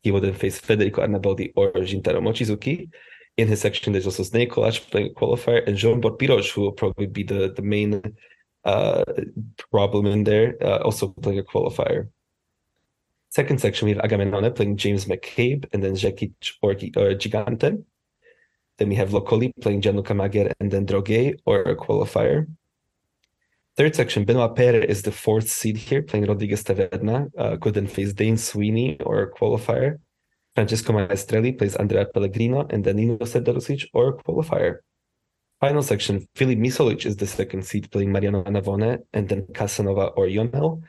He 0.03 0.11
will 0.11 0.21
then 0.21 0.35
face 0.35 0.59
Federico 0.59 1.03
Arnaboldi 1.03 1.53
or 1.57 1.73
Shintaro 1.73 2.21
Mochizuki. 2.21 2.91
In 3.37 3.49
his 3.49 3.61
section, 3.61 3.93
there's 3.93 4.07
also 4.07 4.23
Zdeněk 4.23 4.51
Kolář 4.51 4.91
playing 4.91 5.11
a 5.11 5.15
qualifier 5.15 5.67
and 5.67 5.77
Zsombor 5.77 6.19
Piros, 6.19 6.51
who 6.51 6.63
will 6.63 6.73
probably 6.73 7.07
be 7.07 7.23
the, 7.23 7.53
the 7.55 7.63
main 7.63 8.03
uh, 8.65 9.05
problem 9.71 10.07
in 10.07 10.25
there, 10.25 10.57
uh, 10.63 10.79
also 10.79 11.09
playing 11.09 11.39
a 11.39 11.43
qualifier. 11.43 12.09
Second 13.31 13.61
section, 13.61 13.87
we 13.87 13.95
have 13.95 14.03
Agamenone 14.03 14.55
playing 14.55 14.77
James 14.77 15.05
McCabe 15.05 15.67
and 15.73 15.83
then 15.83 15.95
Zekic 15.95 16.33
or, 16.63 16.73
or 16.73 17.15
Gigante. 17.15 17.85
Then 18.79 18.89
we 18.89 18.95
have 18.95 19.11
Locoli 19.11 19.53
playing 19.61 19.83
Gianluca 19.83 20.15
Mager 20.15 20.53
and 20.61 20.71
then 20.71 20.87
Droguet 20.87 21.41
or 21.45 21.63
a 21.63 21.77
qualifier. 21.77 22.47
Third 23.79 23.95
section, 23.95 24.25
Benoit 24.25 24.57
Paire 24.57 24.83
is 24.83 25.03
the 25.03 25.13
fourth 25.13 25.49
seed 25.49 25.77
here, 25.77 26.03
playing 26.03 26.27
Rodriguez 26.27 26.65
Taverna. 26.65 27.31
Uh, 27.39 27.57
could 27.59 27.75
then 27.75 27.87
face 27.87 28.13
Dane 28.13 28.37
Sweeney 28.37 28.99
or 28.99 29.23
a 29.23 29.31
qualifier. 29.31 30.01
Francesco 30.57 30.93
Maestrelli 30.93 31.57
plays 31.57 31.77
Andrea 31.77 32.07
Pellegrino 32.07 32.67
and 32.71 32.83
then 32.83 32.97
Nino 32.97 33.19
Serdarusic 33.19 33.87
or 33.95 34.09
a 34.09 34.13
qualifier. 34.15 34.79
Final 35.61 35.85
section, 35.85 36.27
Filip 36.35 36.59
Misolic 36.59 37.07
is 37.07 37.15
the 37.15 37.27
second 37.29 37.65
seed, 37.65 37.89
playing 37.93 38.11
Mariano 38.11 38.43
Navone 38.43 38.99
and 39.13 39.29
then 39.29 39.47
Casanova 39.55 40.07
or 40.17 40.27
Yonel. 40.27 40.83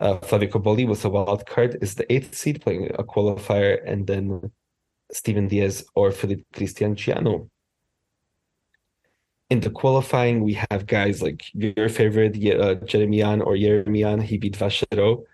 Uh, 0.00 0.18
Flavio 0.18 0.48
Cobolli 0.48 0.88
with 0.88 1.04
a 1.04 1.10
wild 1.10 1.46
card 1.46 1.78
is 1.80 1.94
the 1.94 2.12
eighth 2.12 2.34
seed, 2.34 2.60
playing 2.60 2.90
a 2.98 3.04
qualifier, 3.04 3.78
and 3.86 4.08
then 4.08 4.50
Steven 5.12 5.46
Diez 5.46 5.84
or 5.94 6.10
Filip 6.10 6.40
Cristian 6.52 6.96
Jianu 6.96 7.48
in 9.52 9.60
the 9.60 9.70
qualifying, 9.82 10.42
we 10.42 10.54
have 10.70 10.86
guys 10.86 11.20
like 11.26 11.40
your 11.52 11.90
favorite 11.90 12.34
uh, 12.58 12.74
Jeremian 12.90 13.42
or 13.42 13.54
Jeremian. 13.56 14.18
He 14.20 14.38
beat 14.38 14.56
Vachereau. 14.56 15.24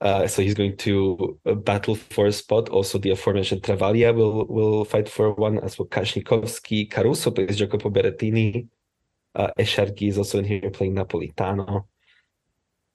Uh, 0.00 0.26
so 0.26 0.42
he's 0.42 0.54
going 0.54 0.76
to 0.78 1.38
uh, 1.46 1.54
battle 1.54 1.94
for 1.94 2.26
a 2.26 2.32
spot. 2.32 2.68
Also, 2.70 2.98
the 2.98 3.10
aforementioned 3.10 3.62
Travaglia 3.62 4.10
will 4.18 4.46
will 4.56 4.84
fight 4.84 5.08
for 5.08 5.26
one, 5.46 5.56
as 5.66 5.78
well 5.78 5.86
Kasnikowski. 5.86 6.90
Caruso 6.90 7.30
plays 7.30 7.58
Jacopo 7.58 7.90
Berrettini. 7.90 8.66
Uh, 9.36 9.50
Eshargi 9.58 10.08
is 10.08 10.18
also 10.18 10.38
in 10.40 10.46
here 10.46 10.70
playing 10.70 10.96
Napolitano. 10.96 11.84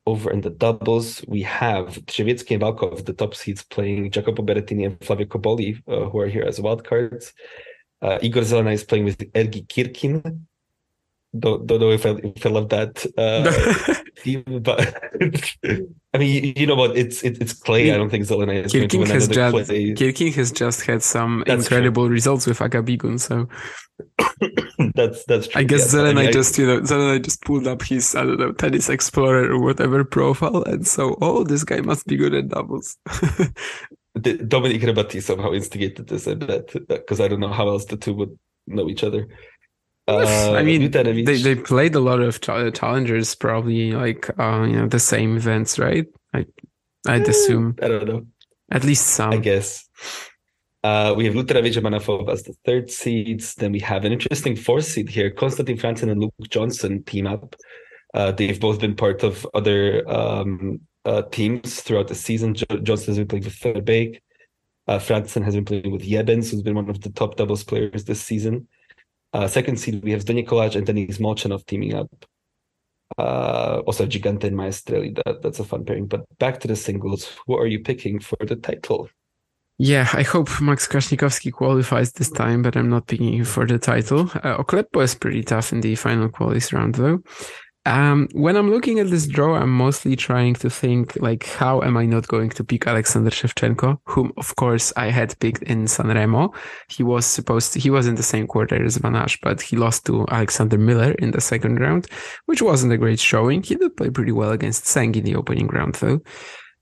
Over 0.05 0.29
in 0.31 0.41
the 0.41 0.49
doubles, 0.49 1.23
we 1.27 1.41
have 1.43 1.87
Drzewiecki 2.09 2.51
and 2.55 2.63
Walków, 2.63 3.05
the 3.05 3.13
top 3.13 3.33
seeds, 3.33 3.63
playing 3.63 4.11
Jacopo 4.11 4.43
Berrettini 4.43 4.85
and 4.87 4.95
Flavio 5.05 5.27
Cobolli, 5.27 5.81
uh, 5.87 6.09
who 6.09 6.19
are 6.19 6.27
here 6.27 6.43
as 6.43 6.59
wildcards. 6.59 7.31
Uh, 8.01 8.17
Igor 8.21 8.43
Zelenay 8.43 8.73
is 8.73 8.83
playing 8.83 9.05
with 9.05 9.19
Ergi 9.33 9.65
Kirkin, 9.67 10.47
don't 11.39 11.65
don't 11.67 11.79
know 11.79 11.91
if 11.91 12.05
I 12.05 12.15
if 12.23 12.45
I 12.45 12.49
love 12.49 12.69
that 12.69 13.05
uh, 13.17 14.03
team, 14.21 14.43
but 14.61 14.95
I 16.13 16.17
mean, 16.17 16.43
you, 16.43 16.53
you, 16.55 16.67
know 16.67 16.75
what? 16.75 16.95
It's 16.95 17.23
it, 17.23 17.41
it's 17.41 17.53
clay. 17.53 17.91
I 17.91 17.97
don't 17.97 18.09
think 18.09 18.25
Zelenay 18.25 18.65
is 18.65 18.73
going 18.73 18.87
to 18.87 18.97
win 18.97 19.09
has 19.09 19.27
just, 19.27 19.51
clay. 19.51 19.93
Kirking 19.93 20.33
has 20.35 20.51
just 20.51 20.81
had 20.85 21.03
some 21.03 21.43
that's 21.45 21.63
incredible 21.65 22.05
true. 22.05 22.13
results 22.13 22.47
with 22.47 22.59
Agabigun, 22.59 23.19
so 23.19 23.47
that's 24.95 25.25
that's 25.25 25.47
true. 25.47 25.59
I 25.59 25.63
guess 25.63 25.93
yeah, 25.93 25.99
Zelenay 25.99 26.19
I 26.19 26.23
mean, 26.23 26.31
just 26.31 26.57
you 26.57 26.67
know 26.67 26.81
Zelenay 26.81 27.23
just 27.23 27.43
pulled 27.43 27.67
up 27.67 27.81
his 27.81 28.15
I 28.15 28.23
don't 28.23 28.39
know 28.39 28.51
tennis 28.53 28.89
explorer 28.89 29.51
or 29.51 29.61
whatever 29.61 30.03
profile, 30.03 30.63
and 30.63 30.87
so 30.87 31.17
oh, 31.21 31.43
this 31.43 31.63
guy 31.63 31.81
must 31.81 32.05
be 32.07 32.15
good 32.15 32.33
at 32.33 32.49
doubles. 32.49 32.97
Dominic 34.15 34.81
Rebati 34.81 35.21
somehow 35.21 35.51
instigated 35.51 36.07
this, 36.07 36.25
I 36.25 36.35
bet, 36.35 36.71
because 36.87 37.19
I 37.19 37.27
don't 37.27 37.41
know 37.41 37.51
how 37.51 37.67
else 37.67 37.83
the 37.83 37.97
two 37.97 38.13
would 38.13 38.39
know 38.67 38.89
each 38.89 39.03
other. 39.03 39.27
Uh, 40.07 40.53
I 40.53 40.61
mean, 40.61 40.91
they, 40.91 41.37
they 41.41 41.55
played 41.55 41.95
a 41.95 41.99
lot 41.99 42.19
of 42.19 42.39
challengers, 42.39 43.33
probably 43.33 43.91
like 43.91 44.29
uh, 44.39 44.63
you 44.63 44.75
know 44.75 44.87
the 44.87 44.99
same 44.99 45.35
events, 45.35 45.79
right? 45.79 46.05
I 46.33 46.45
I'd 47.07 47.27
assume. 47.27 47.75
I 47.81 47.87
don't 47.87 48.07
know. 48.07 48.25
At 48.71 48.83
least 48.83 49.07
some. 49.07 49.31
I 49.31 49.37
guess. 49.37 49.87
Uh, 50.83 51.15
we 51.17 51.25
have 51.25 51.33
Luteravich 51.33 51.77
and 51.77 51.85
Manafov 51.85 52.29
as 52.29 52.43
the 52.43 52.53
third 52.65 52.91
seeds. 52.91 53.55
Then 53.55 53.71
we 53.71 53.79
have 53.79 54.05
an 54.05 54.11
interesting 54.11 54.55
fourth 54.55 54.85
seed 54.85 55.09
here. 55.09 55.31
Constantin 55.31 55.77
Frantzen 55.77 56.11
and 56.11 56.21
Luke 56.21 56.33
Johnson 56.49 57.03
team 57.03 57.25
up. 57.25 57.55
Uh, 58.13 58.31
they've 58.31 58.59
both 58.59 58.79
been 58.79 58.95
part 58.95 59.23
of 59.23 59.47
other 59.55 60.07
um, 60.07 60.79
uh, 61.03 61.23
teams 61.31 61.81
throughout 61.81 62.07
the 62.07 62.15
season. 62.15 62.53
Jo- 62.53 62.79
Johnson 62.83 63.07
has 63.07 63.17
been 63.17 63.27
playing 63.27 63.45
with 63.45 63.59
Verbeek. 63.59 64.19
Uh, 64.87 64.99
Franzen 64.99 65.43
has 65.43 65.55
been 65.55 65.65
playing 65.65 65.91
with 65.91 66.03
Jebens, 66.03 66.51
who's 66.51 66.61
been 66.61 66.75
one 66.75 66.89
of 66.89 67.01
the 67.01 67.09
top 67.09 67.35
doubles 67.35 67.63
players 67.63 68.05
this 68.05 68.21
season. 68.21 68.67
Uh, 69.35 69.47
second 69.49 69.77
seed, 69.77 70.01
we 70.01 70.11
have 70.11 70.21
Zdeněk 70.21 70.47
Kolář 70.47 70.75
and 70.75 70.85
Denis 70.85 71.19
Molchanov 71.19 71.65
teaming 71.65 71.93
up. 71.93 72.09
Uh, 73.17 73.81
also 73.85 74.05
Gigante 74.05 74.47
and 74.47 74.55
Maestrelli. 74.55 75.13
That, 75.13 75.41
that's 75.41 75.59
a 75.59 75.63
fun 75.63 75.83
pairing. 75.83 76.07
But 76.07 76.21
back 76.39 76.59
to 76.61 76.67
the 76.67 76.75
singles. 76.75 77.27
Who 77.45 77.57
are 77.57 77.67
you 77.67 77.83
picking 77.83 78.21
for 78.21 78.37
the 78.45 78.55
title? 78.55 79.09
Yeah, 79.77 80.07
I 80.13 80.23
hope 80.23 80.61
Max 80.61 80.87
Krasnikovsky 80.87 81.51
qualifies 81.51 82.13
this 82.13 82.31
time, 82.31 82.61
but 82.61 82.77
I'm 82.77 82.89
not 82.89 83.07
picking 83.07 83.33
him 83.33 83.43
for 83.43 83.67
the 83.67 83.77
title. 83.77 84.21
Uh, 84.41 84.63
Oklepo 84.63 85.03
is 85.03 85.15
pretty 85.15 85.43
tough 85.43 85.73
in 85.73 85.81
the 85.81 85.95
final 85.95 86.29
qualies 86.29 86.71
round, 86.71 86.95
though. 86.95 87.19
Um, 87.87 88.27
when 88.33 88.55
I'm 88.55 88.71
looking 88.71 88.99
at 88.99 89.11
this 89.11 89.27
draw, 89.27 89.55
I'm 89.55 89.69
mostly 89.69 90.15
trying 90.15 90.55
to 90.55 90.71
think 90.71 91.15
like, 91.17 91.45
how 91.45 91.83
am 91.83 91.97
I 91.97 92.05
not 92.05 92.27
going 92.27 92.49
to 92.51 92.63
pick 92.63 92.87
Alexander 92.87 93.29
Shevchenko, 93.29 93.99
whom 94.05 94.33
of 94.37 94.55
course 94.55 94.91
I 94.97 95.11
had 95.11 95.39
picked 95.39 95.61
in 95.63 95.85
Sanremo. 95.85 96.55
He 96.89 97.03
was 97.03 97.27
supposed 97.27 97.73
to, 97.73 97.79
he 97.79 97.91
was 97.91 98.07
in 98.07 98.15
the 98.15 98.23
same 98.23 98.47
quarter 98.47 98.83
as 98.83 98.97
Van 98.97 99.13
Assche, 99.13 99.37
but 99.43 99.61
he 99.61 99.75
lost 99.75 100.05
to 100.07 100.25
Alexander 100.29 100.79
Miller 100.79 101.11
in 101.13 101.29
the 101.29 101.41
second 101.41 101.79
round, 101.79 102.07
which 102.47 102.61
wasn't 102.61 102.93
a 102.93 102.97
great 102.97 103.19
showing. 103.19 103.61
He 103.61 103.75
did 103.75 103.95
play 103.95 104.09
pretty 104.09 104.31
well 104.31 104.51
against 104.51 104.85
Tseng 104.85 105.15
in 105.15 105.23
the 105.23 105.35
opening 105.35 105.67
round 105.67 105.95
though. 105.95 106.21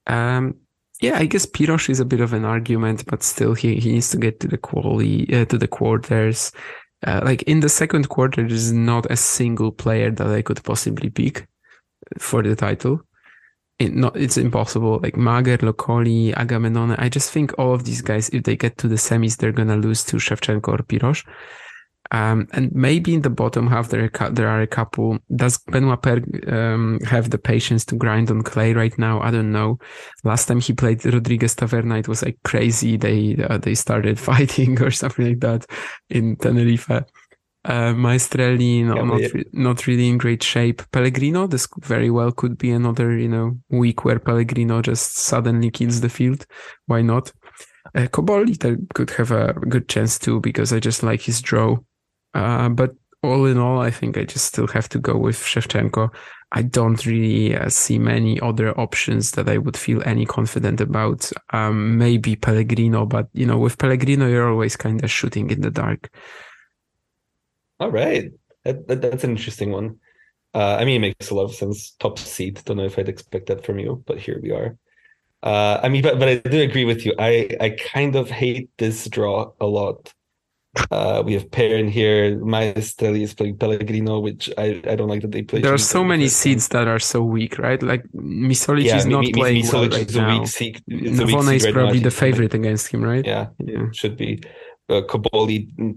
Um, 0.07 0.55
yeah, 1.01 1.17
I 1.17 1.25
guess 1.25 1.45
Piros 1.45 1.89
is 1.89 1.99
a 1.99 2.05
bit 2.05 2.21
of 2.21 2.31
an 2.31 2.45
argument, 2.45 3.05
but 3.07 3.23
still 3.23 3.55
he, 3.55 3.75
he 3.75 3.91
needs 3.91 4.09
to 4.11 4.17
get 4.17 4.39
to 4.39 4.47
the 4.47 4.57
quality, 4.57 5.27
uh, 5.35 5.43
to 5.45 5.57
the 5.57 5.67
quarters. 5.67 6.53
Uh, 7.05 7.21
like 7.23 7.43
in 7.43 7.59
the 7.59 7.69
second 7.69 8.09
quarter, 8.09 8.47
there's 8.47 8.71
not 8.71 9.09
a 9.11 9.17
single 9.17 9.71
player 9.71 10.11
that 10.11 10.27
I 10.27 10.41
could 10.41 10.63
possibly 10.63 11.09
pick 11.09 11.47
for 12.17 12.41
the 12.43 12.55
title. 12.55 13.01
It 13.79 13.93
not, 13.93 14.15
it's 14.15 14.37
impossible. 14.37 14.99
Like 15.01 15.15
Mager, 15.15 15.57
Locoli, 15.57 16.33
Agamenone. 16.33 16.95
I 16.99 17.09
just 17.09 17.31
think 17.31 17.53
all 17.57 17.73
of 17.73 17.83
these 17.83 18.01
guys, 18.01 18.29
if 18.29 18.43
they 18.43 18.55
get 18.55 18.77
to 18.79 18.87
the 18.87 18.95
semis, 18.95 19.37
they're 19.37 19.51
gonna 19.51 19.77
lose 19.77 20.03
to 20.05 20.17
Shevchenko 20.17 20.67
or 20.67 20.77
Piros. 20.77 21.25
Um, 22.11 22.47
and 22.51 22.71
maybe 22.73 23.13
in 23.15 23.21
the 23.21 23.29
bottom 23.29 23.67
half 23.67 23.89
there 23.89 24.09
are, 24.19 24.29
there 24.29 24.47
are 24.47 24.61
a 24.61 24.67
couple. 24.67 25.17
Does 25.35 25.57
Benoit 25.57 26.01
Paire 26.01 26.23
um, 26.47 26.99
have 27.05 27.29
the 27.29 27.37
patience 27.37 27.85
to 27.85 27.95
grind 27.95 28.29
on 28.29 28.43
clay 28.43 28.73
right 28.73 28.97
now? 28.99 29.19
I 29.21 29.31
don't 29.31 29.51
know. 29.51 29.79
Last 30.23 30.45
time 30.45 30.59
he 30.59 30.73
played 30.73 31.03
Rodriguez 31.05 31.55
Taverna, 31.55 31.99
it 31.99 32.07
was 32.07 32.23
like 32.23 32.37
crazy. 32.43 32.97
They 32.97 33.37
uh, 33.49 33.57
they 33.57 33.73
started 33.75 34.19
fighting 34.31 34.81
or 34.81 34.91
something 34.91 35.27
like 35.27 35.39
that 35.39 35.65
in 36.09 36.35
Tenerife. 36.35 37.03
Uh, 37.65 37.93
Maestrelli, 37.93 38.83
no, 38.83 38.95
yeah, 38.95 39.03
not 39.03 39.33
re- 39.33 39.49
not 39.53 39.87
really 39.87 40.09
in 40.09 40.17
great 40.17 40.43
shape. 40.43 40.83
Pellegrino, 40.91 41.47
this 41.47 41.65
very 41.79 42.11
well 42.11 42.31
could 42.31 42.57
be 42.57 42.71
another 42.71 43.17
you 43.17 43.29
know 43.29 43.57
week 43.69 44.03
where 44.03 44.19
Pellegrino 44.19 44.81
just 44.81 45.15
suddenly 45.15 45.71
kills 45.71 46.01
the 46.01 46.09
field. 46.09 46.45
Why 46.87 47.01
not? 47.01 47.31
Uh, 47.95 48.07
Cobolli 48.07 48.57
could 48.93 49.11
have 49.11 49.31
a 49.31 49.53
good 49.53 49.87
chance 49.87 50.19
too 50.19 50.41
because 50.41 50.73
I 50.73 50.79
just 50.79 51.03
like 51.03 51.21
his 51.21 51.41
draw. 51.41 51.77
Uh, 52.33 52.69
but 52.69 52.95
all 53.21 53.45
in 53.45 53.57
all, 53.57 53.79
I 53.79 53.89
think 53.89 54.17
I 54.17 54.25
just 54.25 54.45
still 54.45 54.67
have 54.67 54.89
to 54.89 54.99
go 54.99 55.17
with 55.17 55.37
Shevchenko. 55.37 56.13
I 56.51 56.61
don't 56.61 57.03
really 57.05 57.55
uh, 57.55 57.69
see 57.69 57.97
many 57.97 58.39
other 58.41 58.77
options 58.79 59.31
that 59.31 59.49
I 59.49 59.57
would 59.57 59.75
feel 59.75 60.03
any 60.05 60.25
confident 60.25 60.81
about. 60.81 61.31
Um, 61.51 61.97
maybe 61.97 62.35
Pellegrino, 62.35 63.05
but 63.05 63.27
you 63.33 63.45
know, 63.45 63.57
with 63.57 63.77
Pellegrino, 63.77 64.27
you're 64.27 64.49
always 64.49 64.75
kind 64.75 65.03
of 65.03 65.09
shooting 65.09 65.49
in 65.49 65.61
the 65.61 65.71
dark. 65.71 66.13
All 67.79 67.91
right, 67.91 68.31
that, 68.63 68.87
that, 68.87 69.01
that's 69.01 69.23
an 69.23 69.31
interesting 69.31 69.71
one. 69.71 69.99
Uh, 70.53 70.77
I 70.79 70.85
mean, 70.85 70.97
it 70.97 71.07
makes 71.07 71.31
a 71.31 71.35
lot 71.35 71.45
of 71.45 71.55
sense. 71.55 71.91
Top 71.99 72.19
seed. 72.19 72.61
Don't 72.65 72.77
know 72.77 72.85
if 72.85 72.99
I'd 72.99 73.09
expect 73.09 73.47
that 73.47 73.65
from 73.65 73.79
you, 73.79 74.03
but 74.05 74.19
here 74.19 74.39
we 74.41 74.51
are. 74.51 74.77
Uh, 75.41 75.79
I 75.81 75.89
mean, 75.89 76.03
but 76.03 76.19
but 76.19 76.29
I 76.29 76.35
do 76.35 76.61
agree 76.61 76.85
with 76.85 77.05
you. 77.05 77.13
I 77.17 77.49
I 77.59 77.71
kind 77.71 78.15
of 78.15 78.29
hate 78.29 78.69
this 78.77 79.07
draw 79.09 79.51
a 79.59 79.65
lot. 79.65 80.13
Uh, 80.89 81.21
we 81.23 81.33
have 81.33 81.49
Perrin 81.51 81.87
here. 81.87 82.37
Maestrelli 82.39 83.21
is 83.21 83.33
playing 83.33 83.57
Pellegrino, 83.57 84.19
which 84.19 84.49
I, 84.57 84.81
I 84.87 84.95
don't 84.95 85.07
like 85.07 85.21
that 85.21 85.31
they 85.31 85.43
play. 85.43 85.61
There 85.61 85.73
are 85.73 85.77
so 85.77 86.03
many 86.03 86.27
seeds 86.27 86.67
that 86.69 86.87
are 86.87 86.99
so 86.99 87.23
weak, 87.23 87.59
right? 87.59 87.81
Like 87.81 88.03
Misolic 88.15 88.85
yeah, 88.85 88.97
is 88.97 89.05
not 89.05 89.25
M- 89.25 89.31
playing 89.33 89.63
Misolic 89.63 89.73
well 89.73 89.89
right 89.89 90.09
is 90.09 90.15
now. 90.15 90.45
Seed, 90.45 90.81
Navone 90.89 91.55
is 91.55 91.67
probably 91.67 91.99
the 91.99 92.11
favorite 92.11 92.53
against 92.55 92.87
him, 92.87 93.03
right? 93.03 93.25
Yeah, 93.25 93.47
yeah, 93.59 93.85
should 93.91 94.17
be. 94.17 94.41
Uh, 94.89 95.01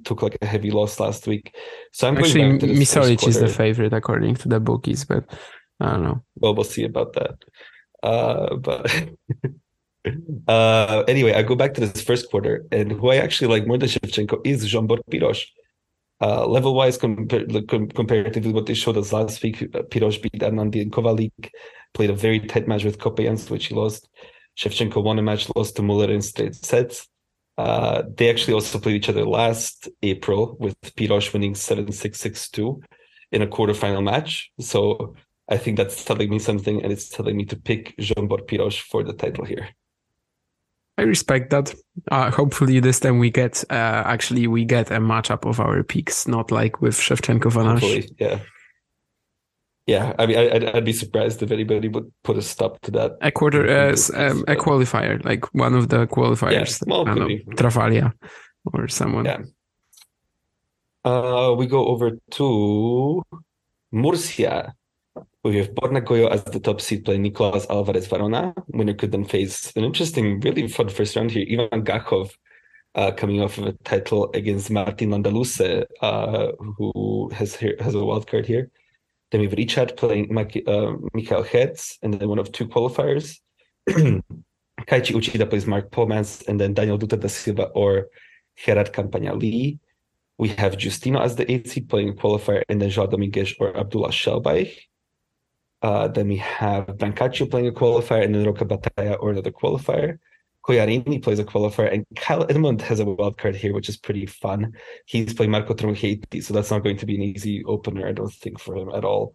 took 0.05 0.23
like 0.23 0.39
a 0.41 0.47
heavy 0.47 0.71
loss 0.71 1.01
last 1.01 1.27
week, 1.27 1.55
so 1.93 2.07
I'm 2.07 2.17
actually 2.19 2.59
Misolic 2.59 3.27
is 3.27 3.41
the 3.41 3.49
favorite 3.49 3.93
according 3.93 4.37
to 4.37 4.49
the 4.49 4.61
bookies, 4.61 5.05
but 5.05 5.25
I 5.81 5.91
don't 5.91 6.05
know. 6.05 6.23
Well, 6.37 6.55
we'll 6.55 6.65
see 6.65 6.85
about 6.85 7.15
that. 7.15 7.37
Uh, 8.03 8.57
but 8.57 8.91
Uh, 10.49 11.03
anyway, 11.09 11.33
I 11.33 11.43
go 11.43 11.55
back 11.55 11.75
to 11.75 11.81
this 11.81 12.03
first 12.03 12.31
quarter, 12.31 12.65
and 12.71 12.93
who 12.93 13.11
I 13.11 13.17
actually 13.17 13.49
like 13.49 13.67
more 13.67 13.79
than 13.79 13.89
Shevchenko 13.89 14.41
is 14.45 14.65
Zsombor 14.65 15.01
Piros. 15.11 15.43
Uh, 16.21 16.47
level 16.47 16.75
wise, 16.75 16.97
compared 16.97 17.53
com- 17.69 17.89
comparatively 17.89 18.53
what 18.53 18.67
they 18.67 18.75
showed 18.75 18.97
us 18.97 19.13
last 19.13 19.43
week, 19.43 19.63
uh, 19.63 19.83
Piros 19.83 20.21
beat 20.21 20.41
Arnaldi 20.41 20.81
and 20.81 20.93
Kovalik, 20.93 21.51
played 21.95 22.11
a 22.11 22.15
very 22.15 22.41
tight 22.41 22.67
match 22.67 22.85
with 22.85 22.99
Coppejans, 22.99 23.51
which 23.51 23.67
he 23.67 23.75
lost. 23.75 24.09
Shevchenko 24.57 25.03
won 25.03 25.19
a 25.19 25.23
match, 25.23 25.49
lost 25.55 25.77
to 25.77 25.83
Muller 25.83 26.11
in 26.11 26.23
straight 26.23 26.55
sets. 26.55 27.07
Uh, 27.59 28.03
they 28.17 28.31
actually 28.31 28.55
also 28.55 28.79
played 28.79 28.97
each 28.97 29.09
other 29.09 29.25
last 29.25 29.89
April 30.03 30.57
with 30.61 30.79
Piros 30.95 31.33
winning 31.33 31.55
7 31.55 31.91
6 31.91 32.19
6 32.19 32.49
2 32.51 32.83
in 33.33 33.43
a 33.43 33.47
quarterfinal 33.47 34.03
match. 34.03 34.51
So 34.61 35.15
I 35.49 35.57
think 35.59 35.77
that's 35.77 36.05
telling 36.05 36.31
me 36.31 36.39
something, 36.39 36.83
and 36.83 36.93
it's 36.93 37.09
telling 37.09 37.37
me 37.37 37.45
to 37.47 37.57
pick 37.57 37.97
Zsombor 37.99 38.47
Piros 38.47 38.81
for 38.81 39.03
the 39.03 39.13
title 39.13 39.45
here. 39.45 39.69
I 40.99 41.03
respect 41.03 41.51
that. 41.51 41.75
Uh, 42.11 42.31
hopefully 42.31 42.81
this 42.81 43.01
time 43.01 43.19
we 43.19 43.31
get 43.31 43.65
uh, 43.71 44.03
actually 44.07 44.47
we 44.47 44.65
get 44.65 44.91
a 44.91 44.99
matchup 44.99 45.49
of 45.49 45.61
our 45.61 45.83
peaks, 45.83 46.27
not 46.27 46.51
like 46.51 46.81
with 46.81 46.95
Shevchenko 46.95 47.53
Van 47.53 47.77
Assche. 47.77 48.11
yeah. 48.19 48.39
Yeah, 49.87 50.15
I 50.19 50.27
mean, 50.27 50.37
I'd, 50.37 50.65
I'd 50.65 50.85
be 50.85 50.93
surprised 50.93 51.45
if 51.45 51.53
anybody 51.53 51.87
would 51.87 52.13
put 52.25 52.37
a 52.37 52.43
stop 52.43 52.81
to 52.81 52.91
that. 52.91 53.13
A 53.21 53.31
quarter, 53.31 53.69
uh, 53.69 53.93
um, 54.15 54.43
a 54.49 54.57
qualifier, 54.57 55.25
like 55.25 55.45
one 55.55 55.75
of 55.75 55.91
the 55.91 56.09
qualifiers, 56.09 56.81
yeah, 56.81 56.93
well, 56.93 57.05
know, 57.05 57.29
Travaglia 57.55 58.13
or 58.75 58.89
someone. 58.89 59.27
Yeah. 59.27 59.43
Uh, 61.05 61.55
we 61.57 61.67
go 61.67 61.87
over 61.87 62.19
to 62.33 63.23
Murcia, 63.93 64.75
we 65.49 65.57
have 65.59 65.75
Borna 65.75 66.01
Gojo 66.03 66.31
as 66.31 66.45
the 66.45 66.61
top 66.61 66.81
seed 66.81 67.05
playing 67.05 67.23
Nicolas 67.23 67.67
Alvarez 67.71 68.09
Varona. 68.09 68.55
Winner 68.69 68.95
could 68.95 69.13
then 69.13 69.25
face 69.25 69.73
an 69.77 69.85
interesting, 69.85 70.41
really 70.41 70.67
fun 70.69 70.89
first 70.89 71.17
round 71.17 71.31
here. 71.31 71.47
Ivan 71.49 71.85
Gakhov 71.85 72.33
uh, 72.95 73.13
coming 73.13 73.43
off 73.43 73.59
of 73.59 73.67
a 73.67 73.73
title 73.85 74.31
against 74.35 74.71
Martin 74.71 75.11
Landaluce, 75.11 75.85
uh, 76.01 76.53
who 76.59 77.31
has 77.35 77.55
has 77.57 77.95
a 77.95 78.05
wild 78.05 78.27
card 78.27 78.47
here. 78.47 78.71
Then 79.31 79.41
we 79.41 79.47
have 79.47 79.59
Richard 79.59 79.97
playing 79.97 80.37
uh, 80.37 80.93
Michael 81.13 81.43
Herz, 81.43 81.99
and 82.03 82.15
then 82.15 82.29
one 82.29 82.39
of 82.39 82.53
two 82.53 82.67
qualifiers. 82.67 83.39
Kaichi 83.89 84.23
Uchida 85.15 85.49
plays 85.49 85.67
Mark 85.67 85.91
Pomans, 85.91 86.43
and 86.49 86.61
then 86.61 86.75
Daniel 86.75 86.99
Dutra 86.99 87.21
da 87.21 87.29
Silva 87.29 87.65
or 87.75 88.09
Gerard 88.57 88.93
Campaña 88.93 89.39
Lee. 89.39 89.79
We 90.39 90.49
have 90.51 90.77
Justino 90.77 91.21
as 91.21 91.37
the 91.37 91.51
eighth 91.51 91.71
seed 91.71 91.89
playing 91.89 92.17
qualifier, 92.17 92.63
and 92.69 92.81
then 92.81 92.91
João 92.91 93.11
Domingues 93.11 93.55
or 93.59 93.77
Abdullah 93.77 94.11
Shelbayh. 94.11 94.73
Uh, 95.83 96.09
then 96.09 96.29
we 96.29 96.37
have 96.37 96.87
Brancaccio 96.87 97.51
playing 97.51 97.69
a 97.69 97.73
qualifier, 97.73 98.25
and 98.25 98.35
then 98.35 98.45
Roca 98.45 98.65
Batalla 98.65 99.17
or 99.21 99.31
another 99.31 99.51
qualifier. 99.51 100.19
Collarini 100.67 101.23
plays 101.23 101.39
a 101.39 101.45
qualifier, 101.45 101.93
and 101.93 102.05
Kyle 102.17 102.45
Edmund 102.49 102.83
has 102.83 102.99
a 102.99 103.05
wild 103.05 103.39
card 103.39 103.55
here, 103.55 103.73
which 103.73 103.89
is 103.89 103.97
pretty 103.97 104.27
fun. 104.27 104.73
He's 105.07 105.33
playing 105.33 105.53
Marco 105.53 105.75
Trungelliti, 105.75 106.43
so 106.43 106.55
that's 106.55 106.71
not 106.71 106.83
going 106.83 106.97
to 106.97 107.07
be 107.07 107.15
an 107.15 107.23
easy 107.23 107.65
opener, 107.65 108.09
I 108.09 108.13
don't 108.13 108.33
think, 108.33 108.59
for 108.59 108.77
him 108.77 108.91
at 108.91 109.05
all. 109.05 109.35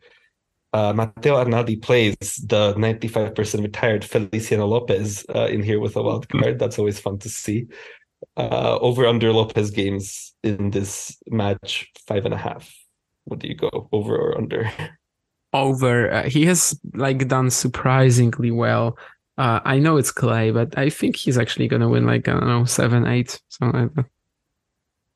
Uh, 0.73 0.93
Matteo 0.93 1.35
Arnaldi 1.35 1.81
plays 1.81 2.15
the 2.45 2.73
95% 2.75 3.61
retired 3.61 4.05
Feliciano 4.05 4.65
Lopez 4.65 5.25
uh, 5.35 5.47
in 5.47 5.63
here 5.63 5.79
with 5.79 5.95
a 5.95 6.01
wild 6.01 6.29
card. 6.29 6.59
That's 6.59 6.79
always 6.79 6.99
fun 6.99 7.19
to 7.19 7.29
see. 7.29 7.67
Uh, 8.37 8.77
over 8.79 9.05
under 9.05 9.33
Lopez 9.33 9.71
games 9.71 10.33
in 10.43 10.69
this 10.69 11.17
match, 11.27 11.89
five 12.07 12.25
and 12.25 12.33
a 12.33 12.37
half. 12.37 12.73
What 13.25 13.39
do 13.39 13.47
you 13.47 13.55
go 13.55 13.89
over 13.91 14.15
or 14.15 14.37
under? 14.37 14.71
over. 15.53 16.11
Uh, 16.11 16.23
he 16.23 16.45
has 16.45 16.79
like 16.93 17.27
done 17.27 17.49
surprisingly 17.49 18.51
well. 18.51 18.97
Uh, 19.37 19.59
I 19.65 19.79
know 19.79 19.97
it's 19.97 20.11
clay, 20.11 20.51
but 20.51 20.77
I 20.77 20.89
think 20.89 21.15
he's 21.15 21.37
actually 21.37 21.67
gonna 21.67 21.89
win 21.89 22.05
like 22.05 22.27
I 22.27 22.33
don't 22.33 22.47
know 22.47 22.65
seven, 22.65 23.07
eight, 23.07 23.39
something 23.49 23.81
like 23.81 23.93
that. 23.95 24.05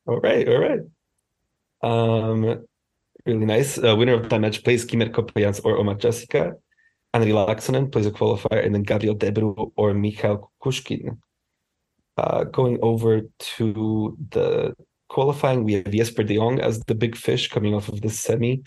All 0.08 0.20
right, 0.20 0.48
all 0.48 0.60
right. 0.60 0.80
Um, 1.82 2.66
really 3.26 3.46
nice. 3.46 3.78
Uh, 3.78 3.96
winner 3.96 4.14
of 4.14 4.30
that 4.30 4.40
match 4.40 4.64
plays 4.64 4.86
Kimmer 4.86 5.10
Coppejans 5.10 5.62
or 5.64 5.78
Omar 5.78 5.96
Jasika. 5.96 6.54
Henri 7.14 7.32
Laaksonen 7.32 7.92
plays 7.92 8.06
a 8.06 8.12
qualifier, 8.12 8.66
and 8.66 8.76
then 8.76 8.84
Gabriel 8.84 9.16
Debru 9.16 9.72
or 9.76 9.94
Mikhail 9.94 10.52
Kukushkin. 10.62 11.18
Uh, 12.18 12.44
going 12.46 12.78
over 12.82 13.22
to 13.40 14.18
the 14.32 14.76
qualifying, 15.10 15.64
we 15.64 15.74
have 15.74 15.92
Jesper 15.92 16.24
de 16.24 16.36
Jong 16.36 16.60
as 16.60 16.80
the 16.82 16.96
big 16.96 17.16
fish 17.16 17.50
coming 17.50 17.74
off 17.74 17.90
of 17.90 18.02
the 18.02 18.10
semi. 18.10 18.64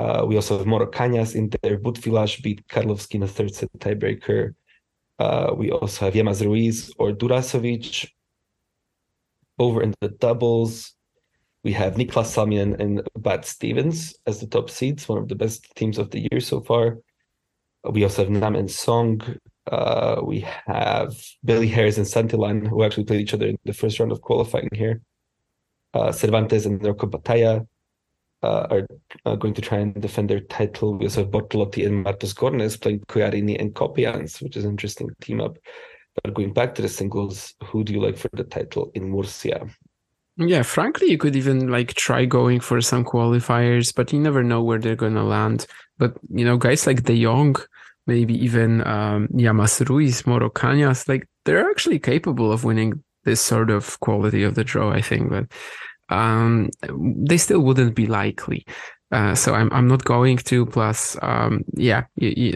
Uh, 0.00 0.24
we 0.24 0.34
also 0.36 0.56
have 0.56 0.66
Moro 0.66 0.86
Cañas 0.90 1.34
in 1.34 1.50
there. 1.50 1.76
Butfilash 1.76 2.42
beat 2.42 2.66
Karlovsky 2.68 3.16
in 3.16 3.20
the 3.20 3.28
third 3.28 3.54
set 3.54 3.68
tiebreaker. 3.78 4.54
Uh, 5.18 5.52
we 5.54 5.70
also 5.70 6.06
have 6.06 6.14
Llamas 6.14 6.42
Ruiz 6.42 6.90
or 6.96 7.12
Durasovic. 7.12 8.08
Over 9.58 9.82
in 9.82 9.92
the 10.00 10.08
doubles, 10.08 10.94
we 11.64 11.72
have 11.74 11.96
Niklas 11.96 12.32
Salminen 12.32 12.80
and 12.80 13.02
Bart 13.14 13.44
Stevens 13.44 14.16
as 14.26 14.40
the 14.40 14.46
top 14.46 14.70
seeds, 14.70 15.06
one 15.06 15.18
of 15.18 15.28
the 15.28 15.34
best 15.34 15.66
teams 15.76 15.98
of 15.98 16.10
the 16.12 16.26
year 16.30 16.40
so 16.40 16.62
far. 16.62 16.96
We 17.84 18.02
also 18.04 18.24
have 18.24 18.30
Nam 18.30 18.56
and 18.56 18.70
Song. 18.70 19.20
Uh, 19.70 20.22
we 20.24 20.40
have 20.66 21.14
Billy 21.44 21.68
Harris 21.68 21.98
and 21.98 22.06
Santillan, 22.06 22.66
who 22.66 22.84
actually 22.84 23.04
played 23.04 23.20
each 23.20 23.34
other 23.34 23.48
in 23.48 23.58
the 23.66 23.74
first 23.74 24.00
round 24.00 24.12
of 24.12 24.22
qualifying 24.22 24.70
here. 24.72 25.02
Uh, 25.92 26.10
Cervantes 26.10 26.64
and 26.64 26.82
Roca 26.82 27.06
Batalla 27.06 27.66
uh, 28.42 28.82
are 29.26 29.36
going 29.36 29.54
to 29.54 29.62
try 29.62 29.78
and 29.78 30.00
defend 30.00 30.30
their 30.30 30.40
title. 30.40 30.98
Also 31.02 31.22
have 31.22 31.30
Bortolotti 31.30 31.86
and 31.86 32.04
Martos 32.04 32.34
Gornes 32.34 32.80
playing 32.80 33.00
Collarini 33.00 33.60
and 33.60 33.74
Coppejans, 33.74 34.42
which 34.42 34.56
is 34.56 34.64
an 34.64 34.70
interesting 34.70 35.10
team 35.20 35.40
up. 35.40 35.58
But 36.22 36.34
going 36.34 36.52
back 36.52 36.74
to 36.74 36.82
the 36.82 36.88
singles, 36.88 37.54
who 37.64 37.84
do 37.84 37.92
you 37.92 38.00
like 38.00 38.16
for 38.16 38.30
the 38.32 38.44
title 38.44 38.90
in 38.94 39.10
Murcia? 39.10 39.68
Yeah, 40.36 40.62
frankly, 40.62 41.10
you 41.10 41.18
could 41.18 41.36
even 41.36 41.68
like 41.68 41.94
try 41.94 42.24
going 42.24 42.60
for 42.60 42.80
some 42.80 43.04
qualifiers, 43.04 43.94
but 43.94 44.12
you 44.12 44.18
never 44.18 44.42
know 44.42 44.62
where 44.62 44.78
they're 44.78 44.96
going 44.96 45.14
to 45.14 45.22
land. 45.22 45.66
But 45.98 46.16
you 46.30 46.44
know, 46.44 46.56
guys 46.56 46.86
like 46.86 47.02
De 47.02 47.22
Jong, 47.22 47.56
maybe 48.06 48.34
even 48.42 48.86
um, 48.86 49.28
Llamas 49.32 49.82
Ruiz, 49.82 50.26
Moro 50.26 50.48
Cañas, 50.48 51.08
like 51.08 51.28
they're 51.44 51.70
actually 51.70 51.98
capable 51.98 52.52
of 52.52 52.64
winning 52.64 53.04
this 53.24 53.40
sort 53.40 53.70
of 53.70 54.00
quality 54.00 54.42
of 54.42 54.54
the 54.54 54.64
draw. 54.64 54.90
I 54.90 55.02
think, 55.02 55.28
but 55.28 55.46
um, 56.10 56.70
they 57.26 57.38
still 57.38 57.60
wouldn't 57.60 57.94
be 57.94 58.06
likely. 58.06 58.66
Uh, 59.12 59.34
so 59.34 59.54
I'm 59.54 59.72
I'm 59.72 59.88
not 59.88 60.04
going 60.04 60.36
to. 60.36 60.66
Plus, 60.66 61.16
um, 61.20 61.64
yeah, 61.74 62.04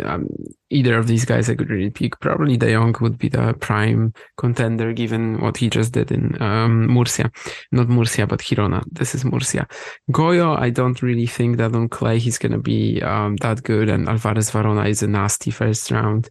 um, 0.04 0.28
either 0.70 0.96
of 0.96 1.08
these 1.08 1.24
guys 1.24 1.50
I 1.50 1.56
could 1.56 1.68
really 1.68 1.90
pick. 1.90 2.20
Probably 2.20 2.56
De 2.56 2.72
Jong 2.72 2.94
would 3.00 3.18
be 3.18 3.28
the 3.28 3.54
prime 3.54 4.12
contender 4.36 4.92
given 4.92 5.40
what 5.40 5.56
he 5.56 5.68
just 5.68 5.92
did 5.92 6.12
in 6.12 6.40
um, 6.40 6.86
Murcia, 6.86 7.30
not 7.72 7.88
Murcia 7.88 8.28
but 8.28 8.40
Girona. 8.40 8.84
This 8.92 9.16
is 9.16 9.24
Murcia. 9.24 9.66
Gojo, 10.12 10.56
I 10.56 10.70
don't 10.70 11.02
really 11.02 11.26
think 11.26 11.56
that 11.56 11.74
on 11.74 11.88
clay 11.88 12.20
he's 12.20 12.38
gonna 12.38 12.60
be 12.60 13.02
um, 13.02 13.34
that 13.36 13.64
good, 13.64 13.88
and 13.88 14.08
Alvarez 14.08 14.52
Varona 14.52 14.88
is 14.88 15.02
a 15.02 15.08
nasty 15.08 15.50
first 15.50 15.90
round. 15.90 16.28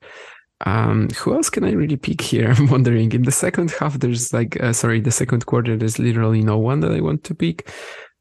Um, 0.61 1.09
who 1.09 1.33
else 1.33 1.49
can 1.49 1.63
I 1.63 1.71
really 1.71 1.97
pick 1.97 2.21
here? 2.21 2.51
I'm 2.57 2.67
wondering. 2.67 3.11
In 3.11 3.23
the 3.23 3.31
second 3.31 3.71
half, 3.71 3.99
there's 3.99 4.33
like, 4.33 4.61
uh, 4.61 4.73
sorry, 4.73 5.01
the 5.01 5.11
second 5.11 5.45
quarter, 5.45 5.75
there's 5.75 5.99
literally 5.99 6.41
no 6.41 6.57
one 6.57 6.79
that 6.81 6.91
I 6.91 7.01
want 7.01 7.23
to 7.25 7.35
pick. 7.35 7.69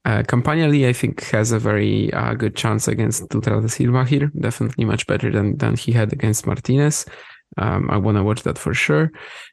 Uh, 0.04 0.22
Campaña 0.22 0.68
Lee, 0.68 0.88
I 0.88 0.92
think, 0.92 1.22
has 1.30 1.52
a 1.52 1.60
very 1.60 2.12
uh, 2.12 2.34
good 2.34 2.56
chance 2.56 2.88
against 2.88 3.28
Dutra 3.28 3.62
da 3.62 3.68
Silva 3.68 4.04
here. 4.04 4.32
Definitely 4.38 4.84
much 4.84 5.06
better 5.06 5.30
than, 5.30 5.56
than 5.58 5.76
he 5.76 5.92
had 5.92 6.12
against 6.12 6.46
Martinez. 6.46 7.06
Um, 7.56 7.88
I 7.90 7.98
want 7.98 8.16
to 8.16 8.24
watch 8.24 8.42
that 8.42 8.58
for 8.58 8.74
sure. 8.74 9.12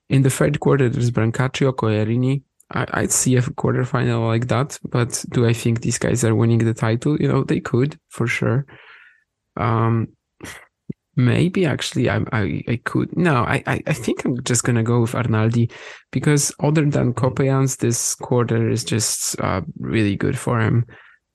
In 0.10 0.24
the 0.24 0.30
third 0.32 0.60
quarter, 0.60 0.90
there's 0.90 1.12
Brancaccio, 1.12 1.74
Collarini, 1.74 2.42
I, 2.72 3.02
would 3.02 3.12
see 3.12 3.36
a 3.36 3.42
quarterfinal 3.42 4.28
like 4.28 4.48
that. 4.48 4.80
But 4.88 5.24
do 5.30 5.46
I 5.46 5.54
think 5.54 5.82
these 5.82 5.98
guys 5.98 6.24
are 6.24 6.36
winning 6.36 6.60
the 6.60 6.74
title? 6.74 7.20
You 7.20 7.28
know, 7.28 7.44
they 7.44 7.60
could 7.60 8.00
for 8.10 8.28
sure. 8.28 8.66
Um, 9.58 10.10
maybe 11.20 11.66
actually 11.66 12.10
I, 12.10 12.22
I, 12.32 12.64
I 12.68 12.80
could. 12.84 13.16
No, 13.18 13.44
I, 13.44 13.64
I 13.68 13.94
think 13.94 14.26
I'm 14.26 14.42
just 14.44 14.64
gonna 14.64 14.84
go 14.84 15.02
with 15.02 15.14
Arnaldi 15.14 15.72
because 16.12 16.54
other 16.60 16.86
than 16.86 17.14
mm-hmm. 17.14 17.26
Coppejans, 17.26 17.78
this 17.78 18.16
quarter 18.16 18.70
is 18.70 18.84
just 18.84 19.40
uh, 19.40 19.62
really 19.80 20.16
good 20.16 20.38
for 20.38 20.60
him. 20.60 20.86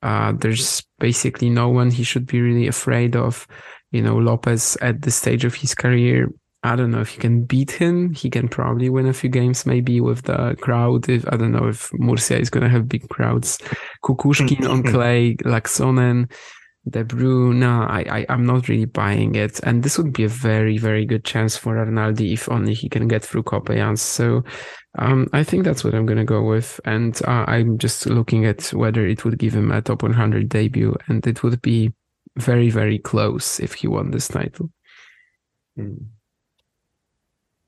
Uh, 0.03 0.33
there's 0.33 0.83
basically 0.99 1.51
no 1.51 1.69
one 1.69 1.91
he 1.91 2.03
should 2.03 2.27
be 2.27 2.41
really 2.41 2.67
afraid 2.67 3.17
of. 3.17 3.47
You 3.93 4.03
know, 4.03 4.17
Lopez 4.17 4.77
at 4.81 5.03
this 5.03 5.15
stage 5.15 5.45
of 5.45 5.55
his 5.55 5.75
career 5.75 6.29
I 6.65 6.77
don't 6.77 6.91
know 6.91 7.03
if 7.03 7.15
you 7.15 7.21
can 7.21 7.45
beat 7.45 7.71
him. 7.71 8.15
He 8.15 8.31
can 8.31 8.49
probably 8.49 8.89
win 8.89 9.07
a 9.07 9.13
few 9.13 9.29
games, 9.29 9.67
maybe 9.67 10.01
with 10.01 10.23
the 10.23 10.57
crowd. 10.63 11.07
If 11.11 11.27
I 11.31 11.37
don't 11.37 11.53
know 11.53 11.69
if 11.69 11.91
Murcia 11.93 12.41
is 12.41 12.49
gonna 12.49 12.71
have 12.71 12.89
big 12.89 13.07
crowds. 13.11 13.59
Kukushkin 14.03 14.67
on 14.67 14.83
clay, 14.83 15.37
Laaksonen, 15.45 16.33
Bruyne. 16.89 17.57
No, 17.57 17.83
I, 17.83 18.27
I 18.29 18.33
am 18.33 18.45
not 18.45 18.69
really 18.69 18.85
buying 18.85 19.35
it. 19.35 19.61
And 19.61 19.83
this 19.83 19.99
would 19.99 20.13
be 20.13 20.25
a 20.25 20.29
very 20.29 20.79
very 20.79 21.05
good 21.05 21.25
chance 21.25 21.57
for 21.57 21.77
Arnaldi 21.77 22.33
if 22.33 22.49
only 22.51 22.75
he 22.75 22.89
can 22.89 23.09
get 23.09 23.25
through 23.25 23.45
Coppejans. 23.45 23.99
So 23.99 24.45
um, 24.99 25.29
I 25.33 25.43
think 25.43 25.65
that's 25.65 25.85
what 25.85 25.95
I'm 25.95 26.07
gonna 26.07 26.25
go 26.25 26.43
with. 26.43 26.81
And 26.85 27.21
uh, 27.27 27.45
I'm 27.49 27.79
just 27.79 28.07
looking 28.07 28.47
at 28.47 28.73
whether 28.73 29.07
it 29.07 29.25
would 29.25 29.39
give 29.39 29.55
him 29.55 29.71
a 29.71 29.83
top 29.83 30.03
100 30.03 30.49
debut, 30.49 30.95
and 31.09 31.27
it 31.27 31.43
would 31.43 31.61
be 31.63 31.93
very 32.37 32.71
very 32.71 32.99
close 32.99 33.61
if 33.61 33.75
he 33.75 33.89
won 33.89 34.11
this 34.11 34.29
title. 34.29 34.71
Mm 35.79 36.07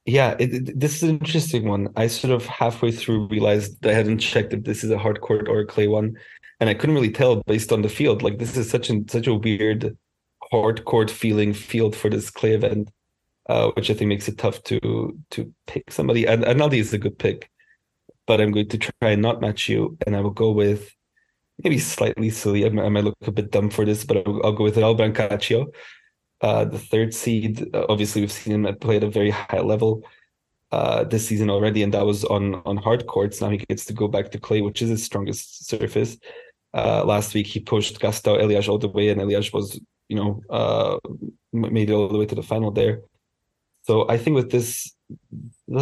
yeah, 0.06 0.36
it, 0.38 0.54
it, 0.54 0.80
this 0.80 0.96
is 0.96 1.02
an 1.02 1.18
interesting 1.18 1.68
one. 1.68 1.88
I 1.96 2.06
sort 2.06 2.32
of 2.32 2.46
halfway 2.46 2.92
through 2.92 3.26
realized 3.26 3.84
I 3.84 3.92
hadn't 3.92 4.18
checked 4.18 4.52
if 4.52 4.62
this 4.62 4.84
is 4.84 4.90
a 4.92 4.98
hard 4.98 5.20
court 5.20 5.48
or 5.48 5.60
a 5.60 5.66
clay 5.66 5.88
one, 5.88 6.16
and 6.60 6.70
I 6.70 6.74
couldn't 6.74 6.94
really 6.94 7.10
tell 7.10 7.42
based 7.42 7.72
on 7.72 7.82
the 7.82 7.88
field. 7.88 8.22
Like 8.22 8.38
this 8.38 8.56
is 8.56 8.70
such 8.70 8.90
an 8.90 9.08
such 9.08 9.26
a 9.26 9.34
weird 9.34 9.96
hard 10.50 10.84
court 10.84 11.10
feeling 11.10 11.52
field 11.52 11.96
for 11.96 12.08
this 12.10 12.30
clay 12.30 12.54
event, 12.54 12.90
uh, 13.48 13.70
which 13.72 13.90
I 13.90 13.94
think 13.94 14.08
makes 14.08 14.28
it 14.28 14.38
tough 14.38 14.62
to 14.64 15.18
to 15.30 15.52
pick 15.66 15.90
somebody. 15.90 16.26
And 16.26 16.44
Arnaldi 16.44 16.78
is 16.78 16.92
a 16.92 16.98
good 16.98 17.18
pick, 17.18 17.50
but 18.26 18.40
I'm 18.40 18.52
going 18.52 18.68
to 18.68 18.78
try 18.78 19.10
and 19.10 19.22
not 19.22 19.40
match 19.40 19.68
you, 19.68 19.96
and 20.06 20.16
I 20.16 20.20
will 20.20 20.30
go 20.30 20.50
with 20.50 20.92
maybe 21.62 21.78
slightly 21.78 22.30
silly. 22.30 22.66
I 22.66 22.68
might, 22.68 22.84
I 22.84 22.88
might 22.90 23.04
look 23.04 23.16
a 23.26 23.32
bit 23.32 23.50
dumb 23.50 23.70
for 23.70 23.84
this, 23.84 24.04
but 24.04 24.18
I'll, 24.18 24.44
I'll 24.44 24.52
go 24.52 24.64
with 24.64 24.76
Raul 24.76 24.96
Brancaccio 24.98 25.66
uh, 26.40 26.64
the 26.64 26.78
third 26.78 27.14
seed. 27.14 27.74
Uh, 27.74 27.86
obviously, 27.88 28.20
we've 28.22 28.32
seen 28.32 28.64
him 28.64 28.76
play 28.76 28.96
at 28.96 29.04
a 29.04 29.10
very 29.10 29.30
high 29.30 29.60
level 29.60 30.04
uh, 30.72 31.04
this 31.04 31.26
season 31.26 31.50
already, 31.50 31.82
and 31.82 31.94
that 31.94 32.04
was 32.04 32.24
on 32.24 32.56
on 32.66 32.76
hard 32.76 33.06
courts. 33.06 33.40
Now 33.40 33.50
he 33.50 33.58
gets 33.58 33.84
to 33.86 33.92
go 33.92 34.08
back 34.08 34.30
to 34.32 34.38
clay, 34.38 34.60
which 34.60 34.82
is 34.82 34.90
his 34.90 35.04
strongest 35.04 35.66
surface. 35.66 36.18
Uh, 36.76 37.02
last 37.06 37.32
week 37.34 37.46
he 37.46 37.58
pushed 37.58 37.98
Gastão 38.00 38.38
Elias 38.42 38.68
all 38.68 38.78
the 38.78 38.88
way, 38.88 39.08
and 39.08 39.20
Elias 39.20 39.50
was, 39.50 39.80
you 40.08 40.16
know, 40.16 40.42
uh, 40.50 40.98
made 41.52 41.88
it 41.88 41.94
all 41.94 42.08
the 42.08 42.18
way 42.18 42.26
to 42.26 42.34
the 42.34 42.42
final 42.42 42.70
there. 42.70 43.00
So 43.84 44.06
I 44.10 44.18
think 44.18 44.34
with 44.34 44.50
this, 44.50 44.92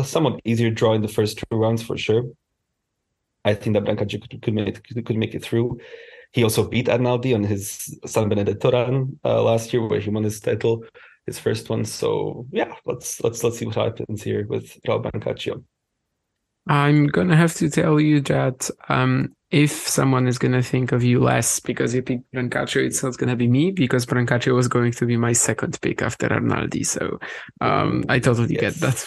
somewhat 0.04 0.40
easier 0.44 0.70
draw 0.70 0.92
in 0.94 1.02
the 1.02 1.08
first 1.08 1.38
two 1.38 1.56
rounds 1.56 1.82
for 1.82 1.96
sure. 1.98 2.24
I 3.44 3.54
think 3.54 3.74
that 3.74 3.84
Brancaccio 3.84 4.20
could, 4.20 4.40
could 4.40 4.54
make 4.54 5.04
could 5.06 5.16
make 5.16 5.34
it 5.34 5.42
through. 5.42 5.80
He 6.32 6.44
also 6.44 6.68
beat 6.68 6.86
Arnaldi 6.86 7.34
on 7.34 7.44
his 7.44 7.98
San 8.06 8.28
Benedetto 8.28 8.70
run 8.70 9.18
uh, 9.24 9.42
last 9.42 9.72
year, 9.72 9.86
where 9.86 10.00
he 10.00 10.10
won 10.10 10.24
his 10.24 10.40
title, 10.40 10.84
his 11.26 11.38
first 11.38 11.68
one. 11.68 11.84
So 11.84 12.46
yeah, 12.52 12.72
let's 12.86 13.22
let's 13.22 13.42
let's 13.42 13.58
see 13.58 13.66
what 13.66 13.74
happens 13.74 14.22
here 14.22 14.46
with 14.46 14.80
Raul 14.86 15.02
Brancaccio. 15.02 15.64
I'm 16.66 17.06
gonna 17.08 17.36
have 17.36 17.54
to 17.54 17.68
tell 17.68 18.00
you 18.00 18.20
that 18.22 18.70
um, 18.88 19.34
if 19.50 19.70
someone 19.72 20.26
is 20.26 20.38
gonna 20.38 20.62
think 20.62 20.92
of 20.92 21.04
you 21.04 21.20
less 21.20 21.60
because 21.60 21.94
you 21.94 22.02
picked 22.02 22.32
Brancaccio, 22.32 22.84
it's 22.84 23.02
not 23.02 23.18
gonna 23.18 23.36
be 23.36 23.48
me 23.48 23.70
because 23.70 24.06
Brancaccio 24.06 24.54
was 24.54 24.68
going 24.68 24.92
to 24.92 25.06
be 25.06 25.16
my 25.16 25.32
second 25.32 25.78
pick 25.80 26.02
after 26.02 26.28
Arnaldi. 26.28 26.86
So 26.86 27.18
um, 27.60 28.04
I 28.08 28.18
totally 28.18 28.54
yes. 28.54 28.80
get 28.80 29.06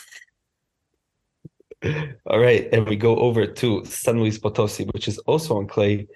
that. 1.81 2.17
All 2.25 2.39
right, 2.39 2.67
and 2.71 2.87
we 2.87 2.95
go 2.95 3.17
over 3.17 3.45
to 3.45 3.85
San 3.85 4.19
Luis 4.19 4.39
Potosi, 4.39 4.85
which 4.93 5.07
is 5.07 5.17
also 5.19 5.57
on 5.57 5.67
clay 5.67 6.07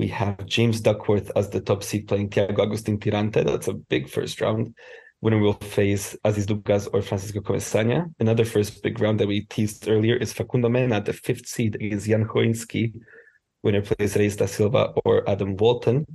we 0.00 0.08
have 0.08 0.46
James 0.46 0.80
Duckworth 0.80 1.30
as 1.36 1.50
the 1.50 1.60
top 1.60 1.84
seed 1.84 2.08
playing 2.08 2.30
Thiago 2.30 2.60
Agustin 2.60 2.98
Tirante. 2.98 3.44
That's 3.44 3.68
a 3.68 3.74
big 3.74 4.08
first 4.08 4.40
round. 4.40 4.74
Winner 5.22 5.38
will 5.38 5.52
face 5.52 6.16
Aziz 6.24 6.48
Lucas 6.48 6.86
or 6.86 7.02
Francisco 7.02 7.40
Comesaña. 7.40 8.10
Another 8.18 8.44
first 8.44 8.82
big 8.82 8.98
round 9.00 9.20
that 9.20 9.28
we 9.28 9.42
teased 9.42 9.86
earlier 9.86 10.16
is 10.16 10.32
Facundo 10.32 10.70
Mena, 10.70 10.96
at 10.96 11.04
the 11.04 11.12
fifth 11.12 11.46
seed 11.46 11.74
against 11.74 12.06
Jan 12.06 12.24
Choinski. 12.24 12.94
Winner 13.62 13.82
plays 13.82 14.16
Reis 14.16 14.36
da 14.36 14.46
Silva 14.46 14.94
or 15.04 15.28
Adam 15.28 15.56
Walton. 15.56 16.06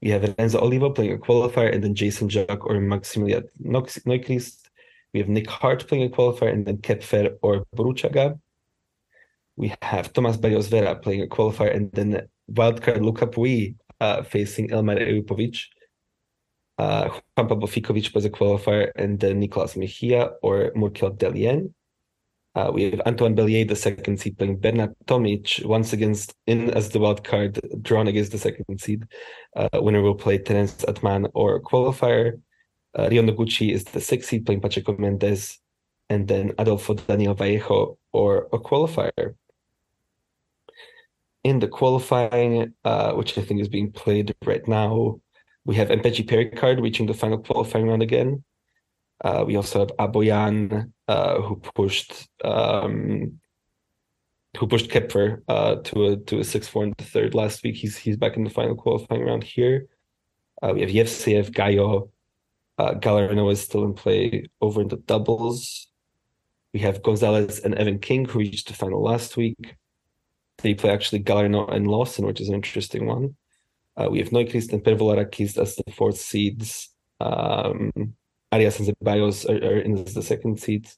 We 0.00 0.10
have 0.10 0.34
Renzo 0.36 0.60
Olivo 0.60 0.90
playing 0.90 1.12
a 1.12 1.18
qualifier, 1.18 1.72
and 1.72 1.84
then 1.84 1.94
Jason 1.94 2.28
Jack 2.28 2.66
or 2.66 2.80
Maximilian 2.80 3.44
Neuchrist. 3.60 4.68
We 5.14 5.20
have 5.20 5.28
Nick 5.28 5.48
Hart 5.48 5.86
playing 5.86 6.04
a 6.04 6.08
qualifier, 6.08 6.52
and 6.52 6.66
then 6.66 6.78
Koepfer 6.78 7.36
or 7.42 7.64
Burruchaga. 7.76 8.40
We 9.54 9.72
have 9.82 10.12
Tomas 10.12 10.36
Barrios 10.36 10.66
Vera 10.66 10.96
playing 10.96 11.22
a 11.22 11.26
qualifier, 11.26 11.76
and 11.76 11.92
then 11.92 12.26
wildcard 12.50 13.02
Luka 13.02 13.28
Pouille 13.28 13.76
uh, 14.00 14.24
facing 14.24 14.70
Elmar 14.70 14.98
Ejupovic. 14.98 15.60
Uh, 16.78 17.08
Juan 17.36 17.48
Pablo 17.48 17.66
Ficovich 17.66 18.14
was 18.14 18.24
a 18.24 18.30
qualifier, 18.30 18.90
and 18.96 19.20
then 19.20 19.38
Nicolas 19.38 19.76
Mejia 19.76 20.30
or 20.42 20.72
Murkel 20.74 21.16
Dellien. 21.16 21.72
Uh, 22.54 22.70
we 22.72 22.90
have 22.90 23.00
Antoine 23.06 23.34
Bellier, 23.34 23.66
the 23.66 23.76
second 23.76 24.20
seed, 24.20 24.36
playing 24.36 24.58
Bernard 24.58 24.94
Tomic, 25.06 25.64
once 25.64 25.94
against 25.94 26.34
in 26.46 26.70
as 26.70 26.90
the 26.90 26.98
wild 26.98 27.24
card, 27.24 27.58
drawn 27.80 28.08
against 28.08 28.32
the 28.32 28.38
second 28.38 28.78
seed. 28.78 29.04
Uh, 29.56 29.68
winner 29.74 30.02
will 30.02 30.14
play 30.14 30.36
Terence 30.36 30.84
Atmane 30.86 31.30
or 31.34 31.62
qualifier. 31.62 32.40
Uh, 32.94 33.08
Noguchi 33.08 33.72
is 33.72 33.84
the 33.84 34.00
sixth 34.00 34.28
seed, 34.28 34.44
playing 34.44 34.60
Pacheco 34.60 34.94
Mendez, 34.98 35.58
and 36.10 36.28
then 36.28 36.52
Adolfo 36.58 36.92
Daniel 36.94 37.34
Vallejo 37.34 37.96
or 38.12 38.48
a 38.52 38.58
qualifier 38.58 39.34
in 41.44 41.58
the 41.58 41.68
qualifying, 41.68 42.72
uh, 42.84 43.12
which 43.12 43.36
I 43.36 43.42
think 43.42 43.60
is 43.60 43.68
being 43.68 43.90
played 43.90 44.34
right 44.44 44.66
now, 44.68 45.20
we 45.64 45.76
have 45.76 45.88
Mpetshi 45.88 46.26
Perricard 46.26 46.80
reaching 46.80 47.06
the 47.06 47.14
final 47.14 47.38
qualifying 47.38 47.88
round 47.88 48.02
again. 48.02 48.44
Uh, 49.24 49.44
we 49.46 49.56
also 49.56 49.80
have 49.80 49.92
Aboian, 49.98 50.92
uh, 51.06 51.40
who 51.40 51.56
pushed 51.56 52.28
um, 52.44 53.38
who 54.58 54.66
pushed 54.66 54.90
Koepfer 54.90 55.42
uh, 55.48 55.76
to 55.76 56.06
a 56.06 56.16
to 56.16 56.40
a 56.40 56.44
six 56.44 56.66
four 56.66 56.84
in 56.84 56.94
the 56.98 57.04
third 57.04 57.34
last 57.34 57.62
week. 57.62 57.76
He's 57.76 57.96
he's 57.96 58.16
back 58.16 58.36
in 58.36 58.44
the 58.44 58.50
final 58.50 58.74
qualifying 58.74 59.24
round 59.24 59.44
here. 59.44 59.86
Uh, 60.60 60.72
we 60.74 60.80
have 60.80 60.90
Yevseev, 60.90 61.50
Gaio, 61.50 62.10
uh, 62.78 62.94
Galarneau 62.94 63.52
is 63.52 63.60
still 63.60 63.84
in 63.84 63.94
play 63.94 64.48
over 64.60 64.82
in 64.82 64.88
the 64.88 64.96
doubles. 64.96 65.88
We 66.72 66.80
have 66.80 67.02
Gonzalez 67.02 67.60
and 67.60 67.74
Evan 67.74 67.98
King 67.98 68.24
who 68.24 68.40
reached 68.40 68.68
the 68.68 68.74
final 68.74 69.02
last 69.02 69.36
week. 69.36 69.76
They 70.58 70.74
play 70.74 70.90
actually 70.90 71.22
Galarneau 71.22 71.72
and 71.72 71.86
Lawson, 71.86 72.26
which 72.26 72.40
is 72.40 72.48
an 72.48 72.54
interesting 72.54 73.06
one. 73.06 73.36
Uh, 73.96 74.08
we 74.10 74.18
have 74.18 74.32
Neuchrist 74.32 74.72
and 74.72 74.82
Pervolarakis 74.82 75.58
as 75.58 75.76
the 75.76 75.92
fourth 75.92 76.18
seeds. 76.18 76.90
Um, 77.20 77.90
Arias 78.50 78.78
and 78.78 78.88
Zeballos 78.88 79.48
are, 79.48 79.64
are 79.64 79.80
in 79.80 80.04
the 80.04 80.22
second 80.22 80.60
seeds. 80.60 80.96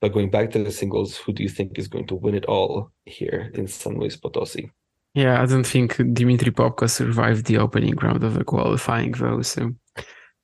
But 0.00 0.12
going 0.12 0.30
back 0.30 0.50
to 0.52 0.64
the 0.64 0.72
singles, 0.72 1.16
who 1.16 1.32
do 1.32 1.42
you 1.42 1.48
think 1.48 1.78
is 1.78 1.88
going 1.88 2.06
to 2.06 2.14
win 2.14 2.34
it 2.34 2.46
all 2.46 2.90
here 3.04 3.50
in 3.54 3.66
San 3.66 3.98
Luis 3.98 4.16
Potosi? 4.16 4.70
Yeah, 5.14 5.42
I 5.42 5.46
don't 5.46 5.66
think 5.66 5.96
Dimitri 6.14 6.52
Popko 6.52 6.88
survived 6.88 7.46
the 7.46 7.58
opening 7.58 7.96
round 7.96 8.24
of 8.24 8.34
the 8.34 8.44
qualifying 8.44 9.12
though. 9.12 9.42
So 9.42 9.74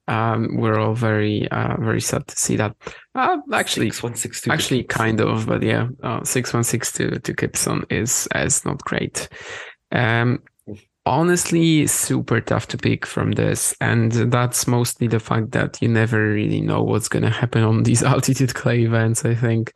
um, 0.08 0.56
we're 0.56 0.78
all 0.78 0.94
very 0.94 1.48
uh, 1.50 1.76
very 1.80 2.00
sad 2.00 2.26
to 2.26 2.36
see 2.36 2.56
that. 2.56 2.76
Uh, 3.14 3.38
actually, 3.52 3.90
six 3.90 4.02
one 4.02 4.14
six 4.14 4.40
two. 4.40 4.50
Actually, 4.50 4.84
kind 4.84 5.20
of, 5.20 5.46
but 5.46 5.62
yeah, 5.62 5.88
uh, 6.02 6.22
six 6.24 6.52
one 6.52 6.64
six 6.64 6.92
two 6.92 7.10
to 7.10 7.32
Gibson 7.32 7.84
is 7.90 8.28
is 8.34 8.64
not 8.64 8.82
great. 8.84 9.28
Um, 9.92 10.42
honestly, 11.06 11.86
super 11.86 12.40
tough 12.40 12.66
to 12.68 12.76
pick 12.76 13.06
from 13.06 13.32
this, 13.32 13.74
and 13.80 14.12
that's 14.12 14.66
mostly 14.66 15.06
the 15.06 15.20
fact 15.20 15.52
that 15.52 15.80
you 15.80 15.88
never 15.88 16.32
really 16.32 16.60
know 16.60 16.82
what's 16.82 17.08
gonna 17.08 17.30
happen 17.30 17.62
on 17.62 17.84
these 17.84 18.02
altitude 18.14 18.54
clay 18.54 18.82
events. 18.82 19.24
I 19.24 19.34
think, 19.34 19.72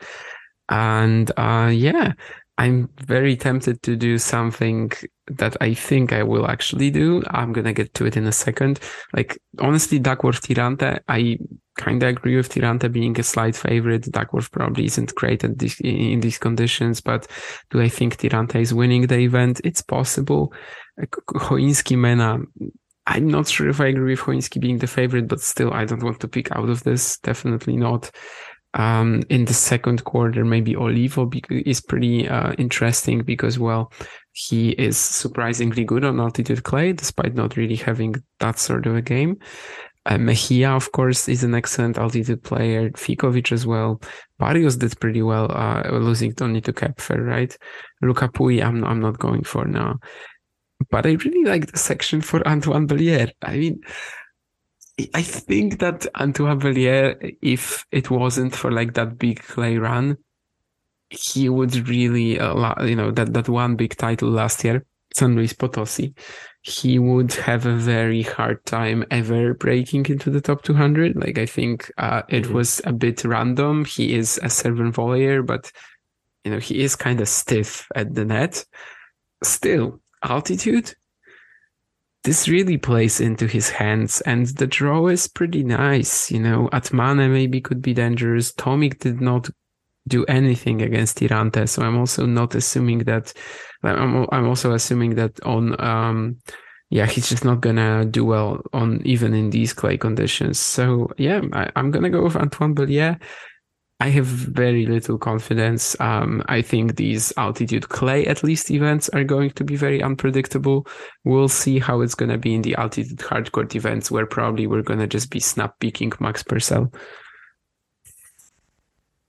and 0.68 1.30
uh, 1.38 1.70
yeah, 1.72 2.12
I'm 2.58 2.90
very 3.06 3.36
tempted 3.36 3.82
to 3.84 3.96
do 3.96 4.18
something 4.18 4.92
that 5.28 5.56
I 5.60 5.72
think 5.72 6.12
I 6.12 6.22
will 6.24 6.46
actually 6.46 6.90
do. 6.90 7.22
I'm 7.30 7.52
gonna 7.52 7.72
get 7.72 7.94
to 7.94 8.06
it 8.06 8.16
in 8.16 8.26
a 8.26 8.32
second. 8.32 8.80
Like 9.14 9.40
honestly, 9.60 9.98
Duckworth 9.98 10.42
Tirante, 10.42 11.00
I 11.08 11.38
kind 11.78 12.02
of 12.02 12.08
agree 12.10 12.36
with 12.36 12.50
Tirante 12.50 12.92
being 12.92 13.18
a 13.18 13.22
slight 13.22 13.56
favorite. 13.56 14.10
Duckworth 14.10 14.50
probably 14.50 14.84
isn't 14.84 15.14
great 15.14 15.44
at 15.44 15.58
this, 15.58 15.80
in 15.80 16.20
these 16.20 16.38
conditions, 16.38 17.00
but 17.00 17.26
do 17.70 17.80
I 17.80 17.88
think 17.88 18.18
Tirante 18.18 18.60
is 18.60 18.74
winning 18.74 19.06
the 19.06 19.18
event? 19.18 19.60
It's 19.64 19.80
possible. 19.80 20.52
Choinski 20.98 21.96
Mena, 21.96 22.38
I'm 23.06 23.28
not 23.28 23.48
sure 23.48 23.68
if 23.68 23.80
I 23.80 23.86
agree 23.86 24.12
with 24.12 24.20
Choinski 24.20 24.60
being 24.60 24.78
the 24.78 24.86
favorite, 24.86 25.28
but 25.28 25.40
still, 25.40 25.72
I 25.72 25.84
don't 25.84 26.02
want 26.02 26.20
to 26.20 26.28
pick 26.28 26.52
out 26.52 26.68
of 26.68 26.82
this. 26.84 27.18
Definitely 27.18 27.76
not. 27.76 28.10
Um, 28.74 29.22
in 29.30 29.46
the 29.46 29.54
second 29.54 30.04
quarter, 30.04 30.44
maybe 30.44 30.76
Olivo 30.76 31.28
is 31.50 31.80
pretty 31.80 32.28
uh, 32.28 32.52
interesting 32.52 33.22
because, 33.22 33.58
well, 33.58 33.92
he 34.32 34.70
is 34.70 34.96
surprisingly 34.96 35.84
good 35.84 36.04
on 36.04 36.20
altitude 36.20 36.62
clay, 36.62 36.92
despite 36.92 37.34
not 37.34 37.56
really 37.56 37.74
having 37.74 38.14
that 38.38 38.58
sort 38.60 38.86
of 38.86 38.94
a 38.94 39.02
game. 39.02 39.38
Uh, 40.06 40.18
Mejia, 40.18 40.70
of 40.70 40.92
course, 40.92 41.28
is 41.28 41.42
an 41.42 41.54
excellent 41.54 41.98
altitude 41.98 42.42
player. 42.42 42.90
Ficovich 42.90 43.52
as 43.52 43.66
well. 43.66 44.00
Barrios 44.38 44.76
did 44.76 44.98
pretty 45.00 45.20
well, 45.20 45.50
uh, 45.50 45.82
losing 45.90 46.32
only 46.40 46.60
to 46.60 46.72
Koepfer, 46.72 47.26
right? 47.26 47.56
Luca 48.00 48.28
Pouille, 48.28 48.62
I'm, 48.62 48.84
I'm 48.84 49.00
not 49.00 49.18
going 49.18 49.42
for 49.42 49.66
now. 49.66 49.98
But 50.88 51.06
I 51.06 51.12
really 51.12 51.44
like 51.44 51.70
the 51.70 51.78
section 51.78 52.20
for 52.20 52.46
Antoine 52.46 52.86
Bellier. 52.86 53.30
I 53.42 53.56
mean, 53.56 53.80
I 55.14 55.22
think 55.22 55.78
that 55.80 56.06
Antoine 56.18 56.58
Bellier, 56.58 57.16
if 57.42 57.84
it 57.90 58.10
wasn't 58.10 58.54
for 58.54 58.70
like 58.70 58.94
that 58.94 59.18
big 59.18 59.42
clay 59.42 59.78
run, 59.78 60.16
he 61.10 61.48
would 61.48 61.88
really, 61.88 62.38
uh, 62.38 62.84
you 62.84 62.96
know, 62.96 63.10
that, 63.10 63.32
that 63.34 63.48
one 63.48 63.76
big 63.76 63.96
title 63.96 64.30
last 64.30 64.64
year, 64.64 64.84
San 65.14 65.34
Luis 65.34 65.52
Potosi, 65.52 66.14
he 66.62 66.98
would 66.98 67.32
have 67.32 67.66
a 67.66 67.74
very 67.74 68.22
hard 68.22 68.64
time 68.64 69.04
ever 69.10 69.54
breaking 69.54 70.06
into 70.06 70.30
the 70.30 70.40
top 70.40 70.62
200. 70.62 71.16
Like, 71.16 71.38
I 71.38 71.46
think 71.46 71.90
uh, 71.98 72.22
it 72.28 72.44
mm-hmm. 72.44 72.54
was 72.54 72.80
a 72.84 72.92
bit 72.92 73.24
random. 73.24 73.84
He 73.84 74.14
is 74.14 74.38
a 74.42 74.50
servant 74.50 74.94
volleyer, 74.94 75.44
but, 75.44 75.72
you 76.44 76.52
know, 76.52 76.58
he 76.58 76.82
is 76.82 76.94
kind 76.96 77.20
of 77.20 77.28
stiff 77.28 77.88
at 77.94 78.14
the 78.14 78.24
net. 78.24 78.64
Still, 79.42 80.00
altitude, 80.22 80.94
this 82.22 82.48
really 82.48 82.76
plays 82.76 83.20
into 83.20 83.46
his 83.46 83.70
hands 83.70 84.20
and 84.22 84.46
the 84.46 84.66
draw 84.66 85.06
is 85.06 85.26
pretty 85.26 85.62
nice. 85.62 86.30
You 86.30 86.40
know, 86.40 86.68
Atmane 86.72 87.30
maybe 87.30 87.60
could 87.60 87.80
be 87.80 87.94
dangerous. 87.94 88.52
Tomic 88.52 88.98
did 88.98 89.20
not 89.20 89.48
do 90.06 90.24
anything 90.26 90.82
against 90.82 91.18
Tirante. 91.18 91.68
So 91.68 91.82
I'm 91.82 91.96
also 91.98 92.26
not 92.26 92.54
assuming 92.54 92.98
that 93.00 93.32
I'm, 93.82 94.26
I'm 94.30 94.46
also 94.46 94.72
assuming 94.72 95.14
that 95.14 95.40
on, 95.44 95.80
um, 95.80 96.38
yeah, 96.90 97.06
he's 97.06 97.28
just 97.28 97.44
not 97.44 97.60
gonna 97.60 98.04
do 98.04 98.24
well 98.24 98.60
on 98.72 99.00
even 99.04 99.32
in 99.32 99.50
these 99.50 99.72
clay 99.72 99.96
conditions. 99.96 100.58
So 100.58 101.10
yeah, 101.16 101.40
I, 101.52 101.70
am 101.76 101.90
gonna 101.90 102.10
go 102.10 102.24
with 102.24 102.36
Antoine 102.36 102.74
Bellier. 102.74 103.18
I 104.00 104.08
have 104.08 104.24
very 104.26 104.86
little 104.86 105.18
confidence. 105.18 105.94
Um, 106.00 106.42
I 106.48 106.62
think 106.62 106.96
these 106.96 107.34
altitude 107.36 107.90
clay, 107.90 108.26
at 108.26 108.42
least 108.42 108.70
events, 108.70 109.10
are 109.10 109.24
going 109.24 109.50
to 109.50 109.64
be 109.64 109.76
very 109.76 110.02
unpredictable. 110.02 110.86
We'll 111.24 111.48
see 111.48 111.78
how 111.78 112.00
it's 112.00 112.14
going 112.14 112.30
to 112.30 112.38
be 112.38 112.54
in 112.54 112.62
the 112.62 112.74
altitude 112.76 113.18
hardcourt 113.18 113.74
events, 113.74 114.10
where 114.10 114.24
probably 114.24 114.66
we're 114.66 114.80
going 114.80 115.00
to 115.00 115.06
just 115.06 115.30
be 115.30 115.38
snap 115.38 115.78
picking 115.80 116.12
Max 116.18 116.42
Purcell. 116.42 116.90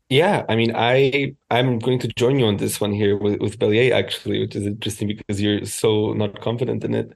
Yeah, 0.07 0.45
I 0.47 0.55
mean, 0.55 0.73
I 0.73 1.35
I'm 1.49 1.79
going 1.79 1.99
to 1.99 2.07
join 2.09 2.39
you 2.39 2.45
on 2.45 2.57
this 2.57 2.79
one 2.79 2.93
here 2.93 3.17
with 3.17 3.41
with 3.41 3.59
Bellier 3.59 3.93
actually, 3.93 4.39
which 4.39 4.55
is 4.55 4.65
interesting 4.65 5.09
because 5.09 5.41
you're 5.41 5.65
so 5.65 6.13
not 6.13 6.39
confident 6.39 6.85
in 6.85 6.93
it. 6.93 7.11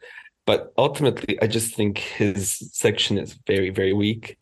But 0.45 0.73
ultimately, 0.77 1.41
I 1.41 1.47
just 1.47 1.73
think 1.73 1.99
his 1.99 2.57
section 2.73 3.17
is 3.17 3.39
very 3.47 3.69
very 3.69 3.93
weak 3.93 4.37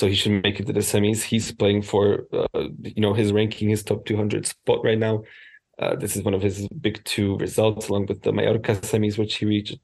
so 0.00 0.06
he 0.06 0.14
should 0.14 0.42
make 0.42 0.58
it 0.58 0.66
to 0.66 0.72
the 0.72 0.80
semis. 0.80 1.22
He's 1.22 1.52
playing 1.52 1.82
for, 1.82 2.26
uh, 2.32 2.68
you 2.80 3.02
know, 3.02 3.12
his 3.12 3.34
ranking, 3.34 3.68
his 3.68 3.82
top 3.82 4.06
200 4.06 4.46
spot 4.46 4.82
right 4.82 4.98
now. 4.98 5.24
Uh, 5.78 5.94
this 5.94 6.16
is 6.16 6.22
one 6.22 6.32
of 6.32 6.40
his 6.40 6.66
big 6.68 7.04
two 7.04 7.36
results, 7.36 7.88
along 7.88 8.06
with 8.06 8.22
the 8.22 8.32
Mallorca 8.32 8.76
semis, 8.76 9.18
which 9.18 9.34
he 9.36 9.44
reached. 9.44 9.78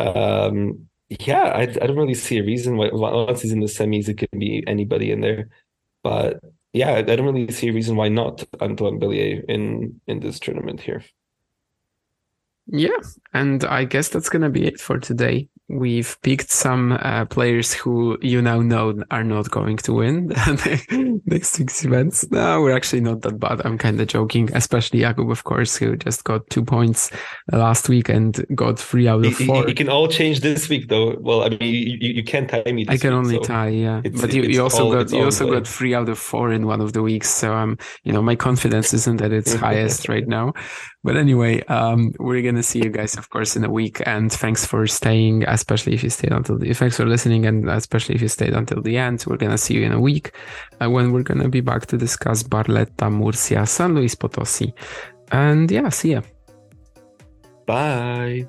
Um, 0.00 0.88
yeah, 1.08 1.44
I, 1.54 1.62
I 1.62 1.66
don't 1.66 1.96
really 1.96 2.14
see 2.14 2.38
a 2.38 2.42
reason 2.42 2.76
why 2.76 2.90
once 2.90 3.42
he's 3.42 3.52
in 3.52 3.60
the 3.60 3.66
semis, 3.66 4.08
it 4.08 4.18
can 4.18 4.40
be 4.40 4.64
anybody 4.66 5.12
in 5.12 5.20
there. 5.20 5.50
But 6.02 6.40
yeah, 6.72 6.94
I 6.94 7.02
don't 7.02 7.24
really 7.24 7.52
see 7.52 7.68
a 7.68 7.72
reason 7.72 7.94
why 7.94 8.08
not 8.08 8.42
Antoine 8.60 8.98
Bellier 8.98 9.44
in 9.48 10.00
in 10.08 10.18
this 10.18 10.40
tournament 10.40 10.80
here. 10.80 11.04
Yeah, 12.66 12.98
and 13.32 13.64
I 13.64 13.84
guess 13.84 14.08
that's 14.08 14.28
gonna 14.28 14.50
be 14.50 14.66
it 14.66 14.80
for 14.80 14.98
today 14.98 15.48
we've 15.68 16.16
picked 16.22 16.50
some 16.50 16.92
uh, 16.92 17.24
players 17.24 17.72
who 17.72 18.18
you 18.20 18.42
now 18.42 18.60
know 18.60 19.02
are 19.10 19.24
not 19.24 19.50
going 19.50 19.76
to 19.78 19.92
win 19.94 20.28
next 21.26 21.58
week's 21.58 21.84
events. 21.84 22.30
No, 22.30 22.60
we're 22.60 22.76
actually 22.76 23.00
not 23.00 23.22
that 23.22 23.38
bad. 23.38 23.62
I'm 23.64 23.78
kind 23.78 24.00
of 24.00 24.06
joking, 24.08 24.50
especially 24.54 25.00
Jakub, 25.00 25.30
of 25.30 25.44
course, 25.44 25.76
who 25.76 25.96
just 25.96 26.24
got 26.24 26.48
two 26.50 26.64
points 26.64 27.10
last 27.50 27.88
week 27.88 28.08
and 28.08 28.44
got 28.54 28.78
three 28.78 29.08
out 29.08 29.24
of 29.24 29.34
four. 29.34 29.68
You 29.68 29.74
can 29.74 29.88
all 29.88 30.08
change 30.08 30.40
this 30.40 30.68
week, 30.68 30.88
though. 30.88 31.16
Well, 31.20 31.44
I 31.44 31.50
mean, 31.50 31.60
you, 31.62 32.12
you 32.12 32.24
can't 32.24 32.48
tie 32.48 32.62
me. 32.70 32.84
I 32.88 32.96
can 32.96 33.10
week, 33.10 33.18
only 33.18 33.34
so 33.36 33.42
tie, 33.42 33.68
yeah. 33.68 34.02
But 34.20 34.32
you, 34.32 34.42
you 34.42 34.62
also 34.62 34.84
all, 34.84 34.92
got 34.92 35.10
you 35.10 35.24
also 35.24 35.50
got 35.50 35.66
three 35.66 35.94
out 35.94 36.08
of 36.08 36.18
four 36.18 36.52
in 36.52 36.66
one 36.66 36.80
of 36.80 36.92
the 36.92 37.02
weeks. 37.02 37.30
So 37.30 37.54
um, 37.54 37.78
you 38.04 38.12
know, 38.12 38.22
my 38.22 38.36
confidence 38.36 38.92
isn't 38.92 39.22
at 39.22 39.32
its 39.32 39.54
highest 39.66 40.08
right 40.08 40.26
now. 40.26 40.52
But 41.04 41.16
anyway, 41.16 41.62
um, 41.64 42.12
we're 42.18 42.42
gonna 42.42 42.62
see 42.62 42.78
you 42.78 42.90
guys, 42.90 43.16
of 43.16 43.28
course, 43.28 43.56
in 43.56 43.64
a 43.64 43.70
week. 43.70 44.00
And 44.06 44.32
thanks 44.32 44.64
for 44.64 44.86
staying, 44.86 45.44
especially 45.48 45.94
if 45.94 46.04
you 46.04 46.10
stayed 46.10 46.32
until 46.32 46.58
the. 46.58 46.72
Thanks 46.74 46.96
for 46.96 47.06
listening, 47.06 47.44
and 47.46 47.68
especially 47.68 48.14
if 48.14 48.22
you 48.22 48.28
stayed 48.28 48.52
until 48.52 48.80
the 48.80 48.96
end. 48.96 49.24
We're 49.26 49.36
gonna 49.36 49.58
see 49.58 49.74
you 49.74 49.82
in 49.82 49.92
a 49.92 50.00
week 50.00 50.32
uh, 50.80 50.88
when 50.88 51.12
we're 51.12 51.24
gonna 51.24 51.48
be 51.48 51.60
back 51.60 51.86
to 51.86 51.98
discuss 51.98 52.44
Barletta, 52.44 53.10
Murcia, 53.10 53.66
San 53.66 53.94
Luis 53.94 54.14
Potosi, 54.14 54.72
and 55.32 55.70
yeah, 55.70 55.88
see 55.88 56.12
ya. 56.12 56.22
Bye. 57.66 58.48